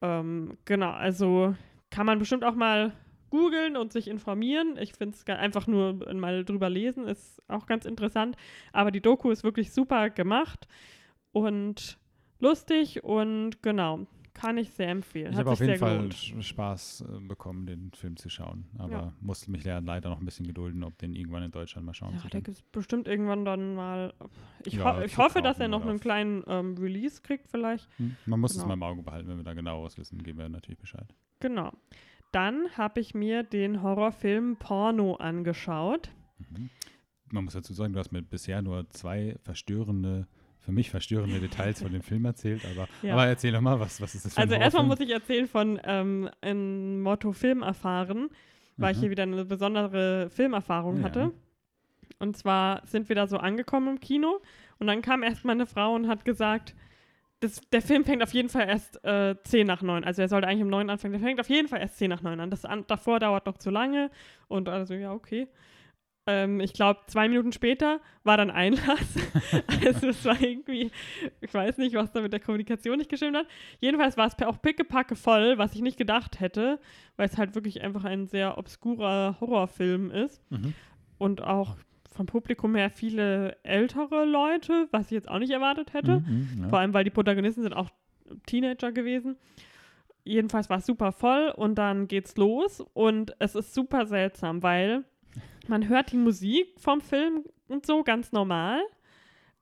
Ähm, 0.00 0.56
genau, 0.64 0.90
also 0.90 1.54
kann 1.90 2.06
man 2.06 2.18
bestimmt 2.18 2.44
auch 2.44 2.54
mal 2.54 2.92
googeln 3.34 3.76
und 3.76 3.92
sich 3.92 4.06
informieren. 4.06 4.76
Ich 4.80 4.92
finde 4.92 5.16
es 5.16 5.26
einfach 5.26 5.66
nur 5.66 6.14
mal 6.14 6.44
drüber 6.44 6.70
lesen, 6.70 7.08
ist 7.08 7.42
auch 7.48 7.66
ganz 7.66 7.84
interessant. 7.84 8.36
Aber 8.72 8.92
die 8.92 9.00
Doku 9.00 9.32
ist 9.32 9.42
wirklich 9.42 9.72
super 9.72 10.08
gemacht 10.08 10.68
und 11.32 11.98
lustig 12.38 13.02
und 13.02 13.60
genau, 13.60 14.06
kann 14.34 14.56
ich 14.56 14.70
sehr 14.70 14.88
empfehlen. 14.88 15.32
Ich 15.32 15.38
habe 15.38 15.50
auf 15.50 15.58
jeden 15.58 15.78
Fall 15.78 15.96
gelohnt. 15.96 16.14
Spaß 16.14 17.06
äh, 17.08 17.20
bekommen, 17.26 17.66
den 17.66 17.90
Film 17.92 18.16
zu 18.16 18.28
schauen. 18.28 18.66
Aber 18.78 18.92
ja. 18.92 19.12
musste 19.20 19.50
mich 19.50 19.64
leider 19.64 20.10
noch 20.10 20.20
ein 20.20 20.24
bisschen 20.24 20.46
gedulden, 20.46 20.84
ob 20.84 20.96
den 20.98 21.12
irgendwann 21.12 21.42
in 21.42 21.50
Deutschland 21.50 21.84
mal 21.84 21.94
schauen 21.94 22.14
ja, 22.14 22.28
Der 22.28 22.40
gibt 22.40 22.56
es 22.56 22.62
bestimmt 22.62 23.08
irgendwann 23.08 23.44
dann 23.44 23.74
mal. 23.74 24.14
Ich, 24.64 24.74
ja, 24.74 24.96
ho 24.96 25.02
ich 25.02 25.18
hoffe, 25.18 25.42
dass 25.42 25.58
er 25.58 25.66
noch 25.66 25.84
einen 25.84 25.98
kleinen 25.98 26.44
ähm, 26.46 26.76
Release 26.78 27.20
kriegt, 27.20 27.48
vielleicht. 27.48 27.88
Hm, 27.96 28.14
man 28.26 28.38
muss 28.38 28.52
genau. 28.52 28.62
es 28.62 28.68
mal 28.68 28.74
im 28.74 28.82
Auge 28.84 29.02
behalten, 29.02 29.28
wenn 29.28 29.38
wir 29.38 29.44
da 29.44 29.54
genaueres 29.54 29.98
wissen, 29.98 30.22
geben 30.22 30.38
wir 30.38 30.48
natürlich 30.48 30.78
Bescheid. 30.78 31.12
Genau. 31.40 31.72
Dann 32.34 32.68
habe 32.76 33.00
ich 33.00 33.14
mir 33.14 33.44
den 33.44 33.80
Horrorfilm 33.80 34.56
Porno 34.56 35.14
angeschaut. 35.14 36.10
Mhm. 36.38 36.68
Man 37.30 37.44
muss 37.44 37.54
dazu 37.54 37.72
sagen, 37.74 37.92
du 37.92 38.00
hast 38.00 38.10
mir 38.10 38.22
bisher 38.22 38.60
nur 38.60 38.90
zwei 38.90 39.36
verstörende 39.42 40.26
für 40.58 40.72
mich 40.72 40.90
verstörende 40.90 41.38
Details 41.40 41.82
von 41.82 41.92
dem 41.92 42.02
Film 42.02 42.24
erzählt, 42.24 42.62
aber, 42.64 42.88
ja. 43.02 43.12
aber 43.12 43.26
erzähl 43.26 43.52
doch 43.52 43.60
mal, 43.60 43.78
was, 43.78 44.00
was 44.00 44.14
ist 44.14 44.24
das 44.24 44.34
für 44.34 44.40
Also 44.40 44.54
erstmal 44.54 44.84
muss 44.84 44.98
ich 44.98 45.10
erzählen 45.10 45.46
von 45.46 45.78
ähm, 45.84 46.30
einem 46.40 47.02
Motto 47.02 47.32
Film 47.32 47.62
erfahren, 47.62 48.30
weil 48.78 48.92
mhm. 48.92 48.96
ich 48.96 49.00
hier 49.00 49.10
wieder 49.10 49.24
eine 49.24 49.44
besondere 49.44 50.30
Filmerfahrung 50.30 50.98
ja. 50.98 51.04
hatte. 51.04 51.32
Und 52.18 52.36
zwar 52.36 52.84
sind 52.86 53.08
wir 53.08 53.16
da 53.16 53.26
so 53.26 53.36
angekommen 53.36 53.88
im 53.88 54.00
Kino 54.00 54.40
und 54.78 54.86
dann 54.86 55.02
kam 55.02 55.22
erstmal 55.22 55.54
eine 55.54 55.66
Frau 55.66 55.94
und 55.94 56.08
hat 56.08 56.24
gesagt, 56.24 56.74
das, 57.44 57.60
der 57.72 57.82
Film 57.82 58.04
fängt 58.04 58.22
auf 58.22 58.32
jeden 58.32 58.48
Fall 58.48 58.66
erst 58.68 59.04
äh, 59.04 59.36
10 59.44 59.66
nach 59.66 59.82
9. 59.82 60.02
Also 60.04 60.22
er 60.22 60.28
sollte 60.28 60.48
eigentlich 60.48 60.62
um 60.62 60.70
9 60.70 60.88
anfangen. 60.88 61.12
Der 61.12 61.20
fängt 61.20 61.38
auf 61.40 61.50
jeden 61.50 61.68
Fall 61.68 61.80
erst 61.80 61.98
10 61.98 62.08
nach 62.08 62.22
9 62.22 62.40
an. 62.40 62.50
Das 62.50 62.64
an, 62.64 62.84
davor 62.86 63.20
dauert 63.20 63.44
noch 63.44 63.58
zu 63.58 63.70
lange. 63.70 64.10
Und 64.48 64.68
also, 64.68 64.94
ja, 64.94 65.12
okay. 65.12 65.46
Ähm, 66.26 66.60
ich 66.60 66.72
glaube, 66.72 67.00
zwei 67.06 67.28
Minuten 67.28 67.52
später 67.52 68.00
war 68.22 68.38
dann 68.38 68.50
Einlass. 68.50 69.14
also 69.84 70.08
es 70.08 70.24
war 70.24 70.40
irgendwie, 70.40 70.90
ich 71.42 71.52
weiß 71.52 71.76
nicht, 71.76 71.94
was 71.94 72.12
da 72.12 72.22
mit 72.22 72.32
der 72.32 72.40
Kommunikation 72.40 72.96
nicht 72.96 73.10
gestimmt 73.10 73.36
hat. 73.36 73.46
Jedenfalls 73.78 74.16
war 74.16 74.26
es 74.26 74.46
auch 74.46 74.62
pickepacke 74.62 75.16
voll, 75.16 75.58
was 75.58 75.74
ich 75.74 75.82
nicht 75.82 75.98
gedacht 75.98 76.40
hätte, 76.40 76.80
weil 77.16 77.28
es 77.28 77.36
halt 77.36 77.54
wirklich 77.54 77.82
einfach 77.82 78.04
ein 78.04 78.26
sehr 78.26 78.56
obskurer 78.56 79.36
Horrorfilm 79.38 80.10
ist. 80.10 80.40
Mhm. 80.50 80.72
Und 81.18 81.42
auch 81.42 81.76
vom 82.14 82.26
Publikum 82.26 82.74
her 82.74 82.90
viele 82.90 83.56
ältere 83.64 84.24
Leute, 84.24 84.88
was 84.92 85.06
ich 85.06 85.12
jetzt 85.12 85.28
auch 85.28 85.38
nicht 85.38 85.50
erwartet 85.50 85.92
hätte. 85.92 86.20
Mhm, 86.20 86.62
ja. 86.62 86.68
Vor 86.68 86.78
allem, 86.78 86.94
weil 86.94 87.04
die 87.04 87.10
Protagonisten 87.10 87.62
sind 87.62 87.74
auch 87.74 87.90
Teenager 88.46 88.92
gewesen. 88.92 89.36
Jedenfalls 90.24 90.70
war 90.70 90.78
es 90.78 90.86
super 90.86 91.12
voll 91.12 91.52
und 91.54 91.74
dann 91.74 92.08
geht's 92.08 92.36
los 92.36 92.80
und 92.94 93.34
es 93.40 93.54
ist 93.54 93.74
super 93.74 94.06
seltsam, 94.06 94.62
weil 94.62 95.04
man 95.68 95.88
hört 95.88 96.12
die 96.12 96.16
Musik 96.16 96.68
vom 96.78 97.00
Film 97.00 97.44
und 97.68 97.84
so 97.84 98.02
ganz 98.02 98.32
normal, 98.32 98.80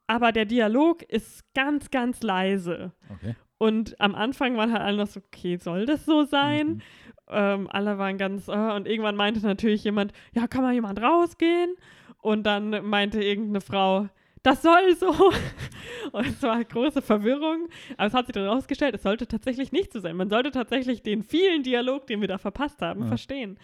aber 0.07 0.31
der 0.31 0.45
Dialog 0.45 1.03
ist 1.03 1.53
ganz, 1.55 1.91
ganz 1.91 2.23
leise. 2.23 2.93
Okay. 3.09 3.35
Und 3.59 4.01
am 4.01 4.15
Anfang 4.15 4.57
waren 4.57 4.73
halt 4.73 4.83
alle 4.83 4.99
noch 4.99 5.07
so, 5.07 5.21
okay, 5.21 5.57
soll 5.57 5.87
das 5.87 6.05
so 6.05 6.25
sein? 6.25 6.69
Mhm. 6.69 6.83
Ähm, 7.29 7.69
alle 7.71 7.97
waren 7.99 8.19
ganz, 8.19 8.49
äh, 8.49 8.53
und 8.53 8.87
irgendwann 8.87 9.17
meinte 9.17 9.41
natürlich 9.41 9.85
jemand, 9.85 10.13
ja, 10.33 10.47
kann 10.47 10.63
mal 10.63 10.75
jemand 10.75 11.01
rausgehen? 11.01 11.75
Und 12.23 12.45
dann 12.45 12.87
meinte 12.87 13.23
irgendeine 13.23 13.61
Frau, 13.61 14.09
das 14.43 14.63
soll 14.63 14.97
so. 14.97 15.11
Und 16.13 16.27
es 16.27 16.43
war 16.43 16.65
große 16.65 17.03
Verwirrung. 17.03 17.69
Aber 17.97 18.07
es 18.07 18.15
hat 18.15 18.27
sich 18.27 18.33
dann 18.33 18.45
herausgestellt, 18.45 18.95
es 18.95 19.03
sollte 19.03 19.27
tatsächlich 19.27 19.73
nicht 19.73 19.93
so 19.93 20.01
sein. 20.01 20.17
Man 20.17 20.31
sollte 20.31 20.51
tatsächlich 20.51 21.03
den 21.03 21.23
vielen 21.23 21.63
Dialog, 21.63 22.07
den 22.07 22.21
wir 22.21 22.29
da 22.29 22.39
verpasst 22.39 22.81
haben, 22.81 23.03
ja. 23.03 23.07
verstehen. 23.09 23.59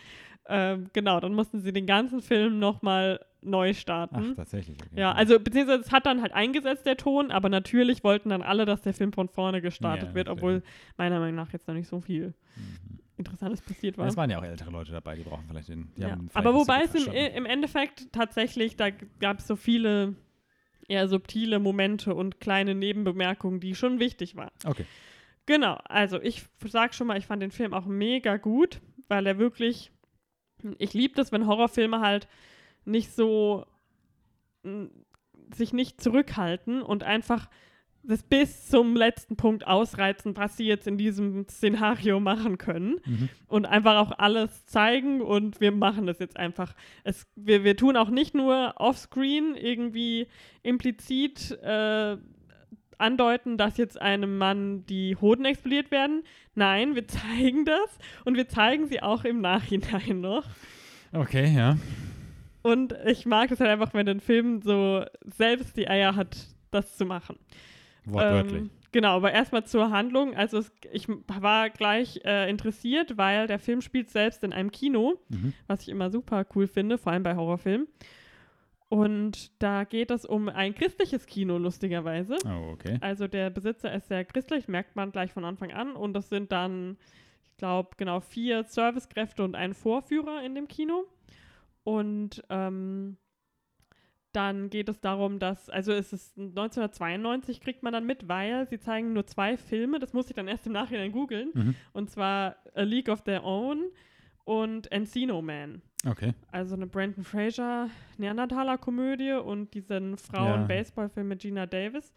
Ähm, 0.48 0.88
genau, 0.92 1.20
dann 1.20 1.34
mussten 1.34 1.60
sie 1.60 1.72
den 1.72 1.86
ganzen 1.86 2.20
Film 2.20 2.58
nochmal 2.58 3.20
neu 3.42 3.74
starten. 3.74 4.30
Ach, 4.32 4.36
tatsächlich. 4.36 4.78
Okay. 4.80 5.00
Ja, 5.00 5.12
also 5.12 5.38
beziehungsweise 5.38 5.82
es 5.82 5.92
hat 5.92 6.06
dann 6.06 6.22
halt 6.22 6.32
eingesetzt, 6.32 6.86
der 6.86 6.96
Ton, 6.96 7.30
aber 7.30 7.48
natürlich 7.48 8.02
wollten 8.02 8.30
dann 8.30 8.42
alle, 8.42 8.64
dass 8.64 8.82
der 8.82 8.94
Film 8.94 9.12
von 9.12 9.28
vorne 9.28 9.60
gestartet 9.60 10.08
ja, 10.08 10.14
wird, 10.14 10.28
obwohl 10.28 10.62
meiner 10.96 11.20
Meinung 11.20 11.36
nach 11.36 11.52
jetzt 11.52 11.68
noch 11.68 11.74
nicht 11.74 11.88
so 11.88 12.00
viel 12.00 12.34
mhm. 12.56 12.97
Interessantes 13.18 13.60
passiert 13.60 13.98
war. 13.98 14.06
Es 14.06 14.16
waren 14.16 14.30
ja 14.30 14.38
auch 14.38 14.44
ältere 14.44 14.70
Leute 14.70 14.92
dabei, 14.92 15.16
die 15.16 15.22
brauchen 15.22 15.44
vielleicht 15.48 15.68
den. 15.68 15.90
Ja. 15.96 16.16
Vielleicht 16.16 16.36
aber 16.36 16.54
wobei 16.54 16.82
es 16.82 16.94
im, 16.94 17.12
im, 17.12 17.46
Endeffekt 17.46 18.12
tatsächlich, 18.12 18.76
da 18.76 18.90
gab 18.90 19.38
es 19.38 19.46
so 19.46 19.56
viele 19.56 20.14
eher 20.88 21.08
subtile 21.08 21.58
Momente 21.58 22.14
und 22.14 22.40
kleine 22.40 22.74
Nebenbemerkungen, 22.74 23.60
die 23.60 23.74
schon 23.74 24.00
wichtig 24.00 24.36
waren. 24.36 24.50
Okay. 24.64 24.86
Genau, 25.46 25.78
also 25.84 26.20
ich 26.20 26.44
sag 26.64 26.94
schon 26.94 27.06
mal, 27.06 27.18
ich 27.18 27.26
fand 27.26 27.42
den 27.42 27.50
Film 27.50 27.74
auch 27.74 27.86
mega 27.86 28.36
gut, 28.36 28.80
weil 29.08 29.26
er 29.26 29.38
wirklich 29.38 29.90
ich 30.78 30.94
liebe 30.94 31.14
das, 31.14 31.32
wenn 31.32 31.46
Horrorfilme 31.46 32.00
halt 32.00 32.28
nicht 32.84 33.12
so 33.12 33.66
sich 35.54 35.72
nicht 35.72 36.00
zurückhalten 36.00 36.82
und 36.82 37.04
einfach 37.04 37.48
das 38.02 38.22
bis 38.22 38.66
zum 38.66 38.96
letzten 38.96 39.36
Punkt 39.36 39.66
ausreizen, 39.66 40.36
was 40.36 40.56
sie 40.56 40.66
jetzt 40.66 40.86
in 40.86 40.96
diesem 40.96 41.46
Szenario 41.48 42.20
machen 42.20 42.56
können 42.56 43.00
mhm. 43.04 43.28
und 43.46 43.66
einfach 43.66 43.96
auch 43.96 44.18
alles 44.18 44.66
zeigen 44.66 45.20
und 45.20 45.60
wir 45.60 45.72
machen 45.72 46.06
das 46.06 46.18
jetzt 46.18 46.36
einfach. 46.36 46.74
Es, 47.04 47.26
wir, 47.36 47.64
wir 47.64 47.76
tun 47.76 47.96
auch 47.96 48.08
nicht 48.08 48.34
nur 48.34 48.74
offscreen 48.76 49.54
irgendwie 49.56 50.26
implizit 50.62 51.58
äh, 51.62 52.16
andeuten, 52.98 53.56
dass 53.56 53.76
jetzt 53.76 54.00
einem 54.00 54.38
Mann 54.38 54.84
die 54.86 55.16
Hoden 55.16 55.44
explodiert 55.44 55.90
werden. 55.90 56.22
Nein, 56.54 56.94
wir 56.94 57.06
zeigen 57.08 57.64
das 57.64 57.98
und 58.24 58.36
wir 58.36 58.48
zeigen 58.48 58.86
sie 58.86 59.02
auch 59.02 59.24
im 59.24 59.40
Nachhinein 59.40 60.20
noch. 60.20 60.44
Okay, 61.12 61.54
ja. 61.54 61.76
Und 62.62 62.94
ich 63.06 63.24
mag 63.24 63.50
es 63.50 63.60
halt 63.60 63.70
einfach, 63.70 63.94
wenn 63.94 64.08
ein 64.08 64.20
Film 64.20 64.60
so 64.60 65.04
selbst 65.24 65.76
die 65.76 65.88
Eier 65.88 66.16
hat, 66.16 66.36
das 66.70 66.96
zu 66.96 67.06
machen. 67.06 67.38
Wortwörtlich. 68.12 68.62
Ähm, 68.62 68.70
genau, 68.92 69.16
aber 69.16 69.32
erstmal 69.32 69.64
zur 69.64 69.90
Handlung. 69.90 70.34
Also 70.34 70.58
es, 70.58 70.72
ich 70.92 71.08
war 71.08 71.70
gleich 71.70 72.20
äh, 72.24 72.48
interessiert, 72.48 73.16
weil 73.16 73.46
der 73.46 73.58
Film 73.58 73.80
spielt 73.80 74.10
selbst 74.10 74.44
in 74.44 74.52
einem 74.52 74.70
Kino, 74.70 75.20
mhm. 75.28 75.52
was 75.66 75.82
ich 75.82 75.88
immer 75.88 76.10
super 76.10 76.46
cool 76.54 76.66
finde, 76.66 76.98
vor 76.98 77.12
allem 77.12 77.22
bei 77.22 77.36
Horrorfilmen. 77.36 77.88
Und 78.88 79.50
da 79.62 79.84
geht 79.84 80.10
es 80.10 80.24
um 80.24 80.48
ein 80.48 80.74
christliches 80.74 81.26
Kino, 81.26 81.58
lustigerweise. 81.58 82.36
Oh, 82.46 82.72
okay. 82.72 82.96
Also 83.02 83.28
der 83.28 83.50
Besitzer 83.50 83.92
ist 83.92 84.08
sehr 84.08 84.24
christlich, 84.24 84.66
merkt 84.66 84.96
man 84.96 85.12
gleich 85.12 85.32
von 85.32 85.44
Anfang 85.44 85.72
an. 85.72 85.94
Und 85.94 86.14
das 86.14 86.30
sind 86.30 86.52
dann, 86.52 86.96
ich 87.44 87.56
glaube, 87.58 87.90
genau 87.98 88.20
vier 88.20 88.64
Servicekräfte 88.64 89.44
und 89.44 89.54
ein 89.54 89.74
Vorführer 89.74 90.42
in 90.42 90.54
dem 90.54 90.68
Kino. 90.68 91.04
Und 91.84 92.42
ähm, 92.48 93.18
dann 94.38 94.70
geht 94.70 94.88
es 94.88 95.00
darum, 95.00 95.40
dass, 95.40 95.68
also 95.68 95.92
es 95.92 96.12
ist 96.12 96.38
1992 96.38 97.60
kriegt 97.60 97.82
man 97.82 97.92
dann 97.92 98.06
mit, 98.06 98.28
weil 98.28 98.68
sie 98.68 98.78
zeigen 98.78 99.12
nur 99.12 99.26
zwei 99.26 99.56
Filme, 99.56 99.98
das 99.98 100.12
muss 100.12 100.28
ich 100.28 100.36
dann 100.36 100.46
erst 100.46 100.64
im 100.68 100.72
Nachhinein 100.72 101.10
googeln. 101.10 101.50
Mhm. 101.52 101.74
Und 101.92 102.08
zwar 102.08 102.54
A 102.76 102.82
League 102.82 103.08
of 103.08 103.22
Their 103.22 103.42
Own 103.42 103.90
und 104.44 104.92
Encino 104.92 105.42
Man. 105.42 105.82
Okay. 106.06 106.34
Also 106.52 106.76
eine 106.76 106.86
Brandon 106.86 107.24
Fraser 107.24 107.90
Neandertaler-Komödie 108.18 109.32
und 109.32 109.74
diesen 109.74 110.16
Frauen-Baseball-Film 110.16 111.26
mit 111.26 111.40
Gina 111.40 111.66
Davis. 111.66 112.14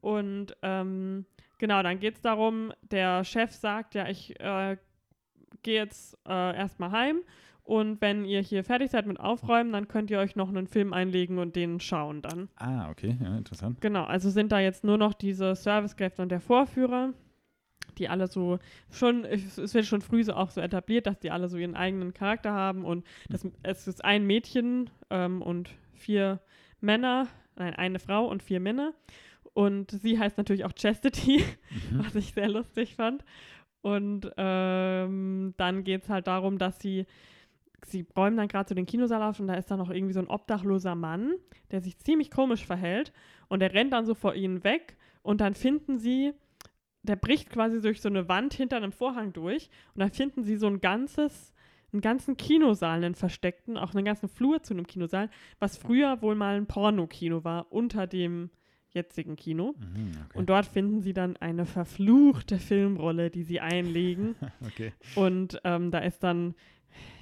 Und 0.00 0.56
ähm, 0.62 1.26
genau, 1.58 1.82
dann 1.82 2.00
geht 2.00 2.14
es 2.14 2.22
darum, 2.22 2.72
der 2.80 3.22
Chef 3.24 3.52
sagt, 3.52 3.94
ja, 3.94 4.08
ich 4.08 4.40
äh, 4.40 4.78
gehe 5.62 5.74
jetzt 5.74 6.16
äh, 6.26 6.56
erstmal 6.56 6.90
heim 6.90 7.20
und 7.62 8.00
wenn 8.00 8.24
ihr 8.24 8.40
hier 8.40 8.64
fertig 8.64 8.90
seid 8.90 9.06
mit 9.06 9.20
Aufräumen, 9.20 9.72
dann 9.72 9.88
könnt 9.88 10.10
ihr 10.10 10.18
euch 10.18 10.36
noch 10.36 10.48
einen 10.48 10.66
Film 10.66 10.92
einlegen 10.92 11.38
und 11.38 11.56
den 11.56 11.80
schauen 11.80 12.22
dann. 12.22 12.48
Ah, 12.56 12.90
okay, 12.90 13.16
ja, 13.22 13.36
interessant. 13.36 13.80
Genau, 13.80 14.04
also 14.04 14.30
sind 14.30 14.52
da 14.52 14.60
jetzt 14.60 14.84
nur 14.84 14.98
noch 14.98 15.14
diese 15.14 15.54
Servicekräfte 15.54 16.22
und 16.22 16.30
der 16.30 16.40
Vorführer, 16.40 17.12
die 17.98 18.08
alle 18.08 18.26
so 18.26 18.58
schon, 18.90 19.24
es 19.24 19.74
wird 19.74 19.86
schon 19.86 20.00
früh 20.00 20.24
so 20.24 20.34
auch 20.34 20.50
so 20.50 20.60
etabliert, 20.60 21.06
dass 21.06 21.18
die 21.18 21.30
alle 21.30 21.48
so 21.48 21.58
ihren 21.58 21.76
eigenen 21.76 22.14
Charakter 22.14 22.52
haben 22.52 22.84
und 22.84 23.04
das, 23.28 23.46
es 23.62 23.88
ist 23.88 24.04
ein 24.04 24.26
Mädchen 24.26 24.90
ähm, 25.10 25.42
und 25.42 25.70
vier 25.92 26.40
Männer, 26.80 27.28
nein, 27.56 27.74
eine 27.74 27.98
Frau 27.98 28.26
und 28.26 28.42
vier 28.42 28.60
Männer. 28.60 28.94
Und 29.52 29.90
sie 29.90 30.18
heißt 30.18 30.38
natürlich 30.38 30.64
auch 30.64 30.72
Chastity, 30.72 31.44
mhm. 31.90 31.98
was 32.04 32.14
ich 32.14 32.32
sehr 32.32 32.48
lustig 32.48 32.94
fand. 32.96 33.24
Und 33.82 34.30
ähm, 34.36 35.54
dann 35.56 35.84
geht 35.84 36.02
es 36.02 36.08
halt 36.08 36.26
darum, 36.26 36.58
dass 36.58 36.78
sie, 36.80 37.06
sie 37.86 38.06
räumen 38.16 38.36
dann 38.36 38.48
gerade 38.48 38.68
so 38.68 38.74
den 38.74 38.86
Kinosaal 38.86 39.22
auf 39.22 39.40
und 39.40 39.46
da 39.46 39.54
ist 39.54 39.70
dann 39.70 39.78
noch 39.78 39.90
irgendwie 39.90 40.12
so 40.12 40.20
ein 40.20 40.28
obdachloser 40.28 40.94
Mann, 40.94 41.34
der 41.70 41.80
sich 41.80 41.98
ziemlich 41.98 42.30
komisch 42.30 42.64
verhält 42.64 43.12
und 43.48 43.60
der 43.60 43.72
rennt 43.72 43.92
dann 43.92 44.06
so 44.06 44.14
vor 44.14 44.34
ihnen 44.34 44.64
weg 44.64 44.96
und 45.22 45.40
dann 45.40 45.54
finden 45.54 45.98
sie, 45.98 46.32
der 47.02 47.16
bricht 47.16 47.50
quasi 47.50 47.80
durch 47.80 48.00
so 48.00 48.08
eine 48.08 48.28
Wand 48.28 48.54
hinter 48.54 48.76
einem 48.76 48.92
Vorhang 48.92 49.32
durch 49.32 49.70
und 49.94 50.00
dann 50.00 50.10
finden 50.10 50.44
sie 50.44 50.56
so 50.56 50.66
ein 50.66 50.80
ganzes, 50.80 51.52
einen 51.92 52.02
ganzen 52.02 52.36
Kinosaal, 52.36 53.04
einen 53.04 53.14
versteckten, 53.14 53.76
auch 53.76 53.94
einen 53.94 54.04
ganzen 54.04 54.28
Flur 54.28 54.62
zu 54.62 54.74
einem 54.74 54.86
Kinosaal, 54.86 55.30
was 55.58 55.76
früher 55.76 56.22
wohl 56.22 56.34
mal 56.34 56.56
ein 56.56 56.66
Pornokino 56.66 57.44
war, 57.44 57.72
unter 57.72 58.06
dem 58.06 58.50
jetzigen 58.92 59.36
Kino. 59.36 59.74
Mhm, 59.78 60.12
okay. 60.26 60.38
Und 60.38 60.50
dort 60.50 60.66
finden 60.66 61.00
sie 61.00 61.12
dann 61.12 61.36
eine 61.36 61.66
verfluchte 61.66 62.58
Filmrolle, 62.58 63.30
die 63.30 63.44
sie 63.44 63.60
einlegen. 63.60 64.34
okay. 64.66 64.92
Und 65.14 65.60
ähm, 65.64 65.90
da 65.90 65.98
ist 66.00 66.22
dann 66.22 66.54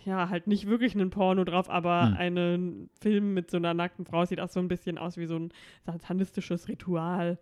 ja 0.09 0.29
halt 0.29 0.47
nicht 0.47 0.67
wirklich 0.67 0.95
ein 0.95 1.11
Porno 1.11 1.45
drauf, 1.45 1.71
aber 1.71 2.09
hm. 2.09 2.17
ein 2.17 2.91
Film 3.01 3.35
mit 3.35 3.51
so 3.51 3.57
einer 3.57 3.75
nackten 3.75 4.05
Frau 4.05 4.25
sieht 4.25 4.41
auch 4.41 4.49
so 4.49 4.61
ein 4.61 4.69
bisschen 4.69 4.99
aus 4.99 5.17
wie 5.17 5.27
so 5.27 5.39
ein 5.39 5.53
satanistisches 5.85 6.69
Ritual. 6.69 7.39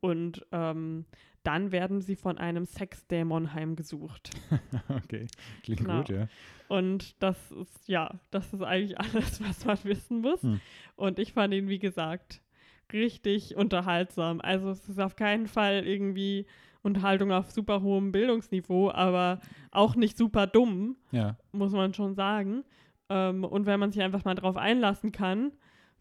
Und 0.00 0.46
ähm, 0.52 1.06
dann 1.42 1.72
werden 1.72 2.00
sie 2.00 2.16
von 2.16 2.38
einem 2.38 2.66
Sexdämon 2.66 3.54
heimgesucht. 3.54 4.30
okay, 4.88 5.26
klingt 5.62 5.80
genau. 5.80 5.98
gut, 5.98 6.08
ja. 6.10 6.28
Und 6.68 7.20
das 7.22 7.50
ist, 7.52 7.88
ja, 7.88 8.20
das 8.30 8.52
ist 8.52 8.62
eigentlich 8.62 8.98
alles, 9.00 9.42
was 9.42 9.64
man 9.64 9.78
wissen 9.84 10.20
muss. 10.20 10.42
Hm. 10.42 10.60
Und 10.96 11.18
ich 11.18 11.32
fand 11.32 11.54
ihn, 11.54 11.68
wie 11.68 11.78
gesagt, 11.78 12.42
richtig 12.92 13.56
unterhaltsam. 13.56 14.40
Also 14.40 14.70
es 14.70 14.88
ist 14.88 15.00
auf 15.00 15.16
keinen 15.16 15.46
Fall 15.46 15.86
irgendwie 15.86 16.46
Unterhaltung 16.88 17.32
auf 17.32 17.50
super 17.50 17.82
hohem 17.82 18.12
Bildungsniveau, 18.12 18.90
aber 18.90 19.40
auch 19.70 19.94
nicht 19.94 20.16
super 20.16 20.46
dumm, 20.46 20.96
ja. 21.12 21.36
muss 21.52 21.72
man 21.72 21.94
schon 21.94 22.14
sagen. 22.14 22.64
Ähm, 23.08 23.44
und 23.44 23.66
wenn 23.66 23.80
man 23.80 23.92
sich 23.92 24.02
einfach 24.02 24.24
mal 24.24 24.34
drauf 24.34 24.56
einlassen 24.56 25.12
kann, 25.12 25.52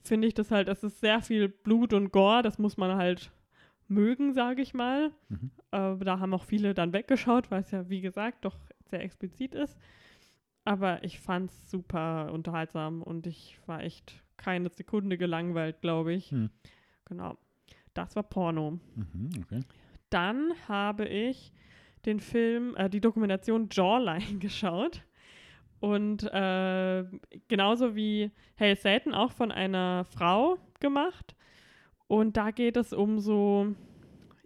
finde 0.01 0.27
ich 0.27 0.33
das 0.33 0.51
halt, 0.51 0.67
es 0.67 0.83
ist 0.83 0.99
sehr 0.99 1.21
viel 1.21 1.49
Blut 1.49 1.93
und 1.93 2.11
Gore, 2.11 2.41
das 2.41 2.57
muss 2.57 2.77
man 2.77 2.95
halt 2.95 3.31
mögen, 3.87 4.33
sage 4.33 4.61
ich 4.61 4.73
mal. 4.73 5.11
Mhm. 5.29 5.51
Äh, 5.71 5.97
da 5.97 6.19
haben 6.19 6.33
auch 6.33 6.43
viele 6.43 6.73
dann 6.73 6.93
weggeschaut, 6.93 7.51
weil 7.51 7.61
es 7.61 7.71
ja, 7.71 7.89
wie 7.89 8.01
gesagt, 8.01 8.45
doch 8.45 8.55
sehr 8.89 9.03
explizit 9.03 9.53
ist. 9.53 9.77
Aber 10.63 11.03
ich 11.03 11.19
fand 11.19 11.49
es 11.49 11.71
super 11.71 12.31
unterhaltsam 12.33 13.01
und 13.01 13.25
ich 13.25 13.59
war 13.67 13.83
echt 13.83 14.21
keine 14.35 14.69
Sekunde 14.69 15.17
gelangweilt, 15.17 15.81
glaube 15.81 16.13
ich. 16.13 16.31
Mhm. 16.31 16.49
Genau. 17.05 17.37
Das 17.93 18.15
war 18.15 18.23
Porno. 18.23 18.79
Mhm, 18.95 19.29
okay. 19.41 19.61
Dann 20.09 20.53
habe 20.67 21.05
ich 21.05 21.51
den 22.05 22.19
Film, 22.19 22.75
äh, 22.75 22.89
die 22.89 23.01
Dokumentation 23.01 23.69
Jawline 23.71 24.37
geschaut. 24.39 25.03
Und 25.79 26.23
äh, 26.23 27.05
genauso 27.47 27.95
wie 27.95 28.31
Hail 28.59 28.75
Satan 28.75 29.13
auch 29.13 29.31
von 29.31 29.51
einer 29.51 30.05
Frau 30.05 30.57
gemacht. 30.79 31.35
Und 32.07 32.37
da 32.37 32.51
geht 32.51 32.77
es 32.77 32.93
um 32.93 33.19
so 33.19 33.75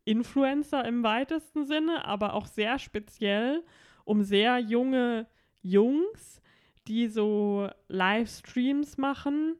Influencer 0.03 0.83
im 0.83 1.03
weitesten 1.03 1.65
Sinne, 1.65 2.05
aber 2.05 2.33
auch 2.33 2.47
sehr 2.47 2.79
speziell 2.79 3.63
um 4.03 4.23
sehr 4.23 4.57
junge 4.59 5.27
Jungs, 5.61 6.41
die 6.87 7.07
so 7.07 7.69
Livestreams 7.87 8.97
machen 8.97 9.57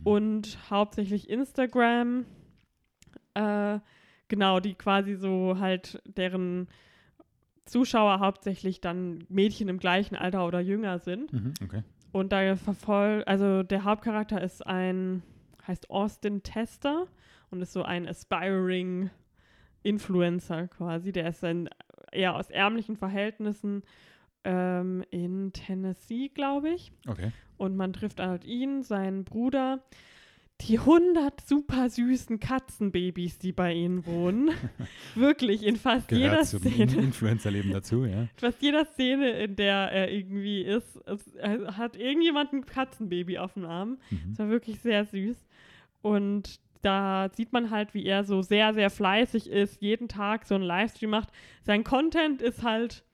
mhm. 0.00 0.06
und 0.06 0.58
hauptsächlich 0.70 1.30
Instagram 1.30 2.26
äh, 3.34 3.78
genau, 4.28 4.60
die 4.60 4.74
quasi 4.74 5.14
so 5.14 5.58
halt 5.58 6.00
deren 6.04 6.68
Zuschauer 7.64 8.20
hauptsächlich 8.20 8.80
dann 8.80 9.24
Mädchen 9.28 9.68
im 9.68 9.78
gleichen 9.78 10.16
Alter 10.16 10.46
oder 10.46 10.60
jünger 10.60 10.98
sind. 10.98 11.32
Mhm, 11.32 11.54
okay. 11.64 11.82
Und 12.12 12.32
da 12.32 12.56
verfolgt, 12.56 13.28
also 13.28 13.62
der 13.62 13.84
Hauptcharakter 13.84 14.40
ist 14.40 14.66
ein, 14.66 15.22
heißt 15.66 15.90
Austin 15.90 16.42
Tester 16.42 17.06
und 17.50 17.60
ist 17.60 17.72
so 17.72 17.82
ein 17.82 18.08
aspiring 18.08 19.10
Influencer 19.82 20.68
quasi. 20.68 21.12
Der 21.12 21.28
ist 21.28 21.44
ein, 21.44 21.68
eher 22.12 22.36
aus 22.36 22.50
ärmlichen 22.50 22.96
Verhältnissen 22.96 23.82
ähm, 24.44 25.04
in 25.10 25.52
Tennessee, 25.52 26.28
glaube 26.28 26.70
ich. 26.70 26.92
Okay. 27.06 27.32
Und 27.56 27.76
man 27.76 27.92
trifft 27.92 28.20
halt 28.20 28.44
ihn, 28.44 28.82
seinen 28.82 29.24
Bruder 29.24 29.82
die 30.62 30.78
100 30.78 31.46
super 31.46 31.90
süßen 31.90 32.40
Katzenbabys, 32.40 33.38
die 33.38 33.52
bei 33.52 33.74
ihnen 33.74 34.06
wohnen. 34.06 34.50
Wirklich, 35.14 35.62
in 35.64 35.76
fast 35.76 36.08
Gehört 36.08 36.30
jeder 36.30 36.42
zum 36.44 36.60
Szene. 36.60 36.94
Influencer-Leben 36.94 37.70
dazu, 37.70 38.04
ja. 38.04 38.28
Fast 38.36 38.62
jeder 38.62 38.86
Szene, 38.86 39.30
in 39.32 39.56
der 39.56 39.92
er 39.92 40.10
irgendwie 40.10 40.62
ist, 40.62 40.96
es, 41.06 41.20
hat 41.76 41.96
irgendjemand 41.96 42.52
ein 42.52 42.64
Katzenbaby 42.64 43.38
auf 43.38 43.52
dem 43.52 43.66
Arm. 43.66 43.98
Mhm. 44.10 44.30
Das 44.30 44.38
war 44.38 44.48
wirklich 44.48 44.80
sehr 44.80 45.04
süß. 45.04 45.36
Und 46.00 46.58
da 46.82 47.28
sieht 47.34 47.52
man 47.52 47.70
halt, 47.70 47.92
wie 47.92 48.06
er 48.06 48.24
so 48.24 48.40
sehr, 48.42 48.72
sehr 48.72 48.90
fleißig 48.90 49.50
ist, 49.50 49.82
jeden 49.82 50.08
Tag 50.08 50.46
so 50.46 50.54
einen 50.54 50.64
Livestream 50.64 51.10
macht. 51.10 51.28
Sein 51.62 51.84
Content 51.84 52.40
ist 52.40 52.62
halt, 52.62 53.04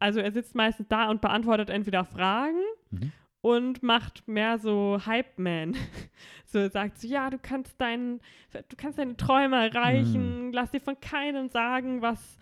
also 0.00 0.20
er 0.20 0.32
sitzt 0.32 0.54
meistens 0.54 0.88
da 0.88 1.08
und 1.08 1.20
beantwortet 1.20 1.70
entweder 1.70 2.04
Fragen 2.04 2.58
mhm 2.90 3.12
und 3.40 3.82
macht 3.82 4.26
mehr 4.26 4.58
so 4.58 4.98
Hype-Man. 5.04 5.76
So 6.50 6.66
sagt 6.66 6.98
so, 6.98 7.06
ja, 7.06 7.28
du 7.28 7.36
kannst 7.36 7.78
deinen, 7.78 8.20
du 8.52 8.76
kannst 8.78 8.98
deine 8.98 9.18
Träume 9.18 9.56
erreichen, 9.68 10.46
mhm. 10.46 10.52
lass 10.54 10.70
dir 10.70 10.80
von 10.80 10.98
keinem 10.98 11.50
sagen, 11.50 12.00
was, 12.00 12.38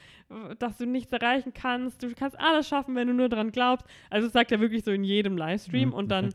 dass 0.60 0.78
du 0.78 0.86
nichts 0.86 1.10
erreichen 1.10 1.52
kannst. 1.52 2.04
Du 2.04 2.14
kannst 2.14 2.38
alles 2.38 2.68
schaffen, 2.68 2.94
wenn 2.94 3.08
du 3.08 3.14
nur 3.14 3.28
dran 3.28 3.50
glaubst. 3.50 3.84
Also 4.08 4.28
das 4.28 4.32
sagt 4.32 4.52
er 4.52 4.60
wirklich 4.60 4.84
so 4.84 4.92
in 4.92 5.02
jedem 5.02 5.36
Livestream 5.36 5.88
mhm, 5.88 5.94
und 5.96 6.08
dann 6.12 6.32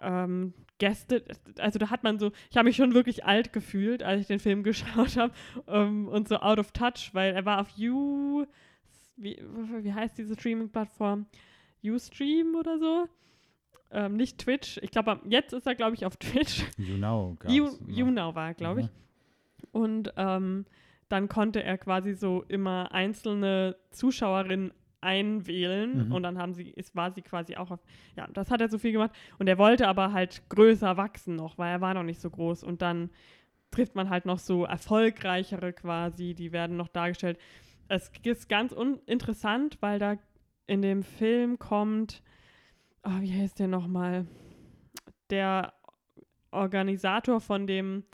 ähm, 0.00 0.54
Gäste, 0.78 1.22
also 1.58 1.78
da 1.78 1.90
hat 1.90 2.02
man 2.02 2.18
so, 2.18 2.32
ich 2.50 2.56
habe 2.56 2.66
mich 2.66 2.76
schon 2.76 2.94
wirklich 2.94 3.24
alt 3.24 3.52
gefühlt, 3.52 4.02
als 4.02 4.22
ich 4.22 4.26
den 4.26 4.40
Film 4.40 4.62
geschaut 4.64 5.18
habe 5.18 5.34
um, 5.66 5.74
ähm, 5.74 6.08
und 6.08 6.28
so 6.28 6.36
out 6.36 6.58
of 6.58 6.72
touch, 6.72 7.10
weil 7.12 7.34
er 7.34 7.44
war 7.44 7.60
auf 7.60 7.68
You, 7.76 8.46
wie, 9.16 9.36
wie 9.82 9.92
heißt 9.92 10.16
diese 10.16 10.34
Streaming-Plattform? 10.34 11.26
Ustream 11.84 12.54
oder 12.54 12.78
so. 12.78 13.06
Ähm, 13.92 14.16
nicht 14.16 14.38
Twitch. 14.38 14.78
Ich 14.82 14.90
glaube, 14.90 15.20
jetzt 15.28 15.52
ist 15.52 15.66
er, 15.66 15.74
glaube 15.74 15.94
ich, 15.94 16.06
auf 16.06 16.16
Twitch. 16.16 16.64
YouNow. 16.78 17.36
You, 17.46 17.68
YouNow 17.86 18.34
war, 18.34 18.54
glaube 18.54 18.80
ich. 18.80 18.86
Mhm. 18.86 18.92
Und 19.72 20.12
ähm, 20.16 20.66
dann 21.08 21.28
konnte 21.28 21.62
er 21.62 21.76
quasi 21.76 22.14
so 22.14 22.42
immer 22.48 22.92
einzelne 22.92 23.76
Zuschauerinnen 23.90 24.72
einwählen 25.02 26.06
mhm. 26.06 26.12
und 26.12 26.22
dann 26.22 26.38
haben 26.38 26.54
sie, 26.54 26.72
es 26.76 26.94
war 26.94 27.10
sie 27.10 27.22
quasi 27.22 27.56
auch 27.56 27.70
auf, 27.70 27.80
ja, 28.16 28.26
das 28.32 28.50
hat 28.50 28.60
er 28.60 28.68
so 28.68 28.78
viel 28.78 28.92
gemacht 28.92 29.10
und 29.38 29.48
er 29.48 29.58
wollte 29.58 29.88
aber 29.88 30.12
halt 30.12 30.42
größer 30.48 30.96
wachsen 30.96 31.36
noch, 31.36 31.58
weil 31.58 31.72
er 31.72 31.80
war 31.80 31.92
noch 31.92 32.04
nicht 32.04 32.20
so 32.20 32.30
groß 32.30 32.62
und 32.62 32.82
dann 32.82 33.10
trifft 33.72 33.96
man 33.96 34.10
halt 34.10 34.26
noch 34.26 34.38
so 34.38 34.64
erfolgreichere 34.64 35.72
quasi, 35.72 36.34
die 36.34 36.52
werden 36.52 36.76
noch 36.76 36.88
dargestellt. 36.88 37.38
Es 37.88 38.12
ist 38.22 38.48
ganz 38.48 38.72
interessant, 39.06 39.78
weil 39.80 39.98
da 39.98 40.16
in 40.66 40.82
dem 40.82 41.02
Film 41.02 41.58
kommt 41.58 42.22
oh, 43.04 43.20
wie 43.20 43.32
heißt 43.32 43.58
der 43.58 43.68
nochmal? 43.68 44.26
Der 45.30 45.72
Organisator 46.50 47.40
von 47.40 47.66
dem 47.66 48.04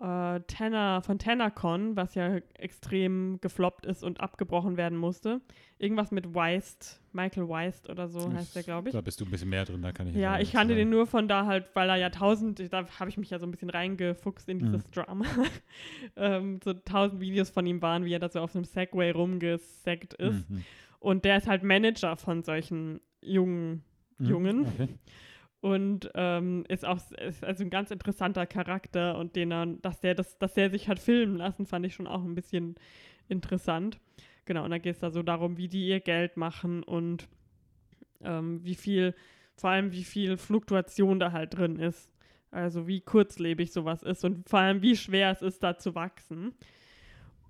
äh, 0.00 0.40
Tenor, 0.46 1.00
von 1.02 1.18
TenorCon, 1.18 1.96
was 1.96 2.14
ja 2.14 2.36
extrem 2.58 3.38
gefloppt 3.40 3.86
ist 3.86 4.04
und 4.04 4.20
abgebrochen 4.20 4.76
werden 4.76 4.98
musste. 4.98 5.40
Irgendwas 5.78 6.10
mit 6.10 6.34
Weist, 6.34 7.00
Michael 7.12 7.48
Weist 7.48 7.88
oder 7.88 8.08
so 8.08 8.32
heißt 8.32 8.54
der, 8.54 8.62
glaube 8.62 8.88
ich. 8.88 8.94
Da 8.94 9.00
bist 9.00 9.20
du 9.20 9.24
ein 9.24 9.30
bisschen 9.30 9.48
mehr 9.48 9.64
drin, 9.64 9.82
da 9.82 9.92
kann 9.92 10.08
ich 10.08 10.16
Ja, 10.16 10.38
ich 10.38 10.52
kannte 10.52 10.74
den 10.74 10.90
nur 10.90 11.06
von 11.06 11.28
da 11.28 11.46
halt, 11.46 11.70
weil 11.74 11.88
er 11.88 11.96
ja 11.96 12.10
tausend, 12.10 12.60
da 12.72 12.86
habe 12.98 13.10
ich 13.10 13.16
mich 13.16 13.30
ja 13.30 13.38
so 13.38 13.46
ein 13.46 13.50
bisschen 13.50 13.70
reingefuchst 13.70 14.48
in 14.48 14.58
dieses 14.58 14.86
mhm. 14.86 14.92
Drama. 14.92 15.24
ähm, 16.16 16.60
so 16.62 16.74
tausend 16.74 17.20
Videos 17.20 17.50
von 17.50 17.66
ihm 17.66 17.80
waren, 17.80 18.04
wie 18.04 18.12
er 18.12 18.20
da 18.20 18.28
so 18.28 18.40
auf 18.40 18.54
einem 18.54 18.64
Segway 18.64 19.10
rumgesackt 19.10 20.14
ist. 20.14 20.48
Mhm. 20.50 20.64
Und 20.98 21.24
der 21.24 21.38
ist 21.38 21.46
halt 21.46 21.62
Manager 21.62 22.16
von 22.16 22.42
solchen 22.42 23.00
jungen. 23.22 23.82
Jungen. 24.18 24.66
Okay. 24.66 24.88
Und 25.60 26.10
ähm, 26.14 26.64
ist 26.68 26.84
auch 26.84 27.00
ist 27.12 27.42
also 27.42 27.64
ein 27.64 27.70
ganz 27.70 27.90
interessanter 27.90 28.46
Charakter 28.46 29.18
und 29.18 29.34
den 29.34 29.50
er, 29.50 29.66
dass 29.66 30.00
der 30.00 30.14
das, 30.14 30.38
dass 30.38 30.54
der 30.54 30.70
sich 30.70 30.88
hat 30.88 30.98
filmen 30.98 31.36
lassen, 31.36 31.66
fand 31.66 31.86
ich 31.86 31.94
schon 31.94 32.06
auch 32.06 32.22
ein 32.22 32.34
bisschen 32.34 32.76
interessant. 33.28 33.98
Genau, 34.44 34.64
und 34.64 34.70
dann 34.70 34.80
geht 34.80 34.94
es 34.94 35.00
da 35.00 35.10
so 35.10 35.22
darum, 35.22 35.56
wie 35.56 35.68
die 35.68 35.88
ihr 35.88 36.00
Geld 36.00 36.36
machen 36.36 36.82
und 36.82 37.28
ähm, 38.22 38.64
wie 38.64 38.76
viel, 38.76 39.14
vor 39.56 39.70
allem 39.70 39.92
wie 39.92 40.04
viel 40.04 40.36
Fluktuation 40.36 41.18
da 41.18 41.32
halt 41.32 41.56
drin 41.56 41.78
ist. 41.78 42.12
Also 42.52 42.86
wie 42.86 43.00
kurzlebig 43.00 43.72
sowas 43.72 44.02
ist 44.02 44.24
und 44.24 44.48
vor 44.48 44.60
allem 44.60 44.82
wie 44.82 44.96
schwer 44.96 45.32
es 45.32 45.42
ist, 45.42 45.62
da 45.62 45.78
zu 45.78 45.94
wachsen. 45.94 46.54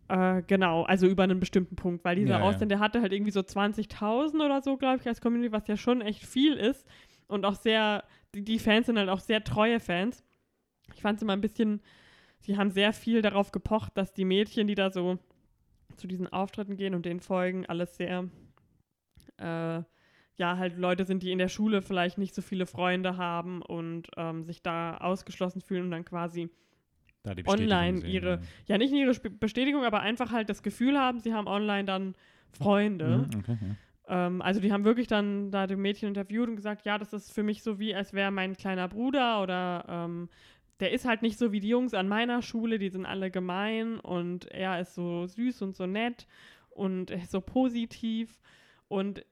Äh, 0.08 0.42
genau, 0.46 0.84
also 0.84 1.06
über 1.06 1.24
einen 1.24 1.40
bestimmten 1.40 1.74
Punkt, 1.74 2.04
weil 2.04 2.16
dieser 2.16 2.38
ja, 2.38 2.42
Austin, 2.42 2.68
ja. 2.68 2.76
der 2.76 2.78
hatte 2.78 3.00
halt 3.00 3.12
irgendwie 3.12 3.32
so 3.32 3.40
20.000 3.40 4.44
oder 4.44 4.62
so, 4.62 4.76
glaube 4.76 5.00
ich, 5.00 5.08
als 5.08 5.20
Community, 5.20 5.52
was 5.52 5.66
ja 5.66 5.76
schon 5.76 6.00
echt 6.00 6.24
viel 6.24 6.54
ist 6.54 6.86
und 7.26 7.44
auch 7.44 7.56
sehr, 7.56 8.04
die, 8.34 8.44
die 8.44 8.58
Fans 8.58 8.86
sind 8.86 8.98
halt 8.98 9.08
auch 9.08 9.20
sehr 9.20 9.42
treue 9.42 9.80
Fans. 9.80 10.22
Ich 10.94 11.02
fand 11.02 11.16
es 11.16 11.22
immer 11.22 11.32
ein 11.32 11.40
bisschen, 11.40 11.82
sie 12.38 12.56
haben 12.56 12.70
sehr 12.70 12.92
viel 12.92 13.20
darauf 13.20 13.50
gepocht, 13.50 13.92
dass 13.96 14.12
die 14.12 14.24
Mädchen, 14.24 14.68
die 14.68 14.76
da 14.76 14.90
so 14.90 15.18
zu 15.96 16.06
diesen 16.06 16.32
Auftritten 16.32 16.76
gehen 16.76 16.94
und 16.94 17.04
den 17.04 17.20
folgen, 17.20 17.66
alles 17.66 17.96
sehr, 17.96 18.28
äh, 19.38 19.82
ja, 20.38 20.58
halt 20.58 20.76
Leute 20.76 21.04
sind, 21.04 21.22
die 21.22 21.32
in 21.32 21.38
der 21.38 21.48
Schule 21.48 21.82
vielleicht 21.82 22.18
nicht 22.18 22.34
so 22.34 22.42
viele 22.42 22.66
Freunde 22.66 23.16
haben 23.16 23.62
und 23.62 24.08
ähm, 24.16 24.44
sich 24.44 24.62
da 24.62 24.98
ausgeschlossen 24.98 25.62
fühlen 25.62 25.84
und 25.84 25.90
dann 25.90 26.04
quasi 26.04 26.50
online 27.46 27.98
sehen, 27.98 28.10
ihre, 28.10 28.30
ja. 28.30 28.40
ja. 28.66 28.78
nicht 28.78 28.92
ihre 28.92 29.12
Bestätigung, 29.30 29.84
aber 29.84 30.00
einfach 30.00 30.32
halt 30.32 30.48
das 30.48 30.62
Gefühl 30.62 30.98
haben, 30.98 31.20
sie 31.20 31.34
haben 31.34 31.46
online 31.46 31.84
dann 31.84 32.14
Freunde. 32.52 33.28
Mhm, 33.30 33.40
okay, 33.40 33.58
ja. 34.08 34.26
ähm, 34.26 34.42
also 34.42 34.60
die 34.60 34.72
haben 34.72 34.84
wirklich 34.84 35.06
dann 35.06 35.50
da 35.50 35.66
die 35.66 35.76
Mädchen 35.76 36.08
interviewt 36.08 36.48
und 36.48 36.56
gesagt, 36.56 36.84
ja, 36.84 36.98
das 36.98 37.12
ist 37.12 37.32
für 37.32 37.42
mich 37.42 37.62
so 37.62 37.78
wie, 37.78 37.94
als 37.94 38.12
wäre 38.12 38.30
mein 38.30 38.56
kleiner 38.56 38.88
Bruder 38.88 39.42
oder 39.42 39.84
ähm, 39.88 40.28
der 40.80 40.92
ist 40.92 41.06
halt 41.06 41.22
nicht 41.22 41.38
so 41.38 41.52
wie 41.52 41.60
die 41.60 41.68
Jungs 41.68 41.94
an 41.94 42.08
meiner 42.08 42.42
Schule, 42.42 42.78
die 42.78 42.90
sind 42.90 43.06
alle 43.06 43.30
gemein 43.30 43.98
und 43.98 44.46
er 44.46 44.80
ist 44.80 44.94
so 44.94 45.26
süß 45.26 45.62
und 45.62 45.74
so 45.74 45.86
nett 45.86 46.26
und 46.70 47.12
so 47.28 47.40
positiv 47.40 48.38
und 48.88 49.24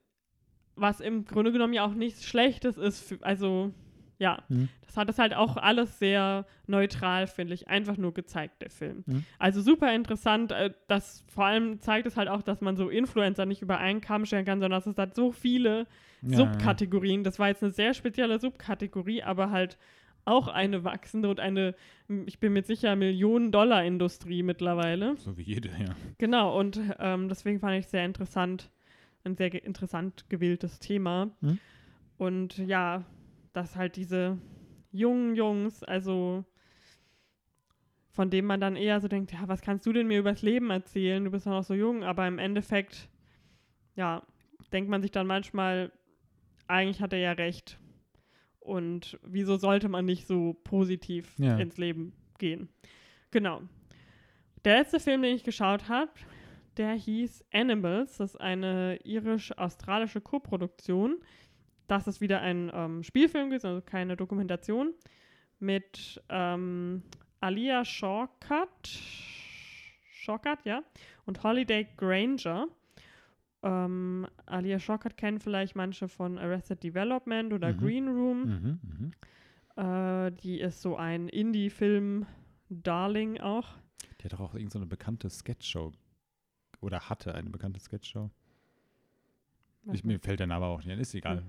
was 0.75 0.99
im 0.99 1.25
Grunde 1.25 1.51
genommen 1.51 1.73
ja 1.73 1.85
auch 1.85 1.93
nichts 1.93 2.25
Schlechtes 2.25 2.77
ist, 2.77 3.01
für, 3.01 3.23
also 3.23 3.73
ja, 4.17 4.43
mhm. 4.49 4.69
das 4.85 4.97
hat 4.97 5.09
es 5.09 5.19
halt 5.19 5.33
auch 5.33 5.57
alles 5.57 5.99
sehr 5.99 6.45
neutral, 6.67 7.27
finde 7.27 7.53
ich, 7.53 7.67
einfach 7.67 7.97
nur 7.97 8.13
gezeigt, 8.13 8.61
der 8.61 8.69
Film. 8.69 9.03
Mhm. 9.05 9.25
Also 9.39 9.61
super 9.61 9.93
interessant, 9.93 10.51
äh, 10.51 10.71
das 10.87 11.23
vor 11.27 11.45
allem 11.45 11.79
zeigt 11.81 12.07
es 12.07 12.17
halt 12.17 12.29
auch, 12.29 12.41
dass 12.41 12.61
man 12.61 12.77
so 12.77 12.89
Influencer 12.89 13.45
nicht 13.45 13.61
über 13.61 13.77
einen 13.77 14.01
Kamm 14.01 14.25
stellen 14.25 14.45
kann, 14.45 14.59
sondern 14.59 14.79
dass 14.79 14.87
es 14.87 14.97
halt 14.97 15.15
so 15.15 15.31
viele 15.31 15.87
ja, 16.21 16.37
Subkategorien, 16.37 17.23
das 17.23 17.39
war 17.39 17.49
jetzt 17.49 17.63
eine 17.63 17.71
sehr 17.71 17.93
spezielle 17.93 18.39
Subkategorie, 18.39 19.23
aber 19.23 19.51
halt 19.51 19.77
auch 20.25 20.47
eine 20.47 20.83
wachsende 20.83 21.29
und 21.29 21.39
eine, 21.39 21.75
ich 22.25 22.39
bin 22.39 22.53
mir 22.53 22.63
sicher, 22.63 22.95
Millionen-Dollar-Industrie 22.95 24.41
mittlerweile. 24.41 25.15
So 25.17 25.37
wie 25.37 25.43
jede, 25.43 25.69
ja. 25.69 25.95
Genau, 26.17 26.57
und 26.59 26.81
ähm, 26.99 27.29
deswegen 27.29 27.59
fand 27.59 27.77
ich 27.77 27.87
sehr 27.87 28.03
interessant, 28.03 28.71
ein 29.23 29.35
sehr 29.35 29.53
interessant 29.63 30.25
gewähltes 30.29 30.79
Thema. 30.79 31.29
Hm? 31.41 31.59
Und 32.17 32.57
ja, 32.57 33.03
dass 33.55 33.75
halt 33.75 33.95
diese 33.95 34.37
jungen 34.91 35.35
Jungs, 35.35 35.83
also 35.83 36.45
von 38.11 38.29
dem 38.29 38.45
man 38.45 38.61
dann 38.61 38.75
eher 38.75 39.01
so 39.01 39.07
denkt, 39.07 39.33
ja, 39.33 39.47
was 39.47 39.61
kannst 39.61 39.85
du 39.85 39.93
denn 39.93 40.07
mir 40.07 40.19
übers 40.19 40.41
Leben 40.41 40.69
erzählen? 40.69 41.23
Du 41.23 41.31
bist 41.31 41.45
ja 41.45 41.51
noch 41.51 41.63
so 41.63 41.73
jung, 41.73 42.03
aber 42.03 42.27
im 42.27 42.39
Endeffekt, 42.39 43.09
ja, 43.95 44.25
denkt 44.71 44.89
man 44.89 45.01
sich 45.01 45.11
dann 45.11 45.27
manchmal, 45.27 45.91
eigentlich 46.67 47.01
hat 47.01 47.13
er 47.13 47.19
ja 47.19 47.33
recht. 47.33 47.77
Und 48.59 49.19
wieso 49.21 49.57
sollte 49.57 49.89
man 49.89 50.05
nicht 50.05 50.25
so 50.27 50.53
positiv 50.63 51.37
ja. 51.37 51.57
ins 51.57 51.77
Leben 51.77 52.13
gehen? 52.39 52.69
Genau. 53.31 53.61
Der 54.63 54.77
letzte 54.77 54.99
Film, 54.99 55.21
den 55.21 55.35
ich 55.35 55.43
geschaut 55.43 55.89
habe, 55.89 56.11
der 56.77 56.93
hieß 56.93 57.45
Animals. 57.53 58.17
Das 58.17 58.31
ist 58.31 58.41
eine 58.41 58.97
irisch-australische 59.03 60.21
Koproduktion 60.21 61.19
das 61.87 62.07
ist 62.07 62.21
wieder 62.21 62.41
ein 62.41 62.71
ähm, 62.73 63.03
Spielfilm 63.03 63.49
gewesen, 63.49 63.67
also 63.67 63.81
keine 63.81 64.15
Dokumentation, 64.15 64.93
mit 65.59 66.23
ähm, 66.29 67.03
Alia 67.39 67.85
Shawkat, 67.85 68.89
Shawkat, 70.11 70.65
ja, 70.65 70.83
und 71.25 71.43
Holiday 71.43 71.87
Granger. 71.97 72.67
Ähm, 73.63 74.27
Alia 74.45 74.79
Shawkat 74.79 75.17
kennen 75.17 75.39
vielleicht 75.39 75.75
manche 75.75 76.07
von 76.07 76.37
Arrested 76.37 76.83
Development 76.83 77.51
oder 77.53 77.73
mhm. 77.73 77.77
Green 77.77 78.07
Room. 78.07 78.41
Mhm, 78.41 78.79
mhm. 78.81 79.11
Äh, 79.75 80.31
die 80.31 80.59
ist 80.59 80.81
so 80.81 80.95
ein 80.95 81.29
Indie-Film-Darling 81.29 83.41
auch. 83.41 83.75
Die 84.19 84.25
hat 84.25 84.33
doch 84.33 84.39
auch 84.39 84.53
irgendeine 84.53 84.85
so 84.85 84.89
bekannte 84.89 85.29
Sketchshow 85.29 85.91
oder 86.81 87.09
hatte 87.09 87.35
eine 87.35 87.49
bekannte 87.49 87.79
Sketchshow. 87.79 88.29
Ich, 89.93 90.03
mir 90.03 90.19
fällt 90.19 90.39
der 90.39 90.47
Name 90.47 90.65
auch 90.65 90.83
nicht, 90.83 90.99
ist 90.99 91.13
egal. 91.13 91.43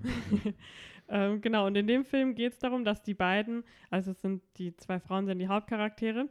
ähm, 1.09 1.41
genau, 1.41 1.67
und 1.67 1.75
in 1.75 1.87
dem 1.87 2.05
Film 2.05 2.35
geht 2.35 2.53
es 2.53 2.59
darum, 2.59 2.83
dass 2.83 3.01
die 3.01 3.13
beiden, 3.13 3.63
also 3.89 4.11
es 4.11 4.21
sind 4.21 4.43
die 4.57 4.75
zwei 4.75 4.99
Frauen, 4.99 5.25
sind 5.25 5.39
die 5.39 5.47
Hauptcharaktere. 5.47 6.29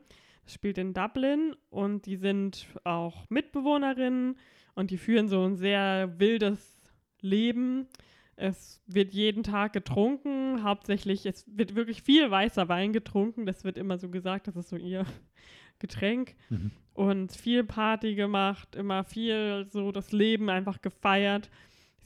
Spielt 0.49 0.79
in 0.79 0.95
Dublin 0.95 1.57
und 1.71 2.07
die 2.07 2.17
sind 2.17 2.67
auch 2.85 3.29
Mitbewohnerinnen 3.31 4.37
und 4.77 4.93
die 4.93 4.99
führen 4.99 5.29
so 5.29 5.45
ein 5.45 5.57
sehr 5.57 6.21
wildes 6.21 6.77
Leben. 7.21 7.89
Es 8.37 8.83
wird 8.87 9.15
jeden 9.15 9.43
Tag 9.43 9.73
getrunken, 9.73 10.63
hauptsächlich, 10.63 11.25
es 11.25 11.45
wird 11.49 11.75
wirklich 11.75 12.03
viel 12.03 12.31
weißer 12.31 12.69
Wein 12.69 12.93
getrunken. 12.93 13.47
Das 13.47 13.65
wird 13.65 13.79
immer 13.79 13.99
so 13.99 14.11
gesagt, 14.11 14.47
das 14.47 14.57
ist 14.57 14.69
so 14.69 14.77
ihr 14.77 15.05
Getränk. 15.79 16.37
Mhm. 16.51 16.71
Und 16.93 17.33
viel 17.33 17.65
Party 17.65 18.15
gemacht, 18.15 18.77
immer 18.77 19.05
viel 19.05 19.67
so 19.69 19.91
das 19.91 20.13
Leben 20.13 20.49
einfach 20.49 20.81
gefeiert. 20.81 21.51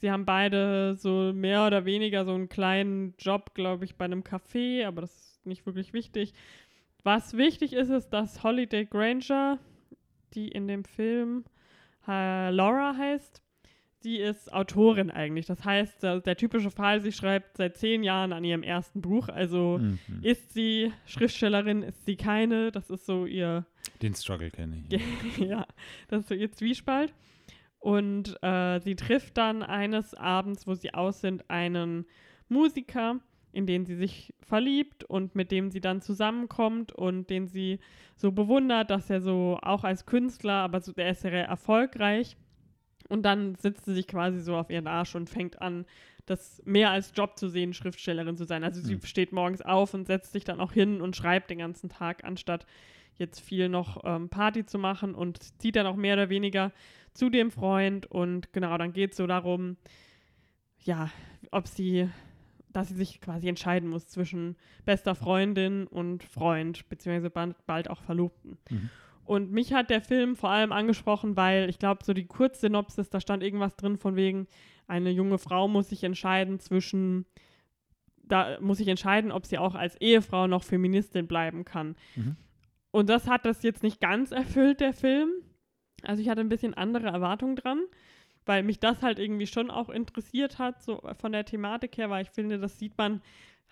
Sie 0.01 0.09
haben 0.09 0.25
beide 0.25 0.95
so 0.95 1.31
mehr 1.31 1.67
oder 1.67 1.85
weniger 1.85 2.25
so 2.25 2.33
einen 2.33 2.49
kleinen 2.49 3.13
Job, 3.19 3.53
glaube 3.53 3.85
ich, 3.85 3.95
bei 3.97 4.05
einem 4.05 4.23
Café, 4.23 4.87
aber 4.87 5.01
das 5.01 5.11
ist 5.11 5.45
nicht 5.45 5.67
wirklich 5.67 5.93
wichtig. 5.93 6.33
Was 7.03 7.37
wichtig 7.37 7.73
ist, 7.73 7.89
ist, 7.89 8.09
dass 8.09 8.43
Holiday 8.43 8.85
Granger, 8.85 9.59
die 10.33 10.47
in 10.47 10.67
dem 10.67 10.85
Film 10.85 11.45
äh, 12.07 12.49
Laura 12.49 12.95
heißt, 12.97 13.43
die 14.03 14.17
ist 14.17 14.51
Autorin 14.51 15.11
eigentlich. 15.11 15.45
Das 15.45 15.63
heißt, 15.63 16.01
der, 16.01 16.21
der, 16.21 16.35
typische 16.35 16.71
Fall, 16.71 17.01
sie 17.01 17.11
schreibt 17.11 17.57
seit 17.57 17.77
zehn 17.77 18.03
Jahren 18.03 18.33
an 18.33 18.43
ihrem 18.43 18.63
ersten 18.63 19.01
Buch. 19.01 19.29
Also 19.29 19.77
mhm. 19.79 19.99
ist 20.23 20.53
sie 20.53 20.91
Schriftstellerin, 21.05 21.83
ist 21.83 22.05
sie 22.05 22.15
keine. 22.15 22.71
Das 22.71 22.89
ist 22.89 23.05
so 23.05 23.27
ihr. 23.27 23.67
Den 24.01 24.15
Struggle 24.15 24.49
kenne 24.49 24.83
ich. 24.89 25.37
ja, 25.37 25.67
das 26.07 26.21
ist 26.21 26.29
so 26.29 26.33
ihr 26.33 26.51
Zwiespalt. 26.51 27.13
Und 27.81 28.37
äh, 28.43 28.79
sie 28.79 28.95
trifft 28.95 29.37
dann 29.37 29.63
eines 29.63 30.13
Abends, 30.13 30.67
wo 30.67 30.75
sie 30.75 30.93
aus 30.93 31.19
sind, 31.19 31.49
einen 31.49 32.05
Musiker, 32.47 33.19
in 33.53 33.65
den 33.65 33.85
sie 33.85 33.95
sich 33.95 34.35
verliebt 34.39 35.03
und 35.03 35.33
mit 35.33 35.51
dem 35.51 35.71
sie 35.71 35.81
dann 35.81 35.99
zusammenkommt 35.99 36.91
und 36.91 37.31
den 37.31 37.47
sie 37.47 37.79
so 38.15 38.31
bewundert, 38.31 38.91
dass 38.91 39.09
er 39.09 39.19
so 39.19 39.57
auch 39.63 39.83
als 39.83 40.05
Künstler, 40.05 40.53
aber 40.53 40.79
so, 40.79 40.93
der 40.93 41.09
ist 41.09 41.21
sehr 41.21 41.33
erfolgreich. 41.33 42.37
Und 43.09 43.23
dann 43.23 43.55
sitzt 43.55 43.85
sie 43.85 43.95
sich 43.95 44.07
quasi 44.07 44.39
so 44.39 44.55
auf 44.55 44.69
ihren 44.69 44.87
Arsch 44.87 45.15
und 45.15 45.27
fängt 45.27 45.59
an, 45.59 45.85
das 46.27 46.61
mehr 46.65 46.91
als 46.91 47.11
Job 47.15 47.37
zu 47.37 47.49
sehen, 47.49 47.73
Schriftstellerin 47.73 48.37
zu 48.37 48.45
sein. 48.45 48.63
Also 48.63 48.79
sie 48.79 48.95
mhm. 48.95 49.01
steht 49.01 49.31
morgens 49.31 49.63
auf 49.63 49.95
und 49.95 50.05
setzt 50.05 50.33
sich 50.33 50.43
dann 50.43 50.59
auch 50.59 50.71
hin 50.71 51.01
und 51.01 51.15
schreibt 51.15 51.49
den 51.49 51.57
ganzen 51.57 51.89
Tag, 51.89 52.23
anstatt 52.23 52.67
jetzt 53.17 53.39
viel 53.39 53.69
noch 53.69 54.03
ähm, 54.03 54.29
Party 54.29 54.65
zu 54.65 54.77
machen 54.77 55.15
und 55.15 55.59
zieht 55.59 55.75
dann 55.75 55.87
auch 55.87 55.95
mehr 55.95 56.13
oder 56.13 56.29
weniger 56.29 56.71
zu 57.13 57.29
dem 57.29 57.51
Freund 57.51 58.05
und 58.05 58.53
genau, 58.53 58.77
dann 58.77 58.93
geht 58.93 59.11
es 59.11 59.17
so 59.17 59.27
darum, 59.27 59.77
ja, 60.79 61.09
ob 61.51 61.67
sie, 61.67 62.09
dass 62.69 62.89
sie 62.89 62.95
sich 62.95 63.21
quasi 63.21 63.47
entscheiden 63.47 63.89
muss 63.89 64.07
zwischen 64.07 64.55
bester 64.85 65.15
Freundin 65.15 65.87
und 65.87 66.23
Freund, 66.23 66.87
beziehungsweise 66.89 67.29
bald 67.29 67.89
auch 67.89 68.01
Verlobten. 68.01 68.57
Mhm. 68.69 68.89
Und 69.25 69.51
mich 69.51 69.73
hat 69.73 69.89
der 69.89 70.01
Film 70.01 70.35
vor 70.35 70.49
allem 70.49 70.71
angesprochen, 70.71 71.37
weil 71.37 71.69
ich 71.69 71.79
glaube, 71.79 72.03
so 72.03 72.13
die 72.13 72.25
Kurzsynopsis, 72.25 73.09
da 73.09 73.21
stand 73.21 73.43
irgendwas 73.43 73.75
drin 73.75 73.97
von 73.97 74.15
wegen, 74.15 74.47
eine 74.87 75.09
junge 75.09 75.37
Frau 75.37 75.67
muss 75.67 75.89
sich 75.89 76.03
entscheiden 76.03 76.59
zwischen, 76.59 77.25
da 78.23 78.59
muss 78.59 78.79
sich 78.79 78.87
entscheiden, 78.87 79.31
ob 79.31 79.45
sie 79.45 79.57
auch 79.57 79.75
als 79.75 79.95
Ehefrau 80.01 80.47
noch 80.47 80.63
Feministin 80.63 81.27
bleiben 81.27 81.63
kann. 81.63 81.95
Mhm. 82.15 82.35
Und 82.91 83.09
das 83.09 83.27
hat 83.27 83.45
das 83.45 83.63
jetzt 83.63 83.83
nicht 83.83 84.01
ganz 84.01 84.31
erfüllt, 84.31 84.81
der 84.81 84.93
Film. 84.93 85.29
Also 86.03 86.21
ich 86.21 86.29
hatte 86.29 86.41
ein 86.41 86.49
bisschen 86.49 86.73
andere 86.73 87.07
Erwartungen 87.07 87.55
dran, 87.55 87.81
weil 88.45 88.63
mich 88.63 88.79
das 88.79 89.01
halt 89.01 89.19
irgendwie 89.19 89.47
schon 89.47 89.69
auch 89.69 89.89
interessiert 89.89 90.59
hat, 90.59 90.81
so 90.81 91.01
von 91.19 91.31
der 91.31 91.45
Thematik 91.45 91.97
her, 91.97 92.09
weil 92.09 92.23
ich 92.23 92.31
finde, 92.31 92.59
das 92.59 92.79
sieht 92.79 92.97
man 92.97 93.21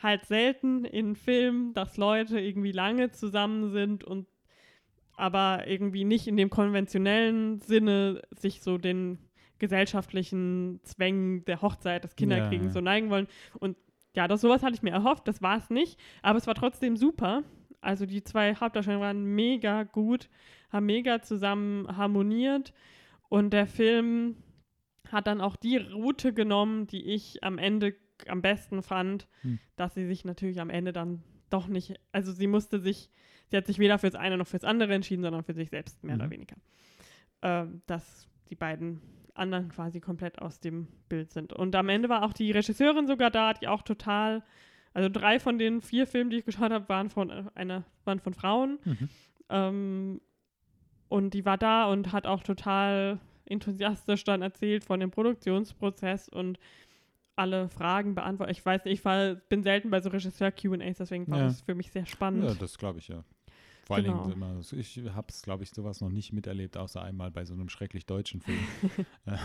halt 0.02 0.26
selten 0.26 0.86
in 0.86 1.16
Filmen, 1.16 1.74
dass 1.74 1.98
Leute 1.98 2.40
irgendwie 2.40 2.72
lange 2.72 3.12
zusammen 3.12 3.72
sind 3.72 4.04
und 4.04 4.28
aber 5.18 5.68
irgendwie 5.68 6.06
nicht 6.06 6.28
in 6.28 6.38
dem 6.38 6.50
konventionellen 6.50 7.60
Sinne 7.60 8.22
sich 8.32 8.62
so 8.62 8.78
den 8.78 9.18
gesellschaftlichen 9.60 10.80
Zwängen 10.84 11.44
der 11.44 11.62
Hochzeit, 11.62 12.06
des 12.06 12.16
Kinderkriegens 12.16 12.68
Ja, 12.68 12.72
so 12.72 12.82
neigen 12.82 13.10
wollen. 13.10 13.28
Und 13.60 13.76
ja, 14.16 14.28
das 14.28 14.42
sowas 14.42 14.64
hatte 14.64 14.76
ich 14.76 14.82
mir 14.82 14.92
erhofft, 14.92 15.28
das 15.28 15.42
war 15.42 15.58
es 15.58 15.70
nicht, 15.70 16.00
aber 16.22 16.38
es 16.38 16.48
war 16.48 16.56
trotzdem 16.56 16.96
super. 16.96 17.44
Also 17.82 18.06
die 18.06 18.24
zwei 18.24 18.56
Hauptdarsteller 18.56 19.00
waren 19.00 19.24
mega 19.24 19.84
gut, 19.84 20.30
haben 20.72 20.86
mega 20.86 21.22
zusammen 21.22 21.96
harmoniert 21.96 22.74
und 23.30 23.52
der 23.52 23.68
Film 23.68 24.36
hat 25.12 25.28
dann 25.28 25.42
auch 25.42 25.56
die 25.56 25.78
Route 25.78 26.34
genommen, 26.34 26.88
die 26.88 27.06
ich 27.14 27.44
am 27.44 27.58
Ende 27.58 27.96
am 28.28 28.42
besten 28.42 28.84
fand, 28.84 29.28
Hm. 29.42 29.60
dass 29.78 29.94
sie 29.94 30.06
sich 30.06 30.26
natürlich 30.26 30.60
am 30.60 30.70
Ende 30.70 30.92
dann 30.92 31.24
doch 31.50 31.68
nicht, 31.68 31.96
also 32.12 32.32
sie 32.32 32.48
musste 32.48 32.80
sich, 32.80 33.10
sie 33.48 33.58
hat 33.58 33.66
sich 33.66 33.80
weder 33.80 33.98
fürs 33.98 34.14
eine 34.16 34.38
noch 34.38 34.46
fürs 34.48 34.66
andere 34.66 34.94
entschieden, 34.94 35.24
sondern 35.24 35.44
für 35.44 35.54
sich 35.54 35.70
selbst 35.70 36.04
mehr 36.04 36.16
oder 36.16 36.28
Mhm. 36.28 36.32
weniger. 36.32 36.56
Ähm, 37.42 37.82
dass 37.88 38.28
die 38.50 38.56
beiden 38.56 39.02
anderen 39.34 39.70
quasi 39.70 40.02
komplett 40.02 40.40
aus 40.42 40.60
dem 40.60 40.88
Bild 41.08 41.32
sind. 41.32 41.54
Und 41.54 41.74
am 41.76 41.88
Ende 41.88 42.10
war 42.10 42.24
auch 42.24 42.34
die 42.34 42.52
Regisseurin 42.52 43.08
sogar 43.08 43.32
da, 43.32 43.54
die 43.54 43.68
auch 43.70 43.82
total, 43.84 44.44
also 45.00 45.10
drei 45.10 45.40
von 45.40 45.58
den 45.58 45.82
vier 45.82 46.06
Filmen, 46.08 46.30
die 46.30 46.38
ich 46.38 46.46
geschaut 46.46 46.72
habe, 46.72 46.88
waren 46.90 47.10
von 47.10 47.30
äh, 47.30 47.44
einer, 47.56 47.84
waren 48.06 48.20
von 48.20 48.34
Frauen. 48.34 48.80
Mhm. 48.84 49.10
Ähm, 49.50 50.22
und 51.08 51.34
die 51.34 51.46
war 51.46 51.58
da 51.58 51.86
und 51.92 52.12
hat 52.12 52.28
auch 52.28 52.44
total 52.44 53.20
enthusiastisch 53.46 54.24
dann 54.26 54.42
erzählt 54.42 54.84
von 54.84 55.00
dem 55.00 55.10
Produktionsprozess 55.10 56.30
und 56.30 56.60
alle 57.36 57.70
Fragen 57.70 58.14
beantwortet. 58.14 58.58
Ich 58.58 58.66
weiß 58.66 58.84
nicht, 58.86 59.00
ich 59.00 59.06
war, 59.06 59.36
bin 59.36 59.64
selten 59.64 59.90
bei 59.90 60.02
so 60.02 60.10
Regisseur-QAs, 60.10 60.98
deswegen 60.98 61.28
war 61.30 61.40
Ja. 61.40 61.44
das 61.46 61.62
für 61.62 61.74
mich 61.74 61.90
sehr 61.92 62.06
spannend. 62.06 62.44
Ja, 62.44 62.54
das 62.54 62.78
glaube 62.78 63.00
ich 63.00 63.08
ja. 63.08 63.24
Vor 63.90 63.96
allen 63.96 64.06
Genau. 64.06 64.22
Dingen 64.28 64.34
immer, 64.34 64.60
ich 64.72 65.02
habe 65.16 65.28
es, 65.30 65.42
glaube 65.42 65.64
ich, 65.64 65.72
sowas 65.72 66.00
noch 66.00 66.12
nicht 66.12 66.32
miterlebt, 66.32 66.78
außer 66.78 67.02
einmal 67.02 67.32
bei 67.32 67.44
so 67.44 67.56
einem 67.56 67.70
schrecklich 67.70 68.06
deutschen 68.06 68.40
Film. 68.40 68.60
Äh, 69.26 69.36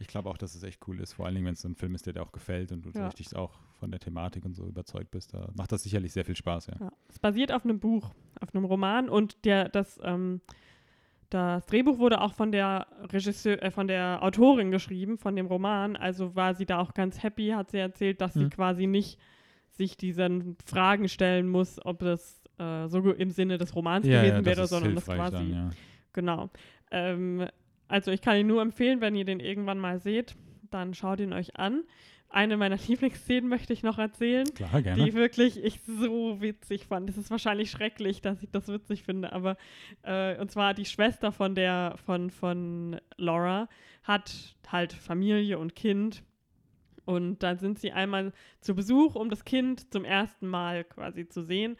ich 0.00 0.08
glaube 0.08 0.28
auch, 0.28 0.36
dass 0.36 0.54
es 0.56 0.62
echt 0.64 0.86
cool 0.88 1.00
ist, 1.00 1.12
vor 1.14 1.24
allen 1.26 1.34
Dingen, 1.36 1.46
wenn 1.46 1.54
es 1.54 1.60
so 1.62 1.68
ein 1.68 1.76
Film 1.76 1.94
ist, 1.94 2.04
der 2.04 2.12
dir 2.14 2.22
auch 2.22 2.32
gefällt 2.32 2.70
und 2.72 2.82
du 2.84 2.90
Ja. 2.90 3.06
richtig 3.06 3.34
auch 3.36 3.60
von 3.78 3.90
der 3.92 4.00
Thematik 4.00 4.44
und 4.44 4.54
so 4.54 4.66
überzeugt 4.66 5.10
bist. 5.12 5.32
Da 5.34 5.48
macht 5.54 5.70
das 5.72 5.84
sicherlich 5.84 6.12
sehr 6.12 6.24
viel 6.24 6.34
Spaß, 6.36 6.66
ja. 6.66 6.74
Ja. 6.80 6.92
Es 7.08 7.18
basiert 7.20 7.52
auf 7.52 7.64
einem 7.64 7.78
Buch, 7.78 8.12
auf 8.40 8.52
einem 8.54 8.64
Roman 8.64 9.08
und 9.08 9.44
der, 9.44 9.68
das, 9.68 9.98
ähm, 10.02 10.40
das 11.30 11.64
Drehbuch 11.66 11.98
wurde 11.98 12.20
auch 12.20 12.34
von 12.34 12.52
der 12.52 12.86
Regisseur, 13.12 13.62
äh, 13.62 13.70
von 13.70 13.86
der 13.88 14.22
Autorin 14.22 14.70
geschrieben, 14.72 15.16
von 15.18 15.34
dem 15.36 15.46
Roman. 15.46 15.96
Also 15.96 16.34
war 16.36 16.54
sie 16.54 16.66
da 16.66 16.78
auch 16.78 16.92
ganz 16.92 17.22
happy, 17.22 17.48
hat 17.50 17.70
sie 17.70 17.78
erzählt, 17.78 18.20
dass 18.20 18.34
sie 18.34 18.44
Mhm. 18.44 18.50
quasi 18.50 18.86
nicht 18.86 19.18
sich 19.70 19.96
diesen 19.96 20.56
Fragen 20.64 21.08
stellen 21.08 21.48
muss, 21.48 21.84
ob 21.84 22.00
das 22.00 22.42
äh, 22.58 22.88
so 22.88 22.98
im 22.98 23.30
Sinne 23.30 23.58
des 23.58 23.74
Romans 23.74 24.06
gewesen 24.06 24.44
wäre, 24.44 24.62
ist 24.62 24.70
sondern 24.70 24.94
das 24.94 25.06
quasi 25.06 25.36
dann, 25.36 25.52
ja. 25.52 25.70
Genau. 26.12 26.50
Ähm, 26.90 27.46
also 27.88 28.10
ich 28.10 28.20
kann 28.22 28.36
ihn 28.36 28.46
nur 28.46 28.62
empfehlen, 28.62 29.00
wenn 29.00 29.14
ihr 29.14 29.24
den 29.24 29.40
irgendwann 29.40 29.78
mal 29.78 30.00
seht, 30.00 30.34
dann 30.70 30.94
schaut 30.94 31.20
ihn 31.20 31.32
euch 31.32 31.56
an. 31.56 31.84
Eine 32.28 32.56
meiner 32.56 32.76
Lieblingsszenen 32.88 33.48
möchte 33.48 33.72
ich 33.72 33.82
noch 33.82 33.98
erzählen, 33.98 34.46
Klar, 34.54 34.82
gerne. 34.82 35.04
die 35.04 35.14
wirklich 35.14 35.62
ich 35.62 35.80
so 35.82 36.40
witzig 36.40 36.86
fand. 36.86 37.08
Es 37.08 37.16
ist 37.16 37.30
wahrscheinlich 37.30 37.70
schrecklich, 37.70 38.20
dass 38.20 38.42
ich 38.42 38.50
das 38.50 38.68
witzig 38.68 39.04
finde, 39.04 39.32
aber 39.32 39.56
äh, 40.02 40.38
und 40.38 40.50
zwar 40.50 40.74
die 40.74 40.84
Schwester 40.84 41.30
von 41.32 41.54
der 41.54 41.94
von 42.04 42.30
von 42.30 43.00
Laura 43.16 43.68
hat 44.02 44.56
halt 44.70 44.92
Familie 44.92 45.58
und 45.58 45.76
Kind 45.76 46.24
und 47.04 47.42
dann 47.42 47.58
sind 47.58 47.78
sie 47.78 47.92
einmal 47.92 48.32
zu 48.60 48.74
Besuch, 48.74 49.14
um 49.14 49.30
das 49.30 49.44
Kind 49.44 49.92
zum 49.92 50.04
ersten 50.04 50.48
Mal 50.48 50.84
quasi 50.84 51.28
zu 51.28 51.44
sehen. 51.44 51.76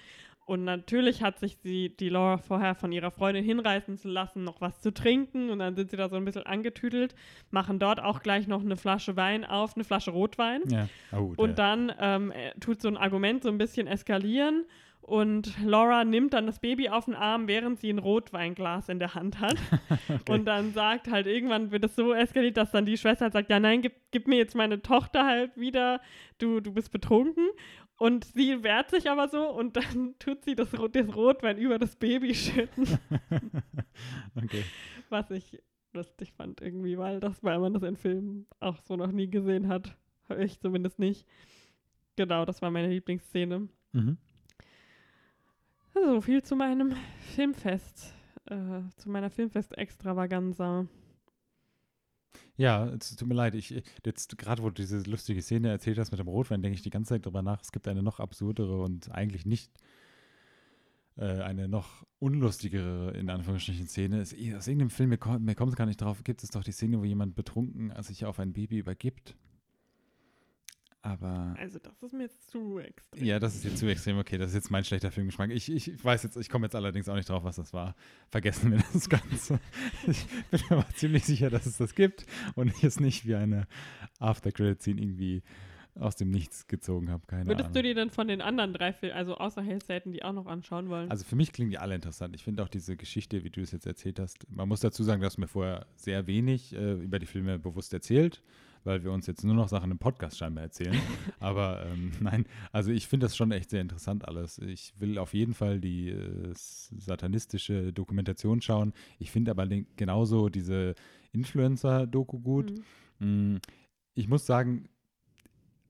Und 0.46 0.62
natürlich 0.62 1.22
hat 1.24 1.40
sich 1.40 1.60
die, 1.60 1.94
die 1.96 2.08
Laura 2.08 2.38
vorher 2.38 2.76
von 2.76 2.92
ihrer 2.92 3.10
Freundin 3.10 3.44
hinreißen 3.44 3.98
zu 3.98 4.08
lassen, 4.08 4.44
noch 4.44 4.60
was 4.60 4.80
zu 4.80 4.94
trinken. 4.94 5.50
Und 5.50 5.58
dann 5.58 5.74
sind 5.74 5.90
sie 5.90 5.96
da 5.96 6.08
so 6.08 6.14
ein 6.14 6.24
bisschen 6.24 6.46
angetüdelt, 6.46 7.16
machen 7.50 7.80
dort 7.80 8.00
auch 8.00 8.22
gleich 8.22 8.46
noch 8.46 8.62
eine 8.62 8.76
Flasche 8.76 9.16
Wein 9.16 9.44
auf, 9.44 9.74
eine 9.74 9.82
Flasche 9.82 10.12
Rotwein. 10.12 10.62
ja. 10.68 10.88
Oh, 11.12 11.34
Und 11.36 11.58
dann 11.58 11.92
ähm, 11.98 12.30
äh, 12.30 12.52
tut 12.60 12.80
so 12.80 12.86
ein 12.86 12.96
Argument 12.96 13.42
so 13.42 13.48
ein 13.48 13.58
bisschen 13.58 13.88
eskalieren. 13.88 14.64
Und 15.00 15.54
Laura 15.64 16.04
nimmt 16.04 16.32
dann 16.32 16.46
das 16.46 16.58
Baby 16.58 16.88
auf 16.88 17.04
den 17.04 17.14
Arm, 17.14 17.46
während 17.46 17.78
sie 17.78 17.90
ein 17.90 17.98
Rotweinglas 18.00 18.88
in 18.88 18.98
der 18.98 19.14
Hand 19.14 19.40
hat. 19.40 19.56
Und 20.28 20.46
dann 20.46 20.72
sagt 20.72 21.08
halt, 21.08 21.28
irgendwann 21.28 21.70
wird 21.70 21.84
es 21.84 21.94
so 21.94 22.12
eskaliert, 22.12 22.56
dass 22.56 22.72
dann 22.72 22.86
die 22.86 22.96
Schwester 22.96 23.26
halt 23.26 23.32
sagt, 23.32 23.50
ja 23.50 23.60
nein, 23.60 23.82
gib, 23.82 23.94
gib 24.10 24.26
mir 24.26 24.36
jetzt 24.36 24.56
meine 24.56 24.82
Tochter 24.82 25.24
halt 25.24 25.56
wieder, 25.56 26.00
du, 26.38 26.60
du 26.60 26.72
bist 26.72 26.90
betrunken. 26.90 27.46
Und 27.98 28.24
sie 28.24 28.62
wehrt 28.62 28.90
sich 28.90 29.10
aber 29.10 29.28
so 29.28 29.48
und 29.48 29.76
dann 29.76 30.14
tut 30.18 30.44
sie 30.44 30.54
das, 30.54 30.70
das 30.70 31.16
Rotwein 31.16 31.58
über 31.58 31.78
das 31.78 31.96
Baby 31.96 32.34
schütten, 32.34 32.86
okay. 34.34 34.64
was 35.08 35.30
ich 35.30 35.62
lustig 35.94 36.32
fand 36.34 36.60
irgendwie, 36.60 36.98
weil 36.98 37.20
das, 37.20 37.42
weil 37.42 37.58
man 37.58 37.72
das 37.72 37.82
in 37.82 37.96
Filmen 37.96 38.46
auch 38.60 38.78
so 38.82 38.96
noch 38.96 39.12
nie 39.12 39.30
gesehen 39.30 39.68
hat. 39.68 39.96
Ich 40.38 40.60
zumindest 40.60 40.98
nicht. 40.98 41.26
Genau, 42.16 42.44
das 42.44 42.60
war 42.60 42.70
meine 42.70 42.88
Lieblingsszene. 42.88 43.68
Mhm. 43.92 44.18
So 45.94 46.20
viel 46.20 46.42
zu 46.42 46.56
meinem 46.56 46.94
Filmfest, 47.34 48.14
äh, 48.46 48.82
zu 48.96 49.08
meiner 49.08 49.30
Filmfest-Extravaganza. 49.30 50.86
Ja, 52.56 52.86
es 52.88 53.14
tut 53.16 53.28
mir 53.28 53.34
leid. 53.34 53.54
Ich, 53.54 53.82
jetzt 54.04 54.38
gerade, 54.38 54.62
wo 54.62 54.68
du 54.68 54.74
diese 54.74 55.00
lustige 55.02 55.42
Szene 55.42 55.68
erzählt 55.68 55.98
hast 55.98 56.10
mit 56.10 56.20
dem 56.20 56.28
Rotwein, 56.28 56.62
denke 56.62 56.76
ich 56.76 56.82
die 56.82 56.90
ganze 56.90 57.10
Zeit 57.10 57.26
drüber 57.26 57.42
nach. 57.42 57.60
Es 57.62 57.70
gibt 57.72 57.86
eine 57.86 58.02
noch 58.02 58.18
absurdere 58.18 58.80
und 58.80 59.10
eigentlich 59.12 59.44
nicht 59.44 59.70
äh, 61.16 61.40
eine 61.42 61.68
noch 61.68 62.06
unlustigere, 62.18 63.12
in 63.12 63.28
Anführungsstrichen, 63.28 63.86
Szene. 63.88 64.20
Es, 64.20 64.32
aus 64.32 64.66
irgendeinem 64.68 64.90
Film, 64.90 65.10
mir, 65.10 65.18
kommt- 65.18 65.44
mir 65.44 65.54
kommt 65.54 65.72
es 65.72 65.76
gar 65.76 65.86
nicht 65.86 66.00
drauf, 66.00 66.24
gibt 66.24 66.42
es 66.42 66.50
doch 66.50 66.64
die 66.64 66.72
Szene, 66.72 66.98
wo 66.98 67.04
jemand 67.04 67.34
betrunken 67.34 67.92
sich 68.02 68.24
auf 68.24 68.38
ein 68.38 68.52
Baby 68.54 68.78
übergibt. 68.78 69.36
Aber 71.06 71.54
Also, 71.58 71.78
das 71.78 72.02
ist 72.02 72.12
mir 72.12 72.24
jetzt 72.24 72.50
zu 72.50 72.78
extrem. 72.80 73.24
ja, 73.24 73.38
das 73.38 73.54
ist 73.54 73.64
jetzt 73.64 73.78
zu 73.78 73.86
extrem. 73.86 74.18
Okay, 74.18 74.38
das 74.38 74.48
ist 74.50 74.54
jetzt 74.56 74.70
mein 74.70 74.84
schlechter 74.84 75.10
Filmgeschmack. 75.12 75.50
Ich, 75.50 75.70
ich 75.70 76.04
weiß 76.04 76.24
jetzt, 76.24 76.36
ich 76.36 76.48
komme 76.48 76.66
jetzt 76.66 76.74
allerdings 76.74 77.08
auch 77.08 77.14
nicht 77.14 77.28
drauf, 77.28 77.44
was 77.44 77.56
das 77.56 77.72
war. 77.72 77.94
Vergessen 78.30 78.72
wir 78.72 78.82
das 78.92 79.08
Ganze. 79.08 79.60
Ich 80.08 80.26
bin 80.50 80.60
mir 80.68 80.78
aber 80.78 80.88
ziemlich 80.94 81.24
sicher, 81.24 81.48
dass 81.50 81.66
es 81.66 81.76
das 81.76 81.94
gibt 81.94 82.26
und 82.54 82.68
ich 82.68 82.82
es 82.84 82.98
nicht 83.00 83.26
wie 83.26 83.34
eine 83.36 83.66
After-Credit-Scene 84.18 85.00
irgendwie 85.00 85.42
aus 85.94 86.14
dem 86.16 86.30
Nichts 86.30 86.66
gezogen 86.66 87.10
habe. 87.10 87.24
Keine 87.26 87.46
Würdest 87.46 87.66
Ahnung. 87.70 87.74
du 87.74 87.82
dir 87.82 87.94
denn 87.94 88.10
von 88.10 88.28
den 88.28 88.40
anderen 88.42 88.72
drei 88.74 88.92
Filmen, 88.92 89.16
also 89.16 89.36
außer 89.36 89.62
Hellstaten, 89.62 90.12
die 90.12 90.22
auch 90.22 90.32
noch 90.32 90.46
anschauen 90.46 90.88
wollen? 90.90 91.10
Also 91.10 91.24
für 91.24 91.36
mich 91.36 91.52
klingen 91.52 91.70
die 91.70 91.78
alle 91.78 91.94
interessant. 91.94 92.34
Ich 92.34 92.44
finde 92.44 92.62
auch 92.62 92.68
diese 92.68 92.96
Geschichte, 92.96 93.44
wie 93.44 93.50
du 93.50 93.60
es 93.62 93.70
jetzt 93.72 93.86
erzählt 93.86 94.18
hast, 94.18 94.46
man 94.50 94.68
muss 94.68 94.80
dazu 94.80 95.02
sagen, 95.04 95.22
dass 95.22 95.38
mir 95.38 95.48
vorher 95.48 95.86
sehr 95.94 96.26
wenig 96.26 96.74
äh, 96.74 96.94
über 96.94 97.18
die 97.18 97.26
Filme 97.26 97.58
bewusst 97.58 97.94
erzählt, 97.94 98.42
weil 98.86 99.04
wir 99.04 99.12
uns 99.12 99.26
jetzt 99.26 99.44
nur 99.44 99.54
noch 99.54 99.68
Sachen 99.68 99.90
im 99.90 99.98
Podcast 99.98 100.38
scheinbar 100.38 100.64
erzählen. 100.64 100.96
Aber 101.40 101.84
ähm, 101.86 102.12
nein, 102.20 102.46
also 102.72 102.90
ich 102.92 103.06
finde 103.06 103.26
das 103.26 103.36
schon 103.36 103.50
echt 103.52 103.70
sehr 103.70 103.82
interessant 103.82 104.26
alles. 104.26 104.58
Ich 104.58 104.94
will 104.98 105.18
auf 105.18 105.34
jeden 105.34 105.54
Fall 105.54 105.80
die 105.80 106.08
äh, 106.10 106.52
satanistische 106.54 107.92
Dokumentation 107.92 108.62
schauen. 108.62 108.92
Ich 109.18 109.30
finde 109.30 109.50
aber 109.50 109.66
den, 109.66 109.86
genauso 109.96 110.48
diese 110.48 110.94
Influencer-Doku 111.32 112.40
gut. 112.40 112.72
Mhm. 113.18 113.54
Mm, 113.54 113.60
Ich 114.14 114.28
muss 114.28 114.46
sagen, 114.46 114.88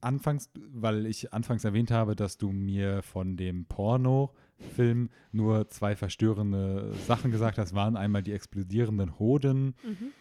anfangs, 0.01 0.49
weil 0.73 1.05
ich 1.05 1.33
anfangs 1.33 1.63
erwähnt 1.63 1.91
habe, 1.91 2.15
dass 2.15 2.37
du 2.37 2.51
mir 2.51 3.01
von 3.01 3.37
dem 3.37 3.65
Porno-Film 3.65 5.09
nur 5.31 5.69
zwei 5.69 5.95
verstörende 5.95 6.93
Sachen 7.07 7.31
gesagt 7.31 7.57
hast, 7.57 7.73
waren 7.73 7.95
einmal 7.95 8.23
die 8.23 8.33
explodierenden 8.33 9.17
Hoden 9.19 9.75
Mhm. 9.83 10.11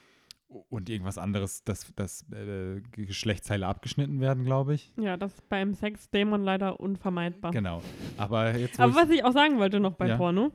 Und 0.48 0.88
irgendwas 0.88 1.18
anderes, 1.18 1.64
dass, 1.64 1.92
dass 1.96 2.24
äh, 2.32 2.80
Geschlechtsteile 2.92 3.66
abgeschnitten 3.66 4.20
werden, 4.20 4.44
glaube 4.44 4.74
ich. 4.74 4.92
Ja, 4.98 5.16
das 5.16 5.34
ist 5.34 5.48
beim 5.48 5.74
Sexdämon 5.74 6.42
leider 6.44 6.78
unvermeidbar. 6.80 7.50
Genau. 7.52 7.82
Aber 8.16 8.56
jetzt, 8.56 8.78
Aber 8.80 8.94
was 8.94 9.10
ich 9.10 9.24
auch 9.24 9.32
sagen 9.32 9.58
wollte 9.58 9.80
noch 9.80 9.94
bei 9.94 10.08
Ja. 10.08 10.16
Porno, 10.16 10.52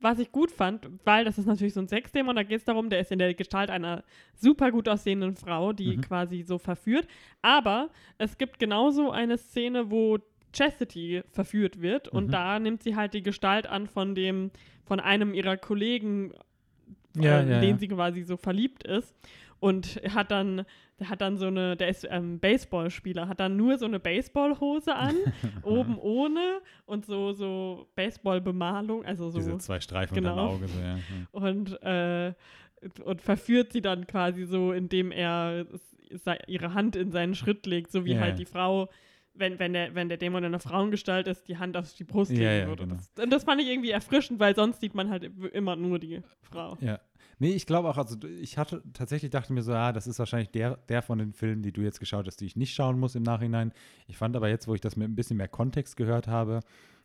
was 0.00 0.18
ich 0.18 0.32
gut 0.32 0.50
fand, 0.50 0.88
weil 1.04 1.24
das 1.24 1.38
ist 1.38 1.46
natürlich 1.46 1.74
so 1.74 1.80
ein 1.80 1.88
Sexdämon, 1.88 2.36
da 2.36 2.42
geht 2.42 2.58
es 2.58 2.64
darum, 2.64 2.90
der 2.90 3.00
ist 3.00 3.12
in 3.12 3.18
der 3.18 3.34
Gestalt 3.34 3.70
einer 3.70 4.02
super 4.34 4.70
gut 4.70 4.88
aussehenden 4.88 5.36
Frau, 5.36 5.72
die 5.72 5.96
Mhm. 5.96 6.00
quasi 6.02 6.42
so 6.42 6.58
verführt. 6.58 7.06
Aber 7.42 7.90
es 8.18 8.36
gibt 8.38 8.58
genauso 8.58 9.10
eine 9.10 9.38
Szene, 9.38 9.90
wo 9.90 10.18
Chastity 10.52 11.22
verführt 11.30 11.80
wird 11.80 12.08
und 12.08 12.26
Mhm. 12.26 12.30
da 12.30 12.58
nimmt 12.58 12.82
sie 12.82 12.96
halt 12.96 13.12
die 13.14 13.22
Gestalt 13.22 13.66
an 13.66 13.86
von 13.88 14.14
dem, 14.14 14.50
von 14.84 15.00
einem 15.00 15.34
ihrer 15.34 15.56
Kollegen, 15.56 16.32
Ja, 17.16 17.38
äh, 17.38 17.42
in 17.42 17.48
ja, 17.48 17.60
den 17.60 17.70
ja. 17.70 17.78
sie 17.78 17.88
quasi 17.88 18.22
so 18.22 18.36
verliebt 18.36 18.84
ist. 18.84 19.14
Und 19.60 20.00
hat 20.10 20.30
dann, 20.30 20.66
der 21.00 21.08
hat 21.08 21.22
dann 21.22 21.38
so 21.38 21.46
eine, 21.46 21.74
der 21.74 21.88
ist 21.88 22.06
ähm, 22.10 22.38
Baseballspieler, 22.38 23.28
hat 23.28 23.40
dann 23.40 23.56
nur 23.56 23.78
so 23.78 23.86
eine 23.86 23.98
Baseballhose 23.98 24.94
an, 24.94 25.14
oben 25.62 25.96
ohne 25.98 26.60
und 26.84 27.06
so, 27.06 27.32
so 27.32 27.88
Baseballbemalung, 27.94 29.06
also 29.06 29.30
so 29.30 29.38
diese 29.38 29.56
zwei 29.58 29.80
Streifen 29.80 30.16
genau. 30.16 30.52
unter 30.52 30.66
dem 30.66 30.66
Auge. 30.66 30.68
So, 30.68 30.80
ja. 30.80 30.96
ja. 30.96 31.00
und, 31.30 31.82
äh, 31.82 32.34
und 33.04 33.22
verführt 33.22 33.72
sie 33.72 33.80
dann 33.80 34.06
quasi 34.06 34.44
so, 34.44 34.72
indem 34.72 35.12
er 35.12 35.66
ihre 36.46 36.74
Hand 36.74 36.96
in 36.96 37.10
seinen 37.10 37.34
Schritt 37.34 37.64
legt, 37.64 37.90
so 37.90 38.04
wie 38.04 38.14
Ja, 38.14 38.20
halt 38.20 38.32
ja. 38.32 38.36
die 38.36 38.44
Frau, 38.44 38.90
wenn, 39.34 39.58
wenn, 39.58 39.72
der, 39.72 39.94
wenn 39.94 40.08
der 40.08 40.18
Dämon 40.18 40.42
in 40.44 40.46
einer 40.46 40.60
Frauengestalt 40.60 41.26
ist, 41.26 41.48
die 41.48 41.58
Hand 41.58 41.76
auf 41.76 41.92
die 41.94 42.04
Brust 42.04 42.30
Ja, 42.30 42.38
legen 42.38 42.60
ja, 42.60 42.66
würde. 42.68 42.84
genau. 42.84 42.96
Das, 43.14 43.24
und 43.24 43.30
das 43.30 43.44
fand 43.44 43.60
ich 43.60 43.68
irgendwie 43.68 43.90
erfrischend, 43.90 44.38
weil 44.40 44.54
sonst 44.54 44.80
sieht 44.80 44.94
man 44.94 45.10
halt 45.10 45.24
immer 45.52 45.76
nur 45.76 45.98
die 45.98 46.22
Frau. 46.42 46.76
Ja, 46.80 47.00
Nee, 47.38 47.52
ich 47.52 47.66
glaube 47.66 47.88
auch, 47.88 47.98
also 47.98 48.16
ich 48.40 48.58
hatte 48.58 48.82
tatsächlich 48.92 49.30
dachte 49.30 49.52
mir 49.52 49.62
so, 49.62 49.72
ja, 49.72 49.92
das 49.92 50.06
ist 50.06 50.18
wahrscheinlich 50.18 50.50
der, 50.50 50.76
der 50.88 51.02
von 51.02 51.18
den 51.18 51.32
Filmen, 51.32 51.62
die 51.62 51.72
du 51.72 51.80
jetzt 51.80 52.00
geschaut 52.00 52.26
hast, 52.26 52.40
die 52.40 52.46
ich 52.46 52.56
nicht 52.56 52.74
schauen 52.74 52.98
muss 52.98 53.14
im 53.14 53.22
Nachhinein. 53.22 53.72
Ich 54.06 54.16
fand 54.16 54.36
aber 54.36 54.48
jetzt, 54.48 54.68
wo 54.68 54.74
ich 54.74 54.80
das 54.80 54.96
mit 54.96 55.08
ein 55.08 55.16
bisschen 55.16 55.36
mehr 55.36 55.48
Kontext 55.48 55.96
gehört 55.96 56.28
habe 56.28 56.60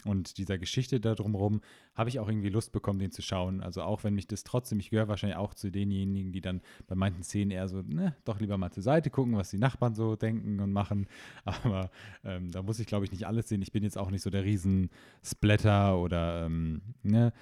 und 0.05 0.37
dieser 0.37 0.57
Geschichte 0.57 0.99
da 0.99 1.15
drumherum, 1.15 1.61
habe 1.95 2.09
ich 2.09 2.19
auch 2.19 2.29
irgendwie 2.29 2.49
Lust 2.49 2.71
bekommen, 2.71 2.99
den 2.99 3.11
zu 3.11 3.21
schauen. 3.21 3.61
Also 3.61 3.81
auch 3.81 4.03
wenn 4.03 4.13
mich 4.13 4.27
das 4.27 4.43
trotzdem, 4.43 4.79
ich 4.79 4.89
gehöre 4.89 5.07
wahrscheinlich 5.09 5.37
auch 5.37 5.53
zu 5.53 5.71
denjenigen, 5.71 6.31
die 6.31 6.41
dann 6.41 6.61
bei 6.87 6.95
manchen 6.95 7.23
Szenen 7.23 7.51
eher 7.51 7.67
so, 7.67 7.81
ne, 7.81 8.15
doch 8.23 8.39
lieber 8.39 8.57
mal 8.57 8.71
zur 8.71 8.83
Seite 8.83 9.09
gucken, 9.09 9.35
was 9.35 9.49
die 9.49 9.57
Nachbarn 9.57 9.95
so 9.95 10.15
denken 10.15 10.59
und 10.59 10.71
machen. 10.71 11.07
Aber 11.45 11.89
ähm, 12.23 12.51
da 12.51 12.61
muss 12.61 12.79
ich, 12.79 12.87
glaube 12.87 13.05
ich, 13.05 13.11
nicht 13.11 13.27
alles 13.27 13.49
sehen. 13.49 13.61
Ich 13.61 13.71
bin 13.71 13.83
jetzt 13.83 13.97
auch 13.97 14.11
nicht 14.11 14.21
so 14.21 14.29
der 14.29 14.45
Riesen-Splatter 14.45 15.97
oder, 15.97 16.45
ähm, 16.45 16.81
ne, 17.03 17.33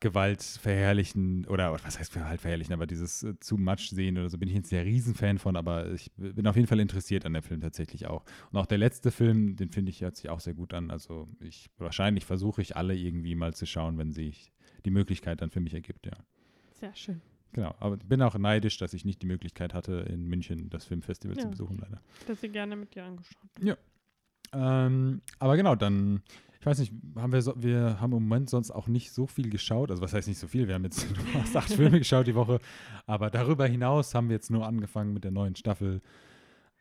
Gewalt 0.00 0.42
verherrlichen 0.42 1.46
oder 1.46 1.72
was 1.72 1.98
heißt 1.98 2.12
Gewalt 2.12 2.40
verherrlichen, 2.40 2.72
aber 2.72 2.86
dieses 2.86 3.22
äh, 3.22 3.38
zu 3.38 3.56
much 3.58 3.90
sehen 3.90 4.16
oder 4.18 4.30
so 4.30 4.38
bin 4.38 4.48
ich 4.48 4.54
jetzt 4.54 4.72
der 4.72 4.84
Riesenfan 4.84 5.38
von, 5.38 5.56
aber 5.56 5.92
ich 5.92 6.10
bin 6.16 6.46
auf 6.46 6.56
jeden 6.56 6.66
Fall 6.68 6.80
interessiert 6.80 7.26
an 7.26 7.34
dem 7.34 7.42
Film 7.42 7.60
tatsächlich 7.60 8.06
auch. 8.06 8.24
Und 8.50 8.58
auch 8.58 8.66
der 8.66 8.78
letzte 8.78 9.10
Film, 9.10 9.56
den 9.56 9.70
finde 9.70 9.90
ich, 9.90 10.00
hört 10.00 10.16
sich 10.16 10.30
auch 10.30 10.40
sehr 10.40 10.54
gut 10.54 10.72
an. 10.74 10.90
Also 10.90 11.28
ich 11.40 11.68
wahrscheinlich 11.78 12.24
versuche 12.24 12.62
ich 12.62 12.76
alle 12.76 12.96
irgendwie 12.96 13.34
mal 13.34 13.52
zu 13.54 13.66
schauen, 13.66 13.98
wenn 13.98 14.10
sich 14.12 14.52
die 14.86 14.90
Möglichkeit 14.90 15.42
dann 15.42 15.50
für 15.50 15.60
mich 15.60 15.74
ergibt, 15.74 16.06
ja. 16.06 16.16
Sehr 16.72 16.94
schön. 16.94 17.20
Genau, 17.52 17.74
aber 17.80 17.96
ich 17.96 18.06
bin 18.06 18.22
auch 18.22 18.38
neidisch, 18.38 18.78
dass 18.78 18.94
ich 18.94 19.04
nicht 19.04 19.20
die 19.22 19.26
Möglichkeit 19.26 19.74
hatte, 19.74 20.06
in 20.08 20.26
München 20.28 20.70
das 20.70 20.84
Filmfestival 20.84 21.36
Ja. 21.36 21.42
zu 21.42 21.50
besuchen, 21.50 21.78
leider. 21.78 22.00
Das 22.26 22.40
sie 22.40 22.48
gerne 22.48 22.76
mit 22.76 22.94
dir 22.94 23.04
angeschaut. 23.04 23.50
Ähm, 24.52 25.20
aber 25.38 25.56
genau, 25.56 25.74
dann, 25.76 26.22
ich 26.60 26.66
weiß 26.66 26.78
nicht, 26.78 26.92
haben 27.16 27.32
wir, 27.32 27.40
so, 27.42 27.54
wir 27.56 28.00
haben 28.00 28.12
im 28.12 28.22
Moment 28.22 28.50
sonst 28.50 28.70
auch 28.70 28.86
nicht 28.86 29.12
so 29.12 29.26
viel 29.26 29.48
geschaut. 29.48 29.90
Also 29.90 30.02
was 30.02 30.12
heißt 30.12 30.28
nicht 30.28 30.38
so 30.38 30.46
viel? 30.46 30.68
Wir 30.68 30.74
haben 30.74 30.84
jetzt 30.84 31.06
nur 31.16 31.24
fast 31.26 31.56
acht 31.56 31.72
Filme 31.72 31.98
geschaut 31.98 32.26
die 32.26 32.34
Woche. 32.34 32.60
Aber 33.06 33.30
darüber 33.30 33.66
hinaus 33.66 34.14
haben 34.14 34.28
wir 34.28 34.36
jetzt 34.36 34.50
nur 34.50 34.66
angefangen 34.66 35.12
mit 35.14 35.24
der 35.24 35.30
neuen 35.30 35.56
Staffel. 35.56 36.02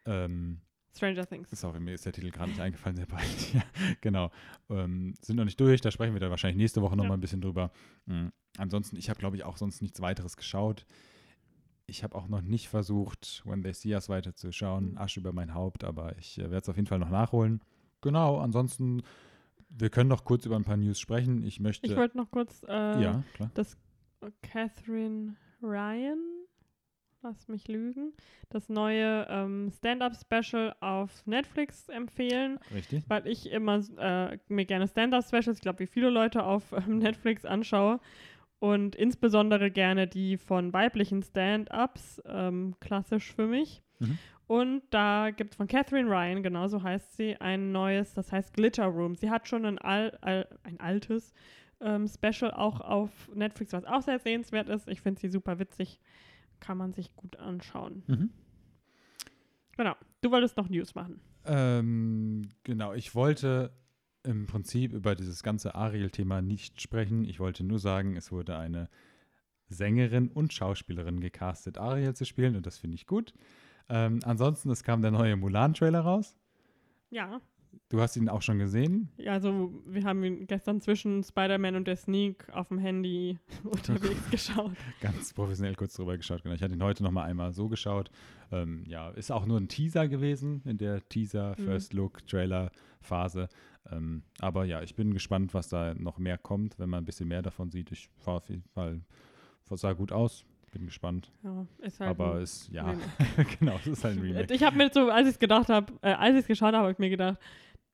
Ähm, 0.06 0.60
Stranger 0.96 1.26
Things. 1.26 1.52
ist 1.54 1.64
auch 1.64 1.78
mir 1.80 1.94
ist 1.94 2.06
der 2.06 2.14
Titel 2.14 2.32
gerade 2.32 2.50
nicht 2.50 2.60
eingefallen, 2.60 2.96
sehr 2.98 3.06
bald. 3.06 3.54
ja, 3.54 3.62
genau. 4.02 4.32
Ähm, 4.70 5.14
sind 5.22 5.36
noch 5.38 5.46
nicht 5.46 5.60
durch, 5.60 5.82
da 5.82 5.92
sprechen 5.92 6.14
wir 6.14 6.20
dann 6.20 6.32
wahrscheinlich 6.32 6.58
nächste 6.58 6.82
Woche 6.82 6.98
noch 6.98 7.06
Ja. 7.06 7.12
ein 7.14 7.20
bisschen 7.22 7.42
drüber. 7.42 7.72
Mhm. 8.06 8.32
Ansonsten, 8.58 8.98
ich 8.98 9.10
habe, 9.10 9.20
glaube 9.20 9.38
ich, 9.38 9.44
auch 9.46 9.56
sonst 9.58 9.82
nichts 9.82 10.02
weiteres 10.02 10.36
geschaut. 10.36 10.86
Ich 11.86 12.04
habe 12.04 12.16
auch 12.16 12.28
noch 12.28 12.42
nicht 12.42 12.68
versucht, 12.70 13.44
When 13.46 13.62
They 13.64 13.74
See 13.74 13.94
Us 13.94 14.10
weiterzuschauen, 14.10 14.92
Mhm. 14.92 14.98
Asche 14.98 15.20
über 15.22 15.32
mein 15.32 15.54
Haupt, 15.54 15.84
aber 15.86 16.18
ich 16.18 16.38
äh, 16.38 16.44
werde 16.44 16.58
es 16.58 16.70
auf 16.70 16.76
jeden 16.76 16.88
Fall 16.88 17.00
noch 17.00 17.10
nachholen. 17.12 17.62
Genau, 18.02 18.40
ansonsten, 18.40 19.02
wir 19.70 19.90
können 19.90 20.10
noch 20.10 20.26
kurz 20.26 20.46
über 20.46 20.56
ein 20.56 20.64
paar 20.64 20.78
News 20.78 21.00
sprechen. 21.00 21.44
Ich 21.44 21.60
möchte. 21.60 21.88
Ich 21.88 21.96
wollte 21.96 22.18
noch 22.18 22.32
kurz 22.32 22.64
äh, 22.68 23.02
ja, 23.02 23.24
klar. 23.34 23.52
Catherine 24.42 25.36
Ryan, 25.62 26.20
lass 27.22 27.48
mich 27.48 27.68
lügen, 27.68 28.14
das 28.50 28.70
neue 28.70 29.26
ähm, 29.30 29.72
Stand-Up-Special 29.72 30.76
auf 30.82 31.26
Netflix 31.26 31.88
empfehlen, 31.90 32.60
Richtig. 32.74 33.04
weil 33.08 33.28
ich 33.28 33.50
immer 33.52 33.82
äh, 33.98 34.38
mir 34.48 34.66
gerne 34.66 34.88
Stand-Up-Specials, 34.88 35.58
ich 35.58 35.62
glaube, 35.62 35.80
wie 35.80 35.88
viele 35.88 36.10
Leute 36.10 36.44
auf 36.44 36.72
ähm, 36.74 37.00
Netflix 37.00 37.46
anschaue 37.46 38.00
und 38.60 38.96
insbesondere 38.96 39.72
gerne 39.72 40.08
die 40.08 40.38
von 40.38 40.74
weiblichen 40.74 41.24
Stand-Ups, 41.24 42.22
ähm, 42.26 42.76
klassisch 42.80 43.34
für 43.34 43.48
mich. 43.48 43.84
Mhm. 44.00 44.18
Und 44.50 44.82
da 44.90 45.30
gibt 45.30 45.52
es 45.52 45.58
von 45.58 45.68
Catherine 45.68 46.10
Ryan, 46.10 46.42
genauso 46.42 46.82
heißt 46.82 47.16
sie, 47.16 47.40
ein 47.40 47.72
neues, 47.72 48.16
das 48.16 48.32
heißt 48.32 48.52
Glitter 48.56 48.88
Room. 48.88 49.14
Sie 49.14 49.30
hat 49.30 49.48
schon 49.48 49.64
ein, 49.64 49.78
al 49.78 50.18
al 50.22 50.48
ein 50.64 50.80
altes 50.80 51.36
ähm, 51.82 52.08
Special 52.08 52.50
auch 52.50 52.82
auf 52.82 53.12
Netflix, 53.36 53.74
was 53.74 53.86
auch 53.86 54.02
sehr 54.02 54.18
sehenswert 54.18 54.68
ist. 54.68 54.88
Ich 54.88 55.02
finde 55.02 55.22
sie 55.22 55.30
super 55.30 55.60
witzig. 55.60 56.00
Kann 56.60 56.80
man 56.80 56.94
sich 56.94 57.16
gut 57.16 57.36
anschauen. 57.36 58.02
Mhm. 58.08 58.32
Genau. 59.78 59.94
Du 60.22 60.32
wolltest 60.32 60.58
noch 60.58 60.68
News 60.68 60.96
machen. 60.96 61.22
Ähm, 61.46 62.50
genau, 62.64 62.94
ich 62.94 63.14
wollte 63.14 63.72
im 64.24 64.48
Prinzip 64.48 64.94
über 64.94 65.14
dieses 65.14 65.44
ganze 65.44 65.76
Ariel-Thema 65.76 66.42
nicht 66.42 66.82
sprechen. 66.82 67.24
Ich 67.24 67.40
wollte 67.40 67.64
nur 67.64 67.78
sagen, 67.78 68.16
es 68.16 68.32
wurde 68.32 68.58
eine 68.58 68.90
Sängerin 69.68 70.28
und 70.28 70.54
Schauspielerin 70.54 71.20
gecastet, 71.20 71.78
Ariel 71.78 72.16
zu 72.16 72.26
spielen 72.26 72.56
und 72.56 72.66
das 72.66 72.80
finde 72.80 72.96
ich 72.96 73.06
gut. 73.06 73.36
Ähm, 73.90 74.20
ansonsten, 74.24 74.70
es 74.70 74.84
kam 74.84 75.02
der 75.02 75.12
neue 75.12 75.36
Mulan-Trailer 75.36 76.02
raus. 76.02 76.36
Ja. 77.10 77.42
Du 77.90 78.00
hast 78.02 78.16
ihn 78.18 78.30
auch 78.30 78.42
schon 78.44 78.60
gesehen. 78.60 79.10
Ja, 79.18 79.34
also 79.34 79.72
wir 79.86 80.04
haben 80.04 80.24
ihn 80.24 80.46
gestern 80.46 80.80
zwischen 80.80 81.24
Spider-Man 81.24 81.76
und 81.76 81.88
der 81.88 81.96
Sneak 81.96 82.48
auf 82.52 82.68
dem 82.68 82.78
Handy 82.78 83.40
unterwegs 83.64 84.30
geschaut. 84.32 84.74
Ganz 85.02 85.34
professionell 85.34 85.76
kurz 85.76 85.94
drüber 85.96 86.16
geschaut. 86.18 86.44
Genau. 86.44 86.54
Ich 86.56 86.62
hatte 86.62 86.74
ihn 86.76 86.84
heute 86.84 87.04
noch 87.04 87.12
mal 87.12 87.24
einmal 87.24 87.52
so 87.52 87.68
geschaut. 87.68 88.12
Ähm, 88.52 88.84
ja, 88.88 89.10
ist 89.10 89.32
auch 89.32 89.46
nur 89.46 89.60
ein 89.60 89.68
Teaser 89.68 90.08
gewesen 90.08 90.62
in 90.66 90.78
der 90.78 91.08
Teaser, 91.10 91.56
Mhm. 91.58 91.64
First 91.64 91.94
Look, 91.94 92.26
Trailer-Phase. 92.28 93.50
Ähm, 93.92 94.24
aber 94.40 94.66
ja, 94.66 94.82
ich 94.84 94.96
bin 94.96 95.14
gespannt, 95.14 95.54
was 95.56 95.70
da 95.70 95.96
noch 95.96 96.20
mehr 96.20 96.38
kommt, 96.38 96.78
wenn 96.78 96.90
man 96.90 97.04
ein 97.04 97.06
bisschen 97.06 97.28
mehr 97.28 97.42
davon 97.42 97.72
sieht. 97.72 97.92
Ich 97.92 98.10
war 98.24 98.36
auf 98.36 98.50
jeden 98.50 98.68
Fall, 98.70 99.02
sah 99.72 99.94
gut 99.94 100.12
aus. 100.12 100.46
Bin 100.72 100.86
gespannt. 100.86 101.32
Ja, 101.44 101.66
ist 101.80 102.00
halt 102.00 102.10
aber 102.12 102.42
es, 102.42 102.70
ja, 102.72 102.94
genau, 103.60 103.76
es 103.78 103.88
ist 103.88 104.04
halt 104.04 104.18
ein 104.18 104.22
Remake. 104.22 104.54
Ich 104.54 104.64
habe 104.64 104.78
mir 104.78 104.90
so, 104.94 105.10
als 105.10 105.28
ich 105.28 105.34
es 105.34 105.40
gedacht 105.40 105.70
habe, 105.70 105.94
äh, 106.02 106.12
als 106.14 106.34
ich 106.36 106.42
es 106.42 106.48
geschaut 106.48 106.74
habe, 106.74 106.78
habe 106.84 106.92
ich 106.92 107.00
mir 107.00 107.10
gedacht, 107.10 107.38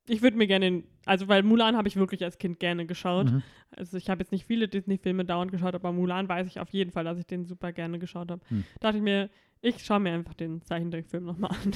ich 0.08 0.22
würde 0.22 0.38
mir 0.38 0.46
gerne, 0.46 0.84
also 1.06 1.28
weil 1.28 1.42
Mulan 1.42 1.76
habe 1.78 1.88
ich 1.88 1.96
wirklich 1.96 2.24
als 2.24 2.38
Kind 2.38 2.60
gerne 2.60 2.86
geschaut. 2.86 3.32
Mhm. 3.32 3.44
Also 3.76 3.98
ich 3.98 4.10
habe 4.10 4.22
jetzt 4.22 4.32
nicht 4.32 4.46
viele 4.46 4.68
Disney-Filme 4.68 5.26
dauernd 5.26 5.52
geschaut, 5.52 5.74
aber 5.74 5.92
Mulan 5.92 6.28
weiß 6.30 6.48
ich 6.48 6.60
auf 6.60 6.70
jeden 6.70 6.92
Fall, 6.92 7.04
dass 7.06 7.18
ich 7.18 7.26
den 7.26 7.46
super 7.46 7.72
gerne 7.72 7.98
geschaut 7.98 8.30
habe. 8.30 8.42
Hm. 8.50 8.64
Dachte 8.82 8.98
ich 8.98 9.04
mir, 9.04 9.30
ich 9.62 9.84
schaue 9.84 10.00
mir 10.00 10.14
einfach 10.14 10.34
den 10.36 10.62
Zeichentrickfilm 10.62 11.24
nochmal 11.26 11.52
an. 11.52 11.72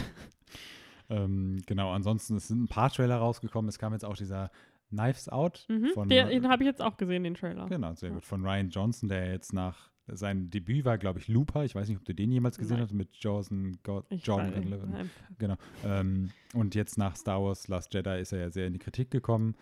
Ähm, 1.12 1.62
genau, 1.66 1.92
ansonsten 1.92 2.36
es 2.36 2.48
sind 2.50 2.62
ein 2.62 2.68
paar 2.68 2.92
Trailer 2.92 3.18
rausgekommen. 3.18 3.68
Es 3.68 3.80
kam 3.80 3.94
jetzt 3.94 4.06
auch 4.06 4.16
dieser 4.16 4.52
Knives 4.90 5.28
Out 5.30 5.66
Mhm. 5.68 5.88
von 5.96 6.08
Den, 6.08 6.28
den 6.30 6.48
habe 6.50 6.62
ich 6.64 6.68
jetzt 6.68 6.82
auch 6.84 6.98
gesehen, 6.98 7.24
den 7.24 7.34
Trailer. 7.34 7.66
Genau, 7.68 7.94
sehr 7.96 8.10
Ja. 8.10 8.16
gut. 8.16 8.26
Von 8.26 8.46
Ryan 8.46 8.70
Johnson, 8.70 9.10
der 9.10 9.32
jetzt 9.32 9.52
nach 9.54 9.90
sein 10.16 10.50
Debüt 10.50 10.86
war, 10.86 10.98
glaube 10.98 11.20
ich, 11.20 11.28
Looper. 11.28 11.64
Ich 11.66 11.76
weiß 11.76 11.88
nicht, 11.88 11.98
ob 11.98 12.06
du 12.06 12.14
den 12.14 12.32
jemals 12.32 12.58
gesehen 12.58 12.78
Nein. 12.78 12.84
hast 12.86 12.94
mit 12.94 13.16
Jordan, 13.16 13.78
God, 13.84 14.06
Jordan. 14.10 15.10
Genau. 15.38 15.56
Ähm, 15.86 16.32
und 16.54 16.76
jetzt 16.76 16.98
nach 16.98 17.16
Star 17.16 17.42
Wars 17.42 17.68
Last 17.68 17.94
Jedi 17.94 18.20
ist 18.20 18.32
er 18.32 18.40
ja 18.40 18.50
sehr 18.50 18.68
in 18.68 18.74
die 18.74 18.80
Kritik 18.80 19.12
gekommen. 19.12 19.56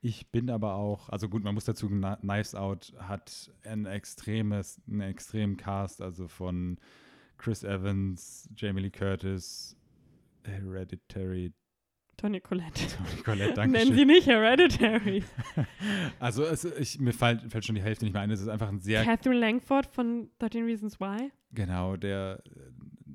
Ich 0.00 0.30
bin 0.30 0.48
aber 0.48 0.74
auch, 0.74 1.08
also 1.08 1.28
gut, 1.28 1.42
man 1.42 1.54
muss 1.54 1.64
dazu, 1.64 1.88
Knives 1.88 2.54
Out 2.54 2.94
hat 2.98 3.50
ein 3.64 3.84
extremes, 3.86 4.80
einen 4.86 5.00
extremen 5.00 5.56
Cast, 5.56 6.00
also 6.00 6.28
von 6.28 6.78
Chris 7.36 7.64
Evans, 7.64 8.48
Jamie 8.56 8.82
Lee 8.82 8.90
Curtis, 8.90 9.76
Hereditary, 10.44 11.52
Tony 12.18 12.40
Collette. 12.40 12.74
Toni 12.96 13.22
Collette, 13.24 13.54
danke 13.54 13.78
Nennen. 13.78 13.94
Sie 13.94 14.04
nicht 14.04 14.26
Hereditary. 14.26 15.24
Also 16.20 16.44
es, 16.44 16.64
ich, 16.64 16.98
mir 16.98 17.12
fällt, 17.12 17.50
fällt 17.50 17.64
schon 17.64 17.76
die 17.76 17.82
Hälfte 17.82 18.04
nicht 18.04 18.12
mehr 18.12 18.22
ein. 18.22 18.30
Es 18.30 18.40
ist 18.40 18.48
einfach 18.48 18.68
ein 18.68 18.80
sehr 18.80 19.04
Catherine 19.04 19.38
Langford 19.38 19.86
von 19.86 20.28
13 20.40 20.64
Reasons 20.64 21.00
Why. 21.00 21.30
Genau, 21.52 21.96
der 21.96 22.42
äh, 22.44 22.50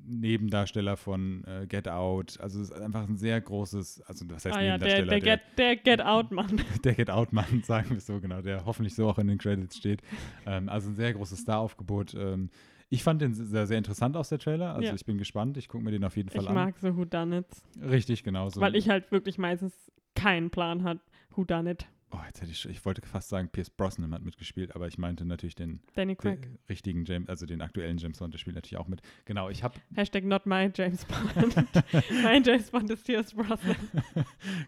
Nebendarsteller 0.06 0.96
von 0.96 1.44
äh, 1.44 1.66
Get 1.66 1.86
Out. 1.86 2.40
Also 2.40 2.62
es 2.62 2.70
ist 2.70 2.80
einfach 2.80 3.06
ein 3.06 3.18
sehr 3.18 3.40
großes, 3.40 4.00
also 4.02 4.24
was 4.30 4.46
heißt 4.46 4.56
ah 4.56 4.62
ja, 4.62 4.78
der, 4.78 5.04
Nebendarsteller? 5.04 5.20
der, 5.20 5.20
Get, 5.20 5.58
der 5.58 5.96
Get 5.96 6.00
Out-Mann. 6.04 6.62
der 6.84 6.94
Get 6.94 7.10
Out-Mann, 7.10 7.62
sagen 7.62 7.90
wir 7.90 8.00
so, 8.00 8.20
genau, 8.20 8.40
der 8.40 8.64
hoffentlich 8.64 8.94
so 8.94 9.08
auch 9.08 9.18
in 9.18 9.28
den 9.28 9.38
Credits 9.38 9.76
steht. 9.76 10.00
Ähm, 10.46 10.70
also 10.70 10.88
ein 10.88 10.96
sehr 10.96 11.12
großes 11.12 11.40
Star-Aufgebot. 11.40 12.14
Ähm, 12.14 12.48
ich 12.90 13.02
fand 13.02 13.22
den 13.22 13.34
sehr, 13.34 13.66
sehr 13.66 13.78
interessant 13.78 14.16
aus 14.16 14.28
der 14.28 14.38
Trailer. 14.38 14.74
Also 14.74 14.88
Ja. 14.88 14.94
ich 14.94 15.04
bin 15.04 15.18
gespannt. 15.18 15.56
Ich 15.56 15.68
gucke 15.68 15.84
mir 15.84 15.90
den 15.90 16.04
auf 16.04 16.16
jeden 16.16 16.28
Fall 16.30 16.42
Ich 16.42 16.48
an. 16.48 16.54
mag 16.54 16.78
so 16.78 16.96
Whodunits. 16.96 17.62
Richtig, 17.80 18.22
genau 18.24 18.48
so. 18.50 18.60
Weil 18.60 18.76
ich 18.76 18.88
halt 18.88 19.10
wirklich 19.12 19.38
meistens 19.38 19.90
keinen 20.14 20.50
Plan 20.50 20.84
hat. 20.84 20.98
Whodunit. 21.30 21.86
Oh, 22.12 22.20
jetzt 22.26 22.40
hätte 22.40 22.52
ich, 22.52 22.60
schon- 22.60 22.70
ich 22.70 22.84
wollte 22.84 23.02
fast 23.04 23.28
sagen, 23.28 23.48
Pierce 23.48 23.70
Brosnan 23.70 24.14
hat 24.14 24.22
mitgespielt, 24.22 24.76
aber 24.76 24.86
ich 24.86 24.98
meinte 24.98 25.24
natürlich 25.24 25.56
den, 25.56 25.80
Danny 25.94 26.14
den 26.14 26.16
Craig. 26.16 26.48
richtigen 26.68 27.04
James, 27.04 27.28
also 27.28 27.44
den 27.44 27.60
aktuellen 27.60 27.98
James 27.98 28.20
Bond, 28.20 28.32
der 28.32 28.38
spielt 28.38 28.54
natürlich 28.54 28.76
auch 28.78 28.86
mit. 28.86 29.02
Genau, 29.24 29.48
ich 29.50 29.64
habe 29.64 29.74
Hashtag 29.96 30.22
not 30.22 30.46
my 30.46 30.70
James 30.72 31.04
Bond. 31.06 31.56
mein 32.22 32.44
James 32.44 32.70
Bond 32.70 32.88
ist 32.90 33.04
Pierce 33.04 33.34
Brosnan. 33.34 33.74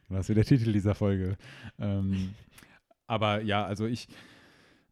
Das 0.09 0.28
ist 0.28 0.34
der 0.36 0.44
Titel 0.44 0.72
dieser 0.72 0.97
Folge. 0.97 1.36
Ähm, 1.78 2.34
aber 3.06 3.43
ja, 3.43 3.64
also 3.64 3.86
ich 3.86 4.09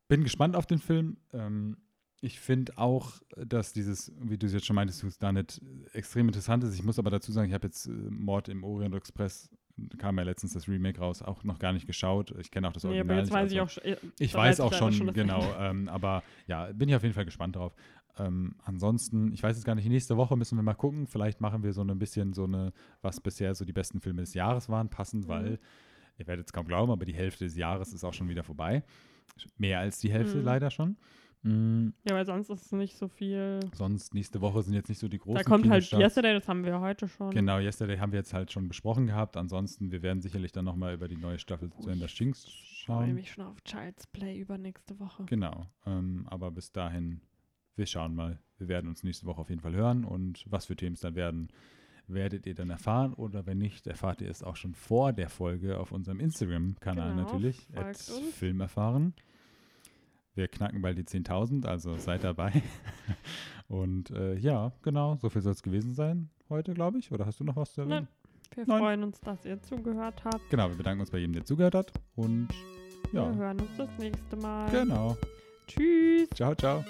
bin 0.07 0.23
gespannt 0.23 0.55
auf 0.55 0.67
den 0.67 0.79
Film. 0.79 1.17
Ähm, 1.33 1.77
ich 2.25 2.41
finde 2.41 2.77
auch, 2.79 3.13
dass 3.37 3.73
dieses, 3.73 4.13
wie 4.21 4.39
du 4.39 4.47
es 4.47 4.53
jetzt 4.53 4.67
schon 4.67 4.77
meintest, 4.77 5.05
Who's 5.05 5.19
Done 5.19 5.41
It, 5.41 5.61
extrem 5.93 6.27
interessant 6.29 6.65
ist. 6.65 6.75
Ich 6.75 6.83
muss 6.83 6.99
aber 6.99 7.11
dazu 7.11 7.33
sagen, 7.33 7.49
ich 7.49 7.55
habe 7.55 7.67
jetzt 7.67 7.87
äh, 7.87 7.91
Mord 7.91 8.49
im 8.49 8.65
Orient 8.65 8.95
Express, 8.95 9.51
kam 9.99 10.17
ja 10.19 10.25
letztens 10.25 10.53
das 10.53 10.69
Remake 10.69 10.99
raus, 11.01 11.21
auch 11.23 11.43
noch 11.45 11.59
gar 11.59 11.73
nicht 11.73 11.87
geschaut. 11.87 12.33
Ich 12.39 12.51
kenne 12.51 12.69
auch 12.69 12.73
das 12.73 12.85
Nee, 12.85 12.91
Original 13.01 13.11
aber 13.13 13.21
jetzt 13.21 13.27
nicht. 13.31 13.35
weiß 13.43 13.53
ich 13.53 13.61
also- 13.61 13.81
auch 13.81 14.01
schon. 14.01 14.11
ich 14.19 14.33
da 14.33 14.39
weiß 14.39 14.59
ich 14.59 14.65
auch 14.65 14.73
schon, 14.73 15.07
das 15.07 15.15
genau. 15.15 15.41
Ende. 15.43 15.57
Ähm, 15.61 15.89
aber 15.89 16.23
ja, 16.47 16.73
bin 16.73 16.89
ich 16.89 16.95
auf 16.95 17.03
jeden 17.03 17.15
Fall 17.15 17.25
gespannt 17.25 17.57
drauf. 17.57 17.75
Ähm, 18.17 18.55
ansonsten, 18.63 19.33
ich 19.33 19.43
weiß 19.43 19.57
jetzt 19.57 19.65
gar 19.65 19.75
nicht, 19.75 19.89
nächste 19.89 20.17
Woche 20.17 20.37
müssen 20.37 20.57
wir 20.57 20.63
mal 20.63 20.75
gucken. 20.75 21.07
Vielleicht 21.09 21.41
machen 21.41 21.63
wir 21.65 21.73
so 21.73 21.83
ein 21.83 21.99
bisschen 21.99 22.33
so 22.33 22.45
eine, 22.45 22.73
was 23.03 23.21
bisher 23.21 23.55
so 23.57 23.65
die 23.65 23.73
besten 23.73 24.01
Filme 24.01 24.21
des 24.23 24.35
Jahres 24.35 24.69
waren, 24.69 24.89
passend, 24.89 25.25
Mhm. 25.25 25.29
weil, 25.29 25.59
ihr 26.19 26.27
werdet 26.29 26.47
es 26.47 26.53
kaum 26.53 26.67
glauben, 26.69 26.93
aber 26.93 27.05
die 27.05 27.15
Hälfte 27.15 27.45
des 27.45 27.57
Jahres 27.57 27.93
ist 27.93 28.05
auch 28.05 28.15
schon 28.15 28.29
wieder 28.29 28.45
vorbei. 28.45 28.85
Mehr 29.59 29.81
als 29.81 29.99
die 29.99 30.13
Hälfte 30.13 30.39
Mhm. 30.39 30.45
leider 30.45 30.71
schon. 30.71 30.97
Mm, 31.45 31.89
Ja, 32.09 32.15
weil 32.15 32.25
sonst 32.27 32.49
ist 32.51 32.67
es 32.67 32.73
nicht 32.73 32.97
so 32.97 33.07
viel. 33.09 33.61
sonst 33.75 34.15
nächste 34.15 34.41
Woche 34.41 34.63
sind 34.63 34.75
jetzt 34.75 34.89
nicht 34.89 34.99
so 34.99 35.09
die 35.09 35.19
großen 35.19 35.37
Da 35.37 35.43
kommt 35.43 35.69
halt. 35.69 35.85
Yesterday, 35.93 36.33
das 36.35 36.49
haben 36.49 36.65
wir 36.65 36.81
heute 36.81 37.07
schon. 37.07 37.31
Genau, 37.31 37.59
Yesterday 37.59 37.99
haben 37.99 38.13
wir 38.13 38.19
jetzt 38.19 38.33
halt 38.35 38.51
schon 38.51 38.67
besprochen 38.69 39.07
gehabt. 39.07 39.37
Ansonsten, 39.37 39.93
wir 39.93 40.03
werden 40.03 40.21
sicherlich 40.23 40.53
dann 40.53 40.65
nochmal 40.65 40.95
über 40.95 41.07
die 41.07 41.17
neue 41.17 41.39
Staffel 41.39 41.71
zu 41.81 41.89
Ender 41.91 42.09
Shinx 42.09 42.45
Ich 42.47 42.85
freue 42.87 43.07
schauen. 43.07 43.15
mich 43.15 43.31
schon 43.33 43.45
auf 43.45 43.61
Child's 43.63 44.07
Play 44.09 44.39
übernächste 44.39 44.99
Woche. 44.99 45.25
Genau. 45.27 45.67
Ähm, 45.87 46.27
aber 46.31 46.51
bis 46.51 46.73
dahin, 46.73 47.21
wir 47.77 47.87
schauen 47.87 48.15
mal. 48.15 48.39
Wir 48.59 48.69
werden 48.69 48.89
uns 48.89 49.03
nächste 49.03 49.27
Woche 49.27 49.41
auf 49.41 49.51
jeden 49.51 49.61
Fall 49.61 49.75
hören 49.75 50.05
und 50.05 50.45
was 50.49 50.67
für 50.67 50.77
Themen 50.77 50.95
es 50.95 51.01
dann 51.01 51.15
werden, 51.15 51.49
werdet 52.07 52.47
ihr 52.47 52.55
dann 52.55 52.71
erfahren. 52.71 53.13
Oder 53.13 53.47
wenn 53.47 53.59
nicht, 53.59 53.87
erfahrt 53.87 54.21
ihr 54.23 54.31
es 54.31 54.43
auch 54.43 54.57
schon 54.57 54.75
vor 54.75 55.13
der 55.13 55.29
Folge 55.29 55.79
auf 55.79 55.91
unserem 55.93 56.21
Instagram-Kanal 56.21 57.11
Genau, 57.11 57.23
natürlich. 57.25 57.67
Film 58.35 58.61
erfahren. 58.61 59.13
Wir 60.35 60.49
knacken 60.49 60.83
bald 60.83 60.99
die 60.99 61.05
10.000, 61.05 61.67
also 61.67 61.97
seid 61.97 62.25
dabei. 62.25 62.53
und 63.69 64.11
äh, 64.11 64.35
ja, 64.35 64.73
genau, 64.83 65.17
so 65.17 65.29
viel 65.29 65.43
soll 65.43 65.53
es 65.53 65.63
gewesen 65.63 65.95
sein 65.95 66.31
heute, 66.49 66.75
glaube 66.75 66.99
ich. 66.99 67.13
Oder 67.13 67.27
hast 67.27 67.41
du 67.41 67.45
noch 67.45 67.57
was 67.57 67.73
zu 67.75 67.83
erwähnen? 67.83 68.09
Wir 68.55 68.65
Nein. 68.67 68.79
freuen 68.79 69.03
uns, 69.05 69.21
dass 69.21 69.45
ihr 69.45 69.61
zugehört 69.63 70.25
habt. 70.25 70.49
Genau, 70.51 70.69
wir 70.69 70.77
bedanken 70.77 71.01
uns 71.01 71.11
bei 71.11 71.19
jedem, 71.19 71.33
der 71.33 71.45
zugehört 71.45 71.75
hat. 71.75 71.93
Und 72.15 72.49
Wir 73.13 73.23
ja, 73.23 73.35
hören 73.35 73.61
uns 73.61 73.77
das 73.77 73.91
nächste 73.99 74.37
Mal. 74.37 74.71
genau. 74.71 75.17
Tschüss. 75.67 76.29
Ciao, 76.35 76.55
ciao. 76.55 76.85